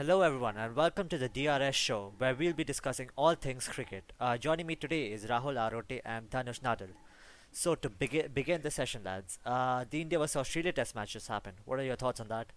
Hello, 0.00 0.22
everyone, 0.22 0.56
and 0.56 0.74
welcome 0.76 1.08
to 1.08 1.18
the 1.18 1.28
DRS 1.28 1.74
show, 1.74 2.12
where 2.18 2.34
we'll 2.34 2.52
be 2.52 2.64
discussing 2.64 3.10
all 3.16 3.34
things 3.34 3.68
cricket. 3.68 4.12
Uh, 4.20 4.36
joining 4.36 4.66
me 4.66 4.76
today 4.76 5.06
is 5.12 5.24
Rahul 5.26 5.56
Arote 5.56 6.00
and 6.04 6.30
Dhanush 6.30 6.60
Nadal. 6.60 6.90
So, 7.52 7.74
to 7.76 7.88
begin, 7.88 8.30
begin 8.32 8.62
the 8.62 8.70
session, 8.70 9.02
lads, 9.04 9.38
uh, 9.44 9.84
the 9.88 10.00
India 10.02 10.18
vs 10.18 10.36
Australia 10.36 10.72
Test 10.72 10.94
match 10.94 11.12
just 11.14 11.28
happened. 11.28 11.56
What 11.64 11.78
are 11.80 11.84
your 11.84 11.96
thoughts 11.96 12.20
on 12.20 12.28
that? 12.28 12.52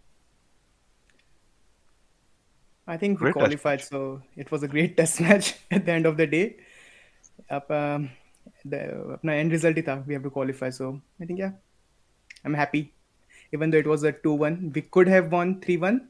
I 2.88 2.98
think 2.98 3.20
we 3.22 3.30
Great 3.32 3.38
test 3.38 3.58
qualified, 3.58 3.80
match. 3.80 3.84
so 3.84 4.22
it 4.36 4.52
was 4.52 4.64
a 4.64 4.68
great 4.68 4.98
test 4.98 5.22
match 5.22 5.56
at 5.72 5.86
the 5.86 5.92
end 5.92 6.06
of 6.06 6.18
the 6.18 6.28
day. 6.28 6.58
Up, 7.50 7.70
um, 7.72 8.10
the 8.66 8.78
अपना 9.18 9.34
end 9.40 9.52
result 9.52 9.76
ही 9.76 9.84
था. 9.84 10.06
We 10.08 10.14
have 10.14 10.24
to 10.24 10.30
qualify, 10.30 10.70
so 10.70 11.02
I 11.22 11.26
think 11.26 11.40
yeah, 11.40 11.52
I'm 12.44 12.54
happy. 12.54 12.94
Even 13.54 13.72
though 13.72 13.78
it 13.78 13.88
was 13.88 14.04
a 14.04 14.14
2-1, 14.14 14.74
we 14.74 14.82
could 14.82 15.08
have 15.08 15.32
won 15.32 15.60
3-1. 15.62 16.02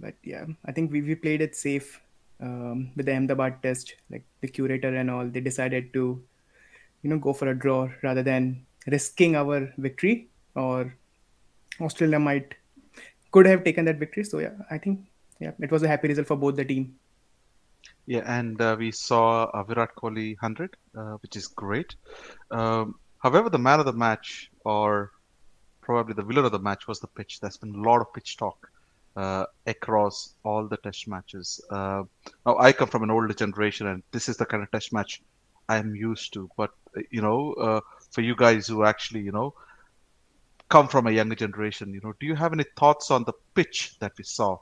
But 0.00 0.14
yeah, 0.24 0.46
I 0.64 0.72
think 0.72 0.90
we, 0.90 1.02
we 1.02 1.14
played 1.14 1.42
it 1.42 1.54
safe 1.54 2.00
um, 2.40 2.90
with 2.96 3.06
the 3.06 3.14
Ahmedabad 3.14 3.62
test. 3.62 3.94
Like 4.10 4.24
the 4.40 4.48
curator 4.48 4.94
and 4.94 5.10
all, 5.10 5.26
they 5.26 5.40
decided 5.40 5.92
to, 5.92 6.22
you 7.02 7.10
know, 7.10 7.18
go 7.18 7.32
for 7.32 7.48
a 7.48 7.54
draw 7.54 7.88
rather 8.02 8.22
than 8.22 8.64
risking 8.86 9.36
our 9.36 9.72
victory 9.76 10.28
or 10.54 10.94
Australia 11.80 12.18
might 12.18 12.54
could 13.30 13.46
have 13.46 13.62
taken 13.62 13.84
that 13.84 13.98
victory. 13.98 14.24
So 14.24 14.38
yeah, 14.38 14.52
I 14.70 14.78
think 14.78 15.00
yeah, 15.38 15.52
it 15.60 15.70
was 15.70 15.82
a 15.82 15.88
happy 15.88 16.08
result 16.08 16.26
for 16.26 16.36
both 16.36 16.56
the 16.56 16.64
team. 16.64 16.96
Yeah, 18.06 18.22
and 18.26 18.60
uh, 18.60 18.76
we 18.78 18.90
saw 18.90 19.44
uh, 19.44 19.62
Virat 19.62 19.94
Kohli 19.94 20.34
100, 20.40 20.76
uh, 20.96 21.00
which 21.22 21.36
is 21.36 21.46
great. 21.46 21.94
Um, 22.50 22.96
however, 23.18 23.48
the 23.48 23.58
man 23.58 23.78
of 23.78 23.86
the 23.86 23.92
match, 23.92 24.50
or 24.64 25.12
probably 25.80 26.14
the 26.14 26.22
villain 26.22 26.44
of 26.44 26.52
the 26.52 26.58
match, 26.58 26.88
was 26.88 27.00
the 27.00 27.06
pitch. 27.06 27.40
There's 27.40 27.56
been 27.56 27.74
a 27.74 27.82
lot 27.82 28.00
of 28.00 28.12
pitch 28.12 28.36
talk 28.36 28.69
uh, 29.16 29.46
across 29.66 30.34
all 30.44 30.66
the 30.66 30.76
test 30.78 31.08
matches. 31.08 31.60
Uh, 31.70 32.04
now, 32.46 32.58
I 32.58 32.72
come 32.72 32.88
from 32.88 33.02
an 33.02 33.10
older 33.10 33.34
generation, 33.34 33.86
and 33.86 34.02
this 34.12 34.28
is 34.28 34.36
the 34.36 34.46
kind 34.46 34.62
of 34.62 34.70
test 34.70 34.92
match 34.92 35.22
I'm 35.68 35.94
used 35.94 36.32
to. 36.34 36.50
But, 36.56 36.70
uh, 36.96 37.02
you 37.10 37.22
know, 37.22 37.52
uh, 37.54 37.80
for 38.10 38.20
you 38.22 38.34
guys 38.34 38.66
who 38.66 38.84
actually, 38.84 39.20
you 39.20 39.32
know, 39.32 39.54
come 40.68 40.88
from 40.88 41.06
a 41.06 41.10
younger 41.10 41.34
generation, 41.34 41.92
you 41.92 42.00
know, 42.02 42.14
do 42.20 42.26
you 42.26 42.34
have 42.34 42.52
any 42.52 42.64
thoughts 42.76 43.10
on 43.10 43.24
the 43.24 43.32
pitch 43.54 43.98
that 43.98 44.12
we 44.16 44.24
saw 44.24 44.58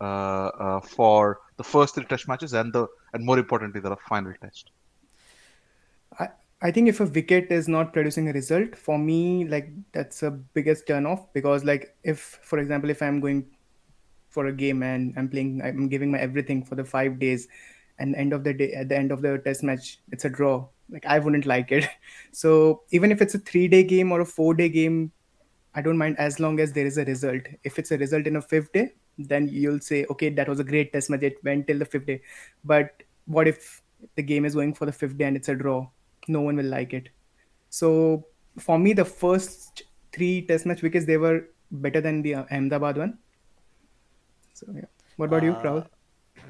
uh, 0.00 0.04
uh, 0.04 0.80
for 0.80 1.40
the 1.56 1.64
first 1.64 1.94
three 1.94 2.04
test 2.04 2.28
matches 2.28 2.52
and 2.52 2.72
the 2.72 2.86
and 3.14 3.24
more 3.24 3.38
importantly 3.38 3.80
the 3.80 3.96
final 4.08 4.32
test? 4.42 4.70
I, 6.18 6.28
I 6.60 6.70
think 6.70 6.88
if 6.88 7.00
a 7.00 7.06
wicket 7.06 7.50
is 7.50 7.66
not 7.66 7.92
producing 7.94 8.28
a 8.28 8.32
result, 8.32 8.76
for 8.76 8.98
me, 8.98 9.46
like 9.46 9.70
that's 9.92 10.22
a 10.22 10.30
biggest 10.30 10.86
turn 10.86 11.06
off 11.06 11.32
because 11.32 11.64
like 11.64 11.96
if 12.04 12.38
for 12.42 12.58
example 12.58 12.90
if 12.90 13.02
I'm 13.02 13.20
going 13.20 13.46
for 14.36 14.46
a 14.46 14.52
game 14.52 14.82
and 14.82 15.14
I'm 15.16 15.28
playing 15.34 15.62
I'm 15.64 15.88
giving 15.88 16.10
my 16.14 16.20
everything 16.28 16.62
for 16.70 16.76
the 16.80 16.84
five 16.84 17.18
days 17.24 17.48
and 17.98 18.14
end 18.22 18.34
of 18.38 18.44
the 18.46 18.52
day 18.62 18.72
at 18.80 18.90
the 18.90 18.96
end 19.02 19.12
of 19.16 19.22
the 19.26 19.38
test 19.48 19.62
match 19.68 19.98
it's 20.12 20.26
a 20.30 20.32
draw. 20.38 20.56
Like 20.96 21.06
I 21.14 21.18
wouldn't 21.26 21.46
like 21.52 21.72
it. 21.80 21.88
So 22.32 22.50
even 22.98 23.14
if 23.16 23.22
it's 23.26 23.38
a 23.38 23.42
three 23.50 23.66
day 23.76 23.82
game 23.94 24.12
or 24.12 24.20
a 24.20 24.28
four 24.34 24.52
day 24.60 24.68
game, 24.68 24.98
I 25.74 25.82
don't 25.86 26.02
mind 26.02 26.18
as 26.26 26.38
long 26.46 26.60
as 26.66 26.74
there 26.78 26.86
is 26.92 26.98
a 26.98 27.06
result. 27.12 27.50
If 27.64 27.78
it's 27.78 27.96
a 27.96 27.98
result 28.04 28.26
in 28.32 28.36
a 28.36 28.42
fifth 28.52 28.72
day, 28.72 28.86
then 29.18 29.48
you'll 29.48 29.80
say, 29.88 30.04
okay, 30.10 30.30
that 30.38 30.48
was 30.54 30.60
a 30.60 30.70
great 30.72 30.92
test 30.92 31.10
match. 31.10 31.22
It 31.22 31.42
went 31.50 31.66
till 31.66 31.78
the 31.84 31.90
fifth 31.96 32.06
day. 32.12 32.20
But 32.64 33.02
what 33.24 33.48
if 33.48 33.82
the 34.16 34.22
game 34.22 34.44
is 34.44 34.54
going 34.54 34.74
for 34.74 34.86
the 34.92 34.96
fifth 35.02 35.18
day 35.18 35.24
and 35.24 35.36
it's 35.42 35.48
a 35.48 35.54
draw? 35.54 35.88
No 36.28 36.42
one 36.42 36.56
will 36.62 36.72
like 36.78 36.92
it. 37.00 37.08
So 37.70 38.26
for 38.58 38.78
me, 38.78 38.92
the 38.92 39.04
first 39.04 39.82
three 40.12 40.46
test 40.46 40.66
match 40.66 40.82
wickets 40.82 41.06
they 41.06 41.16
were 41.16 41.48
better 41.70 42.00
than 42.00 42.22
the 42.22 42.34
uh, 42.36 42.44
Ahmedabad 42.50 42.96
one. 43.04 43.18
So 44.55 44.67
yeah. 44.73 44.85
What 45.17 45.27
about 45.33 45.43
you, 45.43 45.53
Uh, 45.53 45.63
Rahul? 45.63 45.87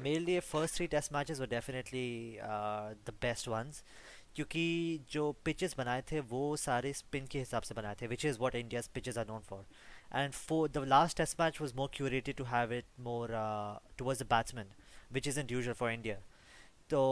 मेरे 0.02 0.40
first 0.42 0.74
three 0.76 0.88
test 0.88 1.12
matches 1.12 1.40
were 1.40 1.46
definitely 1.52 2.40
uh, 2.40 2.94
the 3.04 3.12
best 3.26 3.48
ones 3.52 3.82
क्योंकि 4.36 4.64
जो 5.12 5.24
pitches 5.46 5.74
बनाए 5.78 6.02
थे 6.10 6.20
वो 6.32 6.42
सारे 6.64 6.92
spin 7.00 7.28
के 7.34 7.38
हिसाब 7.38 7.62
से 7.70 7.74
बनाए 7.74 7.96
थे 8.02 8.08
which 8.12 8.24
is 8.30 8.38
what 8.44 8.54
India's 8.60 8.88
pitches 8.98 9.18
are 9.22 9.26
known 9.30 9.42
for 9.48 9.58
and 10.20 10.34
for 10.34 10.60
the 10.76 10.84
last 10.92 11.16
test 11.22 11.38
match 11.38 11.60
was 11.64 11.74
more 11.80 11.88
curated 11.98 12.36
to 12.42 12.44
have 12.52 12.72
it 12.78 12.86
more 13.08 13.28
uh, 13.42 13.78
towards 14.02 14.22
the 14.24 14.28
batsman 14.34 14.72
which 15.18 15.26
isn't 15.34 15.50
usual 15.56 15.74
for 15.82 15.90
India 15.96 16.16
तो 16.94 17.02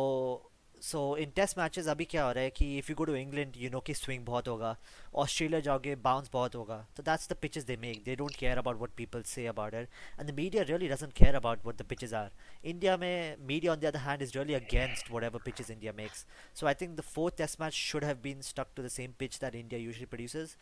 सो 0.83 1.01
इन 1.21 1.31
test 1.37 1.59
matches 1.59 1.87
अभी 1.89 2.05
क्या 2.05 2.23
हो 2.25 2.31
रहा 2.33 2.45
है 2.45 2.51
कि 2.51 2.67
if 2.79 2.91
you 2.91 2.95
go 2.97 3.05
to 3.05 3.15
England 3.15 3.57
you 3.57 3.71
know 3.71 3.81
कि 3.87 3.95
swing 3.95 4.25
बहुत 4.27 4.49
होगा 4.49 4.77
ऑस्ट्रेलिया 5.23 5.61
जाओगे 5.67 5.95
बाउंस 6.07 6.31
बहुत 6.33 6.55
होगा 6.55 6.79
तो 6.97 7.03
that's 7.03 7.29
the 7.31 7.37
pitches 7.43 7.65
they 7.65 7.77
make 7.83 8.03
they 8.05 8.15
don't 8.17 8.37
care 8.37 8.59
about 8.59 8.77
what 8.77 8.91
people 8.97 9.23
say 9.33 9.47
about 9.47 9.75
it 9.75 9.89
and 10.21 10.31
the 10.31 10.35
media 10.37 10.63
really 10.71 10.89
doesn't 10.89 11.13
care 11.19 11.35
about 11.35 11.65
what 11.65 11.83
the 11.83 11.87
pitches 11.91 12.15
are 12.23 12.31
India 12.73 12.97
में 12.97 13.37
media 13.53 13.73
on 13.73 13.81
the 13.81 13.85
other 13.85 13.99
hand 14.07 14.23
is 14.23 14.37
really 14.37 14.55
against 14.55 15.11
what 15.11 15.25
ever 15.25 15.43
pitches 15.45 15.71
India 15.71 15.93
makes 15.97 16.27
so 16.61 16.67
I 16.67 16.75
think 16.81 16.97
the 16.97 17.01
fourth 17.11 17.37
test 17.39 17.61
match 17.61 17.73
should 17.73 18.05
have 18.05 18.21
been 18.23 18.41
stuck 18.51 18.75
to 18.77 18.83
the 18.83 18.89
same 18.97 19.13
pitch 19.19 19.39
that 19.41 19.55
India 19.55 19.81
usually 19.81 20.07
produces 20.17 20.57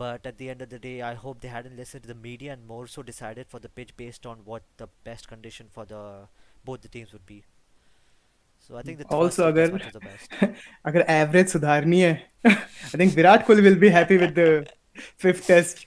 but 0.00 0.26
at 0.28 0.36
the 0.38 0.48
end 0.50 0.62
of 0.62 0.68
the 0.72 0.78
day 0.82 0.96
I 1.02 1.14
hope 1.22 1.40
they 1.44 1.48
hadn't 1.52 1.76
listened 1.76 2.04
to 2.04 2.08
the 2.08 2.20
media 2.26 2.52
and 2.52 2.66
more 2.66 2.82
so 2.86 3.02
decided 3.06 3.48
for 3.54 3.58
the 3.64 3.70
pitch 3.78 3.96
based 3.96 4.28
on 4.32 4.44
what 4.50 4.68
the 4.82 4.86
best 5.08 5.28
condition 5.32 5.72
for 5.78 5.84
the 5.92 6.02
both 6.68 6.82
the 6.82 6.92
teams 6.96 7.12
would 7.12 7.26
be 7.26 7.38
So 8.67 8.77
I 8.77 8.81
think 8.81 8.99
the 8.99 9.07
Also, 9.15 9.43
अगर 9.43 9.79
अगर 10.85 11.05
average 11.09 11.47
सुधारनी 11.49 11.99
है 12.01 12.13
I 12.47 12.97
think 12.97 13.15
Virat 13.15 13.45
Kohli 13.47 13.69
will 13.69 13.79
be 13.83 13.91
happy 13.95 14.17
with 14.17 14.33
the 14.35 14.47
fifth 15.23 15.45
test. 15.47 15.85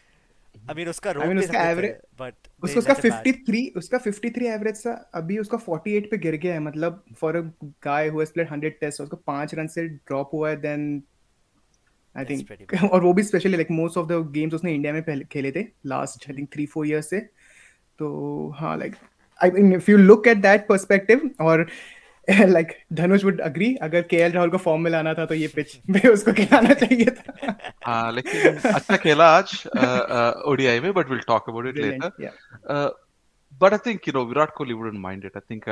I 0.55 0.75
mean 0.77 0.89
उसका 0.89 1.13
I 1.13 1.27
mean, 1.29 1.39
उसका 1.39 1.61
average- 1.65 2.01
but 2.21 2.49
उसको 2.63 2.79
उसका 2.79 2.95
let 2.95 3.05
it 3.05 3.13
bat. 3.13 3.27
53 3.27 3.61
उसका 3.77 3.99
53 4.05 4.43
average 4.55 4.81
था 4.87 4.93
अभी 5.15 5.39
उसका 5.39 5.59
48 5.59 6.11
पे 6.11 6.19
गिर 6.19 6.37
गया 6.43 6.55
है 6.55 6.61
मतलब 6.61 7.03
for 7.21 7.37
a 7.37 7.41
guy 7.85 8.09
who 8.09 8.21
has 8.21 8.33
played 8.33 8.49
100 8.51 8.73
test 8.81 9.01
उसको 9.01 9.17
पाँच 9.27 9.55
रन 9.55 9.67
से 9.77 9.87
ड्रॉप 9.89 10.31
हुआ 10.33 10.51
है 10.51 10.57
देन 10.61 11.03
आई 12.17 12.25
थिंक 12.25 12.75
और 12.93 13.03
वो 13.05 13.13
भी 13.13 13.23
specially 13.23 13.57
like 13.57 13.71
most 13.71 13.99
of 13.99 14.07
the 14.09 14.23
games 14.35 14.55
उसने 14.55 14.75
इंडिया 14.75 14.93
में 14.93 15.03
पहले 15.03 15.25
खेले 15.33 15.53
थे 15.53 15.65
लास्ट 15.87 16.31
आई 16.31 16.37
थिंक 16.37 16.49
3 16.57 16.67
4 16.77 16.87
इयर्स 16.87 17.11
से 17.11 17.21
तो 17.99 18.09
हाँ 18.59 18.77
like 18.79 18.95
I 19.41 19.51
mean 19.51 19.73
if 19.75 19.91
you 19.91 19.97
look 19.99 20.29
at 20.29 20.39
that 20.43 20.67
perspective 20.69 21.31
और 21.41 21.67
लाइक 22.31 22.73
धनुष 22.93 23.25
वुड 23.25 23.41
अग्री 23.41 23.75
अगर 23.83 24.03
केएल 24.11 24.33
राहुल 24.33 24.51
को 24.51 24.59
फॉर्म 24.65 24.83
में 24.83 24.91
लाना 24.91 25.13
था 25.15 25.25
तो 25.27 25.35
ये 25.35 25.47
पिच 25.55 25.79
में 25.91 26.01
उसको 26.11 26.33
खिलाना 26.41 26.75
चाहिए 26.75 27.11
था 27.19 27.57
हाँ 27.87 28.13
लेकिन 28.13 28.59
अच्छा 28.73 28.97
खेला 29.05 29.29
आज 29.37 29.53
ओडीआई 30.53 30.81
में 30.81 30.93
but 30.95 31.11
will 31.11 31.21
talk 31.27 31.49
about 31.51 31.67
it 31.67 31.77
later 31.85 32.97
but 33.61 33.73
I 33.73 33.79
think 33.87 34.09
you 34.09 34.13
know 34.17 34.25
Virat 34.27 34.55
Kohli 34.57 34.75
wouldn't 34.81 34.99
mind 35.01 35.25
it 35.25 35.37
I 35.37 35.55
think 35.55 35.69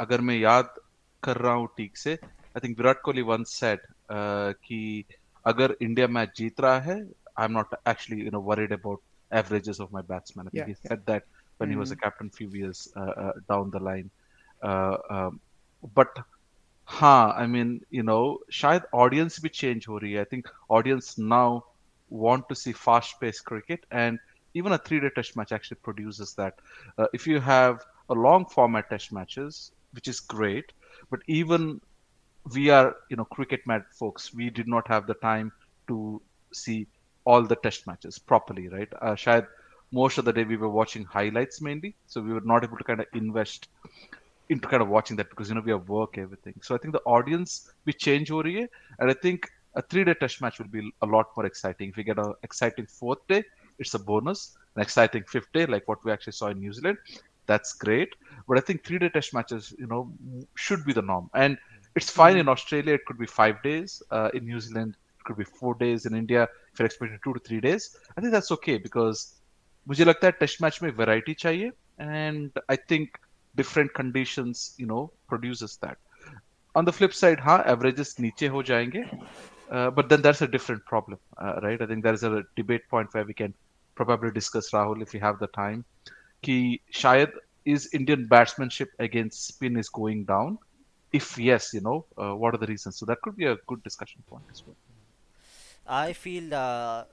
अगर 0.00 0.20
मैं 0.30 0.36
याद 0.38 0.74
कर 1.22 1.36
रहा 1.36 1.52
हूँ 1.54 1.68
ठीक 1.78 1.96
से 1.96 2.12
I 2.12 2.60
think 2.64 2.78
Virat 2.78 3.00
Kohli 3.04 3.22
once 3.32 3.58
said 3.60 3.80
कि 4.12 5.04
अगर 5.46 5.76
इंडिया 5.82 6.06
मैच 6.18 6.32
जीत 6.38 6.60
रहा 6.60 6.78
है 6.80 6.96
I 7.38 7.44
am 7.44 7.52
not 7.52 7.74
actually 7.88 8.22
you 8.24 8.30
know 8.30 8.40
worried 8.52 8.72
about 8.72 9.00
averages 9.30 9.78
of 9.84 9.88
my 9.94 10.00
batsmen. 10.10 10.46
I 10.46 10.50
think 10.50 10.58
Yeah, 10.58 10.68
he 10.68 10.74
yeah. 10.74 10.90
said 10.90 11.00
that 11.08 11.24
when 11.60 11.72
he 11.72 11.74
was 11.78 11.90
a 11.90 11.96
Mhm. 11.96 12.02
captain 12.02 12.28
few 12.36 12.46
years 12.60 12.78
uh, 13.00 13.08
uh, 13.22 13.32
down 13.50 13.72
the 13.74 13.80
line. 13.88 14.06
Uh, 14.60 14.94
um, 15.16 15.34
but 15.95 16.07
हाँ 16.87 17.33
I 17.37 17.47
mean 17.47 17.79
you 17.89 18.03
know 18.03 18.37
शायद 18.53 18.83
audience 19.03 19.39
भी 19.43 19.49
change 19.59 19.87
हो 19.89 19.97
रही 20.03 20.13
है 20.13 20.21
I 20.21 20.25
think 20.33 20.49
audience 20.69 21.17
now 21.17 21.63
want 22.09 22.47
to 22.49 22.55
see 22.55 22.73
fast 22.73 23.19
paced 23.21 23.45
cricket 23.45 23.85
and 23.91 24.19
even 24.53 24.73
a 24.73 24.77
three 24.77 24.99
day 24.99 25.09
test 25.15 25.35
match 25.37 25.51
actually 25.51 25.79
produces 25.89 26.33
that 26.35 26.53
uh, 26.97 27.07
if 27.13 27.27
you 27.27 27.39
have 27.39 27.81
a 28.09 28.13
long 28.13 28.45
format 28.55 28.89
test 28.89 29.11
matches 29.13 29.71
which 29.93 30.07
is 30.07 30.19
great 30.19 30.73
but 31.11 31.21
even 31.27 31.79
we 32.53 32.69
are 32.69 32.95
you 33.09 33.17
know 33.17 33.25
cricket 33.25 33.61
mad 33.65 33.83
folks 33.99 34.33
we 34.33 34.49
did 34.49 34.67
not 34.67 34.87
have 34.87 35.07
the 35.07 35.15
time 35.25 35.51
to 35.87 36.21
see 36.53 36.87
all 37.25 37.43
the 37.43 37.55
test 37.67 37.87
matches 37.87 38.19
properly 38.19 38.67
right 38.69 38.89
uh, 39.01 39.15
shayad 39.25 39.47
most 39.91 40.17
of 40.17 40.25
the 40.25 40.33
day 40.33 40.43
we 40.43 40.57
were 40.57 40.69
watching 40.79 41.05
highlights 41.05 41.61
mainly 41.61 41.95
so 42.07 42.21
we 42.21 42.33
were 42.33 42.47
not 42.53 42.63
able 42.63 42.77
to 42.77 42.83
kind 42.83 42.99
of 42.99 43.07
invest 43.13 43.67
into 44.49 44.67
kind 44.67 44.81
of 44.83 44.89
watching 44.89 45.17
that 45.17 45.29
because 45.29 45.49
you 45.49 45.55
know 45.55 45.61
we 45.61 45.71
have 45.71 45.87
work 45.87 46.17
everything 46.17 46.53
so 46.61 46.75
i 46.75 46.77
think 46.77 46.93
the 46.93 47.01
audience 47.17 47.71
we 47.85 47.93
change 47.93 48.31
over 48.31 48.47
here 48.47 48.67
and 48.99 49.09
i 49.09 49.13
think 49.13 49.49
a 49.75 49.81
three 49.81 50.03
day 50.03 50.13
test 50.13 50.41
match 50.41 50.59
will 50.59 50.67
be 50.67 50.91
a 51.01 51.05
lot 51.05 51.27
more 51.35 51.45
exciting 51.45 51.89
if 51.89 51.95
we 51.95 52.03
get 52.03 52.17
an 52.19 52.33
exciting 52.43 52.85
fourth 52.85 53.25
day 53.27 53.43
it's 53.79 53.93
a 53.93 53.99
bonus 53.99 54.57
an 54.75 54.81
exciting 54.81 55.23
fifth 55.27 55.51
day 55.53 55.65
like 55.65 55.87
what 55.87 56.03
we 56.05 56.11
actually 56.11 56.33
saw 56.33 56.47
in 56.47 56.59
new 56.59 56.73
zealand 56.73 56.97
that's 57.47 57.73
great 57.73 58.09
but 58.47 58.57
i 58.57 58.61
think 58.61 58.83
three 58.83 58.99
day 58.99 59.09
test 59.09 59.33
matches 59.33 59.73
you 59.79 59.87
know 59.87 60.11
should 60.55 60.83
be 60.85 60.93
the 60.93 61.01
norm 61.01 61.29
and 61.33 61.57
it's 61.95 62.09
fine 62.09 62.37
in 62.37 62.47
australia 62.47 62.93
it 62.93 63.05
could 63.05 63.17
be 63.17 63.25
five 63.25 63.61
days 63.63 64.01
uh, 64.11 64.29
in 64.33 64.45
new 64.45 64.59
zealand 64.59 64.95
it 65.19 65.23
could 65.23 65.37
be 65.37 65.43
four 65.43 65.75
days 65.75 66.05
in 66.05 66.15
india 66.15 66.47
if 66.71 66.79
you're 66.79 66.85
expecting 66.85 67.19
two 67.23 67.33
to 67.33 67.39
three 67.39 67.61
days 67.61 67.95
i 68.17 68.21
think 68.21 68.31
that's 68.31 68.51
okay 68.51 68.77
because 68.77 69.39
मुझे 69.87 70.05
लगता 70.05 70.27
है 70.27 70.31
test 70.39 70.61
match 70.61 70.79
में 70.83 70.89
variety 70.97 71.33
चाहिए 71.39 71.71
and 72.01 72.59
I 72.71 72.77
think 72.91 73.17
different 73.60 73.92
conditions 74.00 74.74
you 74.78 74.86
know 74.92 75.02
produces 75.32 75.78
that. 75.82 75.98
On 76.74 76.84
the 76.88 76.92
flip 76.98 77.14
side 77.20 77.40
ha 77.48 77.56
averages 77.74 78.10
niche 78.24 78.46
ho 78.54 78.62
jayenge 78.70 79.00
uh, 79.76 79.90
but 79.98 80.08
then 80.10 80.22
that's 80.26 80.42
a 80.46 80.50
different 80.56 80.84
problem 80.92 81.18
uh, 81.42 81.54
right? 81.62 81.80
I 81.82 81.86
think 81.86 82.04
there 82.04 82.18
is 82.20 82.24
a 82.30 82.42
debate 82.60 82.86
point 82.94 83.12
where 83.12 83.24
we 83.32 83.34
can 83.42 83.54
probably 84.00 84.30
discuss 84.40 84.70
rahul 84.76 85.02
if 85.06 85.12
we 85.18 85.20
have 85.26 85.38
the 85.44 85.50
time 85.58 85.84
ki 86.48 86.58
shayad 87.02 87.32
is 87.74 87.88
indian 88.00 88.26
batsmanship 88.34 88.90
against 89.08 89.46
spin 89.48 89.76
is 89.84 89.88
going 90.00 90.24
down? 90.24 90.58
If 91.18 91.26
yes 91.38 91.72
you 91.74 91.82
know 91.88 91.98
uh, 92.22 92.34
what 92.40 92.54
are 92.54 92.58
the 92.58 92.70
reasons? 92.74 92.98
So 92.98 93.06
that 93.06 93.20
could 93.22 93.36
be 93.36 93.46
a 93.46 93.56
good 93.66 93.82
discussion 93.82 94.22
point 94.28 94.44
as 94.54 94.62
well. 94.66 94.76
I 95.86 96.12
feel 96.12 96.54
uh, 96.54 97.04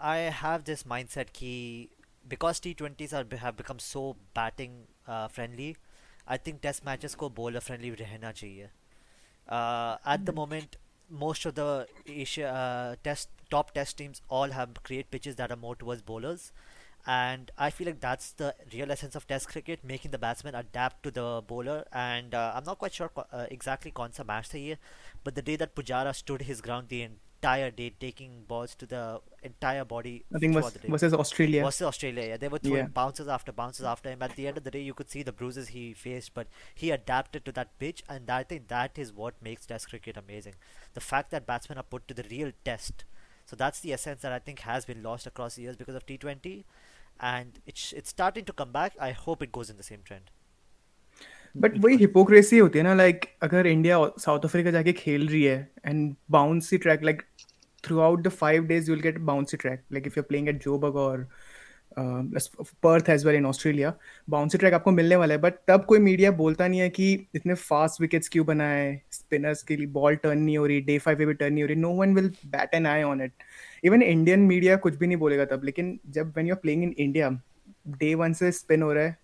I 0.00 0.16
have 0.42 0.64
this 0.64 0.84
mindset 0.84 1.32
key 1.32 1.90
because 2.29 2.59
T20s 2.59 3.13
are 3.13 3.37
have 3.37 3.57
become 3.57 3.79
so 3.79 4.15
batting 4.33 4.87
uh, 5.07 5.27
friendly. 5.27 5.75
I 6.27 6.37
think 6.37 6.61
Test 6.61 6.85
matches 6.85 7.15
को 7.15 7.33
bowler 7.35 7.61
friendly 7.61 7.91
रहना 8.01 8.31
चाहिए. 8.31 8.69
Uh, 9.47 9.97
at 10.05 10.25
the 10.25 10.33
moment, 10.33 10.77
most 11.09 11.45
of 11.45 11.55
the 11.55 11.87
Asia 12.07 12.47
uh, 12.49 12.95
test 13.03 13.29
top 13.49 13.73
test 13.73 13.97
teams 13.97 14.21
all 14.27 14.49
have 14.49 14.73
create 14.83 15.11
pitches 15.11 15.35
that 15.35 15.51
are 15.51 15.61
more 15.67 15.75
towards 15.75 16.01
bowlers 16.01 16.51
and 17.05 17.51
I 17.57 17.69
feel 17.69 17.85
like 17.85 17.99
that's 17.99 18.31
the 18.31 18.55
real 18.73 18.91
essence 18.91 19.15
of 19.15 19.27
Test 19.27 19.47
cricket, 19.47 19.79
making 19.83 20.09
the 20.11 20.17
batsman 20.17 20.55
adapt 20.55 21.03
to 21.03 21.11
the 21.11 21.43
bowler. 21.45 21.85
And 21.93 22.33
uh, 22.33 22.53
I'm 22.55 22.63
not 22.63 22.79
quite 22.79 22.93
sure 22.93 23.11
uh, 23.31 23.45
exactly 23.51 23.91
कौन 23.91 24.11
सा 24.11 24.25
match 24.25 24.49
था 24.49 24.57
ये, 24.57 24.77
but 25.23 25.35
the 25.35 25.43
day 25.43 25.55
that 25.55 25.75
Pujara 25.75 26.15
stood 26.15 26.41
his 26.43 26.61
ground 26.61 26.89
the 26.89 27.07
entire 27.45 27.69
day, 27.71 27.93
taking 27.99 28.43
balls 28.47 28.75
to 28.75 28.85
the 28.85 29.21
entire 29.43 29.85
body. 29.85 30.25
I 30.35 30.39
think 30.39 30.55
was 30.55 30.77
versus 30.87 31.13
Australia. 31.13 31.63
Versus 31.63 31.83
Australia, 31.83 32.27
yeah. 32.29 32.37
They 32.37 32.47
were 32.47 32.57
throwing 32.57 32.77
yeah. 32.77 32.87
bounces 32.87 33.27
after 33.27 33.51
bounces 33.51 33.85
after 33.85 34.09
him. 34.09 34.21
At 34.21 34.35
the 34.35 34.47
end 34.47 34.57
of 34.57 34.63
the 34.63 34.71
day, 34.71 34.81
you 34.81 34.93
could 34.93 35.09
see 35.09 35.23
the 35.23 35.31
bruises 35.31 35.69
he 35.69 35.93
faced, 35.93 36.33
but 36.33 36.47
he 36.73 36.91
adapted 36.91 37.45
to 37.45 37.51
that 37.53 37.77
pitch, 37.77 38.03
and 38.09 38.29
I 38.29 38.43
think 38.43 38.67
that 38.69 38.97
is 38.97 39.13
what 39.13 39.35
makes 39.41 39.65
Test 39.65 39.89
cricket 39.89 40.17
amazing. 40.17 40.55
The 40.93 41.01
fact 41.01 41.31
that 41.31 41.45
batsmen 41.45 41.77
are 41.77 41.83
put 41.83 42.07
to 42.07 42.13
the 42.13 42.25
real 42.31 42.51
test. 42.63 43.05
So 43.45 43.55
that's 43.55 43.79
the 43.79 43.93
essence 43.93 44.21
that 44.21 44.31
I 44.31 44.39
think 44.39 44.59
has 44.61 44.85
been 44.85 45.03
lost 45.03 45.27
across 45.27 45.55
the 45.55 45.61
years 45.63 45.75
because 45.75 45.95
of 45.95 46.05
T20 46.05 46.63
and 47.19 47.59
it's 47.65 47.93
it's 47.93 48.09
starting 48.09 48.45
to 48.45 48.53
come 48.53 48.71
back. 48.71 48.93
I 48.99 49.11
hope 49.11 49.41
it 49.41 49.51
goes 49.51 49.69
in 49.69 49.77
the 49.77 49.83
same 49.83 50.01
trend. 50.03 50.31
But 51.63 51.77
वही 51.83 51.95
hypocrisy 51.97 52.57
होती 52.57 52.79
है 52.79 52.83
ना 52.83 52.93
like 52.93 53.25
अगर 53.43 53.67
India 53.67 53.97
south 54.19 54.45
Africa 54.45 54.71
जाके 54.71 54.93
खेल 54.93 55.27
रही 55.27 55.43
है 55.43 55.71
and 55.85 56.15
bouncy 56.31 56.77
track 56.85 57.03
like 57.03 57.21
the 57.88 58.28
five 58.28 58.66
days 58.66 58.90
you 58.90 58.94
will 58.94 59.02
get 59.02 59.18
bouncy 59.30 59.56
track 59.56 59.82
like 59.92 60.06
if 60.06 60.14
you 60.16 60.22
playing 60.22 60.48
at 60.48 60.62
Joburg 60.64 60.96
और 60.96 61.26
Perth 62.82 63.08
as 63.10 63.26
well 63.26 63.36
in 63.36 63.46
Australia 63.46 63.92
bouncy 64.30 64.58
track 64.58 64.74
आपको 64.74 64.90
मिलने 64.90 65.16
वाला 65.16 65.34
है 65.34 65.40
बट 65.40 65.54
तब 65.68 65.84
कोई 65.84 65.98
मीडिया 65.98 66.30
बोलता 66.30 66.68
नहीं 66.68 66.80
है 66.80 66.88
कि 66.90 67.12
इतने 67.34 67.54
फास्ट 67.54 68.00
विकेट्स 68.00 68.28
क्यों 68.28 68.46
बनाए 68.46 69.00
स्पिनर्स 69.12 69.62
के 69.62 69.76
लिए 69.76 69.86
बॉल 69.86 70.16
टर्न 70.16 70.38
नहीं 70.38 70.58
हो 70.58 70.66
रही 70.66 70.80
डे 70.80 70.98
फाइव 70.98 71.18
पे 71.18 71.26
भी 71.26 71.34
टर्न 71.34 71.52
नहीं 71.52 71.62
हो 71.62 71.68
रही 71.68 71.76
no 71.76 71.90
one 71.94 72.14
will 72.14 72.28
bat 72.46 72.74
an 72.74 72.86
eye 72.86 73.02
on 73.02 73.22
it 73.22 73.32
even 73.84 74.02
Indian 74.02 74.40
media 74.40 74.76
कुछ 74.86 74.96
भी 74.96 75.06
नहीं 75.06 75.18
बोलेगा 75.18 75.44
तब 75.54 75.64
लेकिन 75.64 75.98
जब 76.10 76.32
when 76.36 76.46
you 76.46 76.54
are 76.54 76.60
playing 76.60 76.82
in 76.82 76.94
India 76.98 77.30
day 77.88 78.14
one 78.14 78.32
से 78.32 78.52
स्पिन 78.52 78.82
हो 78.82 78.92
रहा 78.92 79.04
है 79.04 79.18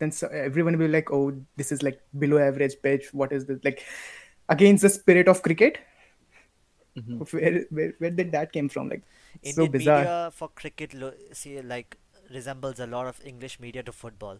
so 0.00 0.28
everyone 0.28 0.78
will 0.78 0.86
be 0.86 0.88
like, 0.88 1.12
oh, 1.12 1.34
this 1.56 1.72
is 1.72 1.82
like 1.82 2.00
below 2.18 2.38
average 2.38 2.76
pitch. 2.82 3.12
What 3.12 3.32
is 3.32 3.44
this? 3.44 3.58
Like 3.64 3.82
against 4.48 4.82
the 4.82 4.88
spirit 4.88 5.28
of 5.28 5.42
cricket. 5.42 5.78
Mm-hmm. 6.98 7.18
Where, 7.18 7.64
where 7.70 7.94
where 7.98 8.10
did 8.10 8.32
that 8.32 8.52
came 8.52 8.68
from? 8.68 8.88
Like 8.88 9.02
Indian 9.42 9.54
so 9.54 9.66
bizarre. 9.68 9.98
media 9.98 10.30
for 10.32 10.48
cricket, 10.48 10.94
see, 11.32 11.60
like 11.62 11.96
resembles 12.32 12.80
a 12.80 12.86
lot 12.86 13.06
of 13.06 13.20
English 13.24 13.60
media 13.60 13.82
to 13.82 13.92
football. 13.92 14.38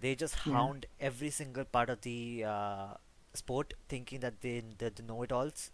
They 0.00 0.14
just 0.14 0.34
hound 0.34 0.86
every 1.00 1.30
single 1.30 1.64
part 1.64 1.88
of 1.88 2.00
the 2.02 2.44
uh, 2.44 2.86
sport, 3.32 3.74
thinking 3.88 4.20
that 4.20 4.40
they, 4.40 4.62
they 4.76 4.90
know 5.06 5.22
it 5.22 5.32
alls 5.32 5.70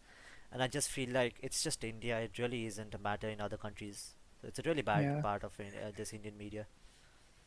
and 0.53 0.63
I 0.63 0.67
just 0.67 0.91
feel 0.91 1.11
like 1.11 1.37
it's 1.43 1.63
just 1.63 1.85
India. 1.85 2.19
It 2.21 2.39
really 2.39 2.67
isn't 2.67 2.95
a 2.95 2.99
matter 2.99 3.29
in 3.29 3.41
other 3.41 3.57
countries. 3.57 4.15
So 4.41 4.49
it's 4.49 4.59
a 4.59 4.63
really 4.63 4.83
bad 4.83 5.05
yeah. 5.05 5.21
part 5.21 5.45
of 5.45 5.53
uh, 5.61 5.91
this 5.97 6.13
Indian 6.13 6.37
media. 6.37 6.67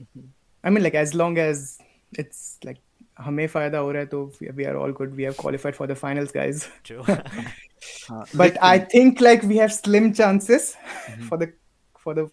Mm-hmm. 0.01 0.27
I 0.63 0.69
mean, 0.69 0.83
like 0.83 0.95
as 0.95 1.13
long 1.13 1.37
as 1.37 1.77
it's 2.12 2.58
like 2.64 2.78
हमें 3.26 3.46
फायदा 3.48 3.78
हो 3.78 3.90
रहा 3.92 4.02
है 4.02 4.06
तो 4.08 4.32
we 4.56 4.66
are 4.66 4.76
all 4.76 4.92
good. 4.92 5.16
We 5.16 5.24
have 5.24 5.36
qualified 5.36 5.76
for 5.76 5.86
the 5.86 5.94
finals, 5.94 6.32
guys. 6.32 6.68
True. 6.84 7.04
but 8.34 8.58
I 8.62 8.78
think 8.78 9.20
like 9.20 9.42
we 9.42 9.56
have 9.56 9.72
slim 9.72 10.12
chances 10.12 10.76
mm-hmm. 10.76 11.22
for 11.28 11.38
the 11.38 11.52
for 11.98 12.14
the 12.14 12.30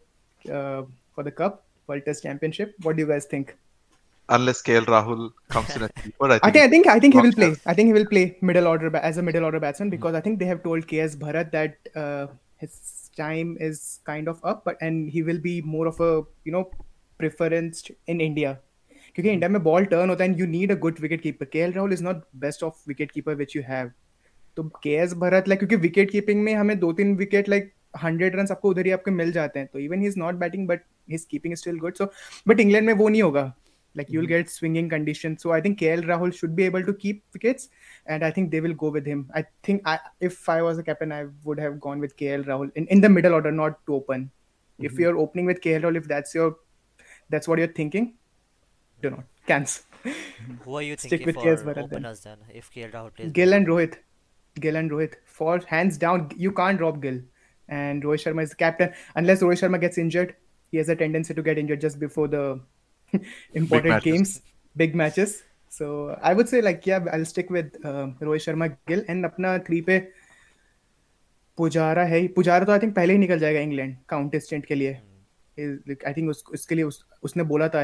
uh, 0.51 0.83
for 1.13 1.23
the 1.23 1.31
cup 1.31 1.63
World 1.87 2.05
Test 2.05 2.23
Championship. 2.23 2.75
What 2.83 2.95
do 2.95 3.01
you 3.01 3.07
guys 3.07 3.25
think? 3.25 3.55
unless 4.29 4.61
KL 4.61 4.85
Rahul 4.85 5.31
comes 5.49 5.75
in 5.75 5.83
a 5.83 5.89
keeper. 5.89 6.31
I 6.31 6.39
think, 6.39 6.45
I 6.45 6.49
think 6.49 6.63
I 6.63 6.69
think 6.69 6.87
I 6.87 6.99
think 6.99 7.13
he 7.13 7.21
will 7.21 7.33
play. 7.33 7.55
I 7.65 7.73
think 7.73 7.87
he 7.87 7.93
will 7.93 8.05
play 8.05 8.37
middle 8.41 8.67
order 8.67 8.95
as 8.97 9.17
a 9.17 9.21
middle 9.21 9.43
order 9.43 9.59
batsman 9.59 9.89
because 9.89 10.15
I 10.15 10.21
think 10.21 10.39
they 10.39 10.45
have 10.45 10.63
told 10.63 10.87
KS 10.87 11.15
Bharat 11.15 11.51
that 11.51 11.77
uh, 11.95 12.27
his 12.57 13.09
time 13.15 13.57
is 13.59 13.99
kind 14.05 14.27
of 14.27 14.43
up, 14.43 14.65
but 14.65 14.77
and 14.81 15.09
he 15.09 15.23
will 15.23 15.39
be 15.39 15.61
more 15.61 15.87
of 15.87 15.99
a 15.99 16.23
you 16.43 16.51
know 16.51 16.69
preference 17.17 17.89
in 18.07 18.21
India. 18.21 18.59
क्योंकि 19.14 19.30
India 19.30 19.48
में 19.48 19.62
ball 19.62 19.84
turn 19.92 20.10
होता 20.10 20.24
है 20.24 20.30
and 20.30 20.40
you 20.40 20.46
need 20.46 20.72
a 20.72 20.74
good 20.84 21.00
wicket 21.00 21.20
keeper 21.22 21.46
K 21.52 21.66
Rahul 21.70 21.92
is 21.92 22.04
not 22.04 22.24
best 22.44 22.62
of 22.62 22.82
wicket 22.88 23.12
keeper 23.12 23.34
which 23.34 23.56
you 23.56 23.62
have 23.68 23.90
तो 24.56 24.62
के 24.82 24.94
S 25.02 25.14
Bharat 25.24 25.48
like 25.48 25.58
क्योंकि 25.58 25.76
wicket 25.76 26.10
keeping 26.10 26.42
में 26.44 26.54
हमें 26.54 26.78
दो 26.78 26.92
तीन 26.92 27.14
विकेट 27.16 27.48
लाइक 27.48 27.72
हंड्रेड 28.02 28.36
रन 28.36 28.46
आपको 28.50 28.70
उधर 28.70 28.86
ही 28.86 28.90
आपके 28.92 29.10
मिल 29.10 29.32
जाते 29.32 29.58
हैं 29.58 29.68
तो 29.72 29.78
even 29.78 30.00
he 30.00 30.06
is 30.06 30.18
not 30.18 30.34
batting 30.44 30.66
but 30.68 30.82
his 31.10 31.24
keeping 31.30 31.54
still 31.54 31.78
good 31.78 31.94
so 31.94 32.12
but 32.48 32.60
England 32.60 32.86
में 32.86 32.94
वो 32.94 33.08
नहीं 33.08 33.22
होगा 33.22 33.52
like 33.94 34.10
you'll 34.10 34.22
mm-hmm. 34.24 34.42
get 34.42 34.50
swinging 34.50 34.88
conditions. 34.88 35.42
So 35.42 35.52
I 35.52 35.60
think 35.60 35.78
KL 35.80 36.04
Rahul 36.04 36.34
should 36.34 36.54
be 36.54 36.64
able 36.64 36.84
to 36.84 36.94
keep 36.94 37.24
wickets, 37.32 37.68
and 38.06 38.24
I 38.24 38.30
think 38.30 38.50
they 38.50 38.60
will 38.60 38.74
go 38.74 38.90
with 38.90 39.06
him. 39.06 39.28
I 39.34 39.44
think 39.62 39.82
I, 39.84 39.98
if 40.20 40.48
I 40.48 40.62
was 40.62 40.78
a 40.78 40.82
captain, 40.82 41.12
I 41.12 41.26
would 41.44 41.58
have 41.58 41.80
gone 41.80 42.00
with 42.00 42.16
KL 42.16 42.44
Rahul 42.44 42.70
in, 42.74 42.86
in 42.86 43.00
the 43.00 43.08
middle 43.08 43.34
order, 43.34 43.50
not 43.50 43.84
to 43.86 43.94
open. 43.94 44.30
Mm-hmm. 44.30 44.86
If 44.86 44.98
you're 44.98 45.18
opening 45.18 45.46
with 45.46 45.60
KL 45.60 45.82
Rahul, 45.82 45.96
if 45.96 46.08
that's 46.08 46.34
your 46.34 46.56
that's 47.28 47.48
what 47.48 47.58
you're 47.58 47.68
thinking, 47.68 48.14
do 49.02 49.10
not 49.10 49.24
cancel. 49.46 49.84
Who 50.64 50.76
are 50.76 50.82
you 50.82 50.96
thinking 50.96 51.18
Stick 51.18 51.26
with 51.26 51.36
for 51.36 51.78
openers 51.78 52.20
then? 52.20 52.38
then? 52.46 52.56
If 52.56 52.70
KL 52.72 52.92
Rahul 52.92 53.14
plays, 53.14 53.32
Gill 53.32 53.52
and 53.52 53.66
Rohit, 53.66 53.96
Gill 54.58 54.76
and 54.76 54.90
Rohit 54.90 55.14
for 55.24 55.58
hands 55.66 55.98
down, 55.98 56.30
you 56.36 56.52
can't 56.52 56.78
drop 56.78 57.00
Gill. 57.00 57.20
And 57.68 58.02
Rohit 58.02 58.24
Sharma 58.24 58.42
is 58.42 58.50
the 58.50 58.56
captain 58.56 58.92
unless 59.14 59.42
Rohit 59.42 59.60
Sharma 59.60 59.80
gets 59.80 59.98
injured. 59.98 60.34
He 60.70 60.78
has 60.78 60.88
a 60.88 60.96
tendency 60.96 61.34
to 61.34 61.42
get 61.42 61.58
injured 61.58 61.80
just 61.80 61.98
before 61.98 62.28
the 62.28 62.60
important 63.54 64.02
big 64.04 64.12
games, 64.12 64.40
big 64.76 64.94
matches. 64.94 65.42
So 65.68 66.18
I 66.22 66.34
would 66.34 66.48
say 66.48 66.62
like 66.62 66.86
yeah, 66.86 67.04
I'll 67.12 67.24
stick 67.24 67.50
with 67.50 67.76
uh, 67.84 68.08
Rohit 68.20 68.46
Sharma, 68.46 68.76
Gill 68.86 69.04
and 69.08 69.24
अपना 69.24 69.58
three 69.66 69.80
पे 69.90 69.98
पुजारा 71.58 72.04
है 72.10 72.26
पुजारा 72.36 72.64
तो 72.64 72.72
I 72.72 72.78
think 72.78 72.94
पहले 72.96 73.12
ही 73.12 73.18
निकल 73.18 73.38
जाएगा 73.38 73.60
England 73.60 73.96
काउंटेस्टेंट 74.08 74.66
के 74.66 74.74
लिए 74.74 74.98
आई 75.62 76.12
think 76.12 76.28
उसके 76.28 76.74
लिए 76.74 76.84
उसने 77.22 77.42
बोला 77.44 77.68
था 77.68 77.82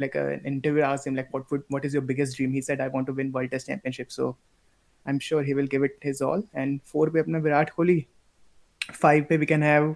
लाइक 0.00 0.16
इंटरव्यू 0.46 0.84
आज 0.84 1.04
like 1.08 1.28
like 1.32 1.52
would 1.52 1.62
what 1.72 1.84
is 1.84 1.96
your 1.96 2.04
biggest 2.04 2.36
dream 2.36 2.52
he 2.52 2.62
said 2.62 2.80
I 2.80 2.88
want 2.88 3.06
to 3.06 3.12
win 3.12 3.30
World 3.30 3.50
Test 3.50 3.66
Championship 3.66 4.08
so 4.10 4.30
I 4.30 5.12
am 5.12 5.18
sure 5.18 5.44
he 5.44 5.54
will 5.54 5.68
give 5.72 5.84
it 5.84 5.98
his 6.04 6.22
all 6.22 6.42
and 6.56 6.78
four 6.92 7.10
पे 7.10 7.20
अपना 7.20 7.38
Virat 7.40 7.70
Kohli 7.70 8.04
five 8.92 9.24
पे 9.28 9.36
we 9.36 9.46
can 9.46 9.62
have 9.62 9.94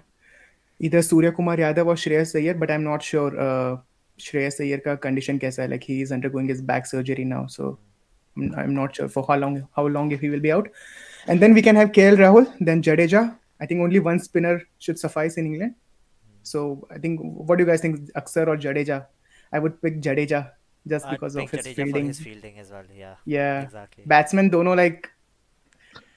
इधर 0.80 1.02
सूर्य 1.02 1.30
कुमार 1.30 1.60
यादव 1.60 1.88
और 1.88 1.96
Shreyas 1.96 2.32
Iyer 2.32 2.56
but 2.56 2.70
I 2.70 2.76
am 2.76 2.82
not 2.82 3.02
sure 3.02 3.36
Shreyas 4.18 4.56
Iyer 4.58 4.78
का 4.78 4.94
condition 5.00 5.38
कैसा 5.38 5.62
है 5.62 5.68
like 5.68 5.82
he 5.88 6.00
is 6.02 6.12
undergoing 6.28 6.50
is 6.50 6.62
back 6.64 6.86
surgery 6.86 7.24
now 7.24 7.46
so 7.48 7.70
I 8.36 8.64
am 8.64 8.70
not 8.70 8.96
sure 8.96 9.08
for 9.08 9.24
how 9.28 9.38
long 9.38 9.58
how 9.76 9.88
long 9.88 10.12
if 10.12 10.22
he 10.22 10.28
will 10.28 10.40
be 10.40 10.50
out 10.50 10.68
and 11.28 11.40
then 11.40 11.54
we 11.54 11.62
can 11.62 11.76
have 11.76 11.88
K 11.88 12.00
L 12.02 12.16
Rahul 12.16 12.46
then 12.62 12.80
Jadeja 12.82 13.20
I 13.62 13.66
think 13.66 13.82
only 13.82 13.98
one 13.98 14.18
spinner 14.18 14.60
should 14.80 14.96
suffice 14.96 15.38
in 15.38 15.46
England 15.46 15.72
So 16.45 16.87
I 16.91 16.97
think 16.97 17.19
what 17.21 17.57
do 17.57 17.63
you 17.63 17.69
guys 17.69 17.81
think, 17.81 18.11
Akshar 18.13 18.47
or 18.47 18.57
Jadeja? 18.57 19.05
I 19.53 19.59
would 19.59 19.81
pick 19.81 20.01
Jadeja 20.01 20.51
just 20.87 21.09
because 21.09 21.35
of 21.35 21.49
his 21.49 21.65
Jadeja 21.65 21.75
fielding. 21.75 22.07
his 22.07 22.19
fielding 22.19 22.59
as 22.59 22.71
well. 22.71 22.83
Yeah. 22.95 23.15
Yeah. 23.25 23.63
Exactly. 23.63 24.05
Batsmen 24.05 24.49
dono 24.49 24.75
like 24.75 25.09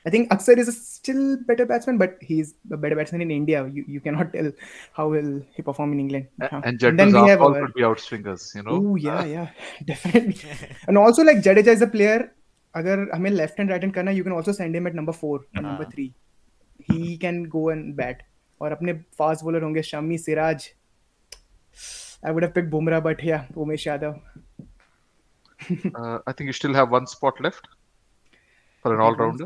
I 0.06 0.10
think 0.10 0.30
Akshar 0.30 0.58
is 0.58 0.68
a 0.68 0.72
still 0.72 1.38
better 1.48 1.64
batsman, 1.64 1.96
but 1.96 2.18
he's 2.20 2.54
a 2.70 2.76
better 2.76 2.94
batsman 2.94 3.22
in 3.22 3.30
India. 3.30 3.66
You, 3.66 3.84
you 3.88 4.00
cannot 4.00 4.32
tell 4.34 4.52
how 4.92 5.08
will 5.08 5.42
he 5.54 5.62
perform 5.62 5.92
in 5.92 6.00
England. 6.00 6.28
And, 6.40 6.64
and 6.64 6.78
Jadeja 6.78 7.40
all 7.40 7.54
could 7.54 7.72
be 7.72 7.82
outswingers, 7.82 8.54
you 8.54 8.62
know. 8.62 8.72
Oh 8.72 8.96
yeah, 8.96 9.24
yeah, 9.24 9.48
definitely. 9.84 10.36
and 10.86 10.98
also 10.98 11.24
like 11.24 11.38
Jadeja 11.38 11.68
is 11.68 11.82
a 11.82 11.86
player. 11.86 12.30
अगर 12.76 13.08
हमें 13.14 13.30
left 13.30 13.60
and 13.60 13.70
right 13.70 13.82
hand 13.82 13.92
करना 13.94 14.10
you 14.10 14.24
can 14.24 14.32
also 14.32 14.52
send 14.52 14.74
him 14.74 14.88
at 14.88 14.94
number 14.94 15.12
4 15.12 15.24
और 15.24 15.46
number 15.56 15.84
3 15.90 16.08
he 16.90 17.16
can 17.22 17.44
go 17.46 17.70
and 17.70 17.94
bat 17.96 18.22
और 18.61 18.71
अपने 18.71 18.93
fast 18.93 19.43
bowler 19.43 19.63
होंगे 19.63 19.81
Shami 19.81 20.17
Siraj. 20.17 20.69
I 22.25 22.31
would 22.33 22.43
have 22.43 22.51
pick 22.55 22.69
Bumrah 22.69 22.99
but 22.99 23.23
या 23.23 23.47
Umesh 23.57 23.87
Yadav. 23.87 24.11
I 25.71 26.33
think 26.33 26.47
you 26.47 26.51
still 26.51 26.75
have 26.75 26.87
one 26.95 27.05
spot 27.05 27.41
left 27.41 27.67
for 28.83 28.93
an 28.93 29.01
allrounder 29.01 29.45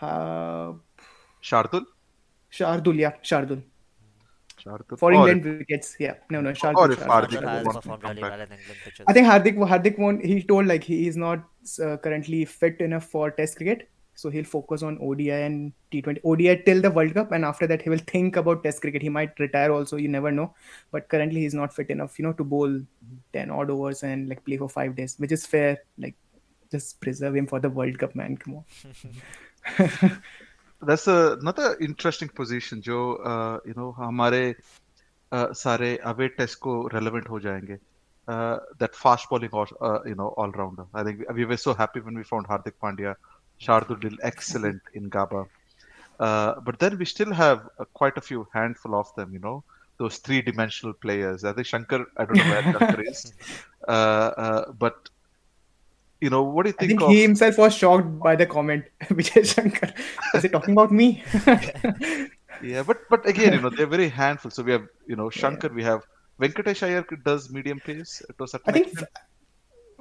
हाँ 0.00 0.84
शार्दुल 1.42 1.86
शार्दुल 2.50 3.00
या 3.00 3.12
Shardul 3.24 3.62
I 4.62 4.72
think 9.14 9.26
Hardik, 9.26 9.56
Hardik 9.70 9.98
won't, 9.98 10.22
he 10.22 10.42
told 10.42 10.66
like 10.66 10.84
he 10.84 11.08
is 11.08 11.16
not 11.16 11.38
uh, 11.82 11.96
currently 11.96 12.44
fit 12.44 12.82
enough 12.82 13.06
for 13.06 13.30
test 13.30 13.56
cricket. 13.56 13.88
So 14.19 14.29
he'll 14.29 14.45
focus 14.45 14.81
on 14.81 14.97
ODI 15.01 15.31
and 15.31 15.73
T20. 15.91 16.21
ODI 16.23 16.63
till 16.65 16.81
the 16.81 16.89
World 16.89 17.13
Cup, 17.13 17.33
and 17.33 17.43
after 17.43 17.67
that 17.67 17.81
he 17.81 17.89
will 17.89 18.03
think 18.07 18.37
about 18.37 18.63
Test 18.63 18.81
cricket. 18.81 19.01
He 19.01 19.09
might 19.09 19.37
retire 19.39 19.73
also. 19.73 19.97
You 19.97 20.07
never 20.07 20.31
know. 20.31 20.53
But 20.91 21.09
currently 21.09 21.41
he's 21.41 21.53
not 21.53 21.73
fit 21.73 21.89
enough, 21.89 22.17
you 22.17 22.23
know, 22.25 22.33
to 22.33 22.43
bowl 22.43 22.79
ten 23.33 23.51
odd 23.51 23.69
overs 23.69 24.03
and 24.03 24.29
like 24.29 24.45
play 24.45 24.57
for 24.57 24.69
five 24.69 24.95
days, 24.95 25.15
which 25.17 25.33
is 25.33 25.45
fair. 25.45 25.79
Like 25.97 26.15
just 26.71 27.01
preserve 27.01 27.35
him 27.35 27.47
for 27.47 27.59
the 27.59 27.69
World 27.69 27.99
Cup, 27.99 28.15
man. 28.15 28.37
Come 28.37 28.63
on. 28.63 30.21
That's 30.81 31.07
a, 31.07 31.37
another 31.41 31.77
interesting 31.81 32.29
position 32.29 32.81
जो 32.81 32.97
uh, 33.25 33.59
you 33.65 33.73
know 33.73 33.93
हमारे 33.97 34.55
uh, 35.31 35.53
सारे 35.53 35.95
away 36.05 36.27
test 36.37 36.59
को 36.59 36.73
relevant 36.93 37.29
हो 37.29 37.39
जाएंगे 37.39 37.77
uh, 38.27 38.59
that 38.79 38.95
fast 38.95 39.29
bowling 39.29 39.49
or 39.51 39.67
uh, 39.81 39.99
you 40.05 40.15
know 40.15 40.27
all 40.37 40.51
rounder 40.51 40.85
I 40.93 41.03
think 41.03 41.23
we 41.33 41.45
were 41.45 41.57
so 41.57 41.73
happy 41.73 42.01
when 42.01 42.15
we 42.15 42.23
found 42.23 42.47
Hardik 42.47 42.77
Pandya 42.83 43.15
Shardul 43.60 44.00
did 44.00 44.18
excellent 44.22 44.82
in 44.94 45.08
Gaba 45.08 45.46
uh, 46.18 46.60
but 46.60 46.78
then 46.78 46.98
we 46.98 47.04
still 47.04 47.32
have 47.32 47.68
uh, 47.78 47.84
quite 47.94 48.16
a 48.16 48.20
few 48.20 48.46
handful 48.52 48.94
of 48.94 49.14
them 49.14 49.32
you 49.32 49.38
know 49.40 49.62
those 49.98 50.18
three 50.18 50.42
dimensional 50.42 50.94
players 50.94 51.44
I 51.44 51.52
think 51.52 51.66
Shankar 51.66 52.06
I 52.16 52.24
don't 52.24 52.36
know 52.36 52.44
where 52.44 52.62
Shankar 52.62 53.02
is 53.02 53.32
uh, 53.88 53.90
uh, 53.90 54.72
but 54.72 55.08
you 56.20 56.28
know, 56.28 56.42
what 56.42 56.64
do 56.64 56.68
you 56.68 56.74
I 56.78 56.84
think, 56.86 56.90
think 56.90 57.02
of? 57.02 57.08
he 57.08 57.22
himself 57.22 57.56
was 57.56 57.74
shocked 57.74 58.18
by 58.18 58.36
the 58.36 58.44
comment. 58.44 58.84
Vijay 59.04 59.42
Shankar, 59.42 59.90
is 60.34 60.42
he 60.42 60.50
talking 60.50 60.72
about 60.74 60.92
me? 60.92 61.24
Yeah, 62.62 62.82
but 62.82 63.08
but 63.08 63.26
again, 63.26 63.54
you 63.54 63.60
know, 63.62 63.70
they're 63.70 63.86
very 63.86 64.08
handful. 64.08 64.50
So 64.50 64.62
we 64.62 64.72
have, 64.72 64.86
you 65.06 65.16
know, 65.16 65.30
Shankar, 65.30 65.70
we 65.72 65.82
have 65.82 66.02
Venkatesh 66.40 66.82
Iyer 66.82 67.04
does 67.24 67.50
medium 67.50 67.80
pace 67.80 68.22
to 68.36 68.44
a 68.44 68.48
certain 68.48 68.68
I 68.68 68.72
think 68.72 68.86
extent. 68.88 69.10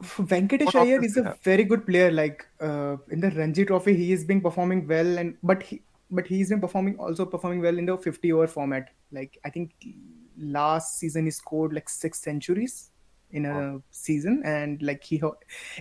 Venkatesh 0.01 0.75
Iyer 0.75 1.03
is 1.03 1.17
a 1.17 1.37
very 1.43 1.63
good 1.63 1.85
player. 1.85 2.11
Like 2.11 2.45
uh, 2.61 2.97
in 3.09 3.19
the 3.19 3.31
Ranji 3.31 3.65
Trophy, 3.65 3.95
he 3.95 4.11
has 4.11 4.23
been 4.23 4.41
performing 4.41 4.87
well, 4.87 5.17
and 5.17 5.37
but 5.43 5.63
he 5.63 5.81
but 6.11 6.27
he's 6.27 6.49
been 6.49 6.61
performing 6.61 6.97
also 6.97 7.25
performing 7.25 7.61
well 7.61 7.77
in 7.77 7.85
the 7.85 7.97
50 7.97 8.33
over 8.33 8.47
format. 8.47 8.89
Like 9.11 9.39
I 9.45 9.49
think 9.49 9.71
last 10.37 10.97
season 10.99 11.25
he 11.25 11.31
scored 11.31 11.73
like 11.73 11.89
six 11.89 12.21
centuries 12.21 12.91
in 13.31 13.45
a 13.45 13.79
season, 13.91 14.41
and 14.43 14.81
like 14.81 15.03
he 15.03 15.21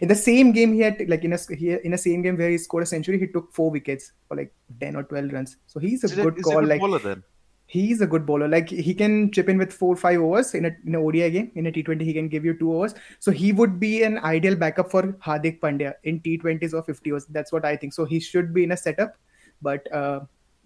in 0.03 0.09
the 0.09 0.15
same 0.15 0.53
game 0.53 0.73
he 0.75 0.81
had 0.81 1.09
like 1.09 1.25
in 1.25 1.33
a 1.33 1.39
he, 1.57 1.73
in 1.73 1.95
a 1.95 1.99
same 1.99 2.23
game 2.23 2.37
where 2.37 2.51
he 2.51 2.59
scored 2.59 2.83
a 2.83 2.87
century, 2.87 3.19
he 3.19 3.27
took 3.27 3.53
four 3.53 3.71
wickets 3.71 4.13
for 4.27 4.37
like 4.37 4.53
10 4.81 4.97
or 4.97 5.05
12 5.05 5.33
runs. 5.33 5.57
So 5.67 5.81
he's 5.81 6.05
a 6.05 6.09
Is 6.09 6.15
good 6.15 6.39
is 6.39 6.47
he 6.47 6.53
a 6.53 6.55
call. 6.55 6.67
good 6.67 6.69
like 6.69 7.03
then? 7.03 7.23
He's 7.69 8.01
a 8.01 8.07
good 8.07 8.27
bowler. 8.27 8.49
Like 8.49 8.69
he 8.69 8.95
can 8.95 9.31
chip 9.31 9.49
in 9.49 9.59
with 9.59 9.73
four 9.73 9.95
five 9.95 10.21
overs 10.21 10.55
in 10.55 10.65
a 10.65 10.73
in 10.87 10.95
a 10.97 11.01
ODI 11.01 11.31
game. 11.31 11.53
In 11.55 11.67
a 11.67 11.73
T20, 11.73 12.01
he 12.03 12.13
can 12.13 12.29
give 12.29 12.45
you 12.45 12.55
two 12.59 12.75
overs. 12.75 12.95
So 13.21 13.31
he 13.31 13.53
would 13.53 13.79
be 13.79 14.03
an 14.03 14.19
ideal 14.19 14.57
backup 14.57 14.91
for 14.91 15.03
Hardik 15.29 15.61
Pandya 15.61 15.95
in 16.03 16.21
T20s 16.21 16.75
or 16.75 16.83
50 16.83 17.13
overs. 17.13 17.27
That's 17.27 17.53
what 17.53 17.65
I 17.65 17.77
think. 17.77 17.93
So 17.93 18.05
he 18.05 18.19
should 18.19 18.53
be 18.53 18.65
in 18.65 18.73
a 18.73 18.77
setup, 18.77 19.17
but 19.63 19.91
uh, 19.93 20.21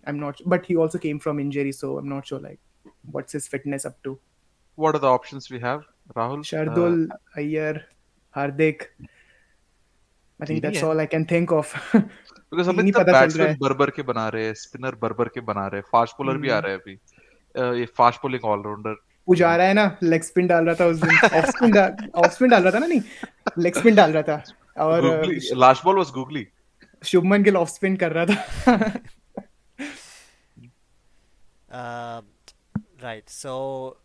I'm 0.06 0.18
not. 0.18 0.40
But 0.46 0.64
he 0.64 0.76
also 0.76 0.98
came 0.98 1.18
from 1.18 1.40
injury, 1.40 1.72
so 1.72 1.98
I'm 1.98 2.08
not 2.08 2.26
sure 2.26 2.40
like 2.40 2.60
what's 3.10 3.32
his 3.32 3.48
fitness 3.48 3.84
up 3.84 4.02
to. 4.04 4.18
What 4.76 4.94
are 4.94 5.00
the 5.00 5.08
options 5.08 5.50
we 5.50 5.58
have, 5.60 5.82
Rahul? 6.14 6.38
Uh, 6.38 6.50
Shardul, 6.52 7.08
Iyer, 7.36 7.84
Hardik. 8.34 8.86
I 10.42 10.46
think 10.46 10.48
तीन 10.48 10.56
ही 10.56 10.60
that's 10.62 10.82
है। 10.82 10.90
all 10.90 11.02
I 11.04 11.08
can 11.14 11.24
think 11.32 11.54
of. 11.58 11.72
Because 11.94 12.68
नहीं 12.68 12.78
अमित 12.82 12.94
पता 12.96 13.02
चल 13.04 13.10
रहा 13.12 13.20
batsman 13.20 13.48
है। 13.48 13.56
बर्बर 13.60 13.90
के 13.96 14.02
बना 14.10 14.28
रहे 14.28 14.44
हैं 14.46 14.54
स्पिनर 14.62 14.94
बर्बर 15.02 15.28
के 15.34 15.40
बना 15.50 15.66
रहे 15.66 15.80
हैं 15.80 15.84
फास्ट 15.92 16.16
बॉलर 16.18 16.36
भी 16.36 16.48
आ 16.50 16.56
हम्म। 16.56 16.66
रहे 16.66 16.72
हैं 16.74 16.80
अभी 16.80 17.80
ये 17.80 17.86
फास्ट 17.98 18.20
बॉलिंग 18.22 18.44
ऑलराउंडर 18.54 18.96
पुजारा 19.28 19.64
है 19.64 19.74
ना 19.74 19.84
लेग 20.02 20.22
स्पिन 20.22 20.46
डाल 20.46 20.64
रहा 20.64 20.74
था 20.80 20.86
उस 20.86 21.00
दिन 21.00 21.38
ऑफ़ 21.38 21.50
स्पिन 21.50 21.76
ऑफ़ 22.14 22.32
स्पिन 22.34 22.48
डाल 22.50 22.62
रहा 22.62 22.72
था 22.72 22.78
ना 22.78 22.86
नहीं 22.86 23.00
लेग 23.58 23.78
स्पिन 23.78 23.94
डाल 23.94 24.12
रहा 24.12 24.22
था 24.22 24.42
और 24.86 25.26
last 25.64 25.84
ball 25.84 25.96
was 25.96 26.10
googly 26.14 26.46
Shubman 27.04 27.42
Gill 27.42 27.56
off 27.56 27.68
spin 27.70 27.96
कर 27.96 28.12
रहा 28.12 28.26
था 28.26 28.90
right. 33.02 33.28
So, 33.28 33.96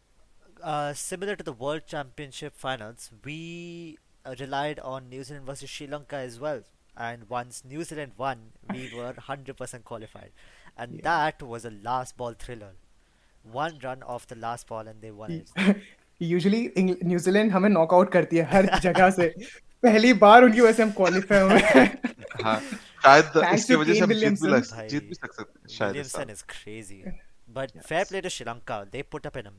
uh, 0.63 0.94
similar 0.94 1.36
to 1.36 1.44
the 1.44 1.53
World 1.53 1.84
Championship 1.88 2.53
finals, 2.56 3.12
we 3.24 3.98
uh, 3.98 4.06
relied 4.38 4.78
on 4.80 5.09
New 5.09 5.25
Zealand 5.25 5.47
versus 5.47 5.71
Sri 5.71 5.87
Lanka 5.87 6.16
as 6.16 6.38
well. 6.40 6.61
And 6.97 7.28
once 7.28 7.64
New 7.64 7.85
Zealand 7.85 8.12
won, 8.16 8.38
we 8.71 8.90
were 8.94 9.14
100% 9.14 9.85
qualified. 9.85 10.30
And 10.76 10.92
Yeah. 10.97 11.02
that 11.09 11.42
was 11.42 11.64
a 11.64 11.71
last 11.88 12.16
ball 12.16 12.35
thriller. 12.44 12.73
One 13.44 13.78
run 13.82 14.02
off 14.02 14.26
the 14.28 14.37
last 14.37 14.66
ball 14.68 14.87
and 14.92 15.00
they 15.06 15.11
won 15.11 15.30
it. 15.38 15.50
Usually 16.23 16.61
New Zealand 16.78 17.50
हमें 17.52 17.68
knockout 17.68 18.11
करती 18.12 18.37
है 18.37 18.42
हर 18.50 18.66
जगह 18.82 19.11
से 19.11 19.28
पहली 19.82 20.12
बार 20.25 20.44
उनकी 20.44 20.61
वजह 20.61 20.73
से 20.73 20.82
हम 20.82 20.90
क्वालिफाई 20.99 21.40
हुए 21.40 21.61
हैं। 21.61 21.87
हाँ 22.44 22.59
शायद 22.61 23.25
Thanks 23.25 23.54
इसकी 23.54 23.73
to 23.75 23.78
वजह 23.80 23.94
से 23.94 24.00
हम 24.00 24.11
Kane 24.12 24.21
जीत 24.21 24.28
भी 24.28 24.47
Williamson. 24.47 24.78
लग 24.78 24.88
जीत 24.88 25.09
भी 25.09 25.14
सकते 25.14 25.42
हैं 25.42 25.68
शायद 25.76 25.97
इस 25.97 26.14
Williamson 26.14 26.16
साल। 26.16 26.35
is 26.37 26.42
crazy. 26.54 27.00
But 27.59 27.75
fair 27.90 28.04
play 28.12 28.21
to 28.26 28.30
Sri 28.37 28.47
Lanka. 28.50 28.78
They 28.92 29.02
put 29.16 29.26
up 29.30 29.40
an 29.42 29.50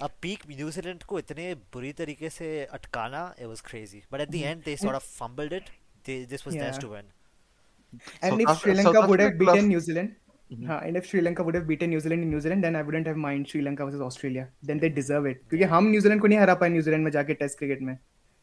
अब 0.00 0.10
पीक 0.22 0.42
न्यूजीलैंड 0.50 1.02
को 1.02 1.18
इतने 1.18 1.54
बुरी 1.72 1.92
तरीके 1.92 2.28
से 2.30 2.48
अटकाना 2.72 3.22
it 3.38 3.46
was 3.46 3.60
crazy 3.60 4.02
but 4.12 4.20
at 4.20 4.30
the 4.30 4.34
end 4.34 4.62
they 4.64 4.76
sort 4.76 4.96
of 4.96 5.08
fumbled 5.18 5.52
it 5.52 5.68
this 6.28 6.46
was 6.46 6.56
next 6.56 6.80
to 6.80 6.88
win 6.88 7.10
and 8.24 8.40
if 8.40 8.52
Sri Lanka 8.60 9.00
would 9.06 9.20
have 9.20 9.30
beaten 9.38 9.64
New Zealand 9.66 10.66
हाँ 10.68 10.80
and 10.82 10.96
if 10.96 11.04
Sri Lanka 11.06 11.42
would 11.44 11.56
have 11.56 11.64
beaten 11.66 11.90
New Zealand 11.90 12.22
in 12.22 12.28
New Zealand 12.30 12.62
then 12.62 12.76
I 12.76 12.82
wouldn't 12.82 13.06
have 13.06 13.16
mind 13.26 13.46
Sri Lanka 13.46 13.84
versus 13.84 14.00
Australia 14.08 14.46
then 14.66 14.78
they 14.78 14.88
deserve 15.00 15.26
it 15.28 15.42
क्योंकि 15.48 15.64
हम 15.74 15.90
New Zealand 15.90 16.20
को 16.20 16.26
नहीं 16.26 16.38
हरा 16.38 16.54
पाए 16.62 16.68
New Zealand 16.68 17.04
में 17.04 17.10
जाके 17.10 17.34
test 17.42 17.58
cricket 17.58 17.82
में. 17.82 17.92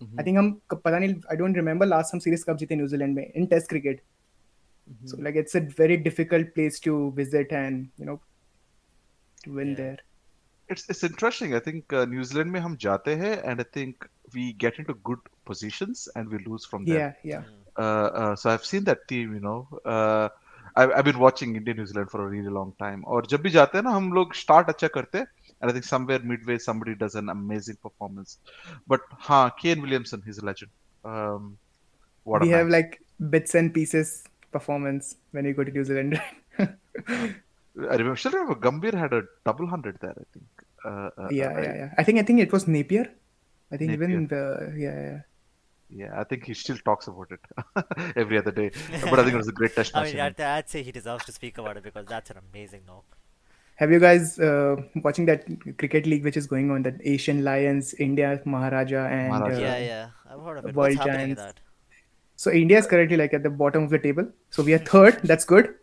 आई 0.02 0.26
थिंक 0.26 0.38
हम 0.38 0.52
पता 0.74 0.98
नहीं 0.98 1.16
आई 1.32 1.38
डोंट 1.38 1.56
रिमेंबर 1.56 1.86
लास्ट 1.86 2.14
हम 2.14 2.20
सीरीज़ 2.20 2.46
कब 2.48 2.58
जीते 2.58 2.76
न्यूजीलैंड 2.76 3.16
में 3.16 3.26
in 3.26 3.46
test 3.54 3.70
cricket 3.70 4.02
so 5.08 5.22
like 5.24 5.38
it's 5.38 5.56
a 5.58 5.60
very 5.80 5.98
difficult 6.10 6.54
place 6.54 6.82
to 6.84 6.98
visit 7.16 7.54
and 7.54 7.88
you 8.00 8.06
know 8.06 8.16
to 9.46 9.54
win 9.54 9.74
there 9.76 10.02
It's 10.69 10.89
it's 10.89 11.03
interesting. 11.05 11.55
I 11.55 11.61
think 11.61 11.93
uh, 11.93 12.05
New 12.05 12.25
Zealand 12.25 12.53
में 12.53 12.61
हम 12.61 12.77
जाते 12.87 13.15
हैं 13.23 13.35
and 13.45 13.61
I 13.61 13.65
think 13.79 14.07
we 14.35 14.53
get 14.65 14.79
into 14.83 14.95
good 15.11 15.27
positions 15.51 16.09
and 16.17 16.31
we 16.35 16.39
lose 16.51 16.65
from 16.65 16.87
there. 16.87 17.01
या 17.01 17.13
या 17.27 17.45
Uh, 17.83 18.09
uh, 18.21 18.37
so 18.37 18.51
I've 18.51 18.65
seen 18.69 18.85
that 18.85 19.05
team, 19.11 19.35
you 19.35 19.41
know. 19.41 19.67
Uh, 19.91 20.29
I've, 20.77 20.91
I've 20.97 21.05
been 21.05 21.19
watching 21.19 21.55
India 21.57 21.75
New 21.75 21.87
Zealand 21.87 22.11
for 22.11 22.21
a 22.25 22.27
really 22.33 22.51
long 22.57 22.73
time. 22.83 23.05
और 23.05 23.27
जब 23.27 23.43
भी 23.43 23.51
जाते 23.51 23.79
हैं 23.79 23.85
ना 23.85 23.91
हम 23.91 24.13
लोग 24.13 24.35
start 24.41 24.69
अच्छा 24.69 24.89
करते 24.97 25.19
हैं 25.19 25.27
and 25.61 25.71
I 25.71 25.75
think 25.75 25.85
somewhere 25.85 26.19
midway 26.33 26.59
somebody 26.59 26.95
does 26.95 27.15
an 27.15 27.29
amazing 27.29 27.79
performance. 27.87 28.39
But 28.87 29.01
हाँ, 29.29 29.53
Kane 29.63 29.81
Williamson, 29.81 30.23
he's 30.27 30.39
a 30.39 30.45
legend. 30.45 30.71
Um, 31.05 31.57
what 32.25 32.43
we 32.43 32.53
a 32.53 32.57
have 32.57 32.67
man. 32.67 32.73
like 32.73 33.01
bits 33.37 33.55
and 33.55 33.73
pieces 33.73 34.25
performance 34.51 35.17
when 35.31 35.45
we 35.45 35.53
go 35.53 35.65
to 35.65 35.71
New 35.71 35.85
Zealand. 35.85 36.21
I 36.59 36.67
remember, 37.77 38.17
still 38.17 38.33
remember 38.33 38.57
Gambhir 38.67 38.95
had 38.95 39.15
a 39.15 39.23
double 39.47 39.67
hundred 39.67 39.99
there. 40.01 40.11
I 40.11 40.25
think. 40.35 40.56
Uh, 40.88 41.10
uh, 41.18 41.28
yeah, 41.30 41.54
uh, 41.58 41.62
yeah, 41.62 41.76
yeah. 41.82 41.90
I 41.98 42.04
think 42.04 42.20
I 42.20 42.24
think 42.24 42.40
it 42.40 42.52
was 42.52 42.68
Napier. 42.68 43.08
I 43.72 43.78
think 43.78 43.92
Napier. 43.92 44.10
even 44.10 44.28
the 44.28 44.74
yeah, 44.86 45.00
yeah. 45.08 45.20
Yeah, 45.90 46.20
I 46.20 46.24
think 46.26 46.46
he 46.46 46.54
still 46.54 46.78
talks 46.78 47.08
about 47.08 47.30
it 47.32 47.40
every 48.18 48.38
other 48.38 48.52
day. 48.52 48.72
But 49.10 49.20
I 49.20 49.24
think 49.24 49.36
it 49.36 49.38
was 49.38 49.48
a 49.48 49.54
great 49.60 49.74
test 49.76 49.96
I 49.96 50.04
match. 50.04 50.14
mean, 50.14 50.22
I'd, 50.22 50.42
I'd 50.42 50.70
say 50.70 50.84
he 50.84 50.92
deserves 50.92 51.24
to 51.26 51.32
speak 51.32 51.58
about 51.58 51.78
it 51.78 51.84
because 51.84 52.06
that's 52.06 52.30
an 52.30 52.38
amazing 52.52 52.82
knock. 52.88 53.06
Have 53.76 53.92
you 53.92 54.00
guys 54.00 54.38
uh, 54.40 54.76
watching 55.06 55.28
that 55.28 55.46
cricket 55.78 56.06
league 56.06 56.26
which 56.26 56.36
is 56.36 56.48
going 56.48 56.72
on? 56.72 56.84
That 56.84 56.96
Asian 57.04 57.44
Lions, 57.44 57.94
India, 57.94 58.42
Maharaja, 58.44 59.06
and 59.06 59.30
Maharaja. 59.30 59.56
uh, 59.56 59.62
yeah, 59.62 59.78
yeah. 59.78 60.10
I've 60.30 60.42
heard 60.42 60.58
of 60.58 60.66
it. 60.66 60.76
World 60.76 60.76
What's 60.76 60.96
happening 60.96 61.36
Giants. 61.36 61.42
that? 61.44 61.60
So 62.36 62.52
India 62.52 62.78
is 62.80 62.88
currently 62.88 63.16
like 63.18 63.34
at 63.34 63.44
the 63.44 63.50
bottom 63.50 63.84
of 63.84 63.90
the 63.90 64.00
table. 64.00 64.28
So 64.50 64.64
we 64.64 64.74
are 64.74 64.80
third. 64.80 65.22
That's 65.24 65.46
good 65.46 65.76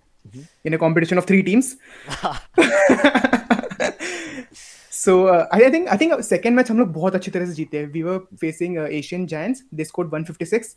in 0.64 0.74
a 0.74 0.78
competition 0.78 1.18
of 1.18 1.24
three 1.24 1.42
teams. 1.42 1.76
So 5.04 5.14
I 5.28 5.70
think 5.72 5.88
I 5.88 5.96
think 6.00 6.20
second 6.24 6.56
match 6.56 6.70
हम 6.70 6.78
लोग 6.78 6.92
बहुत 6.92 7.14
अच्छी 7.14 7.30
तरह 7.30 7.46
से 7.46 7.52
जीते 7.52 7.84
we 7.96 8.02
were 8.02 8.18
facing 8.40 8.78
Asian 8.78 9.26
giants 9.26 9.62
they 9.74 9.84
scored 9.84 10.14
156 10.14 10.70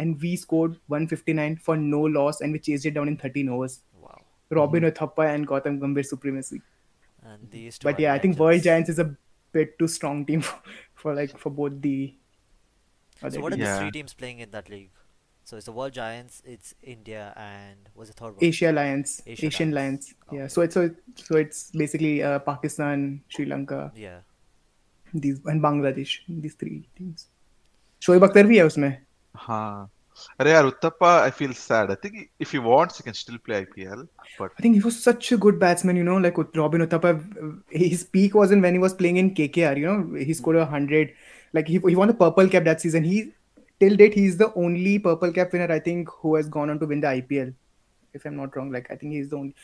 and 0.00 0.16
we 0.20 0.36
scored 0.36 0.74
159 0.92 1.56
for 1.66 1.76
no 1.76 2.06
loss 2.18 2.38
and 2.42 2.52
we 2.52 2.58
chased 2.58 2.86
it 2.86 2.94
down 2.94 3.08
in 3.08 3.16
13 3.24 3.48
overs 3.56 3.80
wow 4.04 4.20
robin 4.58 4.84
mm-hmm. 4.84 4.94
uthappa 4.94 5.26
and 5.34 5.48
gautam 5.52 5.76
gambhir 5.82 6.06
supremacy 6.12 6.60
and 7.32 7.50
these 7.56 7.78
two 7.78 7.88
but 7.88 8.02
yeah 8.04 8.14
i 8.14 8.22
think 8.24 8.42
world 8.44 8.66
giants 8.68 8.94
is 8.94 9.02
a 9.04 9.08
bit 9.58 9.78
too 9.82 9.88
strong 9.94 10.24
team 10.30 10.42
for, 10.48 10.74
for 11.02 11.14
like 11.20 11.38
for 11.44 11.54
both 11.60 11.78
the 11.86 11.96
so 13.22 13.40
what 13.40 13.52
are 13.52 13.62
yeah. 13.62 13.74
the 13.74 13.78
three 13.80 13.94
teams 13.98 14.14
playing 14.22 14.44
in 14.46 14.50
that 14.50 14.70
league 14.74 15.01
So 15.45 15.55
it's 15.55 15.65
the 15.65 15.71
World 15.71 15.93
Giants, 15.93 16.41
it's 16.45 16.75
India, 16.83 17.33
and 17.37 17.77
what's 17.93 18.09
the 18.09 18.15
third 18.21 18.35
one? 18.35 18.43
Asia 18.47 18.71
Lions, 18.71 19.21
Asia 19.25 19.45
Asian 19.47 19.71
Lions. 19.71 20.13
Lions. 20.13 20.15
Yeah, 20.31 20.39
Okay. 20.43 20.47
so 20.53 20.61
it's 20.61 20.73
so, 20.73 20.89
so 21.15 21.37
it's 21.37 21.71
basically 21.71 22.21
uh, 22.21 22.39
Pakistan, 22.39 23.21
Sri 23.29 23.45
Lanka, 23.45 23.91
Yeah. 23.95 24.19
these 25.13 25.39
and 25.45 25.61
Bangladesh. 25.61 26.19
These 26.27 26.55
three 26.55 26.87
teams. 26.97 27.27
Shoaib 28.05 28.23
Akhtar 28.23 28.47
भी 28.47 28.57
है 28.57 28.65
उसमें. 28.65 28.89
हाँ. 29.35 29.89
अरे 30.39 30.51
यार 30.51 30.65
uttappa 30.65 31.13
I 31.27 31.29
feel 31.39 31.53
sad. 31.53 31.91
I 31.91 31.95
think 32.03 32.29
if 32.39 32.51
he 32.51 32.59
wants 32.67 32.97
he 32.97 33.03
can 33.07 33.13
still 33.13 33.37
play 33.47 33.63
IPL. 33.63 34.03
But 34.37 34.51
I 34.57 34.61
think 34.61 34.75
he 34.75 34.81
was 34.81 35.01
such 35.01 35.31
a 35.31 35.37
good 35.37 35.59
batsman, 35.63 35.95
you 35.95 36.03
know, 36.03 36.17
like 36.17 36.37
with 36.37 36.55
Robin 36.57 36.81
Uthappa. 36.85 37.13
His 37.69 38.03
peak 38.03 38.35
wasn't 38.35 38.63
when 38.67 38.73
he 38.73 38.79
was 38.79 38.93
playing 39.01 39.17
in 39.17 39.33
KKR, 39.39 39.73
you 39.77 39.85
know, 39.85 40.19
he 40.19 40.33
scored 40.33 40.57
a 40.57 40.65
hundred. 40.65 41.13
Like 41.53 41.67
he, 41.67 41.79
he 41.87 41.95
won 41.95 42.07
the 42.09 42.13
purple 42.25 42.47
cap 42.49 42.65
that 42.65 42.81
season. 42.81 43.03
He 43.03 43.31
till 43.82 43.96
date 44.02 44.14
he's 44.14 44.36
the 44.42 44.48
only 44.64 44.98
purple 45.06 45.32
cap 45.38 45.52
winner 45.52 45.70
I 45.72 45.80
think 45.80 46.12
who 46.20 46.34
has 46.36 46.50
gone 46.58 46.70
on 46.70 46.78
to 46.82 46.86
win 46.86 47.00
the 47.00 47.08
IPL. 47.08 47.54
If 48.14 48.26
I'm 48.26 48.36
not 48.36 48.56
wrong, 48.56 48.70
like 48.70 48.90
I 48.90 48.96
think 48.96 49.12
he's 49.12 49.30
the 49.30 49.36
only. 49.36 49.54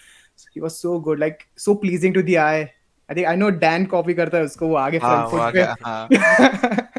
He 0.55 0.61
was 0.61 0.79
so 0.79 0.99
good, 0.99 1.19
like 1.19 1.47
so 1.57 1.75
pleasing 1.75 2.15
to 2.15 2.23
the 2.23 2.39
eye. 2.39 2.73
I 3.09 3.15
think 3.15 3.29
I 3.29 3.35
know 3.37 3.51
Dan 3.65 3.87
copy 3.93 4.15
करता 4.15 4.39
है 4.39 4.45
उसको 4.45 4.69
वो 4.69 4.75
आगे 4.77 4.99
हाँ 4.99 5.11
front 5.11 5.33
वो 5.33 5.39
foot 5.39 5.43
आ 5.43 5.51
पे 5.51 5.59
गया 5.59 5.77
हाँ 5.85 6.09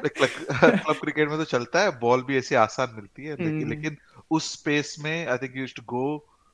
क्लब 0.08 0.96
क्रिकेट 1.02 1.30
में 1.30 1.38
तो 1.38 1.46
चलता 1.46 1.82
है 1.84 2.00
बॉल 2.00 2.24
भी 2.30 2.38
ऐसी 2.38 2.56
आसान 2.56 2.94
मिलती 2.96 3.26
है 3.26 3.36
लेकिन 3.36 3.58
हम्म। 3.58 3.70
लेकिन 3.70 3.98
उस 4.32 4.52
स्पेस 4.54 4.96
में 5.04 5.28
I 5.28 5.38
think 5.38 5.58
used 5.58 5.76
to 5.76 5.84
go 5.94 6.06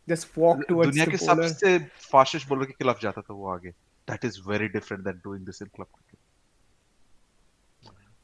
just 0.07 0.37
walk 0.37 0.59
towards 0.69 0.91
दुनिया 0.91 1.05
the 1.05 1.11
के 1.11 1.17
bowler. 1.17 1.47
सबसे 1.47 1.77
फास्टेस्ट 2.11 2.47
बॉलर 2.49 2.65
के 2.65 2.73
खिलाफ 2.73 3.01
जाता 3.01 3.21
था 3.21 3.33
वो 3.33 3.49
आगे 3.53 3.69
that 4.07 4.25
is 4.25 4.39
very 4.47 4.67
different 4.77 5.03
than 5.03 5.21
doing 5.23 5.45
this 5.45 5.61
in 5.61 5.67
club 5.75 5.85
cricket 5.85 6.19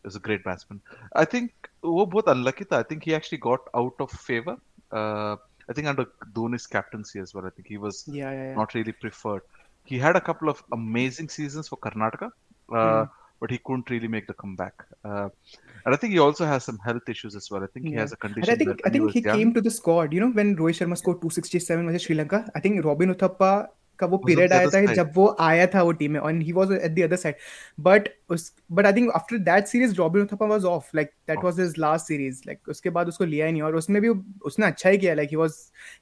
is 0.05 0.17
a 0.17 0.21
great 0.21 0.45
batsman. 0.45 0.81
I 1.15 1.25
think 1.25 1.69
वो 1.85 2.07
बहुत 2.15 2.29
unlucky 2.35 2.65
था. 2.73 2.79
I 2.79 2.83
think 2.93 3.05
he 3.05 3.15
actually 3.15 3.39
got 3.39 3.69
out 3.83 3.95
of 4.07 4.11
favor. 4.29 4.57
Uh, 4.93 5.37
I 5.69 5.73
think 5.73 5.89
under 5.89 6.07
Dhoni's 6.33 6.67
captaincy 6.67 7.19
as 7.19 7.35
well. 7.35 7.47
I 7.47 7.51
think 7.51 7.69
he 7.69 7.79
was 7.85 8.05
Yeah, 8.07 8.31
yeah, 8.33 8.43
yeah. 8.49 8.55
not 8.55 8.75
really 8.75 8.93
preferred. 8.93 9.43
He 9.85 9.99
had 9.99 10.17
a 10.17 10.21
couple 10.21 10.49
of 10.49 10.63
amazing 10.73 11.29
seasons 11.29 11.69
for 11.69 11.77
Karnataka, 11.87 12.31
uh, 12.83 13.07
but 13.41 13.51
he 13.51 13.59
couldn't 13.59 13.91
really 13.91 14.09
make 14.09 14.27
the 14.29 14.35
comeback. 14.35 14.85
Uh, 15.05 15.29
and 15.85 15.95
I 15.95 15.97
think 15.97 16.13
he 16.13 16.19
also 16.27 16.47
has 16.53 16.65
some 16.65 16.79
health 16.85 17.09
issues 17.15 17.37
as 17.41 17.51
well. 17.51 17.63
I 17.65 17.69
think 17.75 17.87
he 17.87 17.93
Yeah. 17.95 18.01
has 18.05 18.13
a 18.13 18.19
And 18.23 18.35
condition 18.35 18.53
I 18.55 18.57
think 18.57 18.71
that 18.71 18.81
I 18.85 18.89
when 18.89 18.93
he 18.93 18.99
think 18.99 19.05
was 19.07 19.15
he 19.15 19.21
young, 19.29 19.39
came 19.39 19.55
to 19.59 19.61
the 19.61 19.71
squad. 19.79 20.13
You 20.19 20.21
know 20.25 20.31
when 20.39 20.57
Rohit 20.63 20.79
Sharma 20.81 20.99
scored 21.03 21.21
267 21.25 21.87
versus 21.91 22.03
Sri 22.07 22.17
Lanka. 22.23 22.41
I 22.55 22.61
think 22.61 22.85
Robin 22.85 23.15
Uthappa 23.15 23.51
का 24.02 24.08
वो 24.14 24.18
period 24.26 24.54
आया 24.54 24.70
था 24.70 24.94
जब 24.94 25.12
वो 25.16 25.26
आया 25.40 25.68
था 25.76 25.82
वो 25.84 25.92
team 26.02 26.12
में 26.12 26.20
and 26.22 26.42
he 26.44 26.52
was 26.52 26.72
at 26.72 26.92
the 26.92 27.04
other 27.04 27.16
side 27.16 27.36
but 27.80 28.10
उस 28.30 28.52
but 28.72 28.86
I 28.86 28.94
think 28.94 29.12
after 29.16 29.38
that 29.50 29.68
series 29.68 29.96
Robin 29.96 30.26
Uthappa 30.26 30.46
was 30.46 30.66
off 30.66 30.90
like 30.96 31.12
that 31.28 31.44
was 31.44 31.60
his 31.60 31.74
last 31.80 32.08
series 32.08 32.42
like 32.48 32.70
उसके 32.70 32.90
बाद 32.90 33.08
उसको 33.08 33.26
लिया 33.26 33.46
ही 33.46 33.52
नहीं 33.52 33.62
और 33.62 33.76
उसमें 33.76 34.02
भी 34.02 34.10
उसने 34.46 34.66
अच्छा 34.66 34.90
ही 34.90 34.98
किया. 34.98 35.14
Like 35.14 35.30
he 35.30 35.38
was 35.38 35.56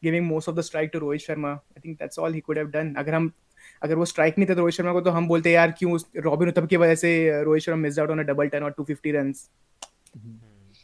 giving 0.04 0.26
most 0.28 0.50
of 0.50 0.56
the 0.56 0.62
strike 0.62 0.90
to 0.94 1.00
Rohit 1.00 1.22
Sharma 1.22 1.52
I 1.52 1.82
think 1.86 2.00
that's 2.00 2.20
all 2.20 2.34
he 2.34 2.40
could 2.40 2.58
have 2.58 2.68
done 2.68 2.94
अगर 2.98 3.14
हम 3.14 3.32
अगर 3.84 3.96
वो 3.96 4.06
स्ट्राइक 4.06 4.38
नहीं 4.38 4.50
था 4.50 4.54
रोहित 4.54 4.76
शर्मा 4.76 4.94
को 4.94 5.02
तो 5.02 5.12
हम 5.12 5.28
बोलते 5.28 5.52
यार 5.52 5.72
क्यों 5.80 6.00
रॉबिन 6.18 6.50
उथप 6.50 6.68
की 6.70 6.78
वजह 6.78 6.96
से 6.96 7.12
Rohit 7.44 7.64
Sharma 7.64 7.78
miss 7.78 8.00
out 8.00 8.10
on 8.10 8.20
a 8.20 8.24
double 8.24 8.50
10 8.50 8.64
और 8.64 8.76
250 8.80 9.14
runs 9.16 9.48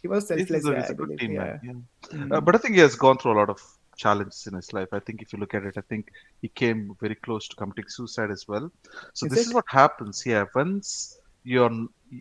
he 0.06 0.10
was 0.10 0.28
selfless 0.28 0.66
guy, 0.66 0.86
I 0.88 0.94
believe, 0.94 1.22
yeah. 1.22 1.58
yeah. 1.64 1.72
mm-hmm. 1.72 2.32
uh, 2.32 2.42
but 2.42 2.56
I 2.56 2.60
think 2.60 2.76
he 2.76 2.82
has 2.82 2.96
gone 2.96 3.18
through 3.18 3.34
a 3.34 3.38
lot 3.40 3.50
of 3.50 3.62
challenges 3.96 4.48
in 4.48 4.54
his 4.56 4.74
life. 4.74 4.88
I 4.92 5.00
think 5.00 5.22
if 5.22 5.34
you 5.34 5.40
look 5.40 5.54
at 5.54 5.64
it, 5.66 5.76
I 5.78 5.82
think 5.90 6.10
he 6.42 6.50
came 6.50 6.96
very 7.02 7.16
close 7.16 7.48
to 7.50 7.56
committing 7.56 7.88
suicide 7.88 8.32
as 8.32 8.46
well. 8.48 8.72
So 9.14 9.26
Is 9.26 9.34
this 9.34 9.46
it? 9.46 9.48
is 9.48 9.54
what 9.54 9.66
happens 9.70 10.22
here. 10.22 10.50
Once 10.56 11.18
you're 11.44 11.72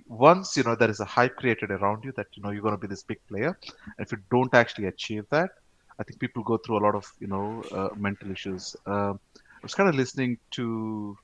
once 0.07 0.57
you 0.57 0.63
know 0.65 0.75
there 0.77 0.91
is 0.91 1.01
a 1.01 1.05
hype 1.05 1.37
created 1.37 1.71
around 1.71 2.05
you 2.05 2.13
that 2.17 2.27
you 2.35 2.43
know 2.43 2.51
you're 2.51 2.63
going 2.63 2.75
to 2.75 2.79
be 2.79 2.87
this 2.87 3.03
big 3.03 3.19
player, 3.29 3.59
and 3.99 4.07
if 4.07 4.13
you 4.13 4.19
don't 4.31 4.55
actually 4.55 4.87
achieve 4.87 5.25
that, 5.31 5.51
I 5.99 6.05
think 6.05 6.21
people 6.21 6.43
go 6.43 6.59
through 6.59 6.79
a 6.79 6.85
lot 6.87 6.95
of 6.95 7.05
you 7.21 7.27
know 7.29 7.63
uh, 7.73 7.89
mental 7.97 8.31
issues. 8.31 8.77
Um 8.87 9.21
I 9.63 9.67
was 9.67 9.75
kind 9.75 9.89
of 9.89 9.95
listening 9.95 10.39
to 10.53 11.17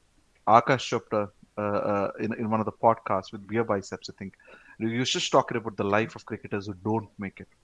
Akash 0.49 0.85
Chopra 0.91 1.29
uh, 1.59 1.61
uh, 1.61 2.11
in 2.21 2.33
in 2.35 2.51
one 2.51 2.61
of 2.61 2.67
the 2.67 2.73
podcasts 2.73 3.33
with 3.33 3.47
BeerBiceps. 3.47 4.09
I 4.11 4.15
think 4.19 4.35
he 4.79 4.99
was 4.99 5.11
just 5.11 5.31
talking 5.31 5.57
about 5.57 5.77
the 5.77 5.85
life 5.85 6.15
of 6.17 6.25
cricketers 6.25 6.67
who 6.67 6.75
don't 6.75 7.09
make 7.19 7.41
it, 7.41 7.49
uh, 7.49 7.60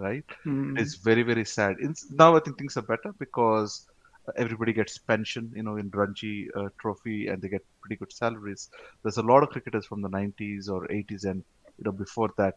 right? 0.00 0.24
Hmm. 0.44 0.76
It's 0.78 0.96
very 0.96 1.22
very 1.22 1.44
sad. 1.44 1.76
In, 1.80 1.94
now 2.10 2.36
I 2.36 2.40
think 2.40 2.58
things 2.58 2.76
are 2.76 2.82
better 2.82 3.12
because 3.18 3.86
uh, 4.28 4.32
everybody 4.36 4.72
gets 4.72 4.98
pension, 4.98 5.50
you 5.54 5.62
know, 5.62 5.76
in 5.76 5.90
Ranji 5.92 6.48
uh, 6.56 6.68
Trophy, 6.80 7.26
and 7.28 7.40
they 7.42 7.48
get 7.48 7.64
pretty 7.82 7.96
good 7.98 8.12
salaries. 8.12 8.68
There's 9.02 9.18
a 9.18 9.22
lot 9.22 9.42
of 9.42 9.50
cricketers 9.50 9.86
from 9.86 10.02
the 10.02 10.08
90s 10.08 10.68
or 10.68 10.80
80s, 10.90 11.24
and 11.24 11.42
you 11.78 11.84
know 11.84 11.92
before 11.92 12.30
that 12.38 12.54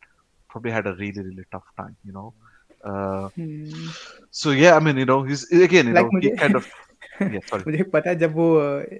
probably 0.49 0.71
had 0.71 0.87
a 0.87 0.95
really 0.95 1.21
really 1.29 1.45
tough 1.51 1.69
time, 1.77 1.95
you 2.03 2.13
know. 2.13 2.33
Uh, 2.83 3.29
Hmm. 3.35 3.87
so 4.31 4.51
yeah, 4.51 4.75
I 4.75 4.79
mean, 4.79 4.97
you 4.97 5.05
know, 5.05 5.23
he's 5.23 5.49
again, 5.51 5.87
you 5.87 5.93
Like 5.93 6.05
know, 6.05 6.09
he 6.19 6.29
मुझे- 6.29 6.37
kind 6.39 6.55
of 6.55 6.65
yeah, 7.19 7.39
sorry. 7.49 7.63
मुझे 7.67 7.83
पता 7.95 8.09
है 8.09 8.15
जब 8.19 8.33
वो 8.35 8.47
अ, 8.55 8.99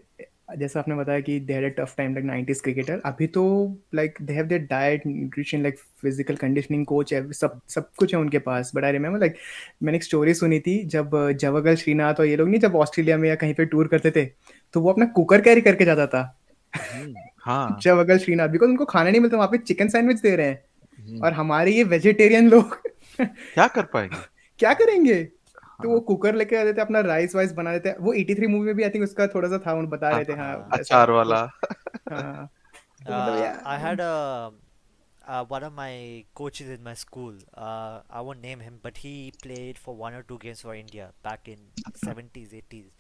जैसा 0.59 0.81
आपने 0.81 0.95
बताया 0.95 1.21
कि 1.21 1.41
they 1.41 1.53
had 1.53 1.65
a 1.65 1.83
tough 1.83 1.95
time 1.97 2.15
like 2.15 2.27
90s 2.27 2.63
cricketer 2.63 3.01
अभी 3.05 3.27
तो 3.27 3.77
like 3.95 4.19
they 4.23 4.33
have 4.33 4.47
their 4.47 4.61
diet 4.61 5.03
nutrition 5.07 5.63
like 5.63 5.79
physical 5.79 6.37
conditioning 6.37 6.87
coach 6.87 7.15
है 7.15 7.33
सब 7.33 7.61
सब 7.69 7.91
कुछ 7.97 8.15
है 8.15 8.21
उनके 8.21 8.39
पास. 8.39 8.73
बट 8.75 8.85
आई 8.85 8.93
रिमेम्बर 8.93 9.21
लाइक 9.21 9.35
मैंने 9.83 9.97
एक 9.97 10.05
स्टोरी 10.05 10.35
सुनी 10.35 10.61
थी 10.61 10.85
जब 10.85 11.31
जवागल 11.33 11.75
श्रीनाथ 11.75 12.15
और 12.15 12.27
ये 12.27 12.37
लोग 12.37 12.49
नहीं 12.49 12.61
जब 12.61 12.77
ऑस्ट्रेलिया 12.77 13.17
में 13.17 13.29
या 13.29 13.35
कहीं 13.35 13.55
पे 13.55 13.65
टूर 13.65 13.89
करते 13.89 14.11
थे 14.11 14.25
तो 14.73 14.81
वो 14.81 14.93
अपना 14.93 15.07
कुकर 15.07 15.41
कैरी 15.41 15.61
करके 15.61 15.85
जाता 15.85 16.07
था. 16.07 16.39
Hmm, 16.73 17.15
हाँ. 17.39 17.79
जवागल 17.83 18.19
श्रीनाथ 18.19 18.49
बिकॉज़ 18.49 18.71
उनको 18.71 18.85
खाना 18.85 19.11
नहीं 19.11 19.21
मिलता 19.21 19.37
वहाँ 19.37 19.49
पे 19.49 19.59
चिकन 19.59 19.89
सैंडविच 19.89 20.21
दे 20.21 20.37
रहे 20.37 20.47
हैं. 20.47 20.65
हम्म, 21.01 21.23
और 21.23 21.33
हमारे 21.33 21.71
ये 21.71 21.85
वेजिटेरियन 21.85 22.49
लोग 22.49 22.83
क्या 23.21 23.67
कर 23.67 23.83
पाएँगे? 23.83 24.17
क्या 24.59 24.75
करेंगे? 24.75 25.29
तो 25.83 25.91
वो 25.91 25.99
हाँ, 25.99 26.07
कुकर 26.09 26.35
लेके 26.35 26.57
आ 26.57 26.65
देते 26.65 26.81
अपना 26.81 27.01
राइस 27.07 27.35
वाइस 27.37 27.53
बना 27.53 27.73
देते 27.79 27.95
वो 28.01 28.15
83 28.15 28.49
मूवी 28.51 28.67
में 28.67 28.75
भी 28.77 28.83
आई 28.83 28.91
थिंक 28.91 29.05
उसका 29.05 29.27
थोड़ा 29.35 29.49
सा 29.49 29.59
था 29.67 29.75
उन 29.79 29.87
बता 29.97 30.13
रहे 30.13 30.25
थे 30.25 30.33
हाँ 30.43 30.55
हाँ, 30.55 30.69
अचार 30.79 31.11
वाला 31.11 31.43
हाँ 32.13 32.49
तो 33.07 33.15
मतलब 33.15 33.35
Uh, 34.01 34.51
uh, 35.27 35.45
one 35.45 35.63
of 35.65 35.73
my 35.73 36.25
coaches 36.35 36.69
in 36.71 36.83
my 36.83 36.95
school. 36.95 37.35
Uh, 37.55 38.01
I 38.11 38.21
won't 38.21 38.41
name 38.41 38.61
him, 38.61 38.79
but 38.83 38.99
he 38.99 39.33
played 39.43 39.79
for 39.79 39.95
one 39.97 40.15
or 40.15 40.23
two 40.23 40.39
games 40.39 40.61
for 40.61 40.75
India 40.75 41.13
back 41.23 41.49
in 41.49 41.59
70s, 41.95 42.53
80s, 42.55 42.91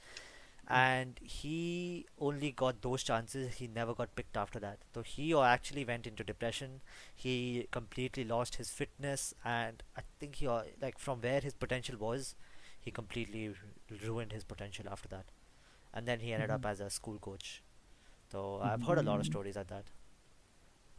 and 0.68 1.18
he 1.22 2.06
only 2.18 2.50
got 2.50 2.82
those 2.82 3.02
chances. 3.04 3.54
He 3.54 3.68
never 3.68 3.94
got 3.94 4.14
picked 4.16 4.36
after 4.36 4.58
that. 4.60 4.78
So 4.94 5.02
he 5.02 5.34
uh, 5.34 5.42
actually 5.42 5.84
went 5.84 6.06
into 6.06 6.24
depression. 6.24 6.80
He 7.14 7.68
completely 7.70 8.24
lost 8.24 8.56
his 8.56 8.70
fitness, 8.70 9.34
and 9.44 9.82
I 9.96 10.02
think 10.18 10.36
he 10.36 10.48
uh, 10.48 10.62
like 10.82 10.98
from 10.98 11.20
where 11.20 11.40
his 11.40 11.54
potential 11.54 11.96
was, 11.98 12.34
he 12.87 12.91
completely 12.99 13.43
ru- 13.49 13.97
ruined 14.05 14.35
his 14.37 14.43
potential 14.53 14.89
after 14.95 15.09
that, 15.15 15.31
and 15.93 16.11
then 16.11 16.25
he 16.27 16.33
ended 16.37 16.53
up 16.57 16.65
as 16.73 16.83
a 16.87 16.89
school 16.99 17.17
coach. 17.29 17.49
So 18.33 18.43
I've 18.69 18.85
heard 18.89 19.01
a 19.03 19.05
lot 19.09 19.23
of 19.23 19.25
stories 19.31 19.57
like 19.61 19.71
that. 19.73 19.89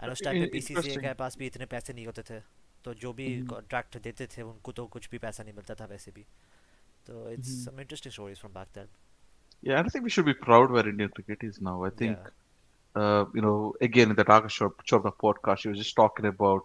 And 0.01 0.13
उस 0.13 0.23
time 0.25 0.41
पे 0.41 0.47
In- 0.47 0.53
BCCI 0.53 0.83
interesting. 0.83 1.03
के 1.09 1.15
पास 1.23 1.37
भी 1.39 1.47
इतने 1.47 1.67
पैसे 1.77 1.93
नहीं 1.93 2.07
होते 2.07 2.23
थे 2.31 2.41
तो 2.85 2.95
जो 3.03 3.13
भी 3.19 3.27
कॉन्ट्रैक्ट 3.51 3.97
देते 4.05 4.27
थे 4.37 4.43
उनको 4.43 4.73
तो 4.79 4.87
कुछ 4.97 5.09
भी 5.11 5.19
पैसा 5.25 5.43
नहीं 5.43 5.55
मिलता 5.55 5.75
था 5.81 5.85
वैसे 5.91 6.11
भी 6.15 6.25
तो 7.07 7.29
it's 7.31 7.51
some 7.65 7.81
interesting 7.81 8.13
stories 8.13 8.39
from 8.41 8.55
back 8.55 8.69
then 8.79 8.89
Yeah, 9.67 9.79
and 9.81 9.89
I 9.89 9.91
think 9.95 10.07
we 10.07 10.11
should 10.15 10.27
be 10.29 10.35
proud 10.45 10.73
where 10.77 10.89
Indian 10.93 11.11
cricket 11.17 11.43
is 11.49 11.59
now. 11.67 11.73
I 11.89 11.91
think, 11.99 12.23
uh, 13.03 13.25
you 13.39 13.43
know, 13.45 13.59
again 13.89 14.15
in 14.15 14.17
the 14.21 14.25
Akash 14.25 14.57
Chop- 14.63 14.81
Chopra 14.93 15.13
podcast, 15.25 15.65
she 15.65 15.69
was 15.73 15.79
just 15.83 15.95
talking 16.01 16.27
about 16.31 16.65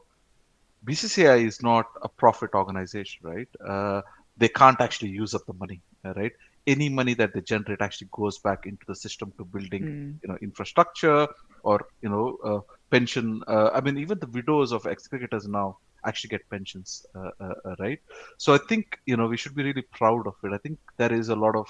BCCI 0.84 1.36
is 1.50 1.60
not 1.68 2.00
a 2.08 2.10
profit 2.24 2.56
organization, 2.62 3.28
right? 3.34 3.60
Uh, 3.76 4.02
they 4.37 4.49
can't 4.49 4.81
actually 4.81 5.11
use 5.11 5.35
up 5.35 5.43
the 5.47 5.55
money, 5.55 5.81
uh, 6.05 6.13
right? 6.15 6.33
Any 6.67 6.89
money 6.89 7.15
that 7.15 7.33
they 7.35 7.41
generate 7.41 7.81
actually 7.81 8.09
goes 8.13 8.39
back 8.39 8.61
into 8.65 8.85
the 8.87 8.95
system 8.95 9.33
to 9.39 9.45
building, 9.45 9.89
Hmm. 9.89 10.21
you 10.23 10.29
know, 10.29 10.37
infrastructure 10.43 11.27
or 11.63 11.81
you 12.03 12.09
know, 12.09 12.37
uh, 12.45 12.61
pension. 12.91 13.41
Uh, 13.47 13.71
I 13.73 13.81
mean, 13.81 13.99
even 13.99 14.19
the 14.19 14.27
widows 14.33 14.73
of 14.73 14.87
ex-cricketers 14.87 15.47
now 15.49 15.77
actually 16.07 16.29
get 16.31 16.49
pensions, 16.51 17.05
uh, 17.17 17.31
uh, 17.41 17.55
uh, 17.67 17.75
right? 17.81 17.99
So 18.39 18.55
I 18.55 18.59
think 18.69 18.85
you 19.07 19.17
know 19.17 19.27
we 19.27 19.37
should 19.37 19.55
be 19.55 19.65
really 19.65 19.85
proud 19.93 20.27
of 20.27 20.35
it. 20.45 20.53
I 20.53 20.59
think 20.59 20.79
there 20.99 21.13
is 21.13 21.29
a 21.29 21.37
lot 21.37 21.57
of 21.57 21.67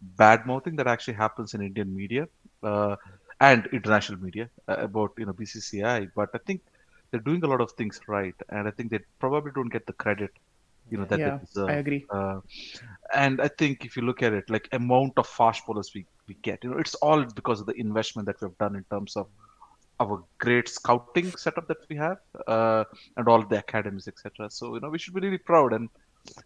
bad 0.00 0.46
mouthing 0.46 0.76
that 0.76 0.86
actually 0.86 1.14
happens 1.14 1.54
in 1.54 1.62
Indian 1.62 1.94
media 1.94 2.26
uh, 2.62 2.96
and 3.40 3.66
international 3.72 4.20
media 4.20 4.48
uh, 4.68 4.76
about 4.78 5.10
you 5.18 5.26
know 5.26 5.32
BCCI, 5.32 6.06
but 6.14 6.28
I 6.34 6.38
think 6.46 6.60
they're 7.10 7.20
doing 7.20 7.42
a 7.44 7.48
lot 7.48 7.60
of 7.60 7.70
things 7.78 8.00
right, 8.08 8.34
and 8.50 8.68
I 8.68 8.70
think 8.72 8.90
they 8.90 9.00
probably 9.20 9.52
don't 9.54 9.72
get 9.72 9.86
the 9.86 9.92
credit 9.94 10.30
you 10.90 10.98
know 10.98 11.06
that 11.06 11.22
yeah 11.22 11.30
they 11.30 11.32
deserve. 11.40 11.74
I 11.74 11.74
agree 11.76 12.10
Uh, 12.12 12.40
and 13.14 13.40
I 13.40 13.48
think 13.48 13.84
if 13.84 13.96
you 13.96 14.02
look 14.02 14.22
at 14.22 14.32
it, 14.32 14.44
like 14.50 14.68
amount 14.72 15.12
of 15.16 15.26
fast 15.26 15.62
bowlers 15.66 15.90
we, 15.94 16.06
we 16.28 16.36
get, 16.42 16.58
you 16.62 16.70
know, 16.70 16.78
it's 16.78 16.94
all 16.96 17.24
because 17.24 17.60
of 17.60 17.66
the 17.66 17.74
investment 17.78 18.26
that 18.26 18.36
we've 18.40 18.56
done 18.58 18.76
in 18.76 18.84
terms 18.90 19.16
of 19.16 19.26
our 20.00 20.24
great 20.40 20.68
scouting 20.68 21.32
setup 21.36 21.66
that 21.68 21.78
we 21.90 21.96
have, 21.96 22.18
uh, 22.46 22.84
and 23.16 23.28
all 23.28 23.42
the 23.46 23.58
academies, 23.58 24.08
etc. 24.08 24.48
So 24.50 24.74
you 24.74 24.80
know, 24.80 24.90
we 24.90 24.98
should 24.98 25.14
be 25.14 25.20
really 25.20 25.38
proud. 25.38 25.72
And 25.72 25.88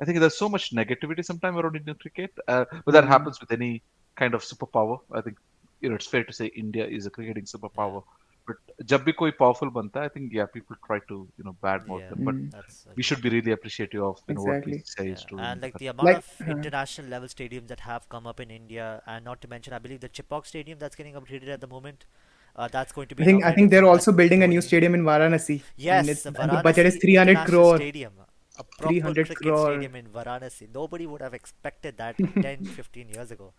I 0.00 0.04
think 0.04 0.20
there's 0.20 0.38
so 0.38 0.48
much 0.48 0.72
negativity 0.74 1.24
sometimes 1.24 1.56
around 1.58 1.76
Indian 1.76 1.96
cricket, 2.00 2.30
uh, 2.48 2.64
but 2.84 2.92
that 2.92 3.04
Mhm. 3.04 3.06
happens 3.06 3.40
with 3.40 3.52
any 3.52 3.82
kind 4.18 4.34
of 4.34 4.42
superpower. 4.42 4.98
I 5.14 5.20
think 5.22 5.36
you 5.80 5.88
know 5.88 5.96
it's 5.96 6.06
fair 6.06 6.24
to 6.24 6.32
say 6.32 6.46
India 6.56 6.86
is 6.86 7.06
a 7.06 7.10
cricketing 7.10 7.44
superpower. 7.44 8.02
But 8.46 8.56
जब 8.84 9.04
भी 9.04 9.36
powerful 9.38 9.70
banta, 9.70 10.00
I 10.00 10.08
think 10.08 10.32
yeah, 10.32 10.46
people 10.46 10.76
try 10.86 10.98
to 11.08 11.28
you 11.38 11.44
know 11.44 11.56
badmouth 11.62 12.08
them, 12.10 12.24
but 12.24 12.34
mm-hmm. 12.34 12.90
we 12.96 13.02
should 13.02 13.22
be 13.22 13.30
really 13.30 13.52
appreciative 13.52 14.02
of 14.02 14.20
exactly. 14.28 14.52
what 14.52 14.66
he 14.66 14.78
says 14.84 15.24
yeah. 15.24 15.28
to. 15.28 15.38
And 15.38 15.62
like 15.62 15.78
the 15.78 15.86
amount 15.88 16.08
of 16.08 16.28
uh-huh. 16.40 16.50
international 16.50 17.08
level 17.08 17.28
stadiums 17.28 17.68
that 17.68 17.80
have 17.80 18.08
come 18.08 18.26
up 18.26 18.40
in 18.40 18.50
India, 18.50 19.02
and 19.06 19.24
not 19.24 19.40
to 19.42 19.48
mention, 19.48 19.72
I 19.72 19.78
believe 19.78 20.00
the 20.00 20.08
Chepauk 20.08 20.46
Stadium 20.46 20.78
that's 20.78 20.96
getting 20.96 21.14
upgraded 21.14 21.48
at 21.48 21.60
the 21.60 21.66
moment. 21.66 22.06
Uh, 22.54 22.68
that's 22.68 22.92
going 22.92 23.08
to 23.08 23.14
be. 23.14 23.22
I 23.22 23.26
think 23.26 23.44
I 23.44 23.52
think 23.52 23.70
they're 23.70 23.86
also 23.86 24.12
building 24.12 24.42
a 24.42 24.46
new 24.46 24.60
stadium 24.60 24.94
in 24.94 25.04
Varanasi. 25.04 25.62
Yes, 25.76 26.26
and, 26.26 26.36
Varanasi 26.36 26.42
and 26.42 26.58
the 26.58 26.62
budget 26.62 26.86
is 26.86 26.96
300 26.96 27.46
crore. 27.46 27.78
300 27.78 29.34
crore 29.36 29.72
stadium 29.72 29.94
in 29.96 30.06
Varanasi. 30.06 30.68
Nobody 30.74 31.06
would 31.06 31.22
have 31.22 31.32
expected 31.32 31.96
that 31.96 32.16
10, 32.18 32.64
15 32.76 33.08
years 33.08 33.30
ago. 33.30 33.52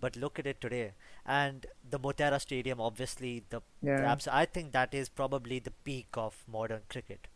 But 0.00 0.16
look 0.16 0.38
at 0.38 0.46
it 0.46 0.60
today. 0.60 0.92
And 1.26 1.66
the 1.88 1.98
Motera 1.98 2.40
Stadium, 2.40 2.80
obviously, 2.80 3.44
the, 3.50 3.62
the 3.82 3.90
Yeah. 3.90 4.12
abs- 4.12 4.28
I 4.28 4.44
think 4.46 4.72
that 4.72 4.94
is 4.94 5.08
probably 5.08 5.58
the 5.58 5.72
peak 5.72 6.08
of 6.14 6.44
modern 6.46 6.82
cricket. 6.88 7.26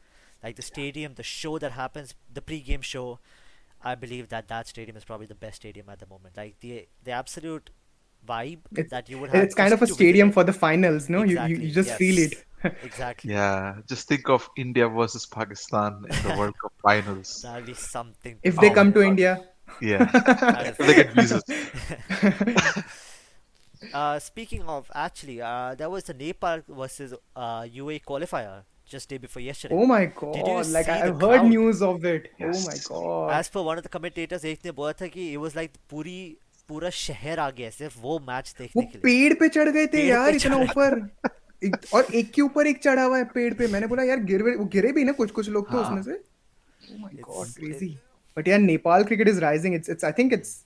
Like 0.42 0.56
the 0.56 0.62
stadium, 0.62 1.14
the 1.14 1.22
show 1.22 1.58
that 1.58 1.72
happens, 1.72 2.14
the 2.32 2.42
pre-game 2.42 2.82
show. 2.82 3.18
I 3.84 3.94
believe 3.96 4.28
that 4.28 4.48
that 4.48 4.68
stadium 4.68 4.96
is 4.96 5.04
probably 5.04 5.26
the 5.26 5.34
best 5.34 5.56
stadium 5.56 5.88
at 5.88 5.98
the 5.98 6.06
moment. 6.06 6.36
Like 6.36 6.60
the 6.60 6.86
the 7.04 7.10
absolute 7.12 7.70
vibe 8.26 8.60
It's, 8.76 8.90
that 8.90 9.08
you 9.08 9.18
would 9.18 9.30
have. 9.30 9.42
it's 9.44 9.54
kind 9.54 9.72
of 9.72 9.82
a 9.82 9.86
stadium 9.86 10.30
for 10.32 10.44
the 10.44 10.52
finals, 10.52 11.08
no? 11.08 11.22
You, 11.24 11.40
you, 11.46 11.56
you 11.56 11.72
just 11.72 11.90
feel 11.94 12.18
it. 12.18 12.44
exactly. 12.84 13.32
Yeah, 13.32 13.78
just 13.88 14.06
think 14.06 14.28
of 14.28 14.48
India 14.56 14.88
versus 14.88 15.26
Pakistan 15.26 16.04
in 16.08 16.22
the 16.28 16.34
World 16.38 16.54
Cup 16.62 16.72
finals. 16.82 17.40
That'll 17.42 17.66
be 17.66 17.74
something. 17.74 18.38
If 18.44 18.56
they 18.56 18.70
come 18.70 18.92
to 18.92 19.00
God. 19.00 19.08
India. 19.08 19.48
Yeah, 19.80 20.04
That 20.04 20.76
they 20.78 20.94
get 20.94 21.12
visas. 21.12 21.42
Uh, 23.92 24.18
speaking 24.20 24.62
of, 24.62 24.90
actually, 24.94 25.40
uh, 25.42 25.74
there 25.74 25.90
was 25.90 26.04
the 26.04 26.14
Nepal 26.14 26.60
versus 26.68 27.14
uh, 27.34 27.62
UAE 27.62 28.04
qualifier 28.04 28.62
just 28.86 29.08
day 29.08 29.18
before 29.18 29.42
yesterday. 29.42 29.74
Oh 29.74 29.86
my 29.86 30.02
you 30.02 30.12
god, 30.14 30.66
like 30.68 30.86
see 30.86 30.92
I, 30.92 30.98
the 31.00 31.06
I've 31.06 31.20
heard 31.20 31.40
crowd? 31.40 31.46
news 31.48 31.82
of 31.82 32.04
it. 32.04 32.30
Yes. 32.38 32.62
Oh 32.62 32.70
my 32.70 32.76
god. 32.88 33.32
As 33.38 33.48
per 33.48 33.60
one 33.62 33.78
of 33.78 33.82
the 33.82 33.88
commentators, 33.88 34.44
एक 34.44 34.64
ने 34.64 34.72
बोला 34.72 34.92
था 35.00 35.06
कि 35.16 35.32
it 35.32 35.40
was 35.46 35.56
like 35.56 35.78
पूरी 35.90 36.18
पूरा 36.68 36.90
शहर 36.90 37.38
आ 37.40 37.50
गया 37.58 37.70
सिर्फ़ 37.70 37.98
वो 38.00 38.18
मैच 38.28 38.54
वो 38.60 38.62
देखने 38.62 38.82
के 38.84 38.98
लिए 38.98 39.00
पेड़ 39.02 39.34
पे 39.40 39.48
चढ़ 39.48 39.68
गए 39.76 39.86
थे 39.94 40.06
यार 40.06 40.34
इतना 40.34 40.56
ऊपर 40.68 40.98
और 41.94 42.14
एक 42.20 42.30
के 42.34 42.42
ऊपर 42.42 42.66
एक 42.66 42.82
चढ़ा 42.82 43.02
हुआ 43.04 43.18
है 43.18 43.24
पेड़ 43.34 43.52
पे 43.54 43.66
मैंने 43.72 43.86
बोला 43.86 44.02
यार 44.02 44.20
गिर 44.30 44.42
वो 44.42 44.64
गिरे 44.76 44.92
भी 44.92 45.04
ना 45.04 45.12
कुछ 45.18 45.30
कुछ 45.40 45.48
लोग 45.48 45.70
तो 45.72 45.82
हाँ। 45.82 45.84
उसमें 45.90 46.02
से 46.02 46.20
oh 46.92 46.98
my 47.04 47.12
god 47.28 47.52
crazy 47.58 47.90
but 48.36 48.48
यार 48.48 48.58
Nepal 48.60 49.04
cricket 49.04 49.28
is 49.28 49.40
rising 49.40 49.74
it's 49.74 49.90
it's 49.90 50.04
I 50.04 50.12
think 50.12 50.32
it's 50.32 50.64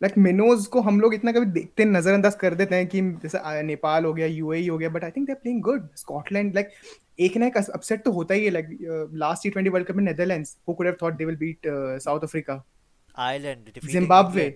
like 0.00 0.16
mannose 0.18 0.66
को 0.66 0.80
हम 0.80 1.00
लोग 1.00 1.14
इतना 1.14 1.32
कभी 1.32 1.46
देखते 1.52 1.84
नजरअंदाज 1.84 2.34
कर 2.40 2.54
देते 2.54 2.74
हैं 2.74 2.86
कि 2.86 3.00
जैसे 3.22 3.62
नेपाल 3.62 4.04
हो 4.04 4.12
गया 4.14 4.26
यू 4.26 4.52
हो 4.70 4.78
गया 4.78 4.88
but 4.88 5.04
I 5.04 5.10
think 5.10 5.26
they 5.26 5.32
are 5.32 5.38
playing 5.38 5.62
good 5.62 5.88
Scotland 5.96 6.54
like 6.54 6.70
एक 7.20 7.36
ना 7.36 7.46
एक 7.46 7.56
अपसेट 7.56 8.04
तो 8.04 8.12
होता 8.12 8.34
ही 8.34 8.44
है 8.44 8.50
like 8.50 8.68
last 9.14 9.42
T 9.42 9.50
twenty 9.50 9.70
World 9.70 9.88
Cup 9.88 9.96
में 9.96 10.04
Netherland 10.04 10.46
who 10.68 10.74
could 10.74 10.86
have 10.86 10.96
thought 11.02 11.16
they 11.16 11.24
will 11.24 11.36
beat 11.36 11.66
South 12.02 12.24
Africa 12.24 12.62
Ireland 13.18 13.80
Zimbabwe 13.84 14.46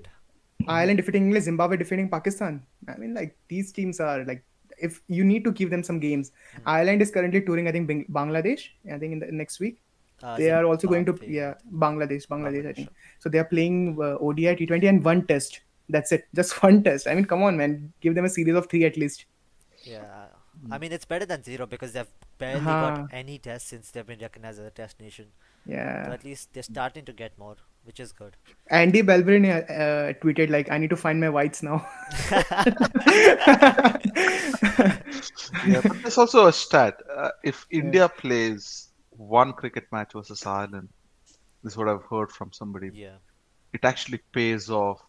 Ireland 0.60 0.98
defeating 0.98 1.24
England 1.24 1.44
Zimbabwe 1.44 1.76
defeating 1.76 2.08
Pakistan 2.08 2.60
I 2.90 3.00
mean 3.00 3.14
like 3.14 3.34
these 3.50 3.74
teams 3.74 4.00
are 4.00 4.26
like 4.26 4.42
if 4.82 5.00
you 5.10 5.24
need 5.24 5.44
to 5.44 5.50
give 5.52 5.70
them 5.70 5.82
some 5.82 5.98
games 6.00 6.32
Ireland 6.68 7.02
is 7.02 7.12
currently 7.12 7.40
touring 7.40 7.66
I 7.66 7.72
think 7.72 8.06
Bangladesh 8.10 8.70
I 8.92 8.98
think 8.98 9.12
in 9.12 9.18
the 9.18 9.28
next 9.34 9.62
week 9.62 9.78
Uh, 10.22 10.36
they 10.36 10.50
are 10.50 10.64
also 10.64 10.86
going 10.88 11.04
to 11.06 11.18
yeah 11.26 11.54
Bangladesh, 11.72 12.26
Bangladesh. 12.28 12.66
I 12.68 12.72
Bangladesh. 12.72 12.74
think 12.74 12.90
so. 13.18 13.28
They 13.28 13.38
are 13.38 13.44
playing 13.44 13.98
uh, 14.00 14.16
ODI, 14.20 14.54
T20, 14.56 14.88
and 14.88 15.04
one 15.04 15.26
test. 15.26 15.60
That's 15.88 16.12
it, 16.12 16.26
just 16.34 16.62
one 16.62 16.82
test. 16.82 17.06
I 17.08 17.14
mean, 17.14 17.24
come 17.24 17.42
on, 17.42 17.56
man, 17.56 17.92
give 18.00 18.14
them 18.14 18.24
a 18.24 18.28
series 18.28 18.54
of 18.54 18.68
three 18.68 18.84
at 18.84 18.96
least. 18.96 19.26
Yeah, 19.84 20.26
I 20.70 20.78
mean 20.78 20.92
it's 20.92 21.04
better 21.04 21.26
than 21.26 21.42
zero 21.42 21.66
because 21.66 21.92
they've 21.92 22.12
barely 22.38 22.60
Huh. 22.60 22.80
got 22.80 23.00
any 23.10 23.38
tests 23.38 23.68
since 23.70 23.90
they've 23.90 24.06
been 24.06 24.20
recognized 24.20 24.60
as 24.60 24.66
a 24.66 24.70
test 24.70 25.00
nation. 25.00 25.26
So 26.04 26.12
Yeah. 26.12 26.12
at 26.12 26.24
least 26.24 26.52
they're 26.52 26.62
starting 26.62 27.04
to 27.06 27.12
get 27.12 27.38
more, 27.38 27.56
which 27.84 28.00
is 28.00 28.12
good. 28.12 28.36
Andy 28.68 29.02
Balbirnie 29.02 29.50
uh, 29.50 29.72
uh, 29.72 30.12
tweeted 30.14 30.50
like, 30.50 30.70
"I 30.70 30.78
need 30.78 30.90
to 30.90 30.96
find 30.96 31.20
my 31.20 31.28
whites 31.30 31.62
now." 31.62 31.86
Yeah, 35.66 35.80
but 35.82 36.02
there's 36.02 36.18
also 36.18 36.46
a 36.46 36.52
stat. 36.52 37.00
Uh, 37.14 37.30
if 37.44 37.66
India 37.70 38.08
plays 38.08 38.88
one 39.28 39.52
cricket 39.52 39.84
match 39.92 40.12
versus 40.14 40.46
Ireland, 40.46 40.88
this 41.62 41.72
is 41.74 41.76
what 41.78 41.88
I've 41.88 42.06
heard 42.10 42.30
from 42.32 42.52
somebody. 42.52 42.90
Yeah, 42.90 43.18
It 43.72 43.84
actually 43.84 44.20
pays 44.32 44.70
off 44.70 45.00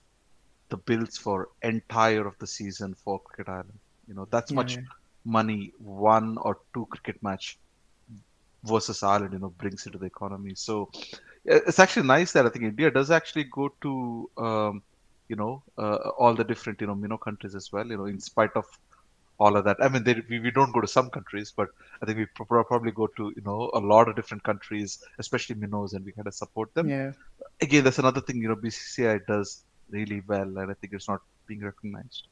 the 0.70 0.78
bills 0.78 1.18
for 1.18 1.50
entire 1.62 2.28
of 2.28 2.36
the 2.40 2.48
season 2.48 2.96
for 3.04 3.20
Cricket 3.22 3.50
Ireland. 3.52 3.80
You 4.08 4.16
know, 4.16 4.28
that's 4.32 4.56
much 4.56 4.78
Yeah. 4.78 5.04
money 5.26 5.72
one 5.80 6.38
or 6.38 6.58
two 6.74 6.88
cricket 6.92 7.22
match 7.24 7.58
versus 8.66 9.04
Ireland, 9.04 9.34
you 9.34 9.40
know, 9.40 9.50
brings 9.50 9.86
into 9.86 9.98
the 9.98 10.06
economy. 10.06 10.54
So 10.56 10.90
it's 11.46 11.80
actually 11.80 12.08
nice 12.08 12.32
that 12.34 12.46
I 12.46 12.50
think 12.50 12.66
India 12.66 12.92
does 12.92 13.12
actually 13.12 13.46
go 13.54 13.70
to, 13.82 14.30
um, 14.38 14.84
you 15.30 15.36
know, 15.36 15.64
uh, 15.78 15.98
all 16.20 16.36
the 16.36 16.44
different, 16.44 16.82
you 16.82 16.88
know, 16.88 16.96
minnow 16.96 17.18
countries 17.18 17.56
as 17.56 17.70
well, 17.72 17.88
you 17.88 17.98
know, 17.98 18.06
in 18.06 18.20
spite 18.20 18.52
of 18.56 18.66
all 19.44 19.58
of 19.60 19.66
that. 19.68 19.78
I 19.86 19.90
mean, 19.94 20.04
they, 20.08 20.16
we, 20.30 20.40
we 20.46 20.52
don't 20.58 20.74
go 20.78 20.82
to 20.86 20.88
some 20.88 21.10
countries, 21.18 21.54
but 21.60 21.70
I 22.02 22.06
think 22.06 22.18
we 22.18 22.26
pro- 22.38 22.64
probably 22.64 22.92
go 22.92 23.08
to, 23.18 23.32
you 23.36 23.44
know, 23.50 23.60
a 23.74 23.82
lot 23.94 24.08
of 24.10 24.16
different 24.20 24.44
countries, 24.50 25.00
especially 25.20 25.56
minnows, 25.56 25.94
and 25.94 26.06
we 26.06 26.12
kind 26.20 26.28
of 26.28 26.36
support 26.44 26.74
them. 26.74 26.90
yeah. 26.90 27.12
Again, 27.62 27.84
that's 27.84 28.00
another 28.06 28.22
thing, 28.22 28.38
you 28.44 28.50
know, 28.50 28.56
BCCI 28.56 29.26
does 29.28 29.64
really 29.90 30.22
well, 30.28 30.58
and 30.60 30.72
I 30.72 30.74
think 30.74 30.94
it's 30.94 31.10
not 31.14 31.22
being 31.48 31.64
recognized. 31.72 32.28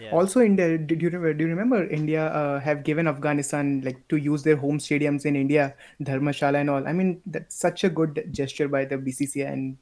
yeah. 0.00 0.10
Also, 0.18 0.40
India. 0.40 0.78
Did 0.78 1.02
you? 1.02 1.10
Do 1.10 1.44
you 1.44 1.50
remember 1.50 1.78
India 1.98 2.26
uh, 2.40 2.60
have 2.60 2.82
given 2.88 3.08
Afghanistan 3.12 3.70
like 3.84 4.02
to 4.08 4.16
use 4.16 4.42
their 4.48 4.56
home 4.64 4.78
stadiums 4.78 5.26
in 5.30 5.36
India, 5.44 5.74
Dharmashala 6.10 6.60
and 6.60 6.70
all? 6.70 6.86
I 6.86 6.92
mean, 6.92 7.20
that's 7.26 7.56
such 7.56 7.84
a 7.84 7.90
good 8.00 8.20
gesture 8.40 8.68
by 8.68 8.84
the 8.84 8.98
BCCI, 8.98 9.52
and 9.52 9.76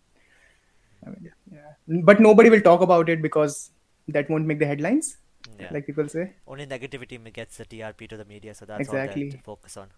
I 1.07 1.11
mean, 1.11 1.33
yeah. 1.53 2.03
But 2.11 2.21
nobody 2.21 2.51
will 2.51 2.61
talk 2.61 2.81
about 2.81 3.09
it 3.09 3.23
because 3.23 3.71
that 4.09 4.31
won't 4.31 4.47
make 4.47 4.59
the 4.59 4.67
headlines, 4.67 5.19
yeah. 5.61 5.73
like 5.73 5.87
people 5.87 6.09
say. 6.09 6.33
Only 6.47 6.67
negativity 6.67 7.33
gets 7.33 7.57
the 7.57 7.65
TRP 7.65 8.09
to 8.09 8.17
the 8.17 8.25
media, 8.25 8.55
so 8.55 8.65
that's 8.65 8.89
all 8.89 8.95
they 8.95 9.01
have 9.01 9.15
to 9.15 9.39
focus 9.39 9.77
on. 9.77 9.89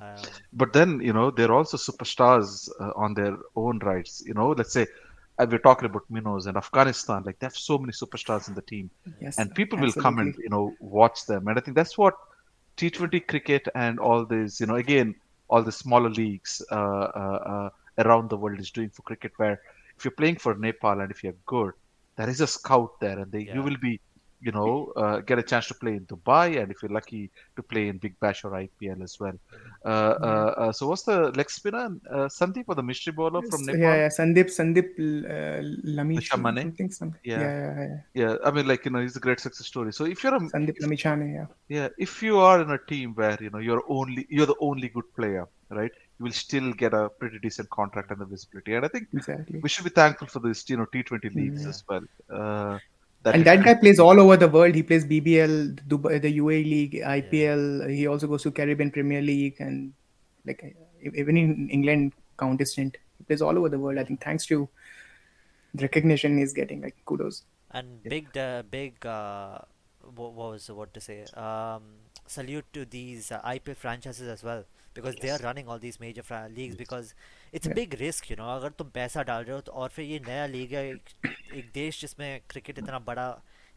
Um, 0.00 0.16
But 0.52 0.72
then, 0.72 1.00
you 1.00 1.12
know, 1.12 1.30
they're 1.30 1.52
also 1.52 1.76
superstars 1.76 2.68
uh, 2.80 2.92
on 2.94 3.14
their 3.14 3.36
own 3.56 3.78
rights. 3.78 4.22
You 4.26 4.34
know, 4.34 4.50
let's 4.50 4.72
say 4.72 4.86
uh, 5.38 5.46
we're 5.50 5.58
talking 5.58 5.86
about 5.86 6.02
minnows 6.10 6.46
and 6.46 6.56
Afghanistan, 6.56 7.22
like 7.24 7.38
they 7.38 7.46
have 7.46 7.56
so 7.56 7.78
many 7.78 7.92
superstars 7.92 8.48
in 8.48 8.54
the 8.54 8.62
team, 8.62 8.90
Yes, 9.20 9.38
and 9.38 9.54
people 9.54 9.78
will 9.78 9.92
come 9.92 10.18
and 10.18 10.34
you 10.38 10.50
know 10.50 10.74
watch 10.80 11.26
them. 11.26 11.48
And 11.48 11.58
I 11.58 11.60
think 11.62 11.74
that's 11.74 11.96
what 11.96 12.14
T20 12.76 13.20
cricket 13.20 13.68
and 13.74 13.98
all 13.98 14.24
this, 14.26 14.60
you 14.60 14.66
know, 14.66 14.76
again, 14.76 15.14
all 15.48 15.62
the 15.62 15.72
smaller 15.72 16.10
leagues 16.10 16.62
uh, 16.70 16.74
uh, 16.74 17.40
uh, 17.54 17.70
around 18.04 18.28
the 18.30 18.36
world 18.36 18.60
is 18.60 18.70
doing 18.70 18.90
for 18.90 19.02
cricket. 19.02 19.32
Where 19.36 19.60
if 19.96 20.04
you're 20.04 20.12
playing 20.12 20.36
for 20.36 20.54
Nepal 20.54 21.00
and 21.00 21.10
if 21.10 21.22
you're 21.24 21.34
good, 21.46 21.72
there 22.16 22.28
is 22.28 22.40
a 22.40 22.46
scout 22.46 23.00
there, 23.00 23.18
and 23.18 23.32
they, 23.32 23.40
Yeah. 23.40 23.54
you 23.54 23.62
will 23.62 23.78
be, 23.78 24.00
you 24.42 24.52
know, 24.52 24.92
uh, 24.96 25.18
get 25.20 25.38
a 25.38 25.42
chance 25.42 25.68
to 25.68 25.74
play 25.74 25.92
in 25.96 26.06
Dubai, 26.06 26.60
and 26.60 26.70
if 26.72 26.82
you're 26.82 26.90
lucky 26.90 27.30
to 27.56 27.62
play 27.62 27.88
in 27.88 27.98
Big 27.98 28.18
Bash 28.20 28.44
or 28.44 28.50
IPL 28.50 29.02
as 29.02 29.18
well. 29.20 29.34
Uh, 29.84 29.88
uh, 29.88 30.54
uh, 30.58 30.72
so 30.72 30.88
what's 30.88 31.02
the 31.02 31.30
leg 31.32 31.50
spinner? 31.50 31.86
Uh, 32.10 32.28
Sandeep 32.38 32.64
or 32.68 32.74
the 32.74 32.82
mystery 32.82 33.12
bowler 33.12 33.42
from 33.42 33.64
Nepal? 33.64 33.80
Yeah, 33.80 33.94
yeah, 33.96 34.08
Sandeep, 34.08 34.48
Sandeep 34.58 34.90
uh, 34.98 35.62
Lamichhane, 35.86 36.20
Lashamane? 36.20 36.62
something, 36.62 36.90
something. 36.90 37.20
Yeah. 37.24 37.40
Yeah, 37.40 37.58
yeah, 37.58 37.86
yeah. 37.88 37.96
Yeah, 38.14 38.36
I 38.44 38.50
mean, 38.50 38.66
like 38.66 38.84
you 38.84 38.90
know, 38.90 39.00
he's 39.00 39.16
a 39.16 39.20
great 39.20 39.40
success 39.40 39.66
story. 39.66 39.92
So 39.92 40.04
if 40.04 40.22
you're 40.22 40.34
a 40.34 40.40
Sandeep 40.40 40.78
Lamichhane, 40.80 41.34
yeah. 41.34 41.46
yeah, 41.68 41.88
if 41.98 42.22
you 42.22 42.38
are 42.38 42.60
in 42.60 42.70
a 42.70 42.78
team 42.78 43.14
where 43.14 43.38
you 43.40 43.50
know 43.50 43.58
you're 43.58 43.84
only 43.88 44.26
you're 44.28 44.46
the 44.46 44.60
only 44.60 44.88
good 44.88 45.14
player, 45.16 45.46
right? 45.70 45.90
You 46.18 46.24
will 46.24 46.32
still 46.32 46.72
get 46.72 46.94
a 46.94 47.08
pretty 47.08 47.38
decent 47.40 47.68
contract 47.70 48.10
and 48.10 48.20
the 48.20 48.26
visibility. 48.26 48.74
And 48.74 48.84
I 48.84 48.88
think 48.88 49.08
Exactly. 49.12 49.60
we 49.60 49.68
should 49.68 49.84
be 49.84 49.90
thankful 49.90 50.28
for 50.28 50.38
this, 50.40 50.68
you 50.70 50.76
know, 50.76 50.86
T20 50.86 51.34
leagues 51.34 51.62
Yeah. 51.62 51.68
as 51.70 51.82
well. 51.88 52.80
Uh, 53.24 53.30
and 53.30 53.44
that 53.44 53.64
guy 53.64 53.74
plays 53.74 54.00
all 54.00 54.18
over 54.20 54.36
the 54.36 54.48
world. 54.48 54.74
He 54.74 54.82
plays 54.82 55.04
BBL, 55.04 55.80
Dubai, 55.86 56.20
the 56.20 56.38
UAE 56.38 56.64
League, 56.64 57.02
IPL. 57.04 57.88
He 57.90 58.06
also 58.06 58.26
goes 58.26 58.42
to 58.42 58.50
Caribbean 58.50 58.90
Premier 58.90 59.22
League, 59.22 59.56
and 59.60 59.92
like 60.44 60.76
even 61.02 61.36
in 61.36 61.68
England, 61.70 62.12
county 62.38 62.64
stint. 62.64 62.96
He 63.18 63.24
plays 63.24 63.40
all 63.40 63.56
over 63.56 63.68
the 63.68 63.78
world. 63.78 63.98
I 63.98 64.04
think 64.04 64.22
thanks 64.22 64.46
to 64.46 64.68
the 65.74 65.82
recognition 65.82 66.38
he's 66.38 66.52
getting, 66.52 66.82
like 66.82 66.96
kudos. 67.04 67.44
and 67.70 68.02
big, 68.02 68.36
uh, 68.36 68.62
big, 68.70 69.04
uh, 69.06 69.58
what, 70.14 70.32
what 70.34 70.52
was 70.52 70.70
what 70.70 70.92
to 70.94 71.00
say? 71.00 71.24
Um, 71.34 71.82
salute 72.26 72.66
to 72.72 72.84
these 72.84 73.30
uh, 73.30 73.40
IPL 73.42 73.76
franchises 73.76 74.28
as 74.28 74.42
well 74.42 74.64
because 74.93 75.15
they 75.23 75.29
are 75.29 75.39
running 75.43 75.67
all 75.67 75.79
these 75.79 75.99
major 76.03 76.23
fra- 76.27 76.47
leagues 76.59 76.75
because 76.75 77.13
it's 77.53 77.67
a 77.67 77.69
Yeah. 77.69 77.75
big 77.79 77.99
risk, 78.01 78.29
you 78.31 78.37
know. 78.39 78.47
अगर 78.55 78.71
तुम 78.81 78.89
पैसा 78.99 79.23
डाल 79.31 79.43
रहे 79.43 79.55
हो 79.55 79.61
तो 79.67 79.71
और 79.71 79.89
फिर 79.97 80.05
ये 80.05 80.19
नया 80.27 80.45
लीग 80.55 80.73
है 80.73 80.85
एक, 80.91 81.09
एक 81.61 81.69
देश 81.73 82.01
जिसमें 82.01 82.29
क्रिकेट 82.49 82.79
इतना 82.79 82.99
बड़ा 83.11 83.27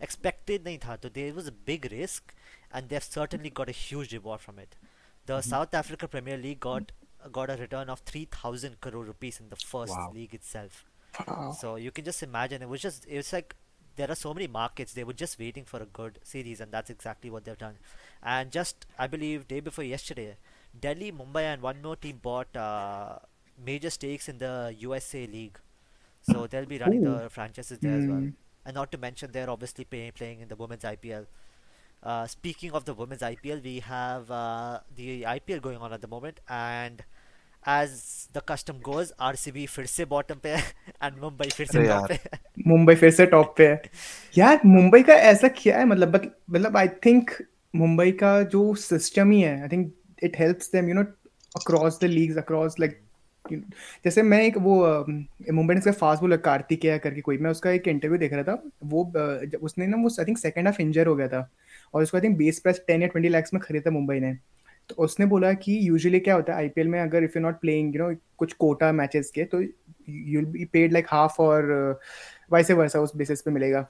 expected 0.06 0.64
नहीं 0.66 0.78
था 0.86 0.96
तो 1.04 1.08
there 1.18 1.32
was 1.38 1.48
a 1.50 1.54
big 1.70 1.86
risk 1.92 2.32
and 2.72 2.88
they've 2.92 3.08
certainly 3.18 3.50
got 3.60 3.68
a 3.68 3.76
huge 3.82 4.14
reward 4.18 4.40
from 4.46 4.58
it. 4.66 4.76
The 5.26 5.40
South 5.48 5.74
Africa 5.82 6.08
Premier 6.16 6.38
League 6.44 6.60
got 6.68 6.92
got 7.38 7.50
a 7.50 7.56
return 7.62 7.90
of 7.94 8.00
3000 8.10 8.80
crore 8.84 9.04
rupees 9.08 9.40
in 9.40 9.50
the 9.50 9.56
first 9.72 9.96
Wow. 9.96 10.10
league 10.14 10.34
itself. 10.38 10.84
Wow. 11.26 11.52
So 11.60 11.74
you 11.86 11.90
can 11.98 12.04
just 12.10 12.22
imagine 12.28 12.62
it 12.62 12.70
was 12.70 12.80
just 12.86 13.06
it's 13.18 13.32
like 13.38 13.54
there 13.96 14.10
are 14.14 14.16
so 14.20 14.32
many 14.38 14.46
markets 14.56 14.94
they 14.98 15.04
were 15.10 15.18
just 15.24 15.38
waiting 15.38 15.66
for 15.72 15.82
a 15.82 15.88
good 16.00 16.18
series 16.32 16.60
and 16.66 16.72
that's 16.78 16.94
exactly 16.94 17.28
what 17.36 17.44
they've 17.44 17.58
done. 17.64 17.76
And 18.22 18.50
just 18.58 18.86
I 18.98 19.08
believe 19.16 19.46
day 19.52 19.60
before 19.68 19.84
yesterday, 19.84 20.28
Delhi, 20.80 21.10
Mumbai, 21.12 21.42
and 21.54 21.62
one 21.62 21.82
more 21.82 21.96
team 21.96 22.20
bought 22.22 22.56
uh, 22.56 23.18
major 23.58 23.90
stakes 23.90 24.28
in 24.28 24.38
the 24.38 24.74
USA 24.80 25.26
League. 25.26 25.58
So 26.22 26.46
they'll 26.46 26.66
be 26.66 26.78
running 26.78 27.06
Ooh. 27.06 27.18
the 27.18 27.30
franchises 27.30 27.78
there 27.78 27.98
as 27.98 28.06
well. 28.06 28.18
Hmm. 28.18 28.30
And 28.66 28.74
not 28.74 28.92
to 28.92 28.98
mention 28.98 29.30
they're 29.32 29.50
obviously 29.50 29.84
pay, 29.84 30.10
playing 30.12 30.40
in 30.40 30.48
the 30.48 30.56
women's 30.56 30.84
IPL. 30.84 31.24
Uh, 32.02 32.26
speaking 32.26 32.72
of 32.72 32.84
the 32.84 32.94
women's 32.94 33.22
IPL, 33.22 33.62
we 33.64 33.80
have 33.80 34.30
uh, 34.30 34.80
the 34.96 35.22
IPL 35.22 35.60
going 35.62 35.78
on 35.78 35.92
at 35.92 36.00
the 36.00 36.08
moment, 36.08 36.40
and 36.48 37.02
as 37.64 38.28
the 38.32 38.40
custom 38.40 38.78
goes, 38.80 39.12
RCB 39.20 39.66
फिर 39.68 39.86
से 39.86 40.04
bottom 40.12 40.38
पे 40.42 40.48
है 40.54 40.62
and 41.02 41.18
Mumbai 41.24 41.50
फिर 41.52 41.66
से 41.66 41.78
अरे 41.78 41.88
top 41.88 41.90
यार। 41.90 42.08
पे 42.08 42.14
है. 42.14 42.40
मुंबई 42.68 42.94
फिर 43.02 43.10
से 43.10 43.26
टॉप 43.34 43.54
पे 43.58 43.66
है 43.68 43.80
यार 44.38 44.60
मुंबई 44.66 45.02
का 45.02 45.14
ऐसा 45.32 45.48
क्या 45.58 45.78
है 45.78 45.84
मतलब 45.86 46.10
बट- 46.12 46.30
मतलब 46.50 46.76
आई 46.76 46.88
थिंक 47.06 47.30
मुंबई 47.76 48.10
का 48.22 48.40
जो 48.54 48.74
सिस्टम 48.84 49.30
ही 49.30 49.40
है 49.40 49.60
I 49.62 49.68
think 49.72 49.92
them 50.33 50.87
you 50.87 50.93
know 50.93 51.05
across 51.55 51.97
the 51.97 52.07
leagues 52.07 52.37
across 52.37 52.69
like 52.69 52.93
you 53.51 53.57
know, 53.57 53.73
जैसे 54.05 54.23
मैं 54.23 54.43
एक 54.43 54.57
वो 54.57 54.85
मुंबई 55.53 55.61
इंडियंस 55.61 55.85
का 55.85 55.91
फास्ट 55.91 56.21
बॉलर 56.21 56.37
कार्तिकेय 56.37 56.97
करके 56.97 57.21
कोई 57.21 57.37
मैं 57.37 57.51
उसका 57.51 57.71
एक 57.71 57.87
इंटरव्यू 57.87 58.17
देख 58.17 58.33
रहा 58.33 58.43
था 58.43 58.63
वो 58.83 59.13
उसने 59.61 59.87
ना 59.87 59.97
वो 59.97 60.09
I 60.19 60.25
think 60.25 60.37
second 60.37 60.65
half 60.65 60.81
injure 60.81 61.07
हो 61.07 61.15
गया 61.15 61.27
था 61.27 61.51
और 61.93 62.03
उसको 62.03 62.17
I 62.17 62.21
think 62.21 62.37
base 62.37 62.59
price 62.59 62.81
ten 62.87 63.01
या 63.01 63.07
ट्वेंटी 63.07 63.29
लैक्स 63.29 63.53
में 63.53 63.61
खरीदा 63.63 63.91
मुंबई 63.91 64.19
ने 64.19 64.37
तो 64.89 64.95
उसने 64.95 65.25
बोला 65.25 65.53
कि 65.53 65.79
यूजुअली 65.81 66.19
क्या 66.19 66.35
होता 66.35 66.53
है 66.53 66.59
आईपीएल 66.59 66.87
में 66.87 66.99
अगर 66.99 67.23
if 67.23 67.31
you 67.35 67.41
not 67.41 67.59
playing 67.59 67.95
you 67.95 68.01
know 68.01 68.15
कुछ 68.37 68.53
कोटा 68.53 68.91
मैचेस 68.91 69.31
के 69.35 69.43
तो 69.43 69.61
you 70.09 70.45
be 70.45 70.65
paid 70.65 70.93
like 70.93 71.05
half 71.09 71.35
और 71.39 71.99
वैसे 72.51 72.73
वर्सा 72.73 72.99
उस 72.99 73.15
बेसिस 73.15 73.41
पे 73.41 73.51
मिलेगा। 73.51 73.81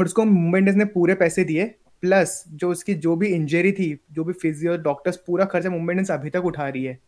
बट 0.00 0.06
उसको 0.06 0.24
मुंबई 0.24 0.58
इंडियंस 0.58 0.78
ने 0.78 0.84
पूरे 0.84 1.14
पैसे 1.14 1.44
दिए 1.44 1.74
प्लस 2.02 2.42
जो 2.62 2.70
उसकी 2.70 2.94
जो 3.06 3.14
भी 3.16 3.28
इंजरी 3.34 3.72
थी 3.72 3.88
जो 4.12 4.24
भी 4.24 4.32
फिजियो 4.42 4.76
डॉक्टर्स 4.90 5.16
पूरा 5.26 5.44
खर्चा 5.54 5.70
मुंबई 5.70 5.92
इंडियंस 5.92 6.10
अभी 6.10 6.30
तक 6.30 6.44
उठा 6.52 6.68
रही 6.68 6.84
है 6.84 6.98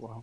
Wow. 0.00 0.22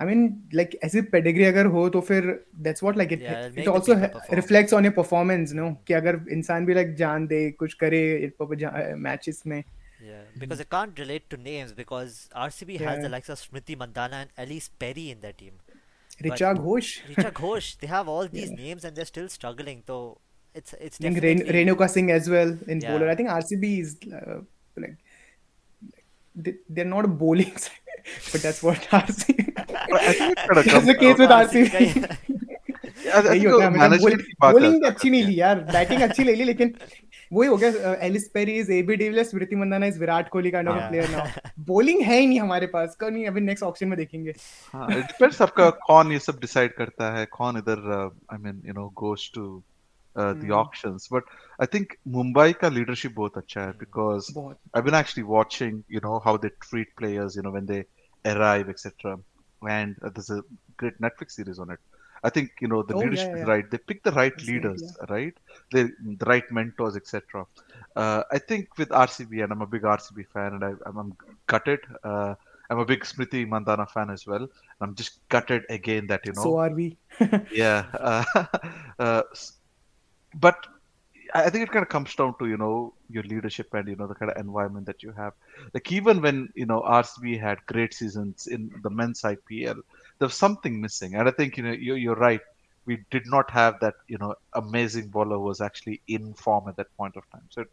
आई 0.00 0.06
मीन 0.06 0.22
लाइक 0.54 0.78
ऐसी 0.84 1.00
पेडिग्री 1.12 1.44
अगर 1.44 1.66
हो 1.74 1.88
तो 1.94 2.00
फिर 2.08 2.24
that's 2.66 2.82
what 2.82 2.96
like 2.96 3.12
it 3.12 3.22
it 3.22 3.68
also. 3.68 3.94
Reflects 4.34 4.74
on 4.74 4.84
your 4.84 4.94
performance 4.94 5.52
no 5.52 5.70
कि 5.86 5.94
अगर 5.94 6.20
इंसान 6.32 6.66
भी 6.66 6.74
लाइक 6.74 6.94
जान 6.94 7.26
दे 7.26 7.50
कुछ 7.62 7.74
करे 7.82 8.32
मैचेस 9.08 9.42
में 9.46 9.62
Yeah, 10.08 10.18
because 10.40 10.60
I 10.62 10.64
can't 10.72 11.00
relate 11.00 11.24
to 11.30 11.36
names 11.44 11.70
because 11.78 12.12
RCB 12.42 12.74
yeah. 12.74 12.82
has 12.88 13.00
the 13.04 13.08
likes 13.14 13.30
of 13.34 13.38
Smriti 13.38 13.76
Mandana 13.78 14.20
and 14.24 14.30
Elise 14.44 14.68
Perry 14.82 15.06
in 15.14 15.24
their 15.24 15.32
team. 15.40 15.56
Richa 16.22 16.52
Ghosh 16.52 16.90
Richa 17.08 17.32
Ghosh, 17.38 17.70
they 17.80 17.90
have 17.94 18.10
all 18.12 18.28
these 18.34 18.52
yeah. 18.52 18.60
names 18.60 18.84
and 18.84 19.00
they're 19.00 19.10
still 19.10 19.28
struggling. 19.28 19.80
So 19.88 19.96
it's 20.58 20.74
it's 20.88 20.98
I 20.98 21.04
think 21.04 21.20
definitely 21.20 21.44
Ren- 21.44 21.56
Renuka 21.58 21.88
Singh 21.94 22.10
as 22.18 22.30
well 22.36 22.52
in 22.66 22.80
Yeah. 22.80 22.92
bowler. 22.92 23.10
I 23.10 23.16
think 23.20 23.30
RCB 23.36 23.72
is 23.80 23.96
uh, 24.20 24.38
like 24.76 24.96
they, 26.36 26.54
they're 26.68 26.92
not 26.94 27.04
a 27.04 27.12
bowling 27.22 27.56
side, 27.56 27.98
but 28.32 28.42
that's 28.42 28.62
what 28.62 28.88
RCB. 29.02 29.48
I 29.58 30.12
think 30.12 30.38
it's 30.38 30.72
that's 30.72 30.86
the 30.92 30.98
case 31.04 31.18
with 31.18 31.36
RCB 31.42 31.68
है 31.74 33.68
मतलब 33.70 34.84
है। 34.84 34.90
अच्छी 34.90 35.10
नहीं 35.10 35.22
ली 35.24 35.40
यार 35.40 35.60
batting 35.72 36.02
अच्छी 36.02 36.24
ले 36.24 36.34
ली 36.34 36.44
लेकिन 36.44 36.74
वही 37.32 37.48
हो 37.48 37.56
गया 37.56 37.92
Ellyse 38.06 38.28
Perry 38.34 38.52
AB 38.78 38.96
de Villiers 38.96 39.30
Smriti 39.30 39.56
Mandhana 39.56 39.86
is 39.86 39.98
Virat 40.00 40.28
Kohli 40.28 40.50
kind 40.50 40.68
of 40.68 40.78
हाँ। 40.78 40.88
प्लेयर 40.90 41.10
नाउ 41.10 41.50
बॉलिंग 41.68 42.00
है 42.02 42.18
ही 42.20 42.26
नहीं 42.26 42.40
हमारे 42.40 42.66
पास 42.74 42.96
कौन 43.00 43.12
नहीं 43.12 43.26
अभी 43.26 43.40
नेक्स्ट 43.40 43.64
ऑप्शन 43.64 43.88
में 43.88 43.96
देखेंगे 43.98 44.34
हाँ 44.72 44.88
it 44.98 45.42
आपका 45.42 45.68
कौन 45.86 46.12
ये 46.12 46.18
सब 46.18 46.38
डिसाइड 46.40 46.72
करता 46.74 47.12
है 47.18 47.24
कौन 47.32 47.58
इधर 47.58 47.90
I 48.32 48.38
mean 48.42 48.62
you 48.66 48.74
know 48.74 48.88
goes 49.02 49.30
to 49.34 49.46
Uh, 50.18 50.32
the 50.32 50.46
hmm. 50.46 50.60
auctions. 50.60 51.06
But 51.08 51.24
I 51.60 51.66
think 51.66 51.96
Mumbai 52.16 52.58
ka 52.58 52.68
leadership 52.76 53.14
both 53.14 53.34
acha 53.40 53.66
hmm. 53.72 53.78
because 53.78 54.36
I've 54.74 54.84
been 54.84 55.00
actually 55.02 55.22
watching, 55.22 55.84
you 55.88 56.00
know, 56.00 56.18
how 56.18 56.36
they 56.36 56.50
treat 56.68 56.88
players, 56.96 57.36
you 57.36 57.42
know, 57.42 57.52
when 57.52 57.66
they 57.66 57.84
arrive, 58.24 58.68
etc. 58.68 59.20
And 59.76 59.94
uh, 60.02 60.10
there's 60.14 60.30
a 60.30 60.42
great 60.76 61.00
Netflix 61.00 61.36
series 61.38 61.60
on 61.60 61.70
it. 61.70 61.78
I 62.24 62.30
think 62.30 62.50
you 62.60 62.68
know 62.72 62.82
the 62.82 62.94
oh, 62.94 62.98
leadership 62.98 63.28
yeah, 63.28 63.36
yeah. 63.36 63.42
is 63.42 63.48
right. 63.48 63.70
They 63.70 63.78
pick 63.78 64.02
the 64.02 64.10
right 64.12 64.32
That's 64.36 64.48
leaders, 64.48 64.82
it, 64.82 64.96
yeah. 64.98 65.14
right? 65.14 65.34
They, 65.72 65.82
the 65.84 66.26
right 66.26 66.50
mentors, 66.50 66.96
etc. 66.96 67.46
Uh, 67.94 68.22
I 68.32 68.38
think 68.38 68.76
with 68.76 68.88
RCB, 68.88 69.44
and 69.44 69.52
I'm 69.52 69.62
a 69.62 69.66
big 69.66 69.82
RCB 69.82 70.26
fan, 70.34 70.54
and 70.54 70.64
I, 70.64 70.72
am 70.86 70.98
I'm 70.98 71.16
gutted. 71.46 71.80
Uh, 72.02 72.34
I'm 72.70 72.80
a 72.80 72.84
big 72.84 73.04
Smriti 73.04 73.48
Mandhana 73.48 73.88
fan 73.88 74.10
as 74.10 74.26
well. 74.26 74.46
I'm 74.80 74.94
just 74.94 75.26
gutted 75.28 75.64
again 75.70 76.06
that 76.08 76.26
you 76.26 76.32
know. 76.32 76.42
So 76.42 76.56
are 76.58 76.70
we. 76.70 76.96
yeah, 77.52 78.24
uh, 78.98 79.22
but 80.33 80.55
I 81.35 81.41
I 81.45 81.49
think 81.49 81.63
it 81.65 81.71
kind 81.73 81.85
of 81.85 81.89
comes 81.89 82.13
down 82.15 82.31
to 82.39 82.47
you 82.47 82.57
know 82.61 82.73
your 83.09 83.23
leadership 83.23 83.73
and 83.79 83.87
you 83.91 83.95
know 83.99 84.07
the 84.07 84.15
kind 84.15 84.31
of 84.31 84.37
environment 84.41 84.85
that 84.91 85.03
you 85.05 85.11
have. 85.19 85.33
Like 85.77 85.91
even 85.91 86.21
when 86.25 86.41
you 86.61 86.65
know 86.71 86.79
RCB 86.95 87.37
had 87.43 87.63
great 87.73 87.93
seasons 87.99 88.47
in 88.57 88.67
the 88.83 88.91
men's 89.01 89.21
IPL, 89.29 89.79
there 90.19 90.29
was 90.31 90.35
something 90.45 90.79
missing, 90.87 91.15
and 91.15 91.27
I 91.27 91.31
think 91.39 91.57
you 91.57 91.63
know 91.67 91.71
you're, 91.87 91.97
you're 91.97 92.15
right. 92.25 92.41
We 92.85 92.97
did 93.15 93.25
not 93.33 93.49
have 93.57 93.79
that 93.85 93.95
you 94.13 94.17
know 94.23 94.29
amazing 94.61 95.07
bowler 95.15 95.37
who 95.37 95.49
was 95.53 95.61
actually 95.69 96.01
in 96.19 96.33
form 96.43 96.67
at 96.73 96.75
that 96.81 96.91
point 97.01 97.15
of 97.23 97.27
time. 97.35 97.47
So 97.57 97.65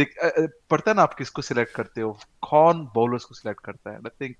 देख 0.00 0.16
अ, 0.22 0.28
अ, 0.28 0.46
पड़ता 0.70 0.90
है 0.90 0.96
ना 0.96 1.02
आप 1.02 1.14
किसको 1.22 1.42
select 1.42 1.74
करते 1.74 2.00
हो 2.00 2.10
कौन 2.48 2.84
bowlers 2.94 3.24
को 3.24 3.34
सिलेक्ट 3.34 3.60
करता 3.64 3.90
है 3.90 3.96
आई 3.96 4.16
थिंक 4.24 4.36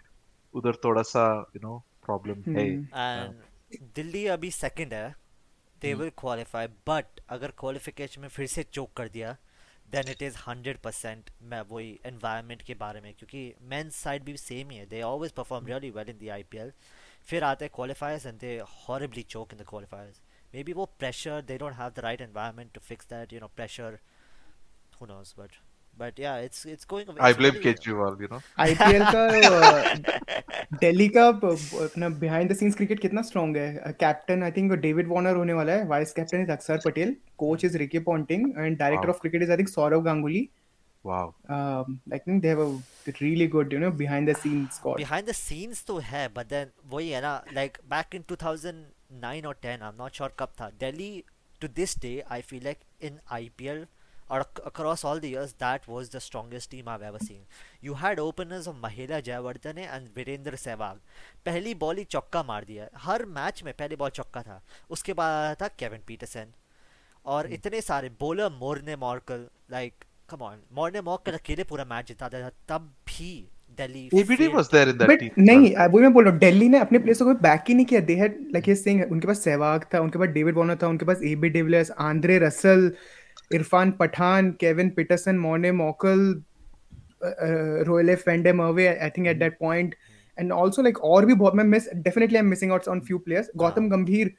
उधर 0.63 0.81
थोड़ा 0.85 1.03
सा 1.13 1.25
यू 1.57 1.61
नो 1.69 1.79
प्रॉब्लम 2.07 2.43
है 2.59 2.67
Hmm. 2.75 2.99
and 3.07 3.81
दिल्ली 3.97 4.27
अभी 4.35 4.51
सेकंड 4.51 4.95
है 4.95 5.07
दे 5.84 5.94
विल 5.94 6.10
क्वालिफाई 6.18 6.68
बट 6.88 7.20
अगर 7.36 7.52
क्वालिफिकेशन 7.60 8.22
में 8.22 8.28
फिर 8.30 8.48
से 8.48 8.64
चोक 8.64 8.92
कर 8.98 9.10
दिया 9.16 9.36
then 9.92 10.10
it 10.10 10.22
is 10.22 10.38
hundred 10.48 10.78
percent 10.82 11.30
मैं 11.52 11.60
वही 11.72 11.90
एनवायरनमेंट 12.06 12.62
के 12.62 12.74
बारे 12.84 13.02
में, 13.02 13.14
क्योंकि 13.14 13.42
मैन 13.72 13.90
साइड 13.90 14.24
भी 14.24 14.36
सेम 14.38 14.70
ही 14.70 14.78
है. 14.78 14.86
They 14.86 15.02
always 15.02 15.32
perform 15.32 15.68
really 15.68 15.90
well 15.98 16.10
in 16.10 16.18
the 16.18 16.30
I 16.38 16.44
P 16.52 16.58
L 16.58 16.72
फिर 17.26 17.44
आते 17.44 17.66
हैं 17.66 17.72
qualifiers 17.76 18.26
and 18.26 18.40
they 18.40 18.58
horribly 18.70 19.24
choke 19.36 19.54
in 19.54 19.60
the 19.60 19.68
qualifiers 19.70 20.22
maybe 20.64 20.74
वो 20.74 20.86
pressure 21.00 21.42
they 21.52 21.58
don't 21.58 21.74
have 21.74 21.90
the 21.90 22.08
right 22.08 22.22
environment 22.22 22.72
to 22.74 22.82
fix 22.88 23.10
that 23.10 23.34
you 23.34 23.40
know 23.40 23.52
pressure 23.56 24.00
who 25.02 25.06
knows 25.06 25.36
knows 25.36 25.73
but 25.94 26.04
but 26.04 26.20
yeah 26.24 26.38
it's 26.46 26.62
it's 26.74 26.88
going 26.94 27.10
I 27.10 27.32
it's 27.32 27.38
blame 27.38 27.54
really- 27.54 27.64
Kejriwal 27.64 28.18
you 28.22 28.28
know 28.32 28.40
IPL 28.60 29.04
का 29.16 30.78
दिल्ली 30.84 31.08
का 31.18 31.30
ब- 31.32 31.52
ब- 31.54 31.82
अपना 31.84 32.10
behind 32.24 32.52
the 32.52 32.56
scenes 32.58 32.76
cricket 32.76 33.00
कितना 33.00 33.22
strong 33.22 33.58
है? 33.58 33.94
Captain 34.00 34.44
I 34.44 34.52
think 34.58 34.72
David 34.88 35.08
Warner 35.12 35.36
होने 35.36 35.54
वाला 35.54 35.74
है 35.74 35.86
vice 35.88 36.14
captain 36.14 36.42
is 36.44 36.52
Akshar 36.52 36.80
Patel 36.86 37.16
coach 37.44 37.66
is 37.66 37.78
Ricky 37.78 38.00
Ponting 38.10 38.50
and 38.58 38.78
director 38.78 39.08
Wow. 39.08 39.16
Of 39.16 39.22
cricket 39.22 39.42
is 39.44 39.52
I 39.52 39.58
think 39.58 39.70
Sourav 39.70 40.02
Ganguly 40.04 40.48
wow 41.06 41.30
I 41.50 42.18
think 42.28 42.42
they 42.42 42.48
have 42.48 42.62
a 42.66 43.12
really 43.22 43.48
good 43.58 43.74
you 43.74 43.80
know 43.80 43.92
behind 44.02 44.30
the 44.30 44.36
scenes 44.38 44.76
squad 44.76 45.02
behind 45.04 45.32
the 45.32 45.38
scenes 45.42 45.86
तो 45.88 45.98
है 46.12 46.28
but 46.38 46.52
then 46.56 46.72
वही 46.94 47.10
है 47.10 47.22
ना 47.22 47.34
like 47.60 47.80
back 47.96 48.18
in 48.20 48.28
2009 48.34 49.50
or 49.52 49.56
10 49.68 49.88
I'm 49.90 49.98
not 50.04 50.20
sure 50.22 50.30
कब 50.40 50.54
था 50.62 50.72
Delhi 50.86 51.12
to 51.62 51.70
this 51.80 51.96
day 52.06 52.16
I 52.38 52.40
feel 52.52 52.64
like 52.70 52.88
in 53.10 53.20
IPL 53.40 53.84
across 54.30 55.04
all 55.04 55.20
the 55.20 55.30
years 55.30 55.54
that 55.60 55.88
was 55.88 56.10
the 56.10 56.20
strongest 56.20 56.72
team 56.72 56.88
I've 56.88 57.02
ever 57.02 57.20
seen. 57.20 57.42
You 57.82 57.94
had 57.96 58.20
openers 58.20 58.68
of 58.68 58.76
Mahela 58.84 59.22
Jayawardene 59.22 59.88
and 59.96 60.14
Virendra 60.16 60.60
Sehwag. 60.64 60.98
पहली 61.46 61.74
ball 61.76 61.98
ही 61.98 62.04
चौका 62.16 62.44
मार 62.44 62.64
दिया 62.66 62.88
हर 63.06 63.26
match 63.38 63.64
में 63.64 63.74
पहली 63.80 63.96
ball 63.96 64.10
चौका 64.10 64.42
था। 64.42 64.62
उसके 64.90 65.14
बाद 65.14 65.56
था 65.62 65.68
केविन 65.80 66.02
पीटरसन 66.08 66.54
और 67.26 67.52
इतने 67.54 67.82
सारे 67.82 68.10
bowler 68.20 68.50
Morne 68.60 68.96
Morkel 69.06 69.48
like 69.72 69.94
come 70.30 70.42
on 70.42 70.60
Morne 70.76 71.02
Morkel 71.02 71.34
अकेले 71.38 71.64
पूरा 71.72 71.86
मैच 71.90 72.08
जिता 72.08 72.30
था 72.30 72.50
तब 72.70 72.94
भी 73.08 73.34
Delhi 73.78 74.10
ABD 74.10 74.38
failed 74.40 74.56
was 74.56 74.68
there 74.70 74.90
in 74.90 74.98
that 74.98 75.10
but 75.10 75.20
team. 75.20 75.38
नहीं 75.40 75.76
वही 75.76 76.02
मैं 76.02 76.14
बोल 76.14 76.24
रहा 76.24 76.32
हूँ 76.34 76.40
दिल्ली 76.40 76.68
ने 76.70 76.80
अपने 76.80 77.00
प्लेयर्स 77.00 77.22
को 77.22 77.34
बैक 77.44 77.64
ही 77.68 77.74
नहीं 77.74 77.86
किया। 77.86 78.02
दे 78.10 78.16
हैड 78.16 78.38
लाइक 78.54 78.66
ही 78.70 78.76
सिंह 78.76 79.04
उनके 79.04 79.28
पास 79.28 79.44
सहवाग 79.44 79.86
था 79.94 80.00
उनके 80.02 80.20
पास 80.20 80.28
डेविड 80.38 80.56
वार्नर 80.58 80.78
था 80.82 80.88
उनके 80.88 81.06
पास 81.06 81.22
AB 81.32 81.50
de Villiers 81.50 81.92
Andre 82.08 82.38
Russell 82.40 82.92
Irfan 83.54 83.92
Pathan 83.92 84.52
Kevin 84.60 84.90
Pietersen 84.90 85.38
Morne 85.40 85.72
Morkel 85.72 86.44
Roelof 87.88 88.16
फेंडे 88.16 88.54
Merwe 88.54 88.88
I 88.88 89.10
think 89.10 89.28
at 89.28 89.40
that 89.40 89.58
point 89.60 89.96
and 90.38 90.52
also 90.52 90.82
like 90.82 91.04
और 91.04 91.26
भी 91.26 91.34
बहुत 91.34 91.56
मैं 91.56 91.64
miss 91.64 91.90
definitely 91.96 92.38
I 92.38 92.44
am 92.44 92.50
missing 92.50 92.72
out 92.72 92.88
on 92.88 93.02
few 93.02 93.18
players 93.18 93.50
Gautam 93.58 93.90
Gambhir 93.90 94.34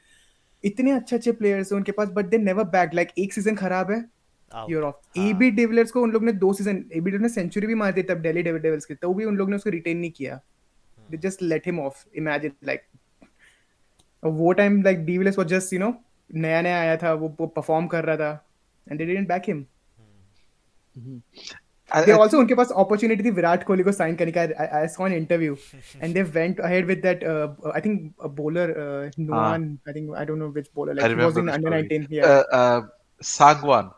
इतने 0.65 0.91
अच्छे 0.91 1.17
अच्छे 1.17 1.33
players 1.33 1.73
हैं 1.73 1.77
उनके 1.77 1.93
पास 1.93 2.09
but 2.15 2.25
they 2.25 2.39
never 2.39 2.65
back 2.71 2.95
like 2.95 3.13
एक 3.19 3.33
सीज़न 3.33 3.57
खराब 3.57 3.91
है 3.91 4.05
out. 4.55 4.83
ऑफ़। 4.83 5.19
एबी 5.21 5.51
डिविलियर्स 5.51 5.91
को 5.91 6.03
उन 6.03 6.11
लोग 6.11 6.25
ने 6.25 6.33
दो 6.33 6.53
सीज़न 6.53 6.77
एबी 6.77 7.11
डिविलियर्स 7.11 7.23
ने 7.23 7.29
सेंचुरी 7.29 7.67
भी 7.67 7.75
मार 7.75 7.93
दी 7.93 8.03
तब 8.03 8.19
दिल्ली 8.23 8.43
डेविडेविल्स 8.43 8.85
के 8.85 8.95
तो 8.95 9.15
भी 9.15 9.25
उन 9.25 9.37
लोग 9.37 9.51
ने 9.51 9.57
उसको 9.57 9.71
रिटेन 9.71 9.99
नहीं 9.99 10.11
किया। 10.11 10.41
they 11.11 11.19
just 11.19 11.43
let 11.43 11.67
him 11.69 11.79
off. 11.79 11.97
Imagine 12.21 12.53
like 12.69 12.85
वो 14.23 14.53
time 14.53 14.83
like 14.83 15.05
de Villiers 15.05 15.39
was 15.39 15.47
just 15.47 15.73
you 15.73 15.79
know 15.79 15.95
नया 16.35 16.61
नया 16.63 16.79
आया 16.81 16.97
था 16.97 17.13
वो 17.13 17.29
वो 17.41 17.47
परफॉर्म 17.47 17.87
कर 17.87 18.05
रहा 18.05 18.17
था। 18.17 18.47
And 18.88 18.98
they 18.98 19.06
didn't 19.06 19.28
back 19.28 19.44
him 19.48 19.66
I, 21.92 22.06
they 22.06 22.12
I 22.12 22.20
also 22.22 22.40
उनके 22.40 22.56
पास 22.56 22.72
अपॉर्चुनिटी 22.78 23.24
थी 23.24 23.30
विराट 23.38 23.64
कोहली 23.68 23.84
को 23.84 23.92
साइन 23.92 24.16
करने 24.16 24.32
का 24.38 24.42
I 24.78 24.88
saw 24.96 25.08
an 25.08 25.14
interview 25.14 25.56
and 26.02 26.14
they 26.14 26.22
went 26.38 26.60
ahead 26.62 26.86
with 26.88 27.02
that 27.06 27.24
I 27.24 27.82
think 27.86 28.26
bowler 28.42 28.74
Nuwan 29.20 29.64
I 29.88 29.94
think 29.94 30.16
I 30.16 30.26
don't 30.26 30.40
know 30.40 30.50
which 30.58 30.70
bowler 30.76 30.94
I 30.94 30.96
like 30.98 31.18
he 31.18 31.24
was 31.24 31.34
remember 31.34 31.40
in 31.40 31.50
the 31.50 31.56
under 31.56 31.70
story. 31.70 32.00
19 32.00 32.14
yeah 32.18 32.26
uh, 32.32 32.44
uh, 32.60 32.80
Sagwan. 33.22 33.90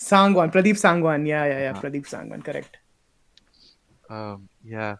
Sangwan 0.00 0.50
Pradeep 0.50 0.76
Sangwan 0.76 1.26
या 1.26 1.44
या 1.46 1.58
या 1.58 1.72
हाँ. 1.72 1.80
Pradeep 1.80 2.04
Sangwan 2.06 2.40
correct 2.50 2.76
Um, 4.16 4.44
yeah. 4.72 4.94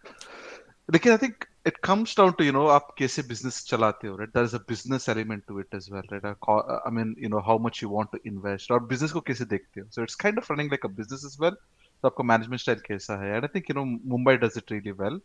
लेकिन 0.89 1.13
I 1.13 1.17
think 1.21 1.45
it 1.69 1.81
comes 1.87 2.15
down 2.19 2.35
to 2.37 2.45
you 2.45 2.53
know 2.57 2.67
आप 2.75 2.87
कैसे 2.99 3.23
business 3.31 3.57
चलाते 3.71 4.09
हो 4.09 4.17
right 4.21 4.33
there 4.37 4.47
is 4.49 4.55
a 4.59 4.61
business 4.73 5.09
element 5.13 5.45
to 5.51 5.59
it 5.63 5.75
as 5.79 5.89
well 5.95 6.07
right 6.13 6.25
A 6.31 6.35
co- 6.47 6.79
I 6.87 6.91
mean 6.99 7.15
you 7.25 7.29
know 7.35 7.43
how 7.49 7.57
much 7.67 7.83
you 7.83 7.91
want 7.97 8.13
to 8.17 8.21
invest 8.31 8.71
और 8.77 8.87
business 8.93 9.13
को 9.13 9.21
कैसे 9.31 9.45
देखते 9.55 9.81
हो 9.81 9.87
so 9.97 10.07
it's 10.09 10.19
kind 10.25 10.43
of 10.43 10.49
running 10.53 10.71
like 10.77 10.87
a 10.91 10.93
business 11.01 11.27
as 11.31 11.37
well 11.45 11.59
तो 12.03 12.09
आपका 12.09 12.25
management 12.31 12.65
style 12.65 12.81
कैसा 12.89 13.19
है 13.25 13.35
and 13.37 13.49
I 13.51 13.53
think 13.57 13.69
you 13.73 13.77
know 13.81 13.87
Mumbai 14.15 14.37
does 14.47 14.57
it 14.63 14.71
really 14.77 14.95
well 15.03 15.21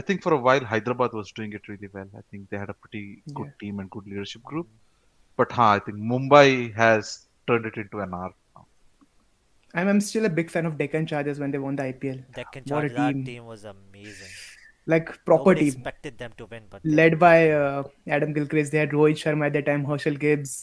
I 0.00 0.02
think 0.10 0.22
for 0.28 0.34
a 0.34 0.40
while 0.48 0.64
Hyderabad 0.74 1.18
was 1.20 1.32
doing 1.40 1.52
it 1.60 1.68
really 1.72 1.90
well 1.98 2.08
I 2.22 2.24
think 2.30 2.48
they 2.50 2.58
had 2.64 2.70
a 2.76 2.78
pretty 2.86 3.04
good 3.40 3.52
Yeah. 3.52 3.58
team 3.64 3.80
and 3.84 3.90
good 3.98 4.06
leadership 4.14 4.42
group 4.52 4.68
but 5.42 5.58
हाँ 5.60 5.70
I 5.76 5.78
think 5.88 5.98
Mumbai 6.14 6.46
has 6.82 7.14
turned 7.50 7.66
it 7.72 7.76
into 7.84 8.00
an 8.08 8.14
art 8.22 8.34
now 8.56 8.66
I'm, 9.74 9.88
I'm 9.88 10.00
still 10.00 10.24
a 10.24 10.28
big 10.28 10.50
fan 10.50 10.66
of 10.66 10.78
Deccan 10.78 11.06
Chargers 11.06 11.38
when 11.40 11.50
they 11.50 11.58
won 11.58 11.76
the 11.76 11.82
IPL. 11.84 12.18
Deccan 12.34 12.64
What 12.66 12.84
a 12.84 12.90
Chargers, 12.90 12.96
that 12.96 13.12
team. 13.14 13.24
team 13.24 13.46
was 13.46 13.64
amazing. 13.64 14.28
Like 14.91 15.09
proper 15.25 15.51
Nobody 15.51 15.65
team. 15.65 15.73
expected 15.73 16.17
them 16.17 16.31
to 16.37 16.45
win, 16.51 16.63
but 16.69 16.81
they 16.83 16.95
Led 16.99 17.19
by 17.19 17.51
uh, 17.51 17.83
Adam 18.07 18.33
Gilchrist. 18.33 18.71
They 18.71 18.79
had 18.79 18.91
Rohit 18.91 19.19
Sharma 19.23 19.47
at 19.47 19.53
that 19.53 19.65
time, 19.67 19.85
Herschel 19.85 20.15
Gibbs. 20.15 20.53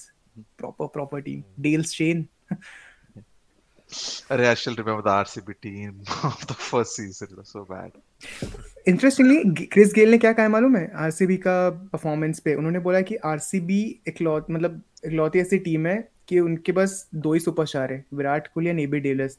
Proper, 0.56 0.88
proper 0.88 1.20
team. 1.20 1.44
Dale 1.60 1.84
Shane. 1.84 2.28
I 4.28 4.54
still 4.54 4.74
remember 4.74 5.02
the 5.02 5.10
RCB 5.10 5.60
team 5.62 6.02
of 6.24 6.46
the 6.48 6.54
first 6.54 6.96
season. 6.96 7.28
It 7.30 7.38
was 7.38 7.48
so 7.48 7.64
bad. 7.64 7.92
Interestingly 8.88 9.66
Chris 9.72 9.92
Gayle 9.94 10.10
ने 10.10 10.18
क्या 10.18 10.32
कहा 10.32 10.48
मालूम 10.48 10.76
है 10.76 10.90
RCB 11.04 11.36
का 11.46 11.54
performance 11.92 12.40
पे 12.40 12.54
उन्होंने 12.54 12.78
बोला 12.86 13.00
कि 13.08 13.16
आरसीबी 13.30 13.80
इकलौत 14.08 14.46
मतलब 14.50 14.82
इकलौती 15.06 15.38
ऐसी 15.40 15.58
टीम 15.66 15.86
है 15.86 15.96
कि 16.28 16.38
उनके 16.40 16.72
बस 16.72 16.94
दो 17.14 17.32
ही 17.32 17.40
सुपरस्टार 17.40 17.92
है 17.92 18.04
Virat 18.14 18.46
Kohli 18.54 18.70
and 18.70 18.80
AB 18.80 19.00
de Villiers 19.00 19.36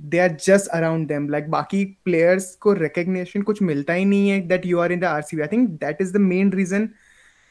they 0.00 0.18
are 0.18 0.36
just 0.44 0.68
around 0.68 1.08
them 1.08 1.28
like 1.28 1.50
बाकी 1.50 1.84
प्लेयर्स 2.04 2.54
को 2.56 2.72
रिकग्निशन 2.72 3.42
कुछ 3.42 3.62
मिलता 3.62 3.92
ही 3.92 4.04
नहीं 4.04 4.30
है 4.30 4.40
that 4.40 4.66
you 4.66 4.78
are 4.78 4.92
in 4.92 5.00
the 5.00 5.04
RCB 5.04 5.42
I 5.42 5.48
think 5.48 5.68
that 5.68 6.00
is 6.00 6.12
the 6.12 6.16
main 6.16 6.52
reason 6.52 6.88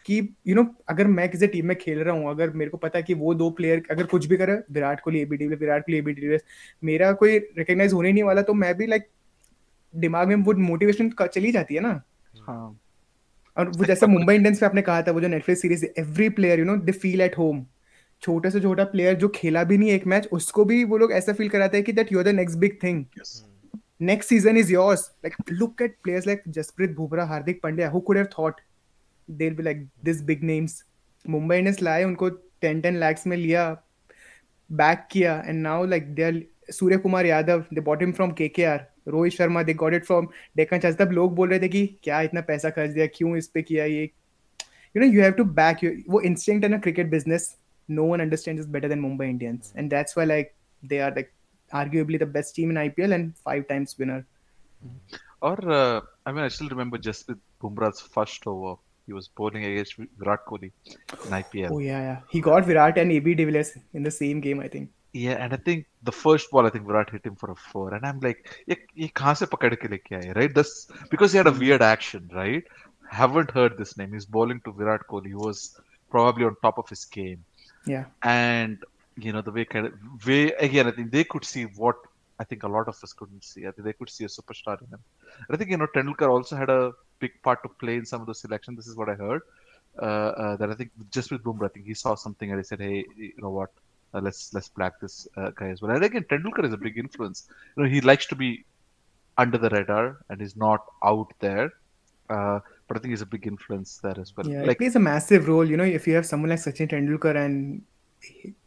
कि 0.06 0.36
यू 0.48 0.56
नो 0.56 0.66
अगर 0.90 1.08
मैं 1.08 1.30
किसी 1.30 1.48
टीम 1.48 1.66
में 1.66 1.78
खेल 1.78 2.00
रहा 2.00 2.16
हूँ 2.16 2.30
अगर 2.30 2.50
मेरे 2.50 2.70
को 2.70 2.78
पता 2.78 2.98
है 3.00 3.04
कि 3.04 3.14
वो 3.14 3.34
दो 3.34 3.50
प्लेयर 3.50 3.84
अगर 3.92 4.04
कुछ 4.04 4.26
भी 4.26 4.38
करे 4.38 4.54
Virat 4.72 5.00
Kohli 5.00 5.20
A 5.20 5.26
B 5.26 5.38
de Villiers 5.38 5.62
Virat 5.62 5.82
Kohli 5.82 5.98
AB 5.98 6.14
de Villiers 6.14 6.44
मेरा 6.84 7.12
कोई 7.12 7.38
रिकग्नाइज 7.38 7.94
होने 7.94 8.12
नहीं 8.12 8.24
वाला 8.24 8.42
तो 8.42 8.54
मैं 8.54 8.78
भी 8.78 8.88
लाइक 8.88 9.08
दिमाग 9.96 10.28
में 10.28 10.36
वो 10.36 10.54
मोटिवेशन 10.54 11.12
चली 11.34 11.52
जाती 11.52 11.76
है 11.76 11.82
ना। 11.82 12.02
हाँ। 12.48 12.80
और 13.58 13.70
वो 13.70 13.86
जैसे 13.86 14.08
मुंबई 14.08 14.36
इंडियंस 14.36 14.60
पे 14.60 14.66
आपने 14.66 14.82
कहा 14.82 15.02
था 15.02 15.12
वो 15.12 15.22
जो 15.22 15.28
Netflix 15.28 15.62
series 15.62 15.86
every 15.86 16.30
player 16.30 16.60
you 16.60 16.66
know 16.66 16.76
they 16.78 16.92
feel 16.92 17.22
at 17.22 17.38
home 17.38 17.66
छोटे 18.22 18.50
से 18.52 18.62
छोटा 18.62 18.84
प्लेयर 18.84 19.16
जो 19.16 19.28
खेला 19.28 19.64
भी 19.64 19.78
नहीं 19.78 19.90
एक 19.90 20.08
मैच 20.08 20.28
उसको 20.32 20.66
भी 20.66 20.84
वो 20.84 20.98
लोग 20.98 21.12
ऐसा 21.12 21.34
फील 21.34 21.50
कराते 21.50 21.78
हैं 21.78 21.84
कि 21.86 21.92
that 21.92 22.12
you 22.12 22.20
are 22.20 22.26
the 22.26 22.36
next 22.36 22.58
big 22.58 22.78
thing 22.84 23.06
next 24.02 24.30
season 24.30 24.58
is 24.58 24.72
yours 24.74 25.10
like 25.26 25.36
look 25.52 25.82
at 25.82 25.96
players 26.04 26.28
like 26.28 26.44
Jasprit 26.48 26.96
Bumrah 26.96 27.28
Hardik 27.28 27.62
Pandya 27.64 27.90
who 27.90 28.00
could 28.00 28.18
have 28.18 28.28
thought 28.40 28.62
they 29.30 29.50
be 29.50 29.64
like 29.64 29.88
this 30.04 30.22
big 30.22 30.44
names 30.44 30.84
Mumbai 31.28 31.62
ने 31.62 31.74
लाए 31.84 32.04
उनको 32.04 32.30
ten 32.62 32.82
ten 32.82 32.98
lakhs 32.98 33.28
में 33.28 33.38
लिया 33.38 33.84
back 34.70 35.08
किया 35.12 35.44
and 35.48 35.62
now 35.62 35.86
like 35.86 36.14
they 36.16 36.24
are 36.24 36.42
Surya 36.72 36.98
Kumar 36.98 37.26
Yadav 37.26 37.64
they 37.74 37.82
bought 37.82 38.02
him 38.02 38.12
from 38.12 38.32
K 38.32 38.48
K 38.48 38.64
R 38.64 38.86
Rohit 39.08 39.34
Sharma 39.34 39.64
they 39.64 39.74
got 39.74 39.94
it 39.94 40.06
from 40.06 40.28
Deccan 40.58 40.80
charge 40.80 40.98
तब 40.98 41.12
लोग 41.12 41.36
बोल 41.36 41.50
रहे 41.50 41.60
थे 41.60 41.70
कि 41.70 41.86
क्या 42.04 42.22
इतना 42.22 42.42
पैसा 42.42 42.70
खर्च 42.70 42.90
दिया 42.90 43.06
क्यों 43.06 43.38
इस 43.38 43.48
पे 43.48 43.62
किया 43.62 43.86
ये? 43.86 44.04
You 44.96 45.02
know 45.02 45.08
you 45.08 45.22
have 45.22 45.32
to 45.32 45.44
back 45.44 46.06
वो 46.10 46.22
इंस्टिंक्ट 46.22 46.66
है 46.66 46.72
ना 46.72 46.78
cricket 46.78 47.10
business 47.10 47.56
no 47.90 48.04
one 48.04 48.22
understands 48.22 48.62
us 48.62 48.68
better 48.68 48.88
than 48.88 49.02
Mumbai 49.02 49.30
Indians, 49.30 49.74
and 49.76 49.92
that's 49.92 50.16
why 50.16 50.24
like 50.24 50.56
they 50.84 51.00
are 51.00 51.14
like 51.14 51.34
arguably 51.74 52.20
the 52.20 52.26
best 52.26 52.56
team 52.56 52.70
in 52.70 52.78
IPL 52.78 53.14
and 53.14 53.38
five 53.38 53.68
times 53.68 53.96
winner. 53.98 54.26
Mm-hmm. 54.86 55.16
Or 55.42 55.72
uh, 55.72 56.02
I 56.26 56.32
mean, 56.32 56.44
I 56.44 56.50
still 56.50 56.70
remember 56.70 56.98
just 56.98 57.30
Bumrah's 57.62 58.02
first 58.02 58.46
over. 58.46 58.76
He 59.06 59.14
was 59.14 59.28
bowling 59.28 59.66
against 59.66 59.96
Virat 60.20 60.46
Kohli 60.46 60.72
in 61.26 61.32
IPL. 61.32 61.72
Oh 61.72 61.80
yeah, 61.80 62.02
yeah. 62.02 62.20
He 62.30 62.42
got 62.42 62.66
Virat 62.66 62.98
and 62.98 63.12
AB 63.12 63.34
de 63.34 63.46
Villiers 63.46 63.78
in 63.94 64.04
the 64.04 64.12
same 64.12 64.40
game, 64.40 64.60
I 64.60 64.68
think. 64.68 64.92
Yeah, 65.14 65.44
and 65.44 65.54
I 65.54 65.58
think 65.58 65.88
the 66.04 66.12
first 66.12 66.52
ball, 66.52 66.68
I 66.68 66.70
think 66.70 66.86
Virat 66.86 67.10
hit 67.10 67.26
him 67.26 67.36
for 67.36 67.50
a 67.52 67.56
four, 67.56 67.96
and 67.96 68.06
I'm 68.06 68.20
like, 68.20 68.64
right? 68.68 70.54
That's 70.54 70.88
because 71.10 71.32
he 71.32 71.38
had 71.38 71.48
a 71.48 71.52
weird 71.52 71.82
action, 71.82 72.30
right? 72.32 72.64
Haven't 73.10 73.50
heard 73.50 73.76
this 73.78 73.98
name. 73.98 74.14
He's 74.14 74.28
bowling 74.28 74.62
to 74.66 74.72
Virat 74.72 75.08
Kohli, 75.10 75.28
He 75.28 75.34
was 75.34 75.80
probably 76.12 76.46
on 76.46 76.56
top 76.62 76.78
of 76.78 76.88
his 76.88 77.06
game. 77.06 77.44
Yeah. 77.86 78.06
and 78.24 78.78
you 79.18 79.32
know 79.34 79.42
the 79.42 79.52
way 79.52 79.66
kind 79.66 79.88
of 79.88 79.94
way 80.26 80.52
again. 80.54 80.88
I 80.88 80.92
think 80.92 81.12
they 81.12 81.24
could 81.24 81.46
see 81.46 81.64
what 81.64 81.96
I 82.40 82.44
think 82.44 82.64
a 82.64 82.68
lot 82.68 82.88
of 82.88 82.96
us 83.04 83.14
couldn't 83.14 83.44
see. 83.44 83.68
I 83.68 83.72
think 83.72 83.86
they 83.86 83.94
could 83.94 84.10
see 84.10 84.26
a 84.26 84.28
superstar 84.28 84.80
in 84.82 84.88
him. 84.88 85.00
I 85.50 85.58
think 85.58 85.70
you 85.70 85.78
know 85.78 85.88
Tendulkar 85.88 86.30
also 86.30 86.56
had 86.56 86.70
a 86.70 86.94
big 87.20 87.32
part 87.44 87.62
to 87.64 87.70
play 87.70 87.96
in 87.96 88.06
some 88.06 88.22
of 88.22 88.28
those 88.28 88.40
selections. 88.40 88.78
This 88.78 88.88
is 88.88 88.96
what 88.96 89.10
I 89.10 89.16
heard. 89.16 89.42
Uh, 90.02 90.32
uh, 90.44 90.56
that 90.58 90.70
I 90.70 90.74
think 90.76 90.92
just 91.12 91.32
with 91.32 91.44
Bumrah, 91.44 91.66
I 91.66 91.70
think 91.70 91.86
he 91.86 91.94
saw 91.94 92.16
something 92.16 92.50
and 92.52 92.60
he 92.60 92.64
said, 92.64 92.80
"Hey, 92.80 93.06
you 93.18 93.34
know 93.38 93.50
what? 93.50 93.72
Uh, 94.14 94.22
let's 94.22 94.54
let's 94.54 94.70
black 94.70 95.00
this 95.00 95.28
uh, 95.38 95.52
guy 95.52 95.70
as 95.70 95.82
well." 95.82 95.92
And 95.92 96.04
again, 96.04 96.24
Tendulkar 96.30 96.66
is 96.66 96.74
a 96.74 96.78
big 96.78 96.98
influence. 96.98 97.48
You 97.76 97.84
know, 97.84 97.90
he 97.90 98.02
likes 98.02 98.26
to 98.28 98.36
be 98.36 98.64
under 99.38 99.58
the 99.58 99.70
radar 99.70 100.18
and 100.30 100.40
he's 100.42 100.56
not 100.56 100.86
out 101.04 101.32
there. 101.40 101.72
But 102.90 102.98
I 102.98 103.02
think 103.02 103.16
he's 103.16 103.22
a 103.24 103.32
big 103.32 103.48
influence 103.48 103.98
there 104.04 104.20
as 104.20 104.36
well. 104.36 104.48
Yeah, 104.52 104.62
it 104.62 104.68
like 104.68 104.80
plays 104.80 104.96
a 104.96 105.06
massive 105.08 105.48
role. 105.48 105.74
You 105.74 105.78
know, 105.78 105.90
if 105.98 106.08
you 106.08 106.16
have 106.16 106.26
someone 106.26 106.50
like 106.50 106.62
Sachin 106.62 106.90
Tendulkar 106.94 107.36
and 107.42 107.84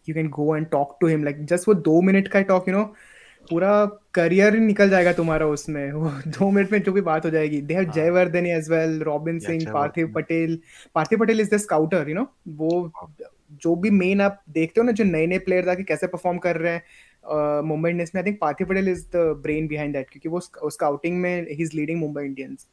you 0.05 0.15
can 0.15 0.31
go 0.31 0.53
and 0.55 0.71
talk 0.71 1.01
to 1.01 1.11
him, 1.15 1.25
like 1.31 1.41
just 1.55 1.69
वो 1.69 1.75
दो 1.89 2.01
minute 2.11 2.29
का 2.37 2.47
talk, 2.53 2.71
you 2.71 2.75
know, 2.77 2.85
पूरा 3.51 3.71
career 4.15 4.57
निकल 4.59 4.91
जाएगा 4.91 5.13
तुम्हारा 5.13 5.47
उसमें 5.47 5.93
वो 5.93 6.11
दो 6.27 6.51
मिनट 6.51 6.73
में 6.73 6.83
जो 6.83 6.93
भी 6.93 7.01
बात 7.09 7.25
हो 7.25 7.31
जाएगी 7.31 7.61
they 7.61 7.75
have. 7.75 7.91
Jayawardene 7.95 8.47
as 8.47 8.71
well 8.71 9.01
Robin 9.09 9.39
Singh 9.47 9.65
Parthiv 9.73 10.13
Patel 10.15 10.59
Parthiv 10.95 11.19
Patel 11.19 11.41
is 11.41 11.51
the 11.55 11.57
scouter 11.65 12.09
you 12.09 12.15
know 12.15 12.27
वो 12.61 12.71
जो 13.63 13.75
भी 13.77 13.91
मेन 13.91 14.21
आप 14.21 14.43
देखते 14.59 14.81
हो 14.81 14.85
ना 14.87 14.93
जो 15.01 15.05
नए 15.05 15.27
नए 15.27 15.39
प्लेयर 15.49 15.69
आके 15.69 15.83
कैसे 15.85 16.07
परफॉर्म 16.15 16.39
कर 16.47 16.57
रहे 16.57 16.73
हैं 16.73 17.63
मुंबई 17.65 17.91
इंडियंस 17.91 18.13
में 18.15 18.23
I 18.23 18.27
think 18.27 18.39
Parthiv 18.41 18.67
Patel 18.67 18.89
is 18.89 19.05
the 19.17 19.25
brain 19.43 19.67
behind 19.69 19.95
that 19.95 20.11
क्योंकि 20.13 20.29
वो 20.29 20.71
स्काउटिंग 20.71 21.21
में 21.23 21.35
ही 21.49 21.63
is 21.63 21.77
leading 21.77 22.01
Mumbai 22.01 22.25
Indians 22.25 22.67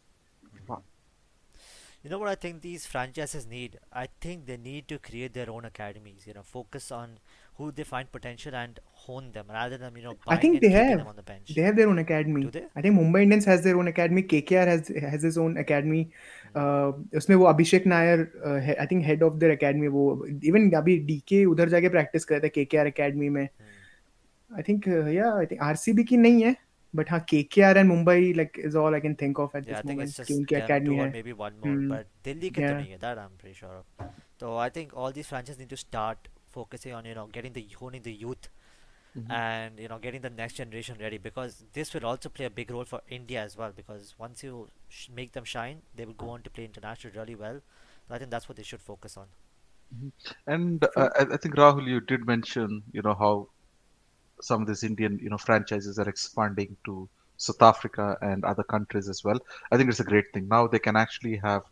You 2.04 2.10
know 2.10 2.18
what 2.20 2.30
I 2.30 2.36
think 2.36 2.62
these 2.62 2.86
franchises 2.86 3.46
need? 3.46 3.78
I 3.92 4.08
think 4.26 4.46
they 4.46 4.56
need 4.58 4.88
to 4.88 4.98
create 4.98 5.34
their 5.34 5.50
own 5.54 5.66
academies. 5.66 6.26
You 6.28 6.34
know, 6.36 6.44
focus 6.44 6.86
on 6.98 7.18
who 7.58 7.72
they 7.72 7.84
find 7.84 8.10
potential 8.12 8.56
and 8.56 8.80
hone 9.06 9.32
them 9.34 9.48
rather 9.50 9.78
than 9.78 9.98
you 9.98 10.04
know 10.04 10.14
I 10.28 10.38
think 10.38 10.62
they 10.62 10.70
have. 10.70 11.00
them 11.00 11.08
on 11.08 11.18
the 11.18 11.26
bench. 11.32 11.54
They 11.56 11.66
have 11.66 11.76
their 11.76 11.90
own 11.90 12.00
academy. 12.04 12.44
Do 12.44 12.52
they? 12.52 12.64
I 12.76 12.82
think 12.82 12.98
Mumbai 13.00 13.24
Indians 13.24 13.50
has 13.52 13.66
their 13.66 13.78
own 13.82 13.90
academy. 13.94 14.24
KKR 14.36 14.66
has 14.74 14.88
has 15.16 15.28
his 15.30 15.38
own 15.46 15.58
academy. 15.66 16.02
Uh, 16.56 16.92
उसमें 17.22 17.36
वो 17.36 17.46
Abhishek 17.46 17.88
Nayar 17.88 18.22
I 18.80 18.86
think 18.92 19.04
head 19.06 19.24
of 19.24 19.34
their 19.44 19.52
academy 19.52 19.88
वो 19.98 20.06
even 20.52 20.72
अभी 20.82 20.98
DK 21.12 21.44
उधर 21.56 21.70
जाके 21.76 21.90
practice 21.98 22.26
कर 22.32 22.36
रहे 22.36 22.48
थे 22.48 22.50
KKR 22.60 22.88
academy 22.88 23.30
में 23.38 23.44
Hmm. 23.46 24.58
आई 24.58 24.64
थिंक 24.68 24.88
या 25.16 25.32
आई 25.38 25.46
थिंक 25.46 25.62
आरसीबी 25.64 26.04
की 26.12 26.18
नहीं 26.18 26.42
है 26.44 26.56
But 26.94 27.10
ha, 27.10 27.20
KKR 27.20 27.76
and 27.78 27.92
Mumbai 27.92 28.36
like 28.36 28.58
is 28.58 28.76
all 28.76 28.96
I 28.96 29.00
can 29.00 29.16
think 29.16 29.38
of 29.38 29.54
at 29.54 29.68
yeah, 29.68 29.74
this 29.74 29.80
I 29.80 29.88
moment. 29.88 30.10
Think 30.10 30.30
it's 30.30 30.50
just 30.50 30.52
Academy 30.64 30.96
two 30.98 31.02
or 31.02 31.10
maybe 31.12 31.34
one 31.34 31.54
more, 31.64 31.74
mm. 31.74 31.90
but 31.90 32.08
Delhi 32.24 32.50
ke 32.50 32.58
yeah. 32.58 32.72
nahi 32.72 32.92
hai, 32.92 32.98
that 33.02 33.20
I'm 33.20 33.36
pretty 33.38 33.56
sure 33.56 33.82
of. 33.82 34.08
So 34.40 34.58
I 34.58 34.70
think 34.70 34.96
all 34.96 35.12
these 35.12 35.28
franchises 35.28 35.60
need 35.60 35.70
to 35.70 35.78
start 35.78 36.30
focusing 36.50 36.94
on 36.94 37.06
you 37.06 37.14
know 37.14 37.28
getting 37.28 37.54
the 37.54 37.68
honing 37.80 38.02
the 38.02 38.14
youth. 38.14 38.50
Mm-hmm. 39.18 39.32
And 39.32 39.80
you 39.80 39.88
know, 39.88 39.98
getting 39.98 40.22
the 40.22 40.30
next 40.30 40.54
generation 40.54 40.98
ready 41.02 41.18
because 41.18 41.64
this 41.74 41.94
will 41.96 42.06
also 42.06 42.30
play 42.30 42.46
a 42.46 42.50
big 42.50 42.70
role 42.70 42.86
for 42.86 43.02
India 43.10 43.42
as 43.42 43.58
well. 43.58 43.72
Because 43.76 44.14
once 44.20 44.44
you 44.44 44.68
sh- 44.88 45.10
make 45.14 45.32
them 45.32 45.44
shine, 45.44 45.82
they 45.96 46.06
will 46.06 46.14
go 46.14 46.30
on 46.30 46.44
to 46.44 46.52
play 46.52 46.64
international 46.64 47.14
really 47.16 47.34
well. 47.34 47.60
So 48.08 48.16
I 48.16 48.20
think 48.20 48.30
that's 48.30 48.48
what 48.48 48.58
they 48.58 48.64
should 48.64 48.84
focus 48.84 49.18
on. 49.18 49.26
Mm-hmm. 49.96 50.54
And 50.54 50.86
uh, 50.96 51.10
I, 51.16 51.22
I 51.34 51.38
think 51.38 51.56
Rahul, 51.56 51.88
you 51.88 52.02
did 52.02 52.28
mention, 52.28 52.84
you 52.92 53.02
know, 53.02 53.16
how 53.16 53.50
some 54.42 54.62
of 54.62 54.68
these 54.68 54.84
Indian, 54.84 55.20
you 55.22 55.30
know, 55.30 55.38
franchises 55.38 56.00
are 56.00 56.10
expanding 56.10 56.76
to 56.86 57.08
South 57.38 57.62
Africa 57.62 58.18
and 58.22 58.44
other 58.44 58.64
countries 58.64 59.10
as 59.10 59.24
well. 59.24 59.40
I 59.72 59.78
think 59.78 59.90
it's 59.90 60.00
a 60.00 60.06
great 60.06 60.32
thing. 60.34 60.48
Now 60.48 60.68
they 60.68 60.80
can 60.80 60.96
actually 60.96 61.38
have 61.38 61.64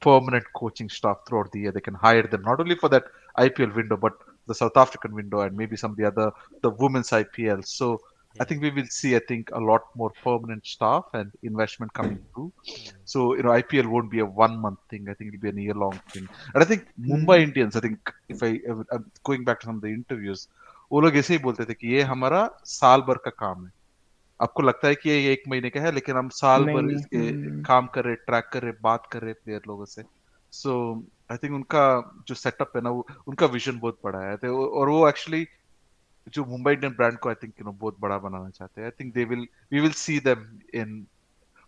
permanent 0.00 0.44
coaching 0.54 0.88
staff 0.88 1.18
throughout 1.26 1.52
the 1.52 1.60
year. 1.60 1.72
They 1.72 1.80
can 1.80 1.94
hire 1.94 2.22
them 2.22 2.42
not 2.42 2.60
only 2.60 2.76
for 2.76 2.88
that 2.90 3.04
IPL 3.38 3.74
window, 3.74 3.96
but 3.96 4.12
the 4.46 4.54
South 4.54 4.76
African 4.76 5.14
window 5.14 5.40
and 5.40 5.56
maybe 5.56 5.76
some 5.76 5.90
of 5.92 5.96
the 5.96 6.04
other, 6.04 6.30
the 6.62 6.70
women's 6.70 7.10
IPL. 7.10 7.66
So 7.66 8.00
I 8.38 8.44
think 8.44 8.62
we 8.62 8.70
will 8.70 8.86
see, 8.86 9.16
I 9.16 9.20
think, 9.20 9.50
a 9.52 9.58
lot 9.58 9.84
more 9.94 10.10
permanent 10.22 10.66
staff 10.66 11.04
and 11.14 11.32
investment 11.42 11.92
coming 11.94 12.18
through. 12.34 12.52
So 13.04 13.34
you 13.34 13.42
know, 13.42 13.50
IPL 13.50 13.86
won't 13.86 14.10
be 14.10 14.20
a 14.20 14.26
one 14.26 14.58
month 14.58 14.78
thing. 14.90 15.08
I 15.08 15.14
think 15.14 15.34
it'll 15.34 15.42
be 15.42 15.48
a 15.48 15.62
year 15.62 15.74
long 15.74 15.98
thing. 16.10 16.28
And 16.54 16.62
I 16.62 16.66
think 16.66 16.86
mm. 17.00 17.24
Mumbai 17.24 17.42
Indians. 17.42 17.76
I 17.76 17.80
think 17.80 18.12
if 18.28 18.42
I 18.42 18.60
I'm 18.68 18.86
uh, 18.92 18.98
going 19.24 19.44
back 19.44 19.60
to 19.60 19.66
some 19.66 19.76
of 19.76 19.82
the 19.82 19.88
interviews, 19.88 20.48
वो 20.90 21.00
लोग 21.00 21.16
ऐसे 21.16 21.34
ही 21.34 21.38
बोलते 21.38 21.64
थे 21.64 21.74
कि 21.74 21.94
ये 21.94 22.02
हमारा 22.04 22.48
साल 22.66 23.00
भर 23.00 23.16
का 23.24 23.30
काम 23.38 23.64
है 23.66 23.72
आपको 24.40 24.62
लगता 24.62 24.88
है 24.88 24.94
कि 24.94 25.10
ये 25.10 25.32
एक 25.32 25.42
महीने 25.48 25.70
का 25.70 25.80
है 25.80 25.92
लेकिन 25.92 26.16
हम 26.16 26.28
साल 26.28 26.64
भर 26.64 26.90
इसके 26.90 27.18
हम्म। 27.18 27.62
काम 27.62 27.86
कर 27.86 28.04
रहे 28.04 28.14
ट्रैक 28.26 28.48
कर 28.52 28.62
रहे 28.62 28.72
बात 28.82 29.06
कर 29.12 29.22
रहे 29.22 29.32
प्लेयर 29.34 29.62
लोगों 29.68 29.84
से 29.84 30.02
सो 30.52 30.74
आई 31.30 31.36
थिंक 31.36 31.54
उनका 31.54 31.84
जो 32.28 32.34
सेटअप 32.34 32.72
है 32.76 32.82
ना 32.82 32.90
वो 32.90 33.06
उनका 33.28 33.46
विजन 33.46 33.78
बहुत 33.78 33.98
बड़ा 34.04 34.20
है 34.20 34.36
तो 34.36 34.66
और 34.68 34.88
वो 34.88 35.08
एक्चुअली 35.08 35.46
जो 36.32 36.44
मुंबई 36.44 36.72
इंडियन 36.72 36.94
ब्रांड 36.94 37.18
को 37.18 37.28
आई 37.28 37.34
थिंक 37.34 37.54
यू 37.60 37.64
नो 37.64 37.72
बहुत 37.74 37.96
बड़ा 38.00 38.18
बनाना 38.18 38.50
चाहते 38.50 38.80
हैं 38.80 38.88
I 38.88 38.96
think 39.00 39.14
they 39.14 39.24
will 39.24 39.46
we 39.72 39.80
will 39.80 39.92
see 39.96 40.18
them 40.20 40.46
in 40.74 41.06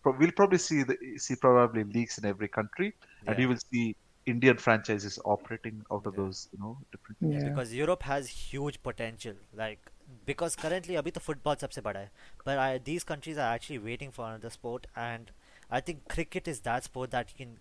we'll 0.05 0.31
probably 0.33 0.59
see 0.59 0.83
the 0.83 0.97
see 1.19 1.37
probably 1.37 1.85
leagues 1.85 2.19
in 2.19 2.25
every 2.25 2.49
country 2.49 2.95
and 3.27 3.29
Yeah. 3.29 3.41
you 3.41 3.49
will 3.49 3.63
see 3.63 3.97
indian 4.32 4.58
franchises 4.64 5.16
operating 5.36 5.80
out 5.92 6.06
of 6.10 6.14
Yeah. 6.14 6.24
those 6.24 6.42
you 6.54 6.60
know 6.60 6.74
different 6.92 7.18
teams. 7.20 7.34
Yeah. 7.38 7.50
because 7.50 7.74
Europe 7.80 8.04
has 8.10 8.30
huge 8.36 8.78
potential 8.88 9.36
like 9.62 9.90
because 10.30 10.56
currently 10.64 10.96
अभी 11.02 11.12
तो 11.18 11.22
football 11.26 11.60
सबसे 11.64 11.82
बड़ा 11.88 12.00
है 12.00 12.10
but 12.46 12.62
I, 12.66 12.78
these 12.90 13.06
countries 13.12 13.42
are 13.46 13.50
actually 13.58 13.80
waiting 13.90 14.14
for 14.20 14.26
another 14.30 14.52
sport 14.58 14.88
and 15.08 15.34
I 15.80 15.82
think 15.90 16.08
cricket 16.16 16.48
is 16.54 16.62
that 16.70 16.88
sport 16.90 17.12
that 17.18 17.36
can 17.42 17.54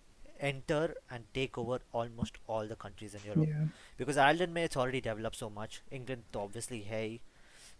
enter 0.51 0.81
and 1.15 1.27
take 1.39 1.57
over 1.63 1.79
almost 2.01 2.39
all 2.53 2.71
the 2.71 2.79
countries 2.85 3.13
in 3.19 3.27
Europe 3.31 3.51
Yeah. 3.51 3.67
because 4.01 4.21
Ireland 4.29 4.53
में 4.57 4.63
it's 4.69 4.81
already 4.83 5.01
developed 5.11 5.41
so 5.43 5.49
much 5.59 5.77
England 5.99 6.25
तो 6.33 6.47
obviously 6.47 6.81
है 6.93 7.03
ही 7.05 7.19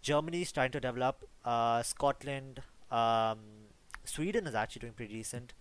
Germany 0.06 0.40
is 0.44 0.50
trying 0.56 0.72
to 0.72 0.80
develop. 0.84 1.22
Uh, 1.50 1.82
Scotland, 1.90 2.58
um, 3.02 3.44
Sweden 4.14 4.46
is 4.50 4.56
actually 4.62 4.80
doing 4.82 4.92
pretty 4.98 5.14
decent. 5.20 5.54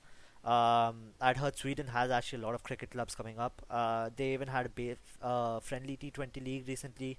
Um, 0.44 1.12
I'd 1.20 1.36
heard 1.36 1.56
Sweden 1.56 1.88
has 1.88 2.10
actually 2.10 2.42
a 2.42 2.46
lot 2.46 2.54
of 2.54 2.62
cricket 2.62 2.90
clubs 2.90 3.14
coming 3.14 3.38
up. 3.38 3.60
Uh, 3.70 4.10
they 4.16 4.32
even 4.34 4.48
had 4.48 4.66
a 4.66 4.68
ba- 4.68 5.26
uh, 5.26 5.60
friendly 5.60 5.96
T20 5.96 6.40
league 6.40 6.68
recently. 6.68 7.18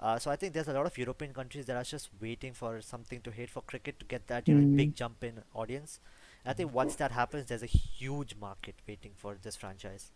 Uh, 0.00 0.18
so 0.18 0.30
I 0.30 0.36
think 0.36 0.54
there's 0.54 0.68
a 0.68 0.72
lot 0.72 0.86
of 0.86 0.96
European 0.98 1.32
countries 1.34 1.66
that 1.66 1.76
are 1.76 1.84
just 1.84 2.10
waiting 2.20 2.54
for 2.54 2.80
something 2.82 3.20
to 3.22 3.30
hit 3.32 3.50
for 3.50 3.62
cricket 3.62 3.98
to 4.00 4.04
get 4.06 4.26
that 4.28 4.48
you 4.48 4.54
know 4.54 4.62
Mm. 4.62 4.76
big 4.76 4.94
jump 4.94 5.24
in 5.24 5.42
audience. 5.54 6.00
I 6.46 6.52
think 6.54 6.72
once 6.74 6.96
that 6.96 7.12
happens, 7.12 7.46
there's 7.48 7.62
a 7.62 7.66
huge 7.66 8.36
market 8.36 8.76
waiting 8.88 9.12
for 9.16 9.36
this 9.42 9.56
franchise. 9.56 10.12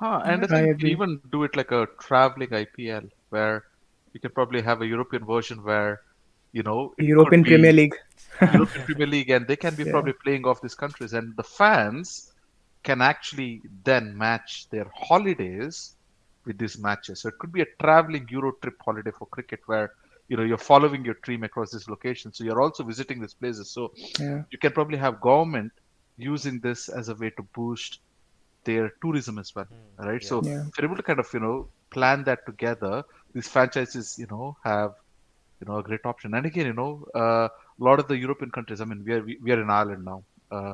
Huh, 0.00 0.22
and 0.24 0.44
I 0.44 0.48
I 0.50 0.66
think 0.66 0.82
you 0.82 0.88
even 0.88 1.20
do 1.30 1.44
it 1.44 1.54
like 1.54 1.70
a 1.70 1.86
traveling 2.00 2.52
IPL 2.52 3.02
where 3.28 3.64
you 4.12 4.18
can 4.20 4.32
probably 4.32 4.62
have 4.62 4.80
a 4.82 4.86
European 4.86 5.24
version 5.24 5.62
where, 5.62 6.00
you 6.52 6.62
know, 6.62 6.94
European 6.98 7.44
Premier 7.44 7.72
League. 7.72 7.94
European 8.46 8.84
Premier 8.84 9.06
League 9.06 9.30
and 9.30 9.46
they 9.46 9.56
can 9.56 9.74
be 9.76 9.84
Yeah. 9.86 9.92
probably 9.92 10.12
playing 10.24 10.44
off 10.46 10.60
these 10.62 10.74
countries 10.74 11.12
and 11.12 11.36
the 11.36 11.42
fans 11.42 12.32
can 12.84 13.00
actually 13.00 13.62
then 13.84 14.16
match 14.16 14.66
their 14.70 14.86
holidays 14.94 15.96
with 16.46 16.58
these 16.58 16.78
matches. 16.78 17.22
So 17.22 17.28
it 17.28 17.34
could 17.38 17.52
be 17.52 17.62
a 17.62 17.66
traveling 17.82 18.26
Euro 18.30 18.52
trip 18.62 18.74
holiday 18.84 19.10
for 19.16 19.26
cricket 19.28 19.60
where, 19.66 19.90
you 20.28 20.36
know, 20.36 20.42
you're 20.44 20.58
following 20.58 21.04
your 21.04 21.16
team 21.24 21.42
across 21.44 21.70
this 21.70 21.88
location. 21.88 22.32
So 22.32 22.44
you're 22.44 22.60
also 22.62 22.84
visiting 22.84 23.20
these 23.20 23.34
places. 23.34 23.72
So 23.72 23.90
Yeah. 24.18 24.42
you 24.50 24.58
can 24.58 24.72
probably 24.72 24.98
have 24.98 25.20
government 25.20 25.72
using 26.16 26.60
this 26.60 26.88
as 26.88 27.08
a 27.08 27.14
way 27.14 27.30
to 27.36 27.42
boost 27.54 28.00
their 28.64 28.90
tourism 29.02 29.38
as 29.38 29.52
well 29.54 29.66
Hmm, 29.68 29.94
right 29.98 30.22
yeah. 30.22 30.28
so 30.30 30.38
Yeah. 30.42 30.64
if 30.68 30.76
you're 30.78 30.86
able 30.86 30.96
to 30.96 31.02
kind 31.02 31.18
of 31.20 31.26
you 31.32 31.40
know 31.40 31.68
plan 31.92 32.24
that 32.24 32.40
together 32.46 33.02
these 33.34 33.48
franchises 33.48 34.14
you 34.18 34.26
know 34.30 34.56
have 34.64 34.90
you 35.60 35.66
know 35.68 35.78
a 35.78 35.82
great 35.82 36.04
option 36.04 36.34
and 36.34 36.46
again 36.46 36.66
you 36.66 36.74
know 36.80 37.04
uh, 37.22 37.48
a 37.48 37.84
lot 37.88 38.00
of 38.00 38.08
the 38.08 38.18
european 38.24 38.50
countries 38.56 38.80
i 38.80 38.84
mean 38.84 39.02
we 39.06 39.12
are 39.14 39.22
we, 39.28 39.38
we 39.44 39.52
are 39.52 39.62
in 39.62 39.70
ireland 39.70 40.04
now 40.04 40.20
uh, 40.56 40.72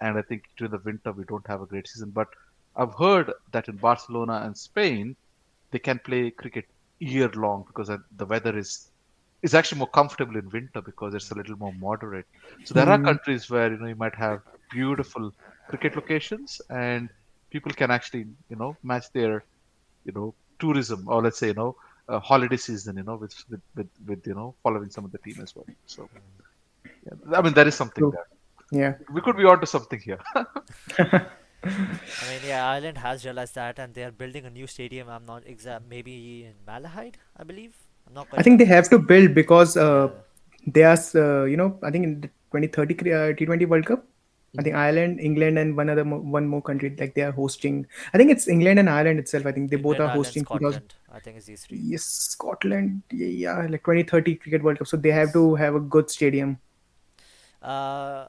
and 0.00 0.18
i 0.18 0.22
think 0.28 0.42
during 0.58 0.72
the 0.72 0.84
winter 0.90 1.12
we 1.12 1.24
don't 1.32 1.46
have 1.52 1.62
a 1.62 1.66
great 1.72 1.88
season 1.88 2.10
but 2.20 2.28
i've 2.76 2.94
heard 3.04 3.32
that 3.52 3.68
in 3.68 3.76
barcelona 3.88 4.36
and 4.44 4.56
spain 4.56 5.14
they 5.72 5.78
can 5.78 5.98
play 6.04 6.30
cricket 6.30 6.64
year 6.98 7.30
long 7.34 7.64
because 7.66 7.90
the 8.20 8.26
weather 8.26 8.56
is 8.58 8.90
is 9.42 9.54
actually 9.54 9.78
more 9.78 9.90
comfortable 10.00 10.36
in 10.36 10.48
winter 10.52 10.80
because 10.84 11.14
it's 11.14 11.30
a 11.30 11.34
little 11.34 11.56
more 11.56 11.72
moderate. 11.78 12.26
So 12.64 12.74
there 12.74 12.88
are 12.88 12.98
Mm. 12.98 13.10
countries 13.10 13.48
where 13.50 13.70
you 13.72 13.78
know 13.78 13.86
you 13.86 13.96
might 13.96 14.14
have 14.16 14.40
beautiful 14.70 15.30
cricket 15.68 15.94
locations 15.96 16.58
and 16.70 17.08
people 17.52 17.72
can 17.72 17.90
actually 17.90 18.24
you 18.48 18.56
know 18.56 18.78
match 18.82 19.04
their 19.14 19.44
you 20.04 20.12
know 20.12 20.34
tourism 20.60 21.04
or 21.08 21.22
let's 21.22 21.38
say 21.38 21.48
you 21.48 21.54
know 21.54 21.74
uh, 22.08 22.18
holiday 22.20 22.56
season 22.56 22.96
you 22.96 23.02
know 23.02 23.16
with, 23.16 23.34
with 23.50 23.60
with 23.76 23.90
with 24.06 24.26
you 24.26 24.34
know 24.34 24.54
following 24.62 24.90
some 24.90 25.04
of 25.04 25.12
the 25.12 25.18
team 25.18 25.38
as 25.42 25.54
well. 25.54 25.66
So 25.86 26.08
yeah, 27.06 27.38
I 27.38 27.42
mean 27.42 27.54
there 27.54 27.68
is 27.68 27.74
something 27.74 28.02
True. 28.02 28.12
there. 28.16 28.28
Yeah. 28.70 28.94
We 29.12 29.20
could 29.20 29.36
be 29.36 29.44
onto 29.44 29.66
something 29.66 29.98
here. 29.98 30.18
I 30.34 32.28
mean, 32.30 32.40
yeah, 32.46 32.68
Ireland 32.68 32.98
has 32.98 33.24
realized 33.24 33.54
that, 33.56 33.78
and 33.78 33.94
they 33.94 34.04
are 34.04 34.10
building 34.12 34.44
a 34.44 34.50
new 34.50 34.66
stadium. 34.66 35.08
I'm 35.08 35.26
not 35.26 35.42
exact, 35.46 35.84
maybe 35.88 36.44
in 36.44 36.54
Malahide, 36.66 37.14
I 37.36 37.44
believe. 37.44 37.74
I'm 38.06 38.14
not 38.14 38.28
quite 38.28 38.38
I 38.38 38.42
think 38.42 38.60
sure. 38.60 38.66
they 38.66 38.74
have 38.74 38.88
to 38.90 38.98
build 38.98 39.34
because 39.34 39.76
uh, 39.76 40.10
Yeah. 40.66 40.72
they 40.74 40.84
are, 40.84 40.98
uh, 41.14 41.44
you 41.44 41.56
know, 41.56 41.78
I 41.82 41.90
think 41.90 42.04
in 42.04 42.20
the 42.20 42.28
2030 42.52 43.12
uh, 43.12 43.16
T20 43.32 43.68
World 43.68 43.86
Cup, 43.86 44.04
I 44.58 44.62
think 44.62 44.76
Ireland, 44.76 45.20
England, 45.20 45.58
and 45.58 45.76
one 45.76 45.90
other 45.90 46.04
mo- 46.04 46.20
one 46.20 46.46
more 46.46 46.62
country 46.62 46.94
like 46.98 47.14
they 47.14 47.22
are 47.22 47.32
hosting. 47.32 47.86
I 48.14 48.18
think 48.18 48.30
it's 48.30 48.48
England 48.48 48.78
and 48.78 48.88
Ireland 48.88 49.18
itself. 49.18 49.46
I 49.46 49.52
think 49.52 49.70
they 49.70 49.76
both 49.76 50.00
are 50.00 50.08
hosting 50.08 50.44
2000. 50.44 50.94
I 51.18 51.20
think 51.24 51.36
it's 51.36 51.46
these 51.46 51.64
three. 51.64 51.78
Yes, 51.78 52.04
Scotland. 52.04 53.02
Yeah, 53.12 53.26
yeah, 53.26 53.66
like 53.68 53.84
2030 53.84 54.36
Cricket 54.36 54.62
World 54.62 54.78
Cup. 54.78 54.86
So 54.86 54.96
they 54.96 55.10
have 55.10 55.32
to 55.32 55.54
have 55.56 55.74
a 55.74 55.80
good 55.80 56.10
stadium. 56.10 56.58
Uh, 57.62 58.28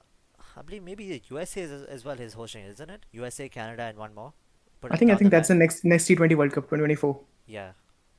I 0.58 0.62
believe 0.66 0.84
maybe 0.84 1.08
the 1.10 1.22
USA 1.30 1.62
is, 1.62 1.72
as 1.84 2.04
well 2.04 2.20
is 2.20 2.34
hosting, 2.34 2.66
isn't 2.66 2.90
it? 2.90 3.06
USA, 3.12 3.50
Canada, 3.50 3.84
and 3.84 3.98
one 3.98 4.14
more. 4.14 4.34
Put 4.82 4.94
I 4.94 4.98
think 4.98 5.12
I 5.12 5.16
think 5.16 5.32
that's 5.32 5.50
the 5.50 5.56
next 5.56 5.86
next 5.86 6.08
T20 6.08 6.36
World 6.36 6.52
Cup 6.54 6.66
2024. 6.66 7.20
Yeah, 7.48 7.72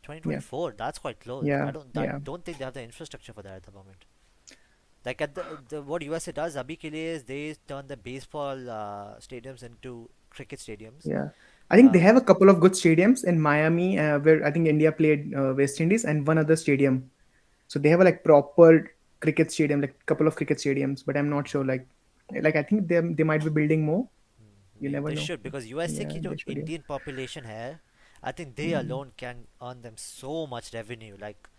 2024. 0.03 0.75
That's 0.77 0.99
quite 0.99 1.21
close. 1.21 1.45
Yeah. 1.45 1.65
I 1.67 1.67
Yeah, 1.67 1.71
don't. 1.71 1.97
I 1.97 2.05
yeah. 2.05 2.19
don't 2.23 2.45
think 2.45 2.59
they 2.59 2.65
have 2.65 2.75
the 2.75 2.83
infrastructure 2.83 3.33
for 3.33 3.43
that 3.43 3.57
at 3.57 3.63
the 3.65 3.73
moment. 3.73 4.05
Like 5.05 5.21
at 5.23 5.35
the, 5.35 5.45
the 5.69 5.83
what 5.83 6.03
USA 6.03 6.33
does, 6.33 6.57
abhi 6.57 6.79
is 6.93 7.25
they 7.25 7.55
turn 7.67 7.87
the 7.87 7.97
baseball 7.97 8.71
uh, 8.71 9.17
stadiums 9.19 9.63
into 9.63 10.11
cricket 10.31 10.59
stadiums. 10.59 11.07
Yeah. 11.07 11.31
I 11.72 11.76
think 11.78 11.94
they 11.94 12.00
Uh, 12.00 12.08
have 12.08 12.18
a 12.18 12.22
couple 12.22 12.50
of 12.50 12.60
good 12.60 12.74
stadiums 12.74 13.24
in 13.24 13.40
Miami, 13.42 13.98
uh, 14.00 14.20
where 14.20 14.46
I 14.46 14.52
think 14.52 14.68
India 14.68 14.92
played 14.92 15.34
uh, 15.36 15.54
West 15.58 15.82
Indies, 15.82 16.06
and 16.06 16.28
one 16.28 16.38
other 16.38 16.56
stadium. 16.56 17.00
So 17.68 17.80
they 17.80 17.90
have 17.90 18.02
a 18.02 18.08
like 18.10 18.24
proper 18.24 18.92
cricket 19.20 19.52
stadium, 19.52 19.82
like 19.82 19.96
couple 20.06 20.28
of 20.28 20.36
cricket 20.36 20.60
stadiums. 20.60 21.04
But 21.06 21.18
I'm 21.18 21.30
not 21.30 21.48
sure. 21.48 21.66
Like, 21.66 21.88
like 22.48 22.56
I 22.56 22.64
think 22.64 22.88
they 22.88 23.02
they 23.22 23.24
might 23.32 23.44
be 23.44 23.54
building 23.60 23.86
more. 23.86 24.02
You 24.80 24.90
They- 24.90 24.96
never 24.98 25.10
they 25.10 25.16
know. 25.16 25.26
should 25.26 25.44
because 25.44 25.68
USA 25.74 26.04
Yeah, 26.04 26.14
की 26.14 26.20
जो 26.22 26.32
they 26.32 26.38
should, 26.38 26.56
yeah. 26.56 26.62
Indian 26.62 26.84
population 26.92 27.46
है, 27.54 27.66
I 28.24 28.32
think 28.40 28.56
they 28.62 28.70
alone 28.82 29.12
can 29.24 29.44
earn 29.70 29.82
them 29.88 29.98
so 30.06 30.36
much 30.56 30.74
revenue. 30.78 31.18
Like, 31.26 31.50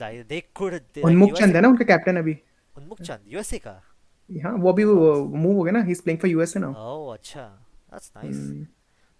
like 0.00 0.28
they 0.28 0.42
could. 0.60 0.80
They, 0.94 1.02
like 1.02 1.12
उन्मुख 1.12 1.30
USA 1.30 1.40
चंद 1.40 1.56
है 1.56 1.62
ना 1.62 1.68
उनका 1.68 1.84
captain 1.92 2.16
अभी 2.24 2.36
उन्मुख 2.76 3.00
चंद 3.00 3.32
USA 3.34 3.58
का 3.66 3.80
हाँ 4.44 4.52
वो 4.62 4.72
अभी 4.72 4.84
मूव 4.84 5.56
हो 5.56 5.62
गया 5.62 5.72
ना 5.72 5.82
ही 5.82 5.92
is 5.92 6.00
playing 6.02 6.20
for 6.20 6.30
USA 6.30 6.60
now 6.60 6.74
Oh, 6.74 7.10
अच्छा. 7.14 7.44
That's 7.90 8.10
nice. 8.14 8.40
Hmm. 8.40 8.64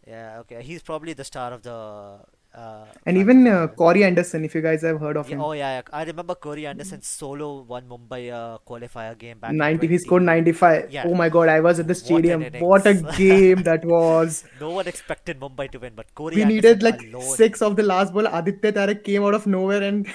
Yeah, 0.08 0.40
okay. 0.40 0.62
He's 0.62 0.82
probably 0.82 1.14
the 1.14 1.24
star 1.24 1.52
of 1.54 1.62
the. 1.64 2.20
Uh, 2.56 2.86
and 3.08 3.18
even 3.18 3.48
uh, 3.48 3.66
Corey 3.66 4.04
Anderson 4.04 4.46
if 4.46 4.54
you 4.54 4.62
guys 4.62 4.84
have 4.84 5.00
heard 5.00 5.18
of 5.18 5.28
yeah, 5.28 5.34
him 5.34 5.42
oh 5.42 5.54
yeah, 5.54 5.82
I 5.92 6.04
remember 6.04 6.36
Corey 6.36 6.68
Anderson 6.68 7.02
solo 7.02 7.62
won 7.62 7.86
Mumbai 7.90 8.32
uh, 8.32 8.60
qualifier 8.60 9.18
game 9.18 9.40
back. 9.40 9.54
90 9.54 9.88
he 9.88 9.98
scored 9.98 10.22
95 10.22 10.92
Yeah. 10.92 11.06
oh 11.08 11.16
my 11.16 11.30
god 11.30 11.50
I 11.50 11.62
was 11.62 11.80
at 11.80 11.88
the 11.88 11.96
stadium 11.96 12.44
what 12.60 12.86
a 12.86 12.94
game 12.94 13.64
that 13.64 13.84
was 13.94 14.44
No 14.62 14.70
one 14.70 14.88
expected 14.88 15.40
Mumbai 15.40 15.72
to 15.72 15.80
win, 15.80 15.94
but 15.96 16.14
Corey 16.14 16.36
we 16.36 16.44
Anderson 16.44 16.56
needed 16.56 16.84
like 16.84 17.02
alone. 17.02 17.24
six 17.24 17.64
of 17.64 17.76
the 17.76 17.82
last 17.82 18.14
ball 18.14 18.28
Aditya 18.28 18.72
Tare 18.74 18.94
came 18.94 19.24
out 19.24 19.34
of 19.34 19.48
nowhere 19.48 19.82
and 19.82 20.06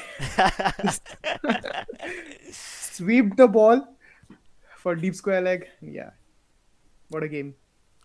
swept 2.52 3.36
the 3.36 3.48
ball 3.48 3.82
for 4.76 4.94
deep 4.94 5.16
square 5.16 5.40
leg 5.40 5.66
yeah 5.82 6.10
what 7.08 7.24
a 7.24 7.28
game 7.28 7.56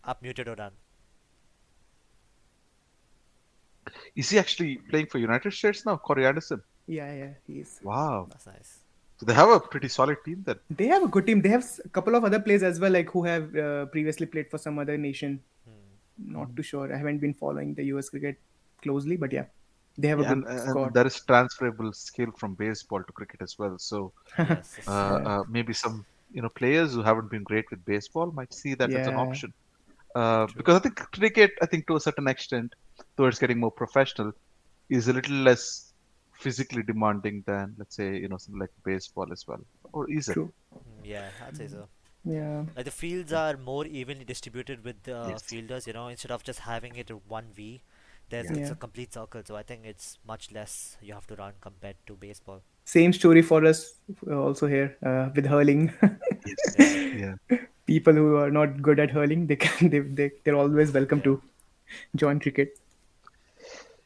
Up 0.04 0.22
muted 0.24 0.48
or 0.48 0.56
done. 0.56 0.72
Is 4.16 4.30
he 4.30 4.40
actually 4.40 4.78
playing 4.90 5.08
for 5.08 5.18
United 5.18 5.54
States 5.54 5.86
now, 5.86 5.98
Corey 5.98 6.26
Anderson? 6.26 6.62
yeah 6.88 7.12
yeah 7.22 7.34
he's 7.48 7.80
Wow. 7.82 8.28
That's 8.30 8.46
nice. 8.48 8.72
So 9.20 9.26
they 9.26 9.34
have 9.34 9.50
a 9.50 9.60
pretty 9.60 9.88
solid 9.88 10.18
team 10.26 10.44
then. 10.46 10.60
they 10.80 10.88
have 10.88 11.04
a 11.04 11.08
good 11.16 11.26
team 11.28 11.42
they 11.42 11.50
have 11.50 11.66
a 11.86 11.90
couple 11.98 12.16
of 12.18 12.24
other 12.30 12.40
players 12.46 12.64
as 12.70 12.80
well 12.84 12.92
like 12.92 13.10
who 13.16 13.24
have 13.24 13.56
uh, 13.56 13.86
previously 13.96 14.26
played 14.34 14.50
for 14.54 14.58
some 14.58 14.80
other 14.80 14.98
nation 14.98 15.40
Hmm. 15.68 16.34
not 16.38 16.56
too 16.58 16.64
sure 16.72 16.94
I 16.94 16.98
haven't 16.98 17.20
been 17.26 17.34
following 17.34 17.74
the 17.78 17.86
US 17.92 18.10
cricket 18.10 18.38
closely 18.82 19.16
but 19.24 19.32
yeah 19.38 19.46
they 19.98 20.10
have 20.14 20.20
a 20.20 20.24
good 20.32 20.38
and, 20.38 20.48
and 20.48 20.70
squad 20.70 20.94
there 20.98 21.08
is 21.12 21.18
transferable 21.32 21.92
skill 21.94 22.32
from 22.42 22.56
baseball 22.56 23.02
to 23.08 23.14
cricket 23.14 23.42
as 23.48 23.56
well. 23.58 23.76
So 23.90 24.12
Yes, 24.40 24.80
uh, 24.88 24.92
Yeah. 24.92 25.30
uh, 25.32 25.44
maybe 25.58 25.74
some 25.74 26.06
you 26.32 26.42
know 26.42 26.50
players 26.62 26.94
who 26.94 27.04
haven't 27.10 27.30
been 27.36 27.44
great 27.52 27.66
with 27.72 27.86
baseball 27.86 28.32
might 28.40 28.54
see 28.62 28.74
that 28.76 28.92
as 29.02 29.08
an 29.08 29.16
option. 29.26 29.54
Uh, 30.16 30.48
because 30.58 30.76
I 30.76 30.80
think 30.80 30.96
cricket, 31.20 31.52
I 31.62 31.66
think 31.68 31.88
to 31.88 31.96
a 31.96 32.00
certain 32.00 32.28
extent, 32.28 32.74
though 33.16 33.26
it's 33.26 33.40
getting 33.40 33.60
more 33.60 33.72
professional, 33.72 34.34
is 34.90 35.08
a 35.08 35.14
little 35.14 35.36
less 35.36 35.94
physically 36.44 36.84
demanding 36.84 37.44
than 37.48 37.74
let's 37.78 37.96
say 37.96 38.18
you 38.18 38.28
know 38.28 38.38
something 38.38 38.60
like 38.60 38.72
baseball 38.84 39.32
as 39.32 39.48
well. 39.48 39.62
Or 39.94 40.10
is 40.12 40.30
it? 40.30 40.34
True. 40.34 40.52
Mm, 40.76 41.06
yeah, 41.06 41.30
I'd 41.48 41.56
say 41.58 41.68
so. 41.68 41.88
yeah 42.26 42.64
Like 42.76 42.86
the 42.86 42.92
fields 42.98 43.32
are 43.34 43.56
more 43.58 43.86
evenly 43.86 44.26
distributed 44.26 44.84
with 44.84 45.00
the 45.08 45.18
Yes. 45.32 45.42
fielders, 45.54 45.88
you 45.88 45.94
know, 45.98 46.08
instead 46.08 46.32
of 46.36 46.44
just 46.50 46.60
having 46.68 46.96
it 47.04 47.10
one 47.38 47.50
V. 47.58 47.82
There's 48.30 48.50
Yeah. 48.50 48.58
it's 48.60 48.72
a 48.72 48.76
complete 48.84 49.14
circle, 49.14 49.42
so 49.50 49.56
I 49.62 49.64
think 49.72 49.86
it's 49.94 50.06
much 50.34 50.52
less 50.58 50.76
you 51.02 51.14
have 51.14 51.28
to 51.32 51.36
run 51.42 51.54
compared 51.68 51.98
to 52.12 52.16
baseball. 52.28 52.62
same 52.92 53.14
story 53.18 53.42
for 53.50 53.58
us 53.68 53.82
uh, 54.30 54.38
also 54.46 54.68
here 54.72 54.88
uh, 55.10 55.30
with 55.36 55.46
hurling 55.52 55.84
Yes. 56.48 56.64
yeah. 57.24 57.60
people 57.92 58.14
who 58.22 58.26
are 58.42 58.50
not 58.56 58.82
good 58.88 59.00
at 59.04 59.12
hurling 59.18 59.46
they 59.52 59.56
can 59.66 59.90
they, 59.94 60.00
they 60.20 60.28
they're 60.44 60.58
always 60.64 60.92
welcome 60.98 61.22
to 61.28 61.34
join 62.24 62.42
cricket 62.46 62.80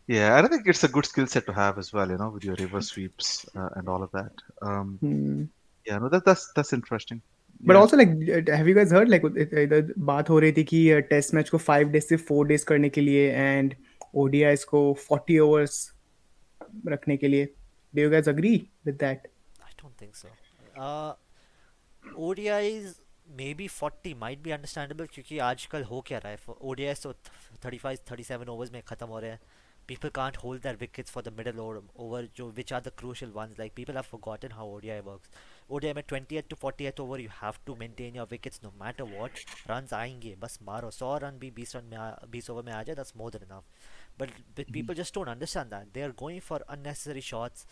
yeah, 0.08 0.38
and 0.38 0.46
I 0.46 0.50
think 0.50 0.66
it's 0.68 0.84
a 0.84 0.88
good 0.88 1.06
skill 1.06 1.28
set 1.28 1.46
to 1.48 1.54
have 1.54 1.78
as 1.78 1.92
well, 1.92 2.10
you 2.10 2.18
know, 2.18 2.30
with 2.30 2.44
your 2.44 2.56
reverse 2.56 2.88
sweeps 2.88 3.46
uh, 3.56 3.70
and 3.76 3.90
all 3.90 4.02
of 4.02 4.12
that. 4.12 4.32
Um, 4.62 4.98
hmm. 5.02 5.44
Yeah, 5.86 5.98
no, 6.00 6.10
that's 6.10 6.52
that's 6.54 6.72
interesting. 6.74 7.22
But 7.60 7.76
also, 7.76 7.98
like, 7.98 8.10
have 8.48 8.68
you 8.68 8.76
guys 8.76 8.92
heard, 8.92 9.10
like, 9.10 9.24
the 9.24 9.94
baat 9.98 10.28
ho 10.28 10.40
rahi 10.40 10.54
thi 10.56 10.64
ki, 10.64 10.94
uh, 10.94 11.02
test 11.10 11.34
match 11.34 11.50
ko 11.52 11.58
five 11.58 11.92
days 11.92 12.08
se 12.08 12.18
four 12.18 12.46
days 12.46 12.64
karne 12.64 12.90
ke 12.90 13.04
liye 13.08 13.34
and 13.34 13.76
ODIs 14.14 14.66
ko 14.66 14.94
40 14.94 15.40
hours 15.42 15.92
rakhne 16.86 17.18
ke. 17.24 17.50
Do 17.96 18.02
you 18.02 18.10
guys 18.10 18.28
agree 18.28 18.70
with 18.86 19.00
that? 19.00 19.28
I 19.62 19.72
don't 19.82 19.98
think 19.98 20.16
so. 20.16 20.28
Uh, 20.78 21.14
ODI 22.16 22.76
is 22.76 23.02
maybe 23.36 23.68
40 23.68 24.14
might 24.14 24.42
be 24.44 24.54
understandable 24.54 25.06
because 25.06 25.26
ODIs 25.26 27.06
are 27.06 27.16
35-37 27.62 28.48
overs. 28.48 28.72
Mein 28.72 28.84
35-37 28.84 29.22
rahe 29.24 29.32
hai 29.32 29.40
people 29.87 30.11
can't 30.11 30.37
hold 30.37 30.63
their 30.63 30.77
wickets 30.81 31.11
for 31.11 31.23
the 31.23 31.31
middle 31.31 31.61
over, 31.61 31.83
over 31.97 32.23
jo, 32.35 32.47
which 32.49 32.73
are 32.73 32.81
the 32.81 32.91
crucial 32.91 33.31
ones. 33.31 33.59
Like 33.59 33.75
people 33.75 33.95
have 33.95 34.07
forgotten 34.07 34.53
how 34.53 34.67
ODI 34.67 35.01
works. 35.01 35.29
ODI 35.71 35.93
में 35.95 36.03
20th 36.05 36.49
to 36.49 36.57
40th 36.57 37.01
over 37.01 37.19
you 37.19 37.29
have 37.41 37.59
to 37.67 37.77
maintain 37.77 38.15
your 38.15 38.27
wickets 38.31 38.61
no 38.63 38.73
matter 38.83 39.05
what. 39.05 39.45
Runs 39.69 39.93
आएंगे 39.93 40.35
बस 40.41 40.59
मारो 40.69 40.91
100 40.91 41.23
run 41.25 41.39
भी 41.41 41.51
20 41.51 41.75
run 41.75 41.91
में 41.91 41.99
20 42.33 42.51
over 42.51 42.65
में 42.65 42.73
आ 42.73 42.83
जाए 42.83 42.97
that's 42.97 43.17
more 43.23 43.31
than 43.31 43.47
enough. 43.49 43.65
But, 44.19 44.31
but 44.55 44.73
people 44.73 44.95
just 44.95 45.15
don't 45.15 45.29
understand 45.29 45.71
that. 45.71 45.93
They 45.93 46.03
are 46.03 46.13
going 46.13 46.41
for 46.41 46.61
unnecessary 46.69 47.21
shots. 47.21 47.67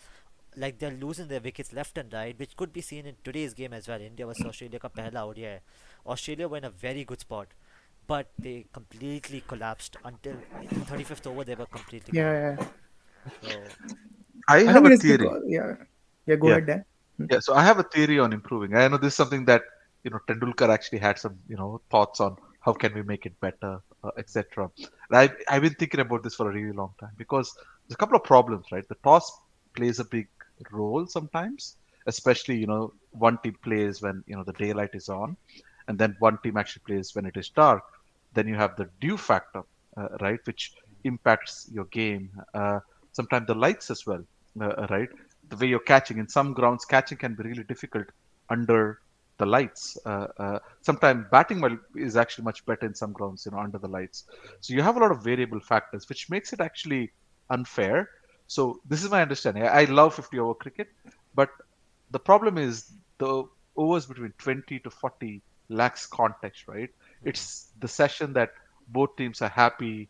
Like 0.56 0.78
they're 0.78 0.96
losing 1.00 1.28
their 1.28 1.40
wickets 1.40 1.72
left 1.72 1.96
and 1.96 2.12
right, 2.12 2.38
which 2.38 2.56
could 2.56 2.72
be 2.72 2.80
seen 2.80 3.06
in 3.06 3.16
today's 3.24 3.54
game 3.54 3.72
as 3.72 3.86
well. 3.86 4.00
India 4.00 4.26
versus 4.26 4.46
Australia 4.46 4.80
का 4.80 4.88
पहला 5.00 5.26
ODI. 5.32 5.58
Australia 6.06 6.48
were 6.48 6.58
in 6.58 6.64
a 6.64 6.70
very 6.70 7.04
good 7.04 7.20
spot 7.20 7.54
but 8.07 8.27
they 8.41 8.65
completely 8.73 9.41
collapsed 9.47 9.97
until 10.03 10.35
the 10.73 10.81
35th 10.81 11.27
over 11.27 11.43
they 11.43 11.55
were 11.55 11.65
completely 11.67 12.13
Yeah, 12.13 12.23
gone. 12.23 12.37
yeah. 12.59 12.67
So, 13.41 13.75
I 14.47 14.59
I 14.65 14.73
have 14.73 14.85
think 14.85 14.85
a 14.85 14.89
theory. 14.91 15.27
because, 15.27 15.43
yeah, 15.47 15.75
yeah. 16.25 16.35
Go 16.35 16.49
Yeah. 16.49 16.51
ahead, 16.51 16.67
Dan. 16.67 16.85
Yeah, 17.29 17.39
so 17.39 17.53
I 17.55 17.63
have 17.63 17.79
a 17.79 17.83
theory 17.83 18.19
on 18.19 18.33
improving. 18.33 18.75
I 18.75 18.87
know 18.87 18.97
this 18.97 19.13
is 19.13 19.17
something 19.17 19.45
that 19.45 19.63
you 20.03 20.11
know 20.11 20.19
Tendulkar 20.27 20.69
actually 20.69 20.99
had 20.99 21.17
some 21.19 21.37
you 21.47 21.57
know 21.57 21.81
thoughts 21.91 22.19
on 22.19 22.35
how 22.61 22.73
can 22.73 22.93
we 22.93 23.03
make 23.03 23.25
it 23.25 23.39
better, 23.41 23.79
uh, 24.03 24.11
etc. 24.17 24.69
And 25.09 25.17
I've 25.19 25.35
I've 25.49 25.61
been 25.63 25.75
thinking 25.75 26.01
about 26.01 26.23
this 26.23 26.35
for 26.35 26.49
a 26.49 26.53
really 26.53 26.73
long 26.73 26.93
time 26.99 27.13
because 27.17 27.53
there's 27.87 27.95
a 27.95 27.97
couple 27.97 28.17
of 28.17 28.23
problems, 28.23 28.67
right? 28.71 28.87
The 28.89 28.97
toss 29.03 29.31
plays 29.75 29.99
a 29.99 30.05
big 30.05 30.27
role 30.71 31.07
sometimes, 31.07 31.77
especially 32.07 32.57
you 32.57 32.67
know 32.67 32.93
one 33.11 33.39
team 33.43 33.55
plays 33.63 34.01
when 34.01 34.23
you 34.27 34.35
know 34.35 34.43
the 34.43 34.53
daylight 34.53 34.91
is 34.93 35.09
on, 35.09 35.37
and 35.87 35.97
then 35.97 36.15
one 36.19 36.37
team 36.43 36.57
actually 36.57 36.83
plays 36.87 37.11
when 37.15 37.25
it 37.25 37.37
is 37.37 37.49
dark. 37.49 37.83
Then 38.35 38.47
you 38.47 38.55
have 38.55 38.75
the 38.75 38.89
dew 39.01 39.17
factor, 39.17 39.63
uh, 39.97 40.09
right, 40.21 40.39
which 40.45 40.73
impacts 41.03 41.69
your 41.71 41.85
game. 41.85 42.29
Uh, 42.53 42.79
sometimes 43.13 43.47
the 43.47 43.55
lights 43.55 43.89
as 43.91 44.05
well, 44.05 44.23
uh, 44.61 44.87
right? 44.89 45.09
The 45.49 45.57
way 45.57 45.67
you're 45.67 45.79
catching 45.79 46.17
in 46.19 46.27
some 46.27 46.53
grounds, 46.53 46.85
catching 46.85 47.17
can 47.17 47.35
be 47.35 47.43
really 47.43 47.63
difficult 47.63 48.07
under 48.49 48.99
the 49.37 49.45
lights. 49.45 49.97
Uh, 50.05 50.27
uh, 50.39 50.59
sometimes 50.81 51.25
batting 51.31 51.61
is 51.95 52.15
actually 52.17 52.45
much 52.45 52.65
better 52.65 52.85
in 52.85 52.95
some 52.95 53.13
grounds, 53.13 53.45
you 53.45 53.51
know, 53.51 53.59
under 53.59 53.77
the 53.77 53.87
lights. 53.87 54.25
So 54.61 54.73
you 54.73 54.81
have 54.81 54.97
a 54.97 54.99
lot 54.99 55.11
of 55.11 55.23
variable 55.23 55.59
factors, 55.59 56.07
which 56.09 56.29
makes 56.29 56.53
it 56.53 56.61
actually 56.61 57.11
unfair. 57.49 58.09
So 58.47 58.79
this 58.87 59.03
is 59.03 59.11
my 59.11 59.21
understanding. 59.21 59.63
I, 59.63 59.81
I 59.81 59.83
love 59.85 60.15
50 60.15 60.39
over 60.39 60.53
cricket, 60.55 60.87
but 61.33 61.49
the 62.11 62.19
problem 62.19 62.57
is 62.57 62.93
the 63.17 63.43
overs 63.77 64.05
between 64.05 64.33
20 64.37 64.79
to 64.79 64.89
40 64.89 65.41
lacks 65.69 66.05
context, 66.07 66.67
right? 66.67 66.89
It's 67.25 67.71
the 67.79 67.87
session 67.87 68.33
that 68.33 68.51
both 68.87 69.15
teams 69.17 69.41
are 69.41 69.49
happy 69.49 70.09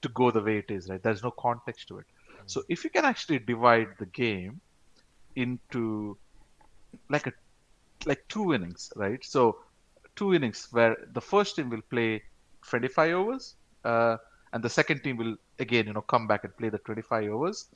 to 0.00 0.08
go 0.08 0.30
the 0.30 0.42
way 0.42 0.58
it 0.58 0.70
is, 0.70 0.88
right? 0.88 1.02
There's 1.02 1.22
no 1.22 1.30
context 1.30 1.88
to 1.88 1.98
it. 1.98 2.06
So 2.46 2.62
if 2.68 2.84
you 2.84 2.90
can 2.90 3.04
actually 3.04 3.38
divide 3.38 3.88
the 3.98 4.06
game 4.06 4.60
into 5.36 6.18
like 7.08 7.26
a 7.26 7.32
like 8.04 8.26
two 8.28 8.52
innings, 8.52 8.92
right? 8.96 9.24
So 9.24 9.58
two 10.16 10.34
innings 10.34 10.68
where 10.72 10.96
the 11.12 11.20
first 11.20 11.56
team 11.56 11.70
will 11.70 11.82
play 11.90 12.22
25 12.68 13.12
overs, 13.12 13.54
uh, 13.84 14.16
and 14.52 14.62
the 14.62 14.68
second 14.68 15.02
team 15.02 15.16
will 15.16 15.36
again, 15.58 15.86
you 15.86 15.92
know, 15.92 16.02
come 16.02 16.26
back 16.26 16.44
and 16.44 16.56
play 16.56 16.68
the 16.68 16.78
25 16.78 17.30
overs. 17.30 17.66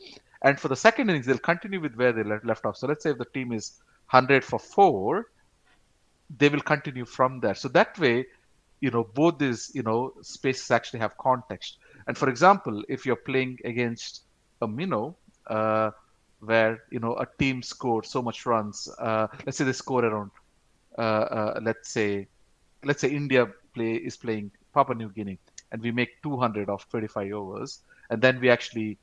And 0.42 0.58
for 0.60 0.68
the 0.68 0.76
second 0.76 1.08
innings, 1.10 1.26
they'll 1.26 1.38
continue 1.38 1.80
with 1.80 1.94
where 1.94 2.12
they 2.12 2.22
left 2.24 2.64
off. 2.66 2.76
So 2.76 2.86
let's 2.86 3.02
say 3.02 3.10
if 3.10 3.18
the 3.18 3.24
team 3.26 3.52
is 3.52 3.80
100 4.10 4.44
for 4.44 4.58
four, 4.58 5.26
they 6.36 6.48
will 6.48 6.60
continue 6.60 7.04
from 7.04 7.40
there. 7.40 7.54
So 7.54 7.68
that 7.68 7.98
way, 7.98 8.26
you 8.80 8.90
know, 8.90 9.04
both 9.14 9.38
these, 9.38 9.70
you 9.74 9.82
know, 9.82 10.12
spaces 10.22 10.70
actually 10.70 11.00
have 11.00 11.16
context. 11.18 11.78
And 12.06 12.16
for 12.16 12.28
example, 12.28 12.82
if 12.88 13.06
you're 13.06 13.16
playing 13.16 13.58
against 13.64 14.22
a 14.60 14.68
minnow, 14.68 15.16
uh, 15.46 15.90
where 16.40 16.82
you 16.90 16.98
know 17.00 17.14
a 17.16 17.26
team 17.38 17.62
scored 17.62 18.04
so 18.06 18.22
much 18.22 18.46
runs, 18.46 18.88
uh, 18.98 19.26
let's 19.44 19.58
say 19.58 19.64
they 19.64 19.72
score 19.72 20.04
around, 20.04 20.30
uh, 20.98 21.00
uh, 21.00 21.60
let's 21.62 21.90
say, 21.90 22.26
let's 22.84 23.00
say 23.00 23.08
India 23.08 23.46
play 23.74 23.94
is 23.94 24.16
playing 24.16 24.50
Papua 24.74 24.96
New 24.96 25.08
Guinea, 25.10 25.38
and 25.72 25.82
we 25.82 25.90
make 25.90 26.10
200 26.22 26.68
of 26.68 26.88
25 26.90 27.32
overs, 27.32 27.80
and 28.10 28.20
then 28.22 28.40
we 28.40 28.50
actually 28.50 28.98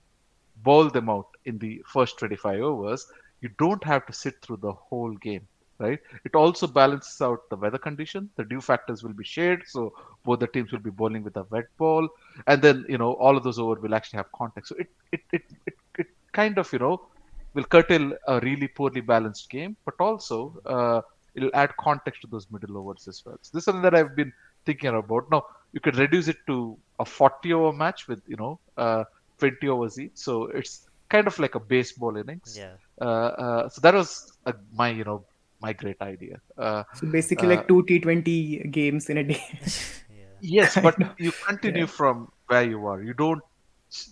bowl 0.63 0.89
them 0.89 1.09
out 1.09 1.27
in 1.45 1.57
the 1.59 1.81
first 1.85 2.19
25 2.19 2.61
overs. 2.61 3.05
You 3.41 3.49
don't 3.57 3.83
have 3.83 4.05
to 4.07 4.13
sit 4.13 4.41
through 4.41 4.57
the 4.57 4.73
whole 4.73 5.13
game 5.15 5.47
right? 5.83 5.99
It 6.29 6.35
also 6.41 6.67
balances 6.67 7.21
out 7.27 7.49
the 7.49 7.57
weather 7.63 7.81
condition. 7.87 8.29
The 8.37 8.45
dew 8.51 8.61
factors 8.69 9.03
will 9.03 9.17
be 9.21 9.27
shared, 9.35 9.63
so 9.75 9.93
both 10.25 10.39
the 10.43 10.47
teams 10.55 10.71
will 10.71 10.85
be 10.89 10.95
bowling 11.01 11.23
with 11.23 11.37
a 11.37 11.45
wet 11.55 11.69
ball, 11.77 12.09
and 12.47 12.61
then 12.67 12.85
you 12.89 12.99
know 13.03 13.13
all 13.13 13.37
of 13.37 13.43
those 13.47 13.59
over 13.65 13.79
will 13.85 13.95
actually 13.99 14.17
have 14.23 14.31
context. 14.41 14.69
So 14.69 14.75
it 14.83 14.89
it 15.11 15.21
it 15.39 15.43
it, 15.71 15.75
it 16.03 16.07
kind 16.41 16.57
of 16.63 16.71
you 16.77 16.79
know 16.85 16.95
will 17.53 17.69
curtail 17.75 18.05
a 18.27 18.39
really 18.41 18.67
poorly 18.67 19.01
balanced 19.01 19.49
game, 19.49 19.75
but 19.85 19.95
also 19.99 20.37
uh, 20.65 21.01
it'll 21.35 21.55
add 21.63 21.75
context 21.87 22.21
to 22.21 22.27
those 22.27 22.47
middle 22.51 22.77
overs 22.77 23.07
as 23.07 23.21
well. 23.25 23.37
So 23.41 23.51
this 23.53 23.61
is 23.61 23.65
something 23.65 23.83
that 23.83 23.95
I've 23.95 24.15
been 24.15 24.33
thinking 24.65 24.95
about. 25.03 25.29
Now 25.31 25.43
you 25.73 25.79
could 25.79 25.97
reduce 25.97 26.27
it 26.27 26.37
to 26.47 26.77
a 26.99 27.05
40 27.05 27.53
over 27.53 27.75
match 27.85 28.07
with 28.07 28.21
you 28.27 28.37
know 28.37 28.59
uh, 28.77 29.03
20 29.39 29.67
overs 29.67 29.99
each, 29.99 30.11
so 30.15 30.45
it's 30.61 30.87
kind 31.09 31.27
of 31.27 31.37
like 31.39 31.55
a 31.55 31.59
baseball 31.59 32.17
innings. 32.17 32.55
yeah. 32.57 32.75
Uh, 33.01 33.31
uh, 33.43 33.69
so 33.69 33.81
that 33.81 33.93
was 33.93 34.09
uh, 34.45 34.53
my 34.81 34.89
you 34.89 35.03
know 35.03 35.23
my 35.63 35.73
great 35.73 36.01
idea. 36.01 36.37
Uh, 36.57 36.83
So 36.93 37.07
basically, 37.07 37.47
Uh, 37.47 37.49
like 37.49 37.67
two 37.67 37.83
T20 37.89 38.69
games 38.71 39.09
in 39.09 39.17
a 39.17 39.23
day. 39.23 39.43
yeah. 40.09 40.39
yes, 40.41 40.77
but 40.85 40.97
you 41.17 41.33
continue 41.47 41.85
Yeah. 41.85 41.87
from 41.87 42.29
where 42.47 42.63
you 42.63 42.85
are. 42.87 43.01
You 43.03 43.13
don't. 43.13 43.41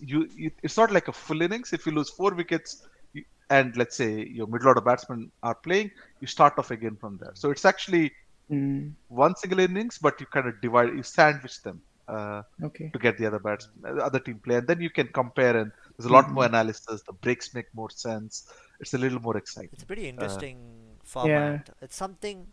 You, 0.00 0.28
you 0.36 0.50
it's 0.62 0.76
not 0.76 0.92
like 0.92 1.08
a 1.08 1.12
full 1.12 1.42
innings. 1.42 1.72
If 1.72 1.86
you 1.86 1.92
lose 1.92 2.10
four 2.10 2.34
wickets, 2.34 2.86
you, 3.12 3.24
and 3.50 3.76
let's 3.76 3.96
say 3.96 4.24
your 4.24 4.46
middle 4.46 4.68
order 4.68 4.80
batsmen 4.80 5.30
are 5.42 5.56
playing, 5.56 5.90
you 6.20 6.26
start 6.28 6.54
off 6.58 6.70
again 6.70 6.96
from 6.96 7.18
there. 7.18 7.32
So 7.34 7.50
it's 7.50 7.64
actually 7.64 8.12
Mm, 8.50 8.94
one 9.08 9.34
single 9.36 9.60
innings, 9.60 9.98
but 9.98 10.20
you 10.20 10.26
kind 10.26 10.46
of 10.46 10.60
divide, 10.60 10.90
you 10.94 11.02
sandwich 11.02 11.62
them 11.62 11.80
uh, 12.08 12.42
okay. 12.62 12.90
to 12.92 12.98
get 12.98 13.16
the 13.16 13.26
other 13.26 13.38
bats, 13.38 13.68
the 13.80 14.04
other 14.04 14.20
team 14.20 14.40
play, 14.44 14.56
and 14.56 14.66
then 14.68 14.80
you 14.80 14.90
can 14.90 15.08
compare. 15.08 15.56
And 15.56 15.72
there's 15.96 16.04
a 16.10 16.12
lot 16.12 16.30
more 16.30 16.44
analysis. 16.44 17.02
The 17.06 17.14
breaks 17.14 17.54
make 17.54 17.66
more 17.74 17.88
sense. 17.90 18.44
It's 18.80 18.92
a 18.94 18.98
little 18.98 19.20
more 19.20 19.38
exciting. 19.38 19.70
It's 19.72 19.84
a 19.84 19.86
pretty 19.86 20.08
interesting 20.08 20.58
Yeah. 20.58 20.81
Format. 21.16 21.70
It's 21.80 21.96
something, 21.96 22.46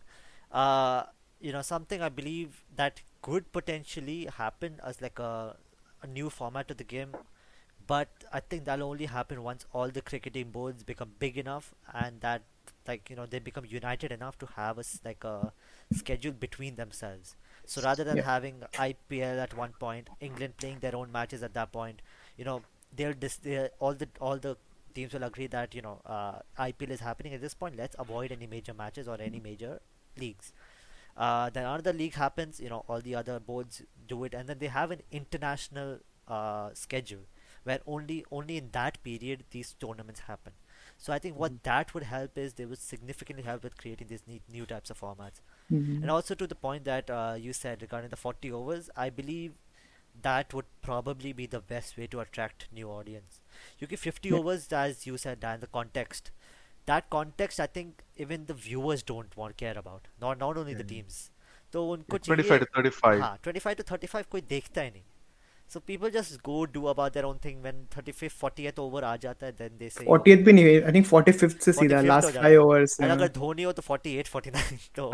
uh, 0.51 1.03
you 1.39 1.51
know, 1.51 1.61
something 1.61 2.01
I 2.01 2.09
believe 2.09 2.63
that 2.75 3.01
could 3.21 3.51
potentially 3.51 4.25
happen 4.37 4.79
as 4.85 5.01
like 5.01 5.19
a, 5.19 5.55
a 6.03 6.07
new 6.07 6.29
format 6.29 6.67
to 6.69 6.73
the 6.73 6.83
game. 6.95 7.17
But 7.87 8.09
I 8.31 8.39
think 8.39 8.65
that'll 8.65 8.89
only 8.89 9.05
happen 9.05 9.43
once 9.43 9.65
all 9.73 9.89
the 9.89 10.01
cricketing 10.01 10.51
boards 10.51 10.83
become 10.83 11.11
big 11.19 11.37
enough 11.37 11.73
and 11.93 12.21
that, 12.21 12.43
like, 12.87 13.09
you 13.09 13.15
know, 13.15 13.25
they 13.25 13.39
become 13.39 13.65
united 13.65 14.11
enough 14.11 14.37
to 14.39 14.45
have 14.55 14.77
a 14.77 14.83
like 15.03 15.23
a 15.23 15.53
schedule 15.89 16.33
between 16.33 16.75
themselves. 16.75 17.35
So 17.65 17.81
rather 17.81 18.03
than 18.03 18.17
Yeah. 18.17 18.21
having 18.21 18.63
IPL 18.77 19.39
at 19.39 19.53
one 19.53 19.73
point, 19.73 20.09
England 20.19 20.57
playing 20.57 20.79
their 20.79 20.95
own 20.95 21.11
matches 21.11 21.43
at 21.43 21.53
that 21.55 21.71
point, 21.71 22.01
you 22.37 22.45
know, 22.45 22.63
they'll 22.95 23.13
dis- 23.13 23.37
they'll, 23.37 23.69
all 23.79 23.93
the 23.93 24.07
all 24.19 24.37
the 24.37 24.57
teams 24.99 25.13
will 25.17 25.27
agree 25.29 25.47
that 25.57 25.75
you 25.79 25.81
know 25.87 25.95
uh, 26.05 26.39
IPL 26.69 26.91
is 26.99 27.05
happening 27.11 27.33
at 27.39 27.41
this 27.47 27.53
point. 27.63 27.77
Let's 27.83 27.95
avoid 28.07 28.31
any 28.39 28.47
major 28.57 28.73
matches 28.83 29.07
or 29.15 29.17
any 29.29 29.39
major 29.51 29.73
leagues. 30.25 30.53
Uh, 31.17 31.49
then 31.49 31.65
another 31.65 31.91
league 31.93 32.13
happens, 32.15 32.59
you 32.59 32.69
know, 32.69 32.83
all 32.87 33.01
the 33.01 33.15
other 33.15 33.39
boards 33.39 33.81
do 34.07 34.23
it, 34.23 34.33
and 34.33 34.47
then 34.47 34.59
they 34.59 34.67
have 34.67 34.91
an 34.91 35.01
international 35.11 35.97
uh, 36.27 36.69
schedule 36.73 37.25
where 37.63 37.79
only 37.85 38.17
only 38.31 38.57
in 38.57 38.69
that 38.71 39.01
period 39.03 39.43
these 39.51 39.75
tournaments 39.85 40.21
happen. 40.27 40.53
So 40.97 41.13
I 41.13 41.19
think 41.19 41.37
what 41.37 41.63
that 41.63 41.93
would 41.93 42.03
help 42.03 42.37
is 42.37 42.53
they 42.53 42.65
would 42.65 42.79
significantly 42.79 43.43
help 43.43 43.63
with 43.63 43.77
creating 43.77 44.07
these 44.07 44.23
new, 44.27 44.39
new 44.51 44.65
types 44.65 44.89
of 44.89 44.99
formats. 45.01 45.41
Mhm. 45.71 46.01
And 46.01 46.11
also 46.11 46.35
to 46.35 46.47
the 46.53 46.55
point 46.55 46.85
that 46.85 47.09
uh, 47.09 47.35
you 47.47 47.53
said 47.53 47.81
regarding 47.81 48.09
the 48.09 48.21
40 48.23 48.51
overs, 48.59 48.89
I 48.95 49.09
believe 49.09 49.53
that 50.22 50.54
would 50.54 50.66
probably 50.82 51.32
be 51.32 51.46
the 51.46 51.60
best 51.60 51.96
way 51.98 52.06
to 52.06 52.20
attract 52.20 52.66
new 52.72 52.90
audience. 52.90 53.40
You 53.78 53.86
give 53.86 54.00
50 54.00 54.28
Yeah. 54.28 54.38
overs, 54.38 54.72
as 54.72 55.06
you 55.06 55.18
said, 55.18 55.44
and 55.44 55.60
the 55.60 55.66
context. 55.78 56.30
That 56.86 57.08
context, 57.10 57.60
I 57.60 57.66
think, 57.66 58.02
even 58.16 58.46
the 58.46 58.54
viewers 58.54 59.02
don't 59.02 59.36
want 59.36 59.56
care 59.56 59.78
about. 59.78 60.08
Not 60.20 60.38
not 60.38 60.56
only 60.56 60.74
the 60.74 60.88
teams. 60.94 61.30
तो 61.72 61.88
उनको 61.92 62.18
25 62.18 62.60
to 62.60 62.66
35. 62.74 63.20
हाँ 63.20 63.38
25 63.42 63.76
to 63.76 63.82
35 63.82 64.26
कोई 64.30 64.40
देखता 64.40 64.80
ही 64.80 64.90
नहीं. 64.90 65.02
So 65.70 65.80
people 65.90 66.10
just 66.14 66.34
go 66.46 66.56
do 66.72 66.80
about 66.88 67.14
their 67.14 67.26
own 67.28 67.38
thing 67.44 67.62
when 67.66 67.78
35th 67.94 68.34
40th 68.40 68.80
over 68.82 69.02
आ 69.04 69.14
जाता 69.22 69.46
है 69.46 69.52
then 69.60 69.78
they 69.82 69.88
say 69.94 70.04
oh, 70.06 70.16
40th 70.16 70.44
भी 70.48 70.52
नहीं 70.52 70.74
I 70.90 70.92
think 70.96 71.08
45th 71.12 71.58
से 71.66 71.72
45th 71.72 71.78
सीधा 71.80 72.00
हो 72.00 72.06
last 72.10 72.32
जाता 72.32 72.42
five 72.42 72.52
है. 72.52 72.58
overs 72.64 72.96
और 73.00 73.08
हाँ. 73.08 73.16
अगर 73.16 73.28
धोनी 73.38 73.62
हो 73.62 73.72
तो 73.78 73.82
48 73.82 74.30
49 74.34 74.88
तो 74.98 75.10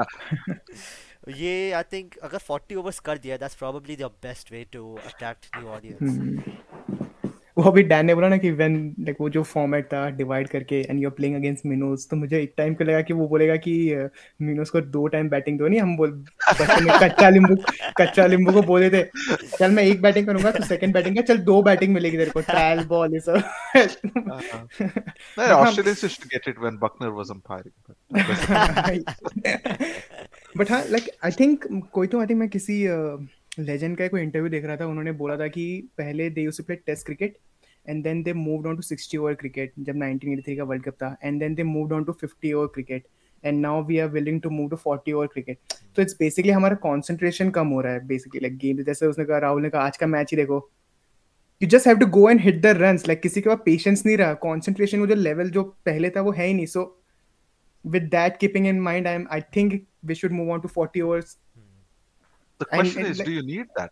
ये 1.39 1.55
आई 1.79 1.83
थिंक 1.93 2.17
अगर 2.29 2.39
40 2.51 2.77
ओवर्स 2.83 2.99
कर 3.09 3.19
दिया 3.27 3.37
that's 3.45 3.55
probably 3.63 3.97
the 3.97 4.11
best 4.27 4.53
way 4.53 4.65
to 4.73 4.95
attract 5.07 5.49
new 5.57 5.69
audience 5.79 6.19
Hmm. 6.81 6.84
वो 7.58 7.64
अभी 7.64 7.84
डैन 7.84 8.06
ने 8.06 8.14
बोला 8.16 8.28
ना 8.28 8.38
कि 8.38 8.52
व्हेन 8.52 8.74
लाइक 9.00 9.18
वो 9.22 9.30
जो 9.30 9.44
फॉर्मेट 9.44 9.86
था 9.86 10.10
डिवाइड 10.12 10.48
करके 10.48 10.80
and 10.82 11.00
you 11.02 11.10
are 11.10 11.14
playing 11.16 11.36
against 11.36 11.66
minnows 11.66 12.08
तो 12.10 12.16
मुझे 12.16 12.42
एक 12.42 12.54
टाइम 12.58 12.74
को 12.74 12.84
लगा 12.84 13.02
कि 13.02 13.14
वो 13.14 13.28
बोलेगा 13.28 13.56
कि 13.58 13.76
मिनोस 14.42 14.70
को 14.70 14.82
दो 14.82 15.06
टाइम 15.08 15.30
बैटिंग 15.30 15.60
दो 15.60 15.68
नहीं 15.68 15.80
हम 15.82 15.96
बोल 15.98 16.12
बचपन 16.12 16.84
में 16.84 16.94
कच्चा 17.04 17.30
लींबू 17.30 17.56
कच्चा 17.98 18.26
लींबू 18.26 18.52
को 18.52 18.62
बोले 18.62 18.90
थे 18.90 19.04
चल 19.60 19.72
मैं 19.72 19.84
एक 19.84 20.02
बैटिंग 20.02 20.26
करूँगा 20.28 20.52
तो 20.52 20.64
सेकंड 20.64 20.94
बैटिंग 20.94 21.16
का 21.16 21.22
चल 21.22 21.38
दो 21.44 21.62
बैटिंग 21.64 21.94
मिलेगी 21.94 22.18
तेरे 22.18 22.32
को 22.32 22.42
ट्रायल 22.42 22.84
बॉल 22.86 23.14
ये 23.14 23.20
सब 23.20 23.42
Australians 25.38 26.04
used 26.04 26.22
to 26.22 26.28
get 26.28 26.48
it 26.48 26.60
when 26.60 26.78
Buckner 26.78 27.12
was 27.12 27.30
umpiring. 27.30 27.74
But 27.86 27.96
but 30.56 30.70
हाँ 30.72 30.84
लाइक 30.90 31.10
आई 31.24 31.32
थिंक 31.32 31.66
कोई 31.94 32.08
तो 32.08 32.20
आई 32.20 32.26
थिंक 32.26 32.40
मैं 32.40 32.50
किसी 32.50 32.84
लेजेंड 33.60 33.98
का 33.98 34.08
कोई 34.08 34.22
इंटरव्यू 34.22 34.50
देख 34.50 34.66
रहा 34.66 34.78
था, 34.78 34.86
उन्होंने 34.86 35.12
बोला 35.12 35.38
था 35.38 35.48
कि 35.48 35.66
पहले 35.98 36.30
they 36.30 36.42
used 36.42 36.58
to 36.58 36.64
play 36.64 36.76
test 36.76 37.06
cricket 37.06 37.38
and 37.86 38.04
then 38.04 38.24
they 38.24 38.34
move 38.34 38.68
on 38.68 38.76
to 38.76 38.82
60 38.84 39.18
over 39.18 39.34
cricket 39.34 39.74
जब 39.80 39.96
1983 39.96 40.58
का 40.58 40.64
वर्ल्ड 40.64 40.84
कप 40.84 40.94
था 40.94 41.16
and 41.24 41.40
then 41.40 41.56
they 41.56 41.64
moved 41.64 41.94
on 41.94 42.04
to 42.04 42.16
50 42.24 42.54
over 42.54 42.68
cricket 42.74 43.06
and 43.44 43.60
now 43.62 43.84
we 43.86 44.00
are 44.00 44.10
willing 44.10 44.42
to 44.42 44.50
move 44.50 44.70
to 44.70 44.78
40 44.88 45.14
over 45.14 45.28
cricket 45.28 45.74
तो 45.96 46.02
it's 46.02 46.16
basically 46.20 46.52
हमारा 46.52 46.76
concentration 46.86 47.50
कम 47.50 47.68
हो 47.68 47.82
रहा 47.82 47.94
है 47.94 48.06
basically 48.08 48.42
like 48.42 48.58
game 48.58 48.84
जैसे 48.84 49.08
उसने 49.08 49.26
कहा, 49.26 49.38
राहुल 49.38 49.62
ने 49.62 49.70
कहा, 49.70 49.82
आज 49.82 49.98
का 49.98 50.08
मैच 50.08 50.32
ही 50.32 50.38
देखो। 50.38 50.60
You 51.62 51.70
just 51.70 51.88
have 51.88 51.98
to 51.98 52.06
go 52.20 52.30
and 52.30 52.42
hit 52.42 52.62
the 52.62 52.76
runs 52.78 53.08
like 53.08 53.22
किसी 53.22 53.42
के 53.42 53.50
पास 53.50 53.60
पेशेंस 53.66 54.06
नहीं 54.06 54.18
रहा 54.18 54.34
कॉन्सेंट्रेशन 54.44 55.00
वो 55.00 55.08
जो 55.08 55.16
लेवल 55.16 55.50
जो 55.50 55.64
पहले 55.86 56.10
था 56.10 56.22
वो 56.22 56.32
है 56.32 56.48
ही 56.48 56.54
नहीं। 56.54 56.66
सो 56.66 56.92
with 57.86 58.06
that 58.12 58.38
keeping 58.42 58.68
in 58.70 58.78
mind 58.86 59.08
i'm 59.10 59.26
i 59.34 59.38
think 59.56 59.74
we 60.10 60.16
should 60.20 60.32
move 60.36 60.48
on 60.54 60.62
to 60.62 60.70
40 60.70 61.02
overs 61.08 61.34
the 62.61 62.67
And- 62.71 62.81
question 62.81 63.05
and 63.05 63.11
is, 63.13 63.19
like- 63.19 63.27
do 63.27 63.33
you 63.33 63.43
need 63.43 63.67
that? 63.77 63.91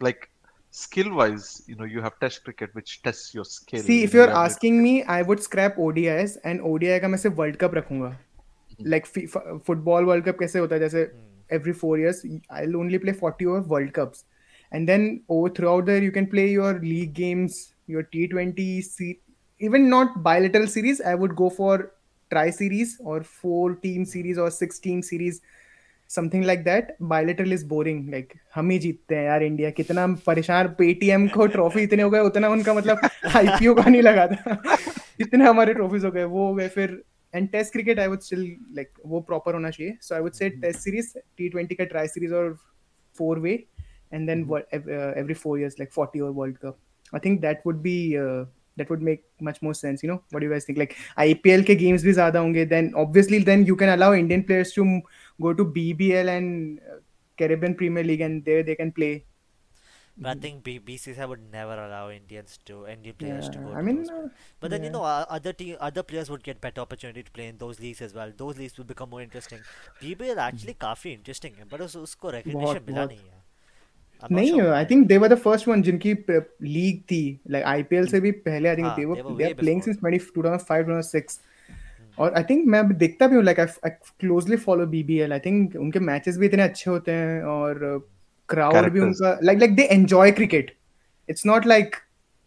Like 0.00 0.28
skill-wise, 0.70 1.62
you 1.66 1.76
know, 1.76 1.84
you 1.84 2.00
have 2.00 2.18
Test 2.20 2.44
cricket, 2.44 2.74
which 2.74 3.02
tests 3.02 3.34
your 3.34 3.44
skill. 3.44 3.82
see 3.82 4.02
if 4.04 4.14
your 4.14 4.22
you're 4.22 4.30
ability. 4.32 4.52
asking 4.52 4.82
me 4.82 4.92
i 5.16 5.22
would 5.30 5.42
scrap 5.46 5.76
odis 5.86 6.36
and 6.50 6.62
odi 6.72 6.98
का 7.00 7.08
मैं 7.08 7.18
सिर्फ 7.24 7.34
world 7.36 7.56
cup 7.64 7.74
रखूंगा 7.74 8.10
like 8.94 9.06
football 9.66 10.04
world 10.04 10.24
cup 10.24 10.38
कैसे 10.40 10.58
होता 10.58 10.74
है 10.74 10.80
जैसे 10.80 11.04
every 11.56 11.74
four 11.82 11.92
years 12.02 12.20
i'll 12.58 12.76
only 12.82 12.98
play 13.04 13.12
40 13.22 13.46
over 13.54 13.60
world 13.72 13.90
cups 13.98 14.24
and 14.76 14.90
then 14.92 15.02
over 15.36 15.50
throughout 15.58 15.84
there 15.90 16.02
you 16.04 16.12
can 16.18 16.28
play 16.34 16.46
your 16.52 16.70
league 16.84 17.12
games 17.18 17.58
your 17.94 18.04
t20 18.14 18.68
se- 18.86 19.18
even 19.68 19.88
not 19.94 20.14
bilateral 20.28 20.70
series 20.76 21.02
i 21.10 21.14
would 21.22 21.34
go 21.42 21.50
for 21.58 21.74
tri 22.34 22.46
series 22.60 22.94
or 23.14 23.18
four 23.42 23.64
team 23.84 24.06
series 24.14 24.40
or 24.46 24.48
six 24.60 24.80
team 24.88 25.02
series 25.10 25.42
Something 26.09 26.43
like 26.45 26.63
that 26.63 26.95
bilateral 27.01 27.53
is 27.53 27.65
boring 27.67 28.09
like 28.11 28.33
हम 28.55 28.69
ही 28.69 28.77
जीतते 28.79 29.15
हैं 29.15 29.25
यार 29.25 29.43
India 29.43 29.69
कितना 29.79 30.07
परेशान 30.27 30.67
Paytm 30.77 31.27
को 31.27 31.47
trophy 31.55 31.83
इतने 31.83 32.03
हो 32.03 32.09
गए 32.09 32.19
उतना 32.29 32.49
उनका 32.49 32.73
मतलब 32.73 33.09
आईपीओ 33.35 33.73
का 33.75 33.83
नहीं 33.89 34.01
लगा 34.01 34.27
था 34.27 34.77
इतने 35.19 35.45
हमारे 35.45 35.73
ट्रॉफीज 35.73 36.05
हो 36.05 36.11
गए 36.11 36.23
वो 36.25 36.47
हो 36.47 36.53
गए 36.55 36.67
फिर 36.67 37.01
and 37.33 37.49
test 37.51 37.73
cricket 37.73 37.99
I 37.99 38.07
would 38.07 38.19
still 38.21 38.43
like 38.75 38.89
वो 39.05 39.19
प्रॉपर 39.21 39.53
होना 39.53 39.69
चाहिए 39.69 39.97
so 40.01 40.15
I 40.15 40.21
would 40.21 40.33
say 40.33 40.49
test 40.49 40.79
series 40.79 41.13
T 41.37 41.49
twenty 41.49 41.75
का 41.75 41.85
ट्राई 41.85 42.07
सीरीज़ 42.07 42.33
और 42.33 42.53
four 43.15 43.39
way 43.39 43.53
and 44.13 44.27
then 44.29 44.47
every 44.73 45.33
four 45.33 45.59
years 45.59 45.79
like 45.79 45.91
forty 45.93 46.19
और 46.19 46.31
world 46.33 46.57
cup 46.57 46.77
I 47.13 47.19
think 47.25 47.41
that 47.41 47.61
would 47.65 47.81
be 47.81 47.97
that 48.77 48.89
would 48.89 49.01
make 49.01 49.23
much 49.41 49.61
more 49.61 49.73
sense 49.73 50.03
you 50.03 50.09
know? 50.09 50.21
What 50.31 50.41
do 50.41 50.45
you 50.45 50.51
guys 50.51 50.65
think? 50.65 50.77
Like 50.77 50.95
ipl 51.19 51.63
के 51.67 51.75
games 51.75 52.03
भी 52.03 52.11
ज़्यादा 52.13 52.39
होंगे 52.39 52.65
then 52.69 52.91
obviously 53.03 53.39
then 53.43 53.65
you 53.69 53.75
can 53.75 53.89
allow 53.89 54.13
indian 54.13 54.43
players 54.43 54.73
to 54.73 54.85
go 55.41 55.53
to 55.53 55.65
BBL 55.65 56.37
and 56.37 56.79
uh, 56.79 56.99
Caribbean 57.37 57.75
Premier 57.75 58.03
League, 58.03 58.21
and 58.21 58.43
there 58.45 58.63
they 58.63 58.75
can 58.75 58.91
play. 58.91 59.23
But 60.19 60.37
I 60.37 60.39
think 60.39 60.63
BCCI 60.63 61.29
would 61.29 61.51
never 61.51 61.73
allow 61.73 62.09
Indians 62.09 62.57
to 62.65 62.87
Indian 62.87 63.15
players 63.15 63.45
yeah, 63.45 63.51
to 63.51 63.57
go. 63.59 63.73
I 63.73 63.75
to 63.75 63.83
mean, 63.83 64.09
uh, 64.09 64.29
but 64.59 64.71
then 64.71 64.81
yeah. 64.81 64.87
you 64.87 64.91
know 64.91 65.03
other 65.03 65.53
team, 65.53 65.75
other 65.79 66.01
players 66.01 66.31
would 66.31 66.43
get 66.43 66.59
better 66.59 66.81
opportunity 66.81 67.21
to 67.21 67.31
play 67.31 67.47
in 67.47 67.59
those 67.59 67.79
leagues 67.79 68.01
as 68.01 68.15
well. 68.15 68.31
Those 68.35 68.57
leagues 68.57 68.77
will 68.77 68.85
become 68.85 69.11
more 69.11 69.21
interesting. 69.21 69.59
BBL 70.01 70.37
actually 70.37 70.73
hmm. 70.73 70.85
काफी 70.85 71.13
interesting 71.17 71.59
है, 71.59 71.69
but 71.69 71.81
उस 71.81 71.95
उसको 71.95 72.31
recognition 72.31 72.87
मिला 72.87 73.05
नहीं 73.05 73.17
है. 73.17 73.35
नहीं 74.31 74.61
I 74.61 74.85
think 74.85 75.07
they 75.07 75.17
were 75.17 75.27
the 75.27 75.37
first 75.39 75.67
one 75.67 75.81
जिनकी 75.83 76.13
uh, 76.15 76.41
league 76.63 77.01
थी 77.11 77.21
like 77.51 77.65
IPL 77.73 78.07
से 78.11 78.19
भी 78.19 78.31
पहले 78.47 78.69
I 78.69 78.75
think 78.75 78.87
they 78.95 79.05
were 79.05 79.35
they 79.37 79.43
are 79.43 79.53
playing 79.53 79.81
since 79.81 79.97
2005 80.03 80.31
2006 80.37 81.39
और 82.17 82.33
आई 82.33 82.43
थिंक 82.43 82.65
मैं 82.67 82.87
देखता 82.97 83.27
भी 83.27 83.35
हूँ 83.35 83.43
like 83.43 83.59
I 83.59 83.89
closely 84.19 84.55
follow 84.57 84.85
BBL 84.87 85.33
I 85.33 85.39
think 85.39 85.75
उनके 85.75 85.99
मैचेस 86.01 86.37
भी 86.37 86.45
इतने 86.45 86.63
अच्छे 86.63 86.89
होते 86.91 87.11
हैं 87.11 87.41
और 87.45 87.79
क्राउड 88.49 88.89
भी 88.89 88.99
उनका 88.99 89.37
like 89.43 89.59
like 89.59 89.75
they 89.75 89.83
enjoy 89.83 90.31
cricket 90.31 90.75
it's 91.29 91.45
not 91.45 91.65
like 91.67 91.95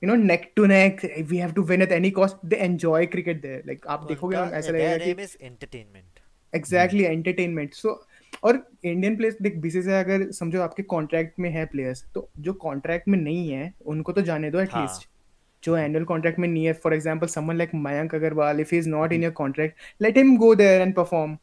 you 0.03 0.09
know 0.11 0.15
neck 0.25 0.51
to 0.57 0.65
neck 0.67 1.01
we 1.21 1.37
have 1.37 1.53
to 1.53 1.63
win 1.63 1.83
at 1.83 1.93
any 1.93 2.11
cost 2.11 2.47
they 2.47 2.57
enjoy 2.57 3.07
cricket 3.07 3.43
there 3.43 3.63
like 3.67 3.87
आप 3.87 4.07
देखोगे 4.09 4.37
ना 4.37 4.51
ऐसा 4.55 4.73
लगेगा 4.73 4.97
कि 4.97 5.27
entertainment. 5.47 6.21
एग्जैक्टली 6.53 7.05
एंटरटेनमेंट 7.05 7.75
सो 7.75 8.01
और 8.43 8.65
इंडियन 8.85 9.17
प्लेयर्स 9.17 9.37
देख 9.43 9.57
बीसीसीआई 9.57 10.03
अगर 10.05 10.31
समझो 10.33 10.61
आपके 10.61 10.83
कॉन्ट्रैक्ट 10.83 11.39
में 11.39 11.51
है 11.51 11.65
प्लेयर्स 11.67 12.05
तो 12.15 12.29
जो 12.39 12.53
कॉन्ट्रैक्ट 12.59 13.09
में 13.09 13.19
नहीं 13.19 13.49
है 13.49 13.73
उनको 13.87 14.13
तो 14.13 14.23
जाने 14.23 14.51
दो 14.51 14.61
एटलीस्ट 14.61 14.77
हाँ। 14.77 15.20
जो 15.65 15.77
एनुअल 15.77 16.05
कॉन्ट्रैक्ट 16.05 16.39
में 16.39 16.49
नहीं 16.49 16.65
है 16.65 16.73
for 16.83 16.95
example 16.95 17.27
someone 17.27 17.57
like 17.59 17.71
Mayank 17.75 18.15
Agarwal 18.15 18.61
if 18.61 18.75
is 18.75 18.89
not 18.89 19.13
in 19.13 19.23
your 19.23 19.33
contract 19.43 20.03
let 20.03 20.17
him 20.17 20.37
go 20.39 20.55
there 20.55 20.81
and 20.83 20.95
perform 20.95 21.37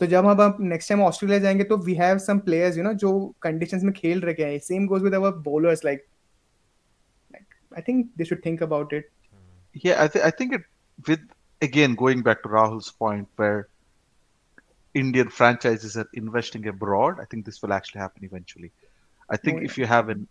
तो 0.00 0.06
जब 0.06 0.26
हम 0.26 0.42
अब 0.42 0.56
नेक्स्ट 0.60 0.88
टाइम 0.88 1.02
ऑस्ट्रेलिया 1.02 1.38
जाएँगे 1.38 1.64
तो 1.64 1.76
we 1.86 1.94
have 1.94 2.18
some 2.18 2.38
players 2.48 2.76
you 2.76 2.84
know 2.84 2.92
जो 3.04 3.12
कंडीशंस 3.42 3.82
में 3.84 3.92
खेल 3.96 4.20
रखे 4.20 4.44
हैं 4.44 4.58
same 4.68 4.86
goes 4.86 5.02
with 5.02 5.14
our 5.14 5.32
bowlers 5.48 5.84
like 5.84 6.04
I 7.76 7.82
think 7.88 8.06
they 8.18 8.24
should 8.24 8.44
think 8.46 8.62
about 8.62 8.94
it 8.94 9.08
Yeah, 9.74 10.00
I, 10.00 10.08
th- 10.14 10.24
I 10.24 10.30
think 10.38 10.54
it 10.54 10.64
with 11.08 11.20
again 11.62 11.92
going 12.00 12.22
back 12.24 12.40
to 12.40 12.48
Rahul's 12.54 12.88
point 13.02 13.28
where 13.42 13.60
Indian 14.94 15.30
franchises 15.36 15.94
are 16.02 16.04
investing 16.20 16.66
abroad. 16.72 17.22
I 17.22 17.24
think 17.24 17.46
this 17.46 17.62
will 17.62 17.72
actually 17.76 18.00
happen 18.00 18.26
eventually. 18.28 18.70
I 19.28 19.38
think 19.38 19.56
Oh, 19.56 19.62
yeah. 19.62 19.70
if 19.70 19.78
you 19.78 19.86
have 19.92 20.10
an 20.14 20.26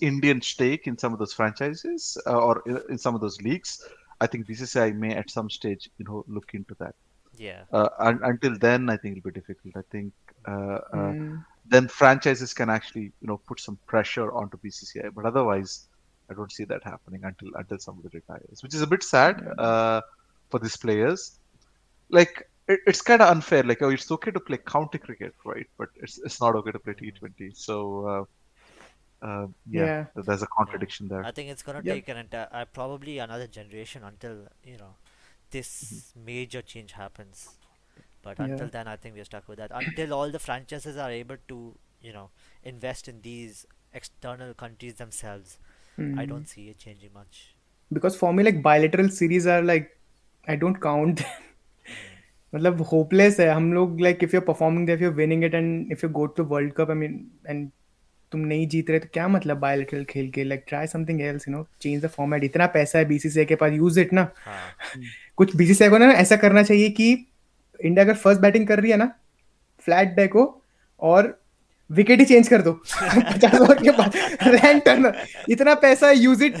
Indian 0.00 0.40
stake 0.40 0.86
in 0.86 0.98
some 0.98 1.12
of 1.12 1.18
those 1.18 1.32
franchises 1.32 2.16
uh, 2.26 2.38
or 2.38 2.62
in, 2.66 2.80
in 2.90 2.98
some 2.98 3.14
of 3.14 3.20
those 3.20 3.40
leagues, 3.40 3.78
I 4.20 4.26
think 4.26 4.46
BCCI 4.46 4.92
may 4.92 5.14
at 5.14 5.30
some 5.30 5.50
stage 5.50 5.88
you 5.98 6.04
know 6.06 6.24
look 6.28 6.54
into 6.54 6.74
that. 6.80 6.94
Yeah. 7.36 7.64
Uh, 7.72 7.88
un- 8.00 8.20
until 8.22 8.56
then, 8.58 8.88
I 8.90 8.96
think 8.96 9.16
it'll 9.18 9.30
be 9.30 9.40
difficult. 9.40 9.74
I 9.76 9.82
think 9.90 10.12
uh, 10.48 10.78
uh, 10.98 11.12
Mm. 11.18 11.44
then 11.66 11.88
franchises 11.88 12.54
can 12.54 12.70
actually 12.70 13.12
you 13.20 13.28
know 13.28 13.40
put 13.46 13.60
some 13.60 13.78
pressure 13.86 14.32
onto 14.32 14.58
BCCI. 14.58 15.08
But 15.14 15.26
otherwise, 15.26 15.88
I 16.30 16.34
don't 16.34 16.52
see 16.52 16.64
that 16.64 16.84
happening 16.84 17.22
until 17.24 17.50
until 17.54 17.78
somebody 17.78 18.08
retires, 18.12 18.62
which 18.62 18.74
is 18.74 18.82
a 18.82 18.86
bit 18.86 19.02
sad 19.02 19.40
uh, 19.58 20.00
for 20.50 20.60
these 20.60 20.76
players. 20.76 21.38
Like 22.10 22.42
it's 22.68 23.02
kind 23.02 23.22
of 23.22 23.30
unfair. 23.30 23.62
Like 23.62 23.82
oh, 23.82 23.90
it's 23.90 24.10
okay 24.10 24.30
to 24.30 24.40
play 24.40 24.58
county 24.58 24.98
cricket, 24.98 25.34
right? 25.44 25.66
But 25.78 25.88
it's 25.96 26.18
it's 26.24 26.40
not 26.40 26.56
okay 26.56 26.72
to 26.72 26.78
play 26.80 26.94
T20. 26.94 27.50
So 27.54 28.26
uh, 29.21 29.31
uh, 29.31 29.47
yeah, 29.75 29.89
Yeah. 29.89 30.05
th- 30.15 30.25
there's 30.29 30.45
a 30.47 30.49
contradiction 30.57 31.11
there. 31.13 31.23
I 31.31 31.33
think 31.39 31.51
it's 31.55 31.65
gonna 31.69 31.81
Yep. 31.89 31.95
take 31.97 32.09
an 32.15 32.21
entire, 32.23 32.47
uh, 32.61 32.65
probably 32.79 33.17
another 33.25 33.49
generation 33.59 34.07
until 34.11 34.39
you 34.71 34.77
know 34.83 34.93
this 35.57 35.71
major 36.31 36.63
change 36.73 36.95
happens. 37.01 37.43
But 38.25 38.39
Yeah. 38.39 38.45
until 38.47 38.69
then, 38.73 38.89
I 38.91 38.97
think 39.03 39.17
we're 39.19 39.29
stuck 39.29 39.47
with 39.53 39.61
that. 39.63 39.73
Until 39.81 40.13
all 40.17 40.33
the 40.35 40.41
franchises 40.43 40.99
are 41.05 41.11
able 41.21 41.39
to, 41.53 41.57
you 42.07 42.13
know, 42.17 42.25
invest 42.73 43.09
in 43.13 43.21
these 43.29 43.63
external 44.01 44.53
countries 44.63 44.95
themselves, 45.01 45.57
I 45.97 46.03
Mm. 46.03 46.29
don't 46.33 46.51
see 46.53 46.67
it 46.75 46.85
changing 46.87 47.13
much. 47.21 47.41
because 47.95 48.15
for 48.19 48.29
me 48.37 48.43
like 48.45 48.55
bilateral 48.65 49.09
series 49.15 49.47
are 49.55 49.61
like 49.71 49.89
I 50.53 50.55
don't 50.61 50.77
count 50.85 51.19
them. 51.23 51.41
मतलब 52.55 52.81
hopeless 52.91 53.39
है 53.39 53.47
हम 53.49 53.71
लोग 53.73 53.99
like 54.01 54.23
if 54.23 54.33
you 54.33 54.41
performing 54.47 54.85
there 54.87 54.97
if 54.97 55.03
you 55.03 55.11
winning 55.19 55.43
it 55.43 55.53
and 55.53 55.91
if 55.91 56.03
you 56.03 56.09
go 56.17 56.25
to 56.39 56.43
world 56.53 56.73
cup 56.77 56.89
I 56.89 56.95
mean 56.95 57.15
and 57.49 57.69
तुम 58.32 58.40
नहीं 58.40 58.66
जीत 58.68 58.90
रहे 58.90 58.98
तो 58.98 59.08
क्या 59.12 59.26
मतलब 59.28 59.56
बायोलेटरल 59.58 60.04
खेल 60.04 60.30
के? 60.30 60.44
Like 60.44 60.64
try 60.68 60.86
something 60.86 61.20
else 61.22 61.48
you 61.48 61.54
know 61.54 61.66
change 61.80 62.04
the 62.04 62.08
format 62.08 62.44
इतना 62.44 62.66
पैसा 62.66 62.98
है 62.98 63.04
बीसीसीआई 63.04 63.44
के 63.44 63.54
पास 63.54 63.72
यूज़ 63.72 64.00
इट 64.00 64.12
ना। 64.12 64.28
हाँ. 64.44 64.60
कुछ 65.36 65.56
बीसीसीआई 65.56 65.90
को 65.90 65.98
ना 65.98 66.10
ऐसा 66.12 66.36
करना 66.36 66.62
चाहिए 66.62 66.88
कि 66.90 67.10
इंडिया 67.80 68.04
अगर 68.04 68.14
फ़र्स्ट 68.14 68.40
बैटिंग 68.40 68.66
कर 68.66 68.80
रही 68.80 68.90
है 68.90 68.96
ना 68.96 69.12
फ्लैट 69.86 70.08
डेक 70.08 70.32
हो 70.32 70.44
और 71.02 71.36
विकेट 71.90 72.18
ही 72.20 72.24
चेंज 72.24 72.48
कर 72.48 72.62
दो। 72.62 72.72
पचास 73.02 73.60
ओवर 73.60 73.82
के 73.82 73.90
बाद 73.90 74.16
रैंक 74.42 74.82
टर्नर 74.84 75.18
इतना 75.50 75.74
पैसा 75.84 76.10
यूज़ 76.10 76.44
इट 76.44 76.56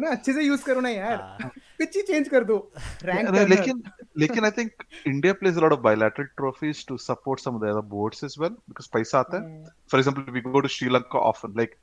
ना 0.00 0.10
अच्छे 0.10 0.32
से 0.32 0.42
यूज़ 0.42 0.64
करो 0.64 0.80
ना 0.80 0.88
यार। 0.88 1.50
कुछ 1.80 1.96
ही 1.96 2.02
चेंज 2.02 2.28
कर 2.28 2.44
दो। 2.44 2.56
रैंक 3.04 3.28
लेकिन 3.50 3.82
लेकिन 4.18 4.44
I 4.44 4.50
think 4.58 4.84
India 5.06 5.32
plays 5.40 5.56
a 5.56 5.60
lot 5.60 5.72
of 5.72 5.80
bilateral 5.80 6.26
trophies 6.36 6.84
to 6.86 6.96
support 6.96 7.40
some 7.40 7.54
of 7.54 7.64
the 7.64 7.84
boards 7.90 8.24
as 8.24 8.34
well 8.40 8.50
because 8.50 8.88
पैसा 8.92 9.18
आता 9.18 9.42
है 9.42 9.64
for 9.92 10.00
example 10.00 10.32
we 10.32 10.40
go 10.40 10.60
to 10.60 10.68
Sri Lanka 10.76 11.18
often 11.28 11.54
like 11.58 11.74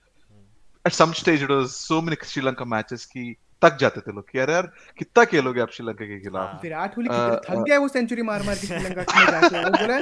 at 0.86 0.94
some 0.94 1.12
stage 1.22 1.44
it 1.44 1.52
was 1.52 1.68
so 1.70 2.02
many 2.02 2.26
Sri Lanka 2.26 2.66
matches 2.76 3.06
की 3.06 3.36
तक 3.62 3.78
जाते 3.80 4.02
थे 4.02 4.12
लोग 4.16 4.26
यार 4.36 4.50
यार 4.52 4.72
कितना 4.98 5.24
खेलोगे 5.26 5.62
आप 5.62 5.72
श्रीलंका 5.72 6.06
के 6.06 6.20
खिलाफ? 6.22 6.48
हाँ। 6.48 6.60
विराट 6.64 6.96
कोहली 6.96 7.10
थक 7.50 7.64
गया 7.68 7.80
वो 7.80 7.88
सेंचुरी 7.88 8.22
मार 8.22 8.44
मार 8.44 8.56
के 8.56 8.68
श्रीलंका 8.68 9.04
के 9.04 9.26
खिलाफ 9.26 9.52
बोला 9.82 10.00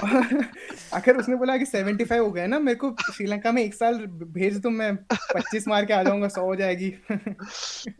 आखिर 0.94 1.16
उसने 1.16 1.36
बोला 1.36 1.56
कि 1.56 1.64
75 1.66 2.18
हो 2.18 2.30
गए 2.32 2.46
ना 2.46 2.58
मेरे 2.58 2.76
को 2.76 2.94
श्रीलंका 3.14 3.52
में 3.52 3.62
एक 3.62 3.74
साल 3.74 3.98
भेज 4.36 4.56
दो 4.58 4.70
मैं 4.70 4.90
25 5.34 5.68
मार 5.68 5.84
के 5.84 5.92
आ 5.92 6.02
जाऊँगा 6.02 6.28
100 6.28 6.38
हो 6.38 6.54
जाएगी। 6.56 6.88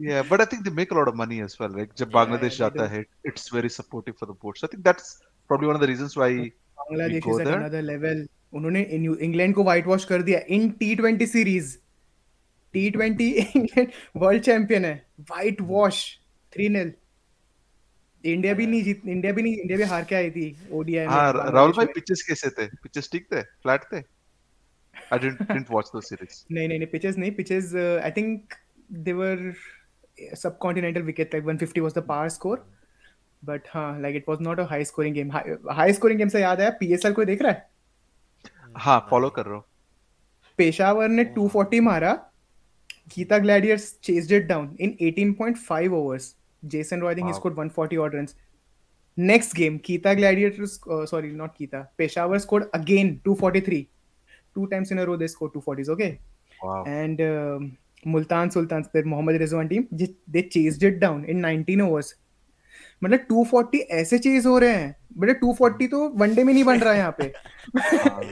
या 0.08 0.22
but 0.30 0.40
I 0.40 0.46
think 0.52 0.62
they 0.64 0.70
make 0.76 0.92
a 0.92 0.96
lot 0.96 1.08
of 1.08 1.14
money 1.16 1.40
as 1.40 1.56
well 1.60 1.76
like 1.76 1.90
जब 1.98 2.10
बांग्लादेश 2.14 2.58
जाता 2.58 2.86
है 2.92 3.04
it's 3.26 3.54
very 3.54 3.68
supportive 3.68 4.14
for 4.20 4.32
the 4.32 4.36
ports 4.42 4.64
I 4.64 4.68
think 4.74 4.84
that's 4.84 5.12
probably 5.50 5.68
one 5.68 5.74
of 5.74 5.82
the 5.82 5.86
reasons 5.86 6.14
why 6.18 6.38
Bangladesh 6.78 7.22
is 7.26 7.40
at 7.40 7.54
another 7.54 7.82
level. 7.92 8.26
उन्होंने 8.54 8.80
England 9.22 9.54
को 9.54 9.64
white 9.64 9.86
wash 9.86 10.04
कर 10.04 10.22
दिया 10.22 10.40
in 10.48 10.68
T 10.70 10.94
twenty 10.96 11.26
series 11.26 11.76
टी20 12.74 13.56
England 13.56 13.90
world 14.16 14.42
champion 14.42 14.84
है। 14.84 14.94
White 15.20 15.60
wash 15.70 16.04
3-0 16.52 16.90
India 18.24 18.54
भी 18.54 18.66
नहीं 18.66 18.82
जीत 18.84 19.02
India 19.06 19.32
भी 19.32 19.42
नहीं 19.42 19.56
इंडिया 19.56 19.78
भी 19.78 19.84
हार 19.90 20.04
के 20.04 20.14
आई 20.14 20.30
थी 20.30 20.56
ओडीआई 20.72 21.06
हाँ 21.06 21.32
राहुल 21.32 21.72
भाई 21.72 21.86
पिचेस 21.94 22.22
कैसे 22.28 22.50
थे? 22.50 22.66
पिचेस 22.82 23.08
ठीक 23.12 23.26
थे? 23.32 23.42
फ्लैट 23.42 23.84
थे? 23.92 24.02
I 25.14 25.18
didn't 25.18 25.48
didn't 25.48 25.70
watch 25.74 25.88
those 25.92 26.08
series. 26.08 26.34
नहीं 26.52 26.68
नहीं 26.68 26.78
नहीं 26.78 26.88
पिचेस 26.88 27.16
नहीं। 27.18 27.30
Pitches 27.34 27.74
I 28.04 28.10
think 28.16 28.54
they 28.92 29.12
were 29.12 29.52
subcontinental 30.58 31.02
wicket 31.02 31.34
like 31.34 31.44
150 31.46 31.78
was 31.82 31.94
the 31.94 32.02
power 32.08 32.28
score 32.28 32.64
but 33.42 33.68
हाँ 33.74 34.00
like 34.00 34.16
it 34.16 34.24
was 34.28 34.40
not 34.42 34.60
a 34.60 34.64
high 34.70 34.84
scoring 34.84 35.14
game 35.14 35.30
high 35.72 35.92
scoring 35.92 36.18
game 36.18 36.28
से 36.28 36.40
याद 36.40 36.60
आया? 36.60 36.70
PSL 36.80 37.12
कोई 37.12 37.24
देख 37.24 37.42
रहा 37.42 37.52
है? 37.52 37.68
हाँ 38.76 39.06
फॉलो 39.10 39.30
कर 39.30 39.46
रहा 39.46 39.54
हूँ। 39.54 39.64
पेशावर 40.58 41.08
ने 41.08 41.24
240 41.38 41.80
मारा। 41.80 42.12
Quetta 43.16 43.38
Gladiators 43.38 43.94
chased 44.04 44.32
it 44.32 44.46
down 44.46 44.76
in 44.80 44.96
18.5 45.10 45.98
overs 46.00 46.28
jason 46.62 47.02
roy 47.02 47.10
i 47.10 47.14
think 47.14 47.26
wow. 47.26 47.32
he 47.32 47.38
scored 47.40 47.56
140 47.56 47.98
odd 48.04 48.14
runs 48.14 48.34
next 49.16 49.54
game 49.54 49.78
Keita 49.86 50.16
gladiators 50.16 50.78
uh, 50.88 51.06
sorry 51.06 51.32
not 51.32 51.54
Keita 51.58 51.80
peshawar 52.00 52.38
scored 52.38 52.66
again 52.78 53.12
243 53.28 53.88
two 54.54 54.66
times 54.72 54.90
in 54.90 54.98
a 54.98 55.06
row 55.06 55.16
they 55.16 55.26
scored 55.26 55.54
240s 55.54 55.88
okay 55.88 56.10
wow 56.62 56.84
and 56.86 57.22
um, 57.28 57.76
multan 58.04 58.50
sultans 58.50 58.88
their 58.92 59.04
mohammad 59.04 59.40
rizwan 59.44 59.70
team 59.74 59.88
they 60.36 60.42
chased 60.56 60.82
it 60.82 61.00
down 61.06 61.24
in 61.24 61.46
19 61.52 61.86
overs 61.88 62.16
मतलब 63.04 63.26
240 63.28 63.78
ऐसे 63.98 64.18
chase 64.24 64.46
हो 64.46 64.58
रहे 64.58 64.72
हैं 64.72 64.96
but 65.18 65.40
240 65.44 65.90
तो 65.90 66.08
one day 66.22 66.44
में 66.44 66.52
नहीं 66.52 66.64
बन 66.64 66.80
रहा 66.80 66.92
है 66.92 66.98
यहाँ 66.98 67.14
पे 67.20 67.32
Uh, 67.74 68.24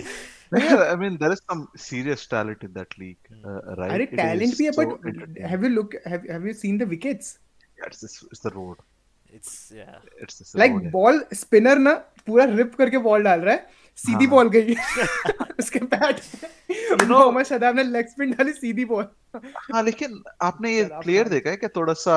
yeah, 0.53 0.81
I 0.93 0.95
mean 1.03 1.17
there 1.21 1.31
is 1.35 1.41
some 1.51 1.61
serious 1.83 2.25
talent 2.33 2.63
in 2.67 2.73
that 2.79 2.97
league, 3.03 3.29
uh, 3.35 3.75
right? 3.81 3.91
अरे 3.91 4.07
It 4.07 4.15
टैलेंट 4.17 4.51
is 4.51 4.57
भी 4.57 4.65
है 4.65 4.71
so 4.71 4.79
but 4.79 5.05
entertaining. 5.11 5.45
Have 5.51 5.63
you 5.63 5.69
look 5.69 5.95
have 6.07 6.31
have 6.31 6.47
you 6.47 6.53
seen 6.63 6.77
the 6.77 6.87
wickets 6.95 7.37
Yeah, 7.77 7.87
it's, 7.89 8.01
this, 8.05 8.15
it's 8.31 8.41
the 8.41 8.51
road. 8.55 8.81
It's 9.37 9.53
yeah. 9.77 9.95
It's 10.25 10.35
this 10.41 10.55
like 10.55 10.71
road. 10.73 10.83
है. 10.83 10.91
Ball 10.91 11.23
spinner 11.43 11.77
ना 11.87 11.93
पूरा 12.27 12.43
rib 12.57 12.75
करके 12.81 12.97
ball 13.07 13.23
डाल 13.23 13.39
रहा 13.41 13.53
है 13.53 13.67
सीधी 13.97 14.25
हाँ। 14.25 14.29
बॉल 14.31 14.49
गई 14.49 14.75
उसके 15.59 15.79
बैट 15.93 16.21
मोहम्मद 17.09 17.45
शदाब 17.45 17.75
ने 17.75 17.83
लेग 17.83 18.07
स्पिन 18.09 18.31
डाली 18.31 18.53
सीधी 18.53 18.85
बॉल 18.91 19.07
हाँ 19.73 19.83
लेकिन 19.83 20.21
आपने 20.49 20.75
ये 20.75 20.83
शराब 20.83 21.03
प्लेयर 21.03 21.23
खान। 21.23 21.31
देखा 21.33 21.49
है 21.49 21.57
क्या 21.63 21.69
थोड़ा 21.75 21.93
सा 22.05 22.15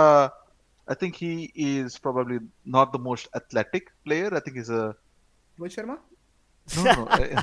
I 0.89 0.95
think 0.99 1.17
he 1.21 1.29
is 1.67 1.95
probably 2.03 2.37
not 2.75 2.93
the 2.93 2.99
most 3.05 3.29
athletic 3.39 3.89
player. 4.05 4.29
I 4.39 4.41
think 4.41 4.59
he's 4.59 4.69
a 4.71 4.83
Rohit 5.59 5.73
Sharma 5.73 5.97
No 6.76 6.84
no 6.96 7.04
uh, 7.18 7.42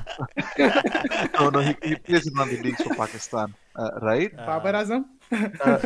no 1.39 1.51
no 1.51 1.61
he, 1.61 1.75
he 1.83 1.95
plays 1.97 2.27
in 2.27 2.37
one 2.39 2.49
of 2.49 2.53
the 2.57 2.63
leagues 2.67 2.83
for 2.83 2.95
Pakistan, 2.99 3.55
uh, 3.77 3.91
right? 4.03 4.33
Babar 4.49 4.75
Azam 4.75 5.05
Uh, 5.31 5.79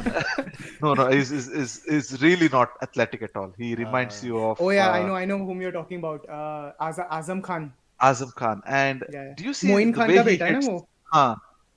no 0.83 0.95
no 0.95 1.05
he's, 1.11 1.31
is 1.33 1.47
is 1.61 1.73
is 1.99 2.11
really 2.23 2.49
not 2.49 2.75
athletic 2.87 3.23
at 3.29 3.37
all. 3.37 3.53
He 3.59 3.75
reminds 3.75 4.19
Uh, 4.23 4.27
you 4.27 4.43
of 4.49 4.61
या 4.73 4.87
I 4.93 5.03
uh, 5.03 5.07
no 5.07 5.15
I 5.15 5.27
know 5.27 5.39
whom 5.47 5.63
you're 5.65 5.77
talking 5.79 6.03
about 6.05 6.29
uh, 6.41 7.07
Azam 7.19 7.41
Khan 7.49 7.71
Azam 8.01 8.31
Khan. 8.35 8.63
And 8.67 9.03
Yeah, 9.15 9.25
yeah. 9.25 9.35
do 9.41 9.45
you 9.49 9.55
see 9.55 9.73
Khan 9.73 10.09
way 10.09 10.17
का 10.19 10.23
he 10.23 10.25
बेटा 10.25 10.47
है 10.47 10.53
ना 10.53 10.59
hits? 10.59 10.69
वो 10.69 10.87
हाँ 11.15 11.31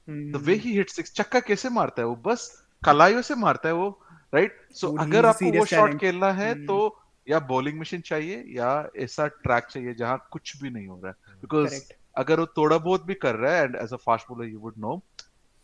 Hmm. 0.10 0.32
the 0.34 0.40
way 0.48 0.56
he 0.64 0.72
hits 0.78 0.96
six 1.00 1.12
चक्का 1.20 1.40
कैसे 1.46 1.70
मारता 1.78 2.02
है 2.02 2.08
वो 2.08 2.16
बस 2.26 2.42
कलाइयों 2.86 3.22
से 3.30 3.36
मारता 3.44 3.70
है 3.70 3.76
वो 3.76 3.88
राइट 4.36 4.58
सो 4.82 4.88
Dude, 4.88 5.02
अगर 5.02 5.26
he's 5.26 5.30
आपको 5.34 5.46
वो 5.46 5.66
serious 5.66 5.70
शॉट. 5.70 6.00
खेलना 6.02 6.32
है 6.40 6.54
Hmm. 6.54 6.66
तो 6.68 6.78
या 7.30 7.40
बॉलिंग 7.52 7.80
मशीन 7.80 8.02
चाहिए 8.10 8.44
या 8.58 8.70
ऐसा 9.06 9.28
ट्रैक 9.46 9.66
चाहिए 9.72 9.94
जहाँ 10.02 10.18
कुछ 10.32 10.56
भी 10.62 10.70
नहीं 10.70 10.88
हो 10.88 11.00
रहा 11.04 11.12
है 11.12 11.25
बिकॉज़ 11.46 11.82
अगर 12.18 12.40
वो 12.40 12.46
थोड़ा 12.46 12.78
बहुत 12.78 13.06
भी 13.06 13.14
कर 13.14 13.36
रहा 13.36 13.56
है 13.56 13.64
and 13.64 13.76
as 13.76 13.94
a 13.94 13.96
fast 13.96 14.28
bowler 14.30 14.50
you 14.50 14.60
would 14.60 14.74
know 14.78 15.04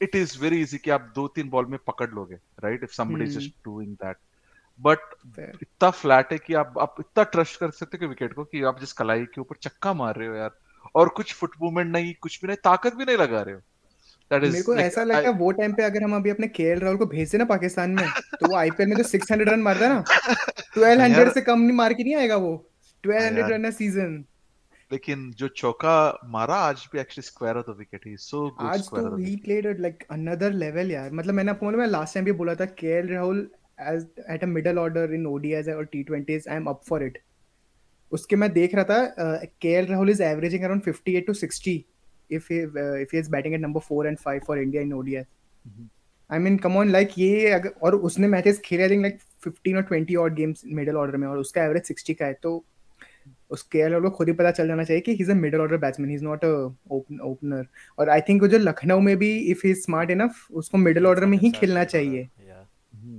it 0.01 0.15
is 0.15 0.39
very 0.39 0.61
easy 0.61 0.77
कि 0.77 0.91
आप 0.91 1.11
दो 1.15 1.27
तीन 1.27 1.49
बॉल 1.49 1.65
में 1.65 1.79
पकड़ 1.87 2.09
लोगे 2.09 2.35
right 2.35 2.83
if 2.83 2.91
somebody 2.91 3.23
is. 3.23 3.39
Just 3.39 3.53
doing 3.65 3.93
that 3.93 4.17
but 4.79 4.99
इतना 5.61 5.89
फ्लैट 5.89 6.31
है 6.31 6.37
कि 6.37 6.53
आप 6.53 6.73
आप 6.79 6.95
इतना 6.99 7.23
ट्रस्ट 7.23 7.59
कर 7.59 7.71
सकते 7.71 7.97
हो 7.97 8.07
विकेट 8.07 8.33
को 8.33 8.43
कि 8.43 8.63
आप 8.63 8.79
जिस 8.79 8.93
कलाई 8.93 9.25
के 9.25 9.41
ऊपर 9.41 9.55
चक्का 9.55 9.93
मार 9.93 10.15
रहे 10.15 10.27
हो 10.27 10.35
यार 10.35 10.51
और 10.95 11.09
कुछ 11.09 11.33
फुट 11.33 11.55
मूवमेंट 11.61 11.91
नहीं 11.91 12.13
कुछ 12.21 12.41
भी 12.41 12.47
नहीं 12.47 12.57
ताकत 12.63 12.95
भी 12.95 13.05
नहीं 13.05 13.17
लगा 13.17 13.41
रहे 13.41 13.55
हो। 13.55 13.61
दैट 14.31 14.43
इज़ 14.43 14.51
मेरे 14.51 14.63
को 14.63 14.75
ऐसा 14.75 15.03
लगता 15.03 15.27
है 15.27 15.33
वो 15.33 15.51
टाइम 15.51 15.73
पे 15.73 15.83
अगर 15.83 16.03
हम 16.03 16.15
अभी 16.15 16.29
अपने 16.29 16.47
केएल 16.47 16.79
राहुल 16.79 16.97
को 16.97 17.05
भेज 17.05 17.31
देना 17.31 17.45
पाकिस्तान 17.45 17.91
में 17.91 18.05
तो 18.09 18.47
वो 18.47 18.55
आईपीएल 18.55 18.89
में 18.89 18.95
जो 18.97 19.03
600 19.03 19.47
रन 19.47 19.59
मारता 19.59 19.87
है 19.87 19.93
ना। 19.93 20.03
1200 20.77 21.17
यार- 21.17 21.33
से 21.33 21.41
कम 21.41 21.59
नहीं 21.59 21.77
मार 21.77 21.93
के 21.93 22.03
नहीं 22.03 22.15
आएगा 22.15 22.35
वो। 22.35 22.53
1200 23.03 23.49
रन 23.51 23.63
अ 23.63 23.69
सीज़न 23.71 24.23
लेकिन 24.91 25.31
जो 25.37 25.47
चौका 25.47 26.19
मारा 26.29 26.55
आज 26.55 26.87
भी 26.93 26.99
actually 26.99 27.25
square 27.27 27.57
of 27.57 27.71
the 27.71 27.75
wicket 27.77 28.07
he 28.07 28.15
so 28.17 28.41
good 28.47 28.67
आज 28.69 28.81
स्क्वायर 28.83 29.07
तो 29.09 29.17
ही 29.17 29.35
प्लेड 29.35 29.79
लाइक 29.81 30.03
अनदर 30.11 30.53
लेवल 30.53 30.91
यार। 30.91 31.11
मतलब 31.11 31.33
मैंने 31.33 31.51
आपको 31.51 31.71
है 31.79 31.89
लास्ट 31.89 32.13
टाइम 32.13 32.25
भी 32.25 32.31
बोला 32.31 32.55
था 32.55 32.65
KL 32.65 33.07
Rahul 33.07 33.49
as 33.81 34.07
at 34.29 34.43
a 34.43 34.47
middle 34.47 34.77
order 34.77 35.13
in 35.13 35.25
ODIs 35.27 35.69
और 35.69 35.85
टी20s 35.95 36.47
I 36.47 36.55
am 36.55 36.65
up 36.65 36.81
for 36.89 37.03
it 37.03 37.21
उसके 38.11 38.35
मैं 38.35 38.51
देख 38.53 38.75
रहा 38.75 38.83
था 38.83 39.35
KL 39.61 39.85
Rahul 39.85 40.09
is 40.09 40.23
averaging 40.23 40.63
around 40.63 40.83
58 40.83 41.25
to 41.27 41.33
60 41.33 41.79
if 42.37 42.45
he 42.51 42.57
uh, 42.81 42.97
if 43.03 43.13
he 43.13 43.17
is 43.21 43.29
batting 43.31 43.55
at 43.55 43.61
number 43.61 43.79
4 43.85 44.03
and 44.09 44.19
5 44.25 44.43
for 44.49 44.55
India 44.59 44.81
in 44.87 44.91
ODI 44.97 45.23
Mhm. 45.65 45.87
I 46.29 46.37
mean 46.43 46.57
come 46.65 46.77
on 46.81 46.91
like 46.95 47.17
ये 47.19 47.49
अगर 47.51 47.73
और 47.83 47.95
उसने 48.09 48.27
matches 48.27 48.59
खेले 48.65 48.83
आई 48.83 48.89
थिंक 48.89 49.01
लाइक 49.01 49.17
15 49.47 49.75
और 49.77 49.87
20 49.91 50.15
ऑड 50.15 50.35
गेम्स 50.35 50.61
मिडिल 50.79 50.95
ऑर्डर 50.97 51.17
में 51.17 51.27
और 51.27 51.37
उसका 51.37 51.63
average 51.63 51.91
60 51.91 52.13
का 52.13 52.25
है। 52.25 52.33
तो 52.33 52.53
उस 53.51 53.61
केएल 53.71 53.99
को 54.01 54.09
खुद 54.09 54.27
ही 54.27 54.33
पता 54.33 54.51
चल 54.51 54.67
जाना 54.67 54.83
चाहिए 54.83 55.01
कि 55.01 55.11
he 55.11 55.17
is 55.21 55.31
a 55.31 55.35
middle 55.35 55.61
order 55.61 55.77
batsman 55.77 56.09
he 56.09 56.15
is 56.15 56.23
not 56.23 56.45
a 56.45 56.49
opener 56.91 57.65
और 57.99 58.09
आई 58.09 58.21
थिंक 58.29 58.45
जो 58.45 58.57
लखनऊ 58.57 58.99
में 58.99 59.15
भी 59.17 59.37
इफ़ 59.51 59.67
ही 59.67 59.73
स्मार्ट 59.75 60.11
इनफ 60.11 60.47
उसको 60.51 60.77
मिडिल 60.77 61.07
ऑर्डर 61.07 61.25
में 61.25 61.37
ही 61.37 61.51
खेलना 61.51 61.83
चाहिए। 61.83 62.27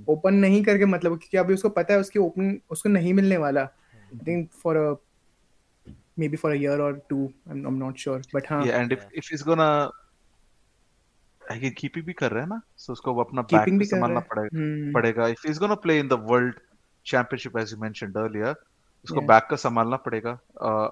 ओपन 0.09 0.33
नहीं 0.35 0.63
करके 0.63 0.85
मतलब 0.85 1.17
क्योंकि 1.17 1.37
अभी 1.37 1.53
उसको 1.53 1.69
पता 1.69 1.93
है 1.93 1.99
उसकी 1.99 2.19
ओपन 2.19 2.57
उसको 2.71 2.89
नहीं 2.89 3.13
मिलने 3.13 3.37
वाला। 3.37 3.61
I 3.61 4.19
think 4.27 4.49
for 4.63 4.77
a 4.77 4.93
maybe 6.21 6.37
for 6.39 6.49
a 6.51 6.57
year 6.57 6.73
or 6.85 6.89
two 7.11 7.23
I'm, 7.51 7.61
I'm 7.67 7.77
not 7.77 8.01
sure 8.01 8.17
but 8.33 8.49
हाँ। 8.49 8.63
Yeah 8.65 8.75
and 8.79 8.91
if 8.95 8.99
Yeah. 8.99 9.21
if 9.21 9.29
he's 9.31 9.43
gonna 9.45 9.69
again 11.41 11.73
keeping 11.77 12.05
भी 12.05 12.13
कर 12.13 12.31
रहा 12.31 12.43
है 12.43 12.49
ना 12.49 12.61
so 12.83 12.91
उसको 12.91 13.15
अपना 13.23 13.41
बैक 13.53 13.83
संभालना 13.83 14.19
रहा 14.19 14.27
पड़ेगा 14.33 14.57
हम्म, 14.57 14.91
पड़ेगा। 14.93 15.27
If 15.35 15.47
he's 15.47 15.61
gonna 15.63 15.79
play 15.85 15.97
in 16.03 16.11
the 16.11 16.19
world 16.31 16.59
championship 17.05 17.57
as 17.63 17.73
you 17.73 17.79
mentioned 17.85 18.19
earlier 18.25 18.53
उसको 19.05 19.15
Yeah. 19.15 19.27
बैक 19.27 19.47
का 19.49 19.55
संभालना 19.55 19.95
पड़ेगा 19.97 20.31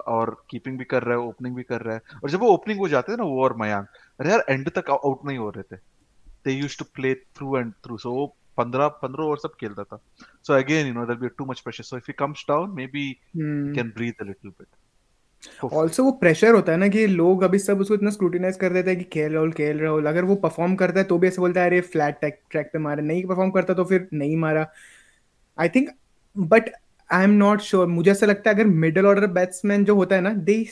और 0.10 0.36
कीपिंग 0.50 0.78
भी 0.78 0.86
कर 0.86 1.04
रहा 1.04 1.18
है 1.18 1.24
ओपनिंग 1.24 1.56
भी 1.56 1.64
कर 1.64 1.82
रहा 1.82 1.96
है। 1.96 2.02
और 2.24 2.30
जब 2.30 2.40
वो 2.40 2.48
ओपनिंग 2.48 2.80
हो 2.80 2.88
जाते 2.88 3.12
हैं 3.12 3.18
ना 3.18 3.24
वो 3.26 3.44
और 3.44 3.56
मयांक 3.58 3.88
अरे 4.20 4.30
यार 4.30 4.44
एंड 4.50 4.70
तक 4.70 4.90
आउट 4.92 5.26
नहीं 5.26 5.38
हो 5.38 5.50
रहे 5.50 5.64
थे। 5.66 5.80
They 6.46 6.52
used 6.52 6.80
to 6.80 6.86
play 6.96 7.14
through 7.16 7.58
and 7.58 7.72
through 7.86 7.98
so 7.98 8.12
वो 8.12 8.26
15 8.58 8.88
15 9.04 9.26
ओवर 9.26 9.38
सब 9.38 9.56
खेलता 9.60 9.84
था। 9.84 10.02
So 10.46 10.54
again 10.54 10.88
you 10.88 10.94
know 10.94 11.06
there 11.06 11.20
be 11.20 11.28
too 11.38 11.46
much 11.46 11.60
pressure 11.60 11.84
so 11.84 11.98
if 11.98 12.06
he 12.08 12.14
comes 12.20 12.46
down 12.50 12.70
maybe. 12.88 13.12
Can 13.38 13.94
breathe 13.96 14.22
a 14.22 14.24
little 14.24 14.52
bit 14.52 14.68
also 15.74 16.04
वो 16.04 16.12
pressure 16.22 16.54
होता 16.56 16.72
है 16.72 16.78
ना 16.78 16.88
कि 16.88 17.06
लोग 17.08 17.44
अभी 17.44 17.60
सब 17.60 17.80
उसको 17.82 17.94
इतना 17.94 18.10
स्क्रूटिनाइज 18.10 18.58
कर 18.58 18.74
देते 18.74 18.90
हैं 18.90 19.00
कि 19.00 19.06
केएल 19.14 19.34
राहुल 19.34 19.52
केएल 19.52 19.80
राहुल 19.80 20.06
अगर 20.06 20.24
वो 20.24 20.36
परफॉर्म 20.38 20.76
करता 20.76 21.00
है 21.00 21.06
तो 21.06 21.18
भी 21.18 21.28
ऐसे 21.28 21.42
बोलता 21.42 21.62
है 21.62 21.68
अरे 21.68 21.80
फ्लैट 21.84 22.20
ट्रैक 22.22 22.70
पे 22.74 22.80
मारा। 22.80 23.02
नहीं 23.04 23.24
परफॉर्म 23.26 23.52
करता 23.52 23.74
तो 23.74 23.84
फिर 23.86 24.08
नहीं 24.14 24.38
मारा। 24.38 24.68
I 25.58 25.70
think 25.70 25.90
but 26.36 26.70
I 27.12 27.24
am 27.24 27.30
not 27.30 27.62
sure 27.62 27.88
मुझे 27.88 28.12
ऐसा 28.12 28.26
लगता 28.26 28.50
है 28.50 28.56
अगर 28.56 28.66
मिडिल 28.84 29.06
ऑर्डर 29.06 29.28
बैट्समैन 29.28 29.84
जो 29.86 29.96
होता 29.96 30.16
है 30.16 30.22
ना 30.22 30.30
they 30.50 30.64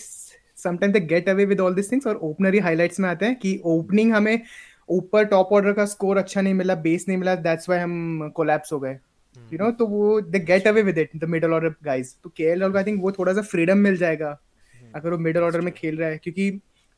sometime 0.64 0.92
they 0.92 1.00
get 1.00 1.30
away 1.30 1.46
with 1.46 1.60
all 1.60 1.74
this 1.76 1.92
things 1.92 2.08
और 2.08 2.16
ओपनर 2.16 2.54
ही 2.54 2.60
हाइलाइट्स 2.60 3.00
में 3.00 3.10
आते 3.10 3.26
हैं 3.26 3.36
कि 3.36 3.60
ओपनिंग 3.66 4.14
हमें 4.14 4.42
ऊपर 4.90 5.24
टॉप 5.26 5.50
ऑर्डर 5.54 5.74
का 5.74 5.86
स्कोर 5.86 6.18
अच्छा 6.18 6.42
नहीं 6.42 6.54
मिला 6.54 6.76
बेस 6.76 7.06
नहीं 7.08 7.18
मिला 7.18 7.36
दैट्स 7.36 7.70
व्हाई 7.70 7.82
हम 7.82 8.30
कोलैप्स 8.36 8.74
हो 8.74 8.80
गए। 8.80 8.94
Hmm. 8.94 9.54
यू 9.54 9.60
नो 9.60 9.72
तो 9.72 9.88
वो 9.88 10.22
they 10.22 10.40
get 10.40 10.68
away 10.68 10.82
with 10.82 10.98
it 10.98 11.10
the 11.16 11.24
middle 11.30 11.54
order 11.54 11.74
guys 11.84 12.16
तो 12.24 12.30
केएल 12.30 12.60
राहुल 12.60 12.72
को 12.72 12.78
आई 12.78 12.84
थिंक 12.84 13.02
वो 13.02 13.12
थोड़ा 13.12 13.34
सा 13.34 13.42
फ्रीडम 13.42 13.78
मिल 13.78 13.98
जाएगा 13.98 14.38
Hmm. 14.38 14.96
अगर 14.96 15.12
वो 15.12 15.18
मिडिल 15.18 15.44
ऑर्डर 15.44 15.62
में 15.62 15.72
खेल 15.74 15.98
रहा 15.98 16.10
है 16.10 16.18
क्योंकि 16.18 16.48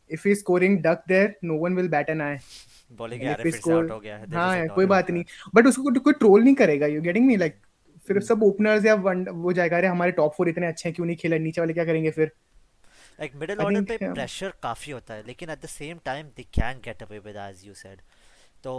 if 0.10 0.28
he 0.28 0.36
scoring 0.36 0.78
duck 0.80 1.04
there 1.08 1.36
no 1.44 1.58
one 1.58 1.76
will 1.76 1.88
bat 1.89 2.10
an 2.10 2.22
I 2.22 2.38
bowling 2.98 3.24
यार 3.24 3.39
फिर 3.44 3.52
से 3.52 3.72
आउट 3.74 3.92
हो 3.92 4.00
गया 4.00 4.16
है 4.18 4.26
हाँ 4.34 4.68
कोई 4.68 4.86
बात 4.86 5.12
नहीं। 5.12 5.24
बट 5.56 5.68
उसको 5.68 6.00
कोई 6.00 6.14
ट्रोल 6.14 6.44
नहीं 6.44 6.56
करेगा 6.56 6.88
यू 6.88 7.02
गेटिंग 7.02 7.26
मी 7.26 7.36
लाइक 7.38 7.56
फिर 8.14 8.24
सब 8.24 8.43
ओपनर्स 8.43 8.86
या 8.86 8.93
वन 9.07 9.26
वो 9.30 9.53
जाएगा 9.53 9.78
अरे 9.78 9.88
हमारे 9.88 10.12
टॉप 10.12 10.34
फोर 10.38 10.49
इतने 10.49 10.68
अच्छे 10.68 10.88
हैं 10.89 10.95
क्यों 10.95 11.05
नहीं 11.07 11.18
खेला? 11.18 11.38
नीचे 11.38 11.62
वाले 11.62 11.74
क्या 11.74 11.86
करेंगे 11.86 12.12
फिर? 12.12 12.32
लाइक 13.20 13.36
मिडिल 13.36 13.59
ऑर्डर 13.59 13.82
पे. 13.84 13.97
प्रेशर 14.14 14.53
काफ़ी 14.64 14.91
होता 14.91 15.14
है 15.14 15.24
लेकिन 15.28 15.49
at 15.49 15.62
the 15.64 15.68
same 15.70 15.99
time 16.05 16.28
they 16.38 16.43
can 16.59 16.80
get 16.86 17.03
away 17.03 17.20
with 17.20 17.36
as 17.49 17.66
you 17.66 17.74
said 17.74 18.01
तो 18.64 18.74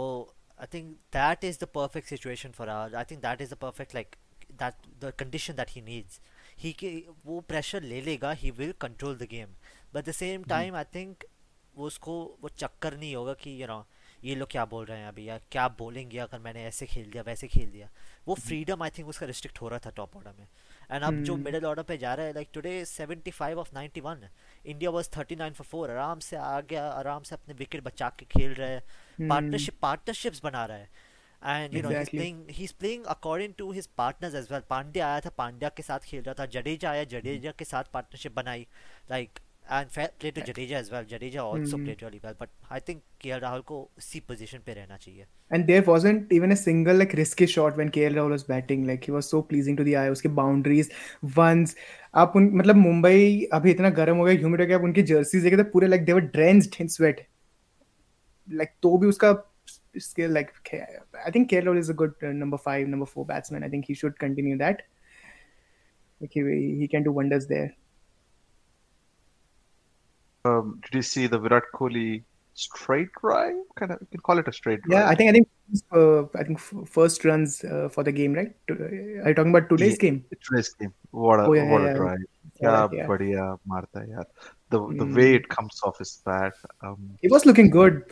I 0.59 0.67
think 0.73 0.91
that 1.13 1.43
is 1.43 1.59
the 1.63 1.67
perfect 1.75 2.07
situation 2.07 2.51
for 2.51 2.69
our 2.69 2.95
I 2.95 3.03
think 3.11 3.21
that 3.21 3.41
is 3.41 3.53
the 3.53 3.57
perfect 3.57 3.95
like 3.95 4.15
that 4.61 4.87
the 5.01 5.13
condition 5.19 5.53
that 5.53 5.69
he 5.69 5.81
needs 5.81 6.19
he 6.59 6.71
के 6.73 6.89
वो 7.25 7.39
pressure 7.47 7.81
ले 7.83 8.01
लेगा 8.01 8.31
he 8.41 8.51
will 8.51 8.73
control 8.81 9.15
the 9.17 9.27
game 9.31 9.55
but 9.93 10.09
the 10.09 10.11
same 10.13 10.43
time 10.49 10.75
I 10.75 10.83
think 10.95 11.23
वो 11.75 11.85
उसको 11.87 12.13
वो 12.41 12.49
चक्कर 12.57 12.97
नहीं 12.97 13.15
होगा 13.15 13.33
कि 13.33 13.61
यू 13.61 13.67
नो 13.67 13.85
ये 14.23 14.35
लोग 14.35 14.49
क्या 14.51 14.63
बोल 14.65 14.85
रहे 14.85 14.97
हैं 14.99 15.07
अभी 15.07 15.27
या 15.27 15.37
क्या 15.51 15.67
बोलेंगे 15.77 16.17
अगर 16.17 16.39
मैंने 16.39 16.63
ऐसे 16.65 16.85
खेल 16.85 17.09
दिया 17.11 17.23
वैसे 17.23 17.47
खेल 17.47 17.69
दिया? 17.71 17.89
वो 18.27 18.35
फ्रीडम 18.35 18.83
आई 18.83 18.89
थिंक 18.89 19.07
उसका 19.07 19.25
रिस्ट्रिक्ट 19.25 19.61
हो 19.61 19.67
रहा 19.69 19.79
था 19.79 19.89
टॉप 19.89 20.15
ऑर्डर 20.17 20.33
में। 20.39 20.47
एंड 20.91 21.03
अब 21.03 21.21
जो 21.23 21.35
मिडिल 21.37 21.65
ऑर्डर 21.65 21.83
पे 21.83 21.97
जा 21.97 22.13
रहा 22.13 22.25
है 22.25 22.33
like 22.33 22.49
today 22.53 22.83
75 22.85 23.57
of 23.57 23.73
91 23.73 24.27
India 24.65 24.91
was 24.91 25.09
39 25.09 25.53
for 25.53 25.67
4 25.67 25.91
आराम 25.91 26.19
से 26.19 26.35
आ 26.35 26.59
गया 26.61 26.87
आराम 26.89 27.23
से 27.23 27.35
अपने 27.35 27.53
विकेट 27.53 27.83
बचा 27.83 28.09
के 28.09 28.25
खेल 28.37 28.53
रहा 28.53 28.69
है। 28.69 28.79
पार्टनरशिप 29.19 29.79
पार्टनरशिप्स 29.81 30.43
बना 30.43 30.65
रहा 30.65 30.77
है। 30.77 30.89
And 31.41 31.73
you 31.75 31.81
know 31.83 31.89
he 31.89 32.03
playing 32.05 32.45
he 32.49 32.63
is 32.63 32.73
playing 32.79 33.05
according 33.05 33.53
to 33.53 33.71
his 33.71 33.87
partners 33.97 34.35
as 34.35 34.51
well 34.51 34.61
Pandya 34.69 35.07
आया 35.07 35.19
था 35.19 35.29
पांड्या 35.37 35.69
के 35.69 35.83
साथ 35.83 35.99
खेल 35.99 36.23
रहा 36.23 36.35
था। 36.39 36.45
जडेजा 36.53 36.91
आया 36.91 37.03
जडेजा 37.13 37.51
के 37.51 37.65
साथ 37.65 37.91
पार्टनरशिप 37.93 38.35
बनाई। 38.35 38.67
Like 39.11 39.39
and 39.69 39.89
fair 39.91 40.09
play 40.19 40.31
to 40.31 40.41
Jadeja 40.41 40.73
as 40.73 40.91
well. 40.91 41.03
Jadeja 41.03 41.43
also 41.43 41.77
mm. 41.77 41.85
played 41.85 42.01
really 42.01 42.19
well, 42.23 42.35
but 42.37 42.49
I 42.69 42.79
think 42.79 43.01
KL 43.23 43.41
Rahul 43.41 43.63
को 43.63 43.89
उसी 43.97 44.21
position 44.27 44.63
पे 44.65 44.73
रहना 44.73 44.97
चाहिए. 44.97 45.25
And 45.51 45.67
there 45.67 45.81
wasn't 45.81 46.31
even 46.31 46.51
a 46.51 46.55
single 46.55 46.95
like 46.95 47.13
risky 47.13 47.45
shot 47.45 47.77
when 47.77 47.89
KL 47.89 48.15
Rahul 48.19 48.31
was 48.31 48.43
batting. 48.43 48.85
Like 48.87 49.03
he 49.03 49.11
was 49.11 49.29
so 49.29 49.41
pleasing 49.41 49.77
to 49.77 49.83
the 49.83 49.95
eye. 49.97 50.09
उसके 50.09 50.33
boundaries, 50.35 50.89
ones. 51.37 51.75
आप 52.15 52.33
उन 52.35 52.49
मतलब 52.55 52.75
मुंबई 52.75 53.47
अभी 53.53 53.71
इतना 53.71 53.89
गर्म 54.01 54.17
हो 54.17 54.23
गया 54.23 54.35
ह्यूमिड 54.39 54.61
हो 54.61 54.67
गया 54.67 54.77
आप 54.77 54.83
उनकी 54.83 55.03
जर्सीज 55.11 55.43
देखे 55.43 55.57
तो 55.57 55.63
पूरे 55.73 55.87
like 55.87 56.05
they 56.05 56.19
were 56.19 56.27
drenched 56.37 56.79
in 56.81 56.89
sweat. 56.97 57.23
Like 58.61 58.73
तो 58.83 58.97
भी 58.97 59.07
उसका 59.07 59.35
like 60.29 60.51
I 61.25 61.31
think 61.31 61.49
KL 61.49 61.65
Rahul 61.65 61.77
is 61.77 61.89
a 61.89 61.93
good 61.93 62.13
uh, 62.23 62.27
number 62.27 62.57
five, 62.57 62.87
number 62.87 63.05
four 63.05 63.25
batsman. 63.25 63.63
I 63.63 63.69
think 63.69 63.85
he 63.85 63.93
should 63.93 64.19
continue 64.19 64.57
that. 64.57 64.83
Like 66.21 66.31
he, 66.33 66.41
he 66.79 66.87
can 66.87 67.03
do 67.03 67.11
wonders 67.11 67.47
there. 67.47 67.75
Um, 70.44 70.80
did 70.84 70.94
you 70.94 71.02
see 71.02 71.26
the 71.26 71.38
Virat 71.38 71.64
Kohli 71.74 72.22
straight 72.54 73.08
drive? 73.20 73.54
Kind 73.76 73.92
of, 73.92 73.98
you 74.00 74.06
can 74.12 74.20
call 74.20 74.38
it 74.38 74.48
a 74.48 74.52
straight 74.52 74.82
drive. 74.82 75.00
Yeah, 75.00 75.08
I 75.08 75.14
think 75.14 75.30
I 75.30 75.32
think 75.32 75.48
uh, 75.92 76.22
I 76.34 76.44
think 76.44 76.58
first 76.88 77.24
runs 77.24 77.64
uh, 77.64 77.88
for 77.88 78.04
the 78.04 78.12
game, 78.12 78.34
right? 78.34 78.54
Uh, 78.70 78.74
are 78.74 79.28
you 79.28 79.34
talking 79.34 79.50
about 79.50 79.68
today's 79.68 79.94
yeah, 79.94 80.04
game? 80.04 80.24
Today's 80.48 80.72
game. 80.74 80.94
What 81.10 81.40
a 81.40 81.44
oh, 81.44 81.52
yeah, 81.52 81.70
what 81.70 81.82
yeah, 81.82 81.90
a 81.90 81.96
drive! 81.96 82.18
Yeah, 82.60 82.88
yeah, 82.92 83.06
बढ़िया 83.06 83.58
मारता 83.68 84.00
है 84.00 84.24
The 84.70 84.78
the 84.78 85.04
mm. 85.04 85.16
way 85.16 85.34
it 85.34 85.48
comes 85.48 85.80
off 85.82 85.98
his 85.98 86.22
bat. 86.24 86.54
Um, 86.82 87.10
he 87.22 87.28
was 87.28 87.46
looking 87.46 87.70
good. 87.70 88.02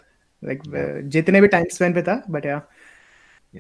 Like 0.43 0.63
uh, 0.69 1.01
जितने 1.15 1.41
भी 1.41 1.49
time 1.49 1.65
spend 1.73 1.95
पे 1.95 2.03
था, 2.03 2.23
but 2.31 2.45
yeah. 2.45 2.61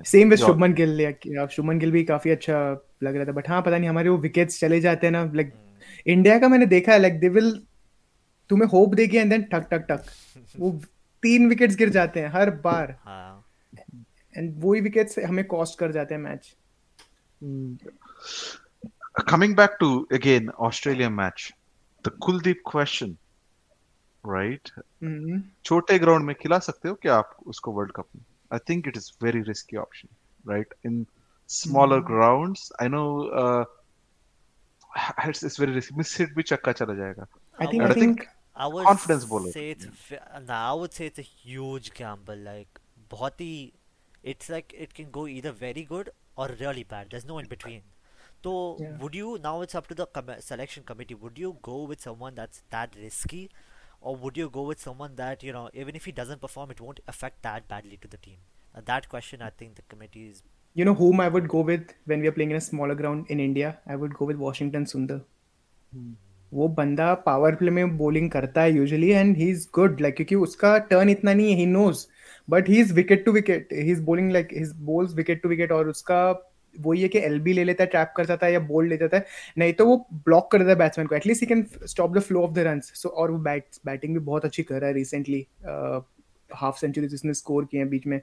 same 0.07 0.31
with 0.31 0.39
Shubman 0.39 0.73
Gill 0.75 1.01
या 1.01 1.47
शुभमन 1.47 1.79
गिल 1.79 1.91
भी 1.91 2.03
काफी 2.05 2.31
अच्छा 2.31 2.57
लग 3.03 3.17
रहा 3.17 3.25
था 3.25 3.33
बट 3.33 3.49
हाँ 3.49 3.61
पता 3.63 3.79
नहीं 3.79 3.89
हमारे 3.89 4.09
वो 4.09 4.17
विकेट्स 4.25 4.61
चले 4.61 4.81
जाते 4.81 5.07
हैं 5.07 5.13
ना 5.13 5.25
लाइक 5.35 5.53
इंडिया 6.07 6.39
का 6.39 6.49
मैंने 6.49 6.67
देखा 6.67 6.93
है 6.93 6.99
लाइक 6.99 7.19
दे 7.21 7.29
विल 7.29 7.51
तुम्हें 8.52 8.70
होप 8.70 8.94
देगी 8.96 9.18
एंड 9.18 9.30
देन 9.30 9.44
टक 9.52 9.68
टक 9.72 9.86
टक 9.90 10.06
वो 10.60 10.72
तीन 11.24 11.48
विकेट्स 11.50 11.76
गिर 11.76 11.90
जाते 11.90 12.20
हैं 12.20 12.30
हर 12.30 12.50
बार। 12.64 12.98
एंड 14.38 14.54
वो 14.62 14.74
ही 14.74 14.82
विकेट्स 14.82 15.20
हमें 15.20 15.44
कॉस्ट 15.48 15.80
कर 15.80 15.92
जाते 15.92 16.16
हैं 16.16 16.22
match 16.22 16.56
coming 19.30 19.56
back 19.56 19.76
to 19.80 19.90
again 20.14 20.50
Australia 20.68 21.10
match 21.10 21.52
the 22.06 22.12
Kuldeep 22.24 22.62
question 22.72 23.16
right 24.24 24.70
छोटे 25.66 25.98
ग्राउंड 26.00 26.26
में 26.26 26.36
खिला 26.42 26.60
सकते 26.60 26.90
हो 26.90 26.96
क्या 27.02 27.16
आप 27.16 27.36
उसको 27.48 27.72
वर्ल्ड 27.72 27.92
कप 27.96 28.08
में? 28.16 28.24
I 28.54 28.60
think 28.70 28.88
it 28.88 28.98
is 28.98 29.12
very 29.24 29.42
risky 29.48 29.78
option 29.78 30.08
right 30.52 30.74
in 30.86 31.06
smaller 31.50 32.00
grounds 32.10 32.72
I 32.82 32.88
know 32.90 33.04
it's 35.28 35.44
it's 35.44 35.60
very 35.60 35.74
risky 35.74 35.96
miss 35.96 36.20
hit 36.20 36.36
भी 36.36 36.44
चक्का 36.44 36.72
चला 36.72 36.94
जाएगा। 36.96 37.26
I 37.62 37.68
think 37.74 37.84
I 37.84 38.02
think 38.02 38.24
I 38.56 38.68
would 38.68 38.86
confidence. 38.86 39.26
Say 39.54 39.72
it's 39.72 39.88
now 40.48 40.76
I 40.76 40.80
would 40.80 40.94
say 40.94 41.06
it's 41.06 41.20
a 41.20 41.22
huge 41.22 41.94
gamble. 41.94 42.36
Like, 42.36 42.80
bahut 43.10 43.72
it's 44.24 44.50
like 44.50 44.74
it 44.78 44.94
can 44.94 45.10
go 45.10 45.26
either 45.28 45.52
very 45.52 45.84
good 45.84 46.10
or 46.36 46.50
really 46.60 46.84
bad. 46.84 47.08
There's 47.12 47.26
no 47.26 47.38
in 47.40 47.48
between. 47.48 47.82
So 48.44 48.78
yeah. 48.80 48.98
would 48.98 49.16
you 49.16 49.40
now? 49.42 49.62
It's 49.62 49.76
up 49.76 49.88
to 49.88 49.96
the 49.96 50.06
com- 50.06 50.40
selection 50.40 50.84
committee. 50.84 51.14
Would 51.14 51.38
you 51.38 51.58
go 51.62 51.84
with 51.84 52.02
someone 52.02 52.36
that's 52.36 52.64
that 52.72 52.96
risky, 53.02 53.50
or 54.00 54.16
would 54.16 54.38
you 54.38 54.50
go 54.50 54.64
with 54.64 54.80
someone 54.80 55.16
that 55.16 55.44
you 55.44 55.54
know 55.54 55.70
even 55.74 55.96
if 55.96 56.06
he 56.06 56.12
doesn't 56.12 56.42
perform, 56.42 56.72
it 56.72 56.82
won't 56.82 57.00
affect 57.08 57.44
that 57.44 57.68
badly 57.68 57.98
to 58.02 58.08
the 58.08 58.18
team? 58.18 58.38
Uh, 58.76 58.82
that 58.86 59.08
question, 59.10 59.42
I 59.42 59.52
think 59.52 59.76
the 59.76 59.84
committee 59.84 60.28
is. 60.30 60.44
You 60.74 60.86
know 60.86 60.94
whom 60.94 61.20
I 61.20 61.28
would 61.28 61.48
go 61.48 61.62
with 61.62 61.94
when 62.06 62.22
we 62.22 62.28
are 62.28 62.32
playing 62.32 62.52
in 62.52 62.58
a 62.58 62.62
smaller 62.62 62.96
ground 62.96 63.26
in 63.30 63.40
India. 63.40 63.80
I 63.86 63.96
would 63.96 64.14
go 64.14 64.26
with 64.26 64.38
Washington 64.38 64.86
Sundar. 64.86 65.24
Hmm. 65.94 66.14
वो 66.54 66.68
बंदा 66.68 67.14
power 67.26 67.56
play 67.56 67.72
में 67.72 67.98
bowling 67.98 68.30
करता 68.32 68.62
है 68.62 68.76
usually 68.76 69.10
and 69.10 69.36
he 69.38 69.50
is 69.50 69.68
good 69.76 70.02
like 70.02 70.16
क्योंकि 70.16 70.36
उसका 70.36 70.78
turn 70.78 71.10
इतना 71.10 71.34
नहीं 71.34 71.52
है 71.52 71.58
he 71.58 71.66
knows 71.66 72.06
but 72.48 72.70
he 72.70 72.80
is 72.82 72.94
wicket 72.94 73.26
to 73.26 73.32
wicket 73.32 73.74
he 73.74 73.92
is 73.92 74.02
bowling 74.04 74.32
like 74.32 74.48
his 74.54 74.72
balls 74.84 75.16
wicket 75.16 75.42
to 75.44 75.50
wicket 75.50 75.72
और 75.72 75.90
उसका 75.90 76.22
वो 76.76 76.94
ये 76.94 77.08
कि 77.08 77.20
एल 77.20 77.40
बी 77.40 77.54
ले 77.54 77.64
लेता 77.64 77.84
है 77.84 77.90
ट्रैप 77.90 78.14
कर 78.18 78.26
जाता 78.26 78.46
है 78.46 78.54
या 78.54 78.60
बोल्ड 78.60 78.90
ले 78.90 78.98
जाता 78.98 79.18
है, 79.18 79.26
नहीं 79.58 79.74
तो 79.74 79.86
वो 79.86 79.96
ब्लॉक 80.26 80.52
कर 80.52 80.58
देता 80.58 80.70
है 80.70 80.76
बैट्समैन 80.78 81.08
को. 81.08 81.16
At least 81.16 81.42
he 81.42 81.48
can 81.48 81.66
stop 81.86 82.16
the 82.18 82.20
flow 82.20 82.44
of 82.44 82.52
the 82.54 82.60
run 82.68 82.80
so 82.80 83.10
और 83.10 83.32
वो 83.32 83.38
बैट 83.40 83.66
बैटिंग 83.86 84.14
भी 84.14 84.20
बहुत 84.20 84.46
अच्छी 84.46 84.64
कर 84.64 84.80
रहा 84.80 84.88
है 84.88 84.94
रिसेंटली 84.96 85.46
हाफ़ 86.56 86.80
सेंचुरी 86.80 87.08
जिसने 87.08 87.34
स्कोर 87.34 87.66
किए 87.66 87.80
हैं 87.80 87.90
बीच 87.90 88.08
में. 88.08 88.20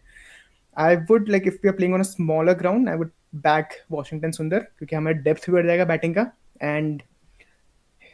I 0.76 0.96
would 1.10 1.28
like 1.28 1.46
if 1.46 1.54
you 1.64 1.70
are 1.70 1.76
playing 1.76 1.94
on 1.94 2.00
a 2.00 2.04
smaller 2.04 2.54
ground 2.54 2.88
I 2.88 2.96
would 2.96 3.10
back 3.34 3.78
Washington 3.90 4.30
Sundar 4.30 4.58
क्योंकि 4.58 4.96
हमारा 4.96 5.16
डेप्थ 5.18 5.50
भी 5.50 5.52
बढ़ 5.52 5.66
जाएगा 5.66 5.84
बैटिंग 5.84 6.14
का. 6.14 6.30
And 6.62 7.02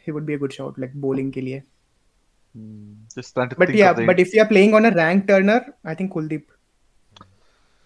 he 0.05 0.13
would 0.17 0.25
be 0.25 0.35
a 0.35 0.41
good 0.43 0.53
shout 0.59 0.83
like 0.85 0.93
bowling 1.05 1.31
ke 1.37 1.47
liye 1.47 1.61
Just 3.15 3.33
trying 3.33 3.49
to. 3.49 3.55
But 3.55 3.67
think 3.67 3.79
yeah, 3.79 3.91
of 3.91 3.97
the... 3.97 4.05
but 4.05 4.19
if 4.19 4.33
you 4.33 4.41
are 4.41 4.47
playing 4.47 4.73
on 4.73 4.85
a 4.85 4.91
rank 4.91 5.27
turner, 5.27 5.61
I 5.83 5.95
think 5.95 6.13
Kuldeep. 6.13 6.43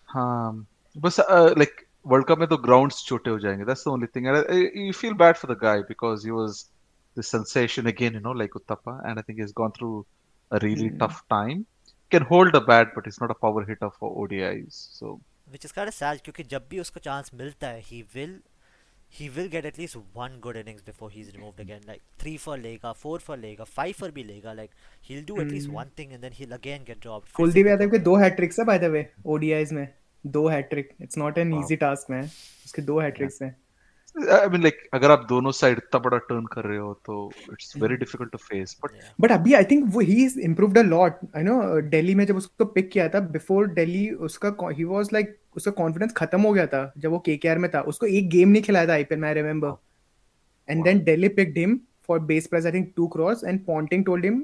हाँ, 0.09 0.65
बस 0.95 1.19
like 1.57 1.85
world 2.07 2.25
cup 2.27 2.39
में 2.39 2.47
तो 2.49 2.57
grounds 2.57 3.03
छोटे 3.05 3.29
हो 3.29 3.39
जाएँगे 3.39 3.65
that's 3.65 3.83
the 3.85 3.91
only 3.91 4.07
thing 4.15 4.25
you 4.27 4.91
feel 4.99 5.13
bad 5.21 5.35
for 5.35 5.53
the 5.53 5.57
guy 5.61 5.79
because 5.87 6.25
he 6.25 6.31
was 6.31 6.63
the 7.17 7.21
sensation 7.21 7.87
again 7.91 8.13
you 8.13 8.19
know 8.19 8.33
like 8.33 8.55
Uthappa 8.55 8.93
and 9.05 9.17
I 9.17 9.21
think 9.21 9.37
he 9.37 9.41
has 9.41 9.53
gone 9.57 9.71
through 9.77 9.89
a 10.51 10.57
really 10.63 10.89
tough 11.01 11.21
time 11.29 11.63
can 12.11 12.23
hold 12.31 12.55
a 12.55 12.59
bat 12.67 12.93
but 12.97 13.07
it's 13.07 13.21
not 13.21 13.31
a 13.31 13.35
power 13.41 13.69
hitter 13.69 13.89
for 13.99 14.11
ODIs 14.23 14.69
so 14.71 15.13
which 15.49 15.65
is 15.65 15.73
kind 15.73 15.87
of 15.87 15.95
sad 15.95 16.21
क्योंकि 16.23 16.43
जब 16.55 16.67
भी 16.69 16.79
उसको 16.79 16.99
chance 16.99 17.31
मिलता 17.33 17.67
है 17.67 17.81
he 17.85 18.01
will 18.15 18.39
he 19.09 19.29
will 19.29 19.47
get 19.47 19.65
at 19.65 19.77
least 19.77 19.97
one 20.13 20.39
good 20.39 20.55
innings 20.55 20.81
before 20.81 21.09
he's 21.09 21.33
removed 21.35 21.59
again. 21.59 21.81
Like 21.87 22.01
three 22.17 22.37
for 22.37 22.57
lega, 22.57 22.95
four 22.95 23.19
for 23.19 23.37
lega, 23.37 23.67
five 23.67 23.95
for 23.95 24.09
भी 24.17 24.25
lega. 24.27 24.55
Like 24.55 24.71
he'll 25.01 25.23
do 25.23 25.39
at 25.39 25.47
mm. 25.47 25.51
least 25.51 25.67
hmm. 25.67 25.73
one 25.73 25.89
thing 25.95 26.13
and 26.13 26.23
then 26.23 26.31
he'll 26.31 26.53
again 26.53 26.83
get 26.91 26.99
dropped. 26.99 27.33
Kuldeep 27.33 27.67
Yadav 27.67 27.89
के 27.89 27.99
दो 28.09 28.15
hat-tricks 28.17 28.59
है 28.59 28.65
by 28.65 28.77
the 28.83 28.91
way 28.95 29.05
ODIs 29.35 29.71
में 29.71 29.87
दो 30.37 30.47
hat trick. 30.49 30.93
It's 31.01 31.23
not 31.23 31.41
an 31.45 31.55
wow. 31.55 31.63
easy 31.63 31.79
task 31.85 32.13
man. 32.15 32.29
उसके 32.65 32.81
दो 32.81 32.99
hat-tricks 32.99 33.41
हैं. 33.41 33.55
I 34.15 34.47
mean 34.53 34.63
like 34.65 34.79
अगर 34.93 35.11
आप 35.11 35.25
दोनों 35.29 35.51
साइड 35.51 35.77
इतना 35.77 35.99
बड़ा 35.99 36.17
टर्न 36.17 36.45
कर 36.53 36.63
रहे 36.65 36.77
हो 36.77 36.93
तो 37.05 37.31
it's 37.51 37.73
very 37.77 37.95
difficult 37.95 38.31
to 38.31 38.37
face 38.37 38.77
but 38.85 38.91
but 39.21 39.31
अभी 39.31 39.53
आई 39.53 39.63
थिंक 39.71 39.85
वो 39.93 39.99
he 39.99 40.23
is 40.25 40.39
improved 40.39 40.77
a 40.77 40.81
lot 40.83 41.19
I 41.37 41.43
know 41.43 41.59
Delhi 41.89 42.15
में 42.15 42.25
जब 42.25 42.37
उसको 42.37 42.65
पिक 42.77 42.89
किया 42.91 43.07
था 43.09 43.19
बिफोर 43.35 43.67
दिल्ली 43.73 44.09
उसका 44.29 44.55
ही 44.77 44.83
वाज 44.83 45.09
लाइक 45.13 45.38
उसका 45.55 45.71
कॉन्फिडेंस 45.73 46.13
खत्म 46.13 46.41
हो 46.41 46.53
गया 46.53 46.65
था 46.67 46.91
जब 46.97 47.11
वो 47.11 47.19
केकेआर 47.19 47.57
में 47.57 47.69
था 47.71 47.81
उसको 47.83 48.05
एक 48.07 48.29
गेम 48.29 48.49
नहीं 48.49 48.61
खिलाया 48.61 48.87
था 48.87 48.93
आईपीएल 48.93 49.19
में 49.19 49.27
I 49.27 49.33
remember 49.33 49.73
and 50.69 50.83
then 50.83 51.03
Delhi 51.03 51.27
picked 51.33 51.57
him 51.57 51.79
for 52.07 52.19
base 52.25 52.47
price 52.47 52.65
I 52.65 52.71
think 52.71 52.93
2 52.99 53.07
crores 53.13 53.43
and 53.43 53.65
Ponting 53.65 54.05
told 54.05 54.25
him 54.25 54.43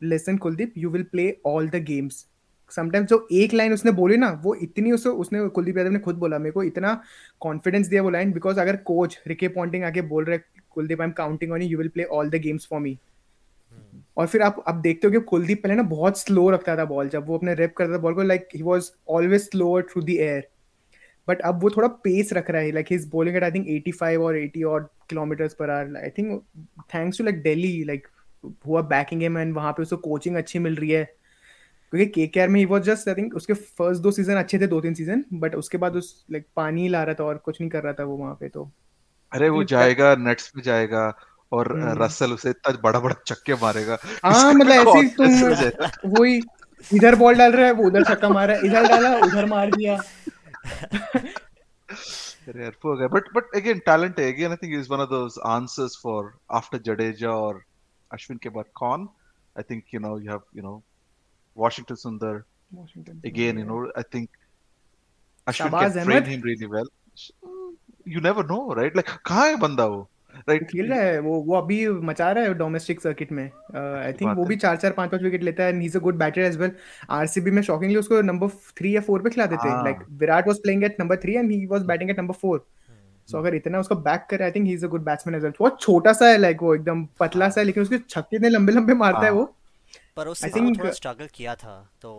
listen 0.00 0.36
Kuldeep 0.38 0.72
you 0.76 0.90
will 0.90 1.02
play 1.02 1.34
all 1.46 1.68
the 1.68 1.82
games 1.84 2.26
sometimes 2.72 3.08
जो 3.10 3.26
एक 3.32 3.54
लाइन 3.54 3.72
उसने 3.72 3.90
बोली 3.92 4.16
ना 4.16 4.30
वो 4.42 4.54
इतनी 4.62 4.92
उसे 4.92 5.08
उसने 5.18 5.48
कुलदीप 5.48 5.78
यादव 5.78 5.90
ने 5.90 5.98
खुद 5.98 6.16
बोला 6.16 6.38
मेरे 6.38 6.52
को 6.52 6.62
इतना 6.62 7.00
कॉन्फिडेंस 7.40 7.86
दिया 7.86 8.02
वो 8.02 8.10
लाइन 8.10 8.32
बिकॉज़ 8.32 8.60
अगर 8.60 8.76
कोच 8.84 9.18
रिके 9.26 9.48
पॉन्टिंग 9.50 9.84
आके 9.84 10.02
बोल 10.08 10.24
रहे 10.24 10.38
Kuldeep 10.70 11.00
I 11.00 11.06
am 11.06 11.12
counting 11.12 11.52
on 11.52 11.62
you 11.62 11.78
will 11.78 11.88
play 11.88 12.04
all 12.12 12.30
the 12.30 12.40
games 12.40 12.66
for 12.70 12.80
me 12.80 12.98
और 14.16 14.26
फिर 14.26 14.42
आप 14.42 14.64
अब 14.68 14.80
देखते 14.80 15.06
हो 15.06 15.12
कि 15.12 15.20
कुलदीप 15.20 15.62
पहले 15.62 15.74
ना 15.74 15.82
बहुत 15.82 16.18
स्लो 16.18 16.50
रखता 16.50 16.76
था 16.76 16.84
बॉल 16.84 17.08
जब 17.08 17.26
वो 17.26 17.38
अपने 17.38 17.54
रेप 17.54 17.74
करता 17.76 17.92
था 17.92 17.98
बॉल 17.98 18.14
को 18.14 18.22
like 18.22 18.48
he 18.54 18.62
was 18.62 18.90
always 19.08 19.40
slower 19.40 19.82
through 19.82 20.02
the 20.02 20.10
air 20.10 20.48
but 21.28 21.40
अब 21.40 21.62
वो 21.62 21.70
थोड़ा 21.70 21.88
पेस 21.88 22.32
रख 22.32 22.50
रहा 22.50 22.62
है 22.62 22.72
like 22.72 22.86
his 22.90 23.08
bowling 23.08 23.36
at 23.36 23.44
I 23.44 23.50
think 23.50 23.88
85 23.88 24.18
और 24.18 24.38
80 24.38 24.64
और 24.64 24.90
kilometres 25.08 25.54
per 25.54 25.70
hour 25.70 25.96
I 25.96 26.10
think 26.10 26.42
thanks 26.94 27.18
to 27.18 27.24
like 27.24 27.42
Delhi 27.42 27.84
like 27.84 28.08
हुआ 28.66 28.82
बैकिंग 28.82 29.22
हिम 29.22 29.38
एंड 29.38 29.54
वहाँ 29.54 29.72
पे 29.72 29.82
उसको 29.82 29.96
कोचिंग 29.96 30.36
अच्छी 30.36 30.58
मिल 30.58 30.76
रही 30.76 30.90
है. 30.90 31.04
क्योंकि 31.92 32.06
के 32.06 32.26
के 32.26 32.40
आर 32.40 32.48
में 32.48 32.60
he 32.60 32.66
was 32.66 32.82
just 32.82 33.08
I 33.08 33.14
think 33.14 33.34
उसके 33.34 33.52
फ़र्स्ट 33.52 34.02
दो 34.02 34.10
सीज़न 34.10 34.34
अच्छे 34.34 34.58
थे 34.58 34.66
दो 34.66 34.80
तीन 34.80 34.94
सीज़न 34.94 35.24
बट 35.32 35.54
उसके 35.54 35.78
बाद 35.78 35.96
उस 35.96 36.26
लाइक 36.30 36.46
पानी 36.56 36.88
ला 36.88 37.02
रहा 37.02 37.14
था 37.14 37.24
और 37.24 37.36
कुछ 37.38 37.60
नहीं 37.60 37.70
कर 37.70 37.82
रहा 37.82 37.92
था 37.92 38.04
वो 38.04 38.16
वहाँ 38.16 38.34
पे 38.34 38.48
तो. 38.48 38.70
अरे 39.32 39.48
वो 39.48 39.64
जाएगा 39.64 40.14
नेट्स 40.14 40.52
में 40.56 40.62
जाएगा. 40.62 41.18
और 41.52 41.78
रसल 42.02 42.32
उसे 42.32 42.50
इतना 42.50 42.78
बड़ा 42.80 43.00
बड़ा 43.00 43.14
चक्के 43.26 43.54
मारेगा 43.54 43.98
हाँ 44.24 44.54
मतलब 44.54 44.96
ऐसे 44.96 45.70
तुम 45.70 46.10
वही 46.10 46.42
इधर 46.94 47.14
बॉल 47.14 47.34
डाल 47.34 47.52
रहा 47.52 47.66
है 47.66 47.72
वो 47.72 47.84
उधर 47.84 48.04
चक्का 48.04 48.28
मार 48.28 48.48
रहा 48.48 48.56
है 48.56 48.66
इधर 48.66 48.88
डाला 48.88 49.16
उधर 49.16 49.46
मार 49.46 49.70
दिया 49.70 50.02
rare 52.48 52.72
poor 52.84 52.92
guy 52.98 53.08
but 53.14 53.26
but 53.36 53.56
again 53.60 53.80
talent 53.86 54.18
again 54.18 54.52
i 54.52 54.56
think 54.60 54.74
is 54.78 54.88
one 54.90 55.02
of 55.04 55.10
those 55.10 55.34
answers 55.50 55.96
for 56.04 56.20
after 56.58 56.78
jadeja 56.78 57.32
or 57.46 57.54
ashwin 58.16 58.40
ke 58.44 58.52
baad 58.56 58.70
khan 58.80 59.04
i 59.56 59.64
think 59.70 59.94
you 59.94 60.00
know 60.00 60.12
you 60.22 60.30
have 60.30 60.44
you 60.58 60.64
know 60.66 60.74
washington 61.56 62.00
sundar 62.04 62.32
washington 62.80 63.20
again 63.30 63.60
you 63.62 63.66
know 63.70 63.80
i 64.02 64.04
think 64.14 64.30
ashwin 65.46 65.72
Shabaz 65.72 65.98
can 65.98 66.10
train 66.10 66.30
him 66.32 66.48
really 66.50 66.70
well 66.76 66.90
you 68.06 68.24
never 68.28 68.46
know 68.52 68.62
right 68.80 68.98
like 69.00 69.12
kahan 69.30 69.54
hai 69.54 69.60
banda 69.66 69.88
wo 69.94 70.00
right 70.48 70.64
खेल 70.64 70.86
रहा 70.86 71.00
है 71.00 71.18
वो 71.20 71.40
वो 71.42 71.54
अभी 71.56 71.86
मचा 72.08 72.30
रहा 72.32 72.44
है 72.44 72.54
domestic 72.54 73.00
circuit 73.00 73.32
में। 73.32 73.44
आई 73.44 74.12
थिंक 74.12 74.36
वो 74.36 74.44
भी 74.44 74.56
चार 74.56 74.76
चार 74.76 74.92
पाँच 74.92 75.10
पाँच 75.10 75.22
विकेट 75.22 75.42
लेता 75.42 75.62
है 75.62 75.72
and 75.72 75.80
he 75.80 75.86
is 75.86 75.96
a 75.96 76.00
good 76.00 76.16
batter 76.18 76.40
as 76.40 76.56
well 76.56 76.72
RCB 77.10 77.50
में 77.50 77.62
शॉकिंगली 77.62 77.96
उसको 77.98 78.20
नंबर 78.22 78.48
थ्री 78.78 78.94
या 78.96 79.00
फोर 79.00 79.22
पे 79.22 79.30
खिलाते 79.30 79.56
थे 79.56 79.68
हाँ। 79.68 79.82
Like 79.84 80.04
Virat 80.20 80.48
was 80.48 80.58
playing 80.58 80.84
at 80.84 81.00
number 81.00 81.16
three 81.16 81.34
and 81.34 81.50
he 81.50 81.64
was 81.66 81.82
batting 81.84 82.10
at 82.10 82.18
number 82.18 82.34
four 82.34 82.66
so 83.28 83.38
अगर 83.38 83.54
इतना 83.54 83.78
उसको 83.78 83.94
बैक 84.02 84.26
करे 84.30 84.44
I 84.44 84.50
think 84.50 84.66
he 84.66 84.72
is 84.74 84.84
a 84.84 84.88
good 84.88 85.04
batsman 85.04 85.36
as 85.36 85.42
well 85.42 85.52
बहुत 85.58 85.80
छोटा 85.80 86.12
सा 86.12 86.28
है 86.28 86.38
लाइक 86.38 86.62
वो 86.62 86.74
एकदम 86.74 87.04
पतला 87.20 87.48
सा 87.48 87.60
है 87.60 87.66
लेकिन 87.66 87.82
उसके 87.82 87.98
छक्के 88.08 88.36
इतने 88.36 88.48
लंबे 88.48 88.72
लंबे 88.72 88.94
मारता 88.94 89.20
है 89.20 89.24
हाँ। 89.24 89.32
वो। 89.32 89.44
पर 90.16 90.28
उस 90.28 90.40
I 90.40 90.44
सीज़न 90.44 90.64
think- 90.64 90.78
थोड़ा 90.80 90.90
स्ट्रगल 90.92 91.28
किया 91.34 91.54
था 91.54 91.74
तो 92.02 92.10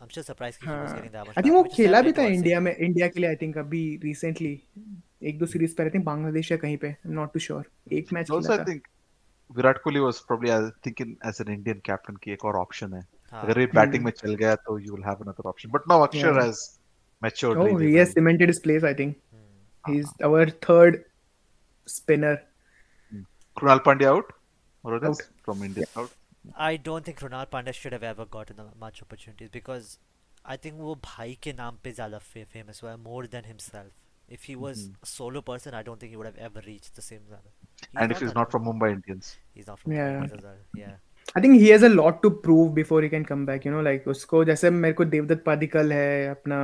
आई 0.00 0.04
एम 0.04 0.08
जस्ट 0.14 0.26
सरप्राइज़ 0.26 0.56
कि 0.62 0.68
आई 0.68 1.42
थिंक 1.42 1.54
वो 1.54 1.62
खेला 1.76 2.00
भी 2.02 2.12
था 2.12 2.22
इंडिया 2.24 2.60
में 2.60 2.74
इंडिया 2.76 3.08
के 3.08 3.20
लिए 3.20 3.28
आई 3.28 3.36
थिंक 3.36 3.58
अभी 3.58 3.82
रिसेंटली 4.04 4.52
एक 5.22 5.38
दो 5.38 5.46
सीरीज़ 5.46 5.74
पे 5.76 5.82
रहते 5.84 5.98
हैं 5.98 6.04
बांग्लादेश 6.04 6.50
या 6.52 6.58
कहीं 6.58 6.76
पे 6.84 6.94
नॉट 7.06 7.32
टू 7.32 7.40
श्योर 7.40 7.70
एक 7.92 8.12
मैच 8.12 8.30
खेला 8.30 8.56
था। 8.56 8.64
Think 8.64 8.86
Virat 9.56 9.78
Kohli 9.82 10.00
was 10.00 10.18
probably 10.26 10.50
I 10.50 10.70
think 10.86 11.00
in 11.00 11.16
as 11.26 11.40
an 11.40 11.52
Indian 11.52 11.80
captain 11.86 12.16
की 12.22 12.32
एक 12.32 12.44
और 12.44 12.56
ऑप्शन 12.56 12.94
है। 12.94 13.00
हाँ। 13.32 13.42
अगर 13.42 13.60
ये 13.60 13.66
hmm. 13.66 13.76
बैटिंग 13.76 14.04
में 14.04 14.12
चल 14.12 14.34
गया 14.34 14.54
तो 14.54 14.78
you 14.78 14.94
will 14.94 15.04
have 15.04 15.24
another 15.26 15.48
option 15.48 15.70
but 15.70 15.88
now 15.88 16.06
Akshar 16.06 16.40
has 16.42 16.60
matured 17.22 17.58
oh 17.58 17.82
he 17.82 18.04
cemented 18.06 18.50
his 18.50 18.62
place 18.62 18.84
I 18.84 18.94
think 18.94 19.16
he 19.84 19.98
is 19.98 20.22
our 20.24 20.50
third 20.68 21.02
spinner 21.88 22.34
Krunal 23.56 23.78
Pandya 23.86 24.04
out 24.04 24.32
और 24.84 25.04
out 25.04 25.22
from 25.44 25.64
India 25.64 26.00
out 26.00 26.08
I 26.66 26.74
don't 26.84 27.04
think 27.06 27.18
Ronald 27.22 27.48
Panda 27.54 27.72
should 27.78 27.94
have 27.94 28.04
ever 28.10 28.24
gotten 28.34 28.60
much 28.82 29.00
opportunities 29.04 29.50
because 29.56 29.88
I 30.52 30.54
think 30.62 30.78
वो 30.84 30.94
भाई 31.06 31.38
के 31.42 31.52
नाम 31.52 31.78
पे 31.84 31.92
ज़्यादा 31.92 32.20
famous 32.52 32.82
हुआ 32.82 32.94
more 33.08 33.24
than 33.34 33.48
himself. 33.48 33.90
If 34.29 34.45
he 34.49 34.53
was 34.59 34.79
Mhm. 34.83 35.07
a 35.07 35.09
solo 35.09 35.41
person, 35.47 35.75
I 35.79 35.81
don't 35.87 36.03
think 36.03 36.13
he 36.13 36.19
would 36.19 36.29
have 36.31 36.45
ever 36.45 36.61
reached 36.67 36.95
the 36.99 37.03
same 37.07 37.25
level. 37.33 37.51
He's 37.81 38.03
and 38.03 38.13
if 38.13 38.21
he's 38.21 38.31
that 38.31 38.39
not 38.39 38.53
from 38.53 38.63
level. 38.63 38.77
Mumbai 38.77 38.93
Indians 38.93 39.33
he's 39.57 39.67
not 39.71 39.81
from 39.81 39.97
Yeah. 39.97 40.15
Mumbai 40.15 40.37
as 40.37 40.45
well. 40.45 40.61
Yeah. 40.83 40.95
I 41.37 41.41
think 41.43 41.59
he 41.61 41.69
has 41.69 41.83
a 41.83 41.91
lot 41.91 42.17
to 42.23 42.31
prove 42.47 42.73
before 42.79 43.01
he 43.05 43.11
can 43.11 43.27
come 43.29 43.45
back. 43.51 43.67
You 43.67 43.75
know, 43.75 43.83
like 43.87 44.07
उसको 44.15 44.43
जैसे 44.45 44.69
मेरे 44.69 44.93
को 44.93 45.05
देवदत्त 45.13 45.43
पादिकल 45.45 45.93
है 45.93 46.27
अपना 46.29 46.59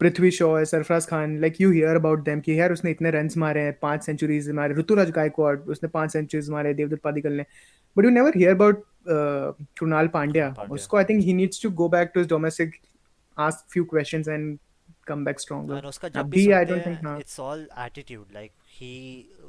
पृथ्वी 0.00 0.30
शॉ 0.36 0.48
है 0.58 0.64
Sarfaraz 0.64 1.06
Khan 1.06 1.38
like 1.40 1.60
you 1.60 1.70
hear 1.70 1.96
about 1.96 2.24
them 2.24 2.40
कि 2.46 2.58
यार 2.60 2.72
उसने 2.72 2.90
इतने 2.90 3.10
रन्स 3.10 3.36
मारे 3.44 3.60
हैं 3.62 3.78
पांच 3.82 4.04
सेंचुरीज 4.04 4.50
मारे 4.58 4.74
ऋतुराज 4.74 5.10
गायकवाड़ 5.18 5.56
उसने 5.74 5.88
पांच 5.88 6.12
सेंचुरीज 6.12 6.50
मारे 6.50 6.74
देवदत्त 6.74 7.02
पादिकल 7.02 7.32
ने 7.32 7.44
but 7.96 8.04
you 8.04 8.10
never 8.10 8.36
hear 8.36 8.54
about 8.54 8.84
Krunal 9.08 10.08
Pandya 10.14 10.48
Pandya. 10.48 10.74
उसको 10.74 10.96
I 10.96 11.04
think 11.04 11.22
he 11.24 11.32
needs 11.34 11.62
to 11.62 11.70
go 11.80 11.88
back 11.88 12.10
to 12.14 12.20
his 12.20 12.28
domestic 12.28 12.74
ask 13.38 13.72
few 13.72 13.84
questions 13.94 14.28
and 14.28 14.58
come 15.09 15.25
back 15.25 15.39
stronger 15.39 15.85
उसका 15.85 16.09
जब 16.09 16.19
अभी 16.19 16.47
भी 16.47 16.53
don't 16.53 16.73
think, 16.73 16.87
हैं, 16.87 17.01
हाँ। 17.03 17.19
it's 17.19 17.39
all 17.39 17.65
attitude. 17.85 18.27
Like 18.37 18.53
he 18.77 18.93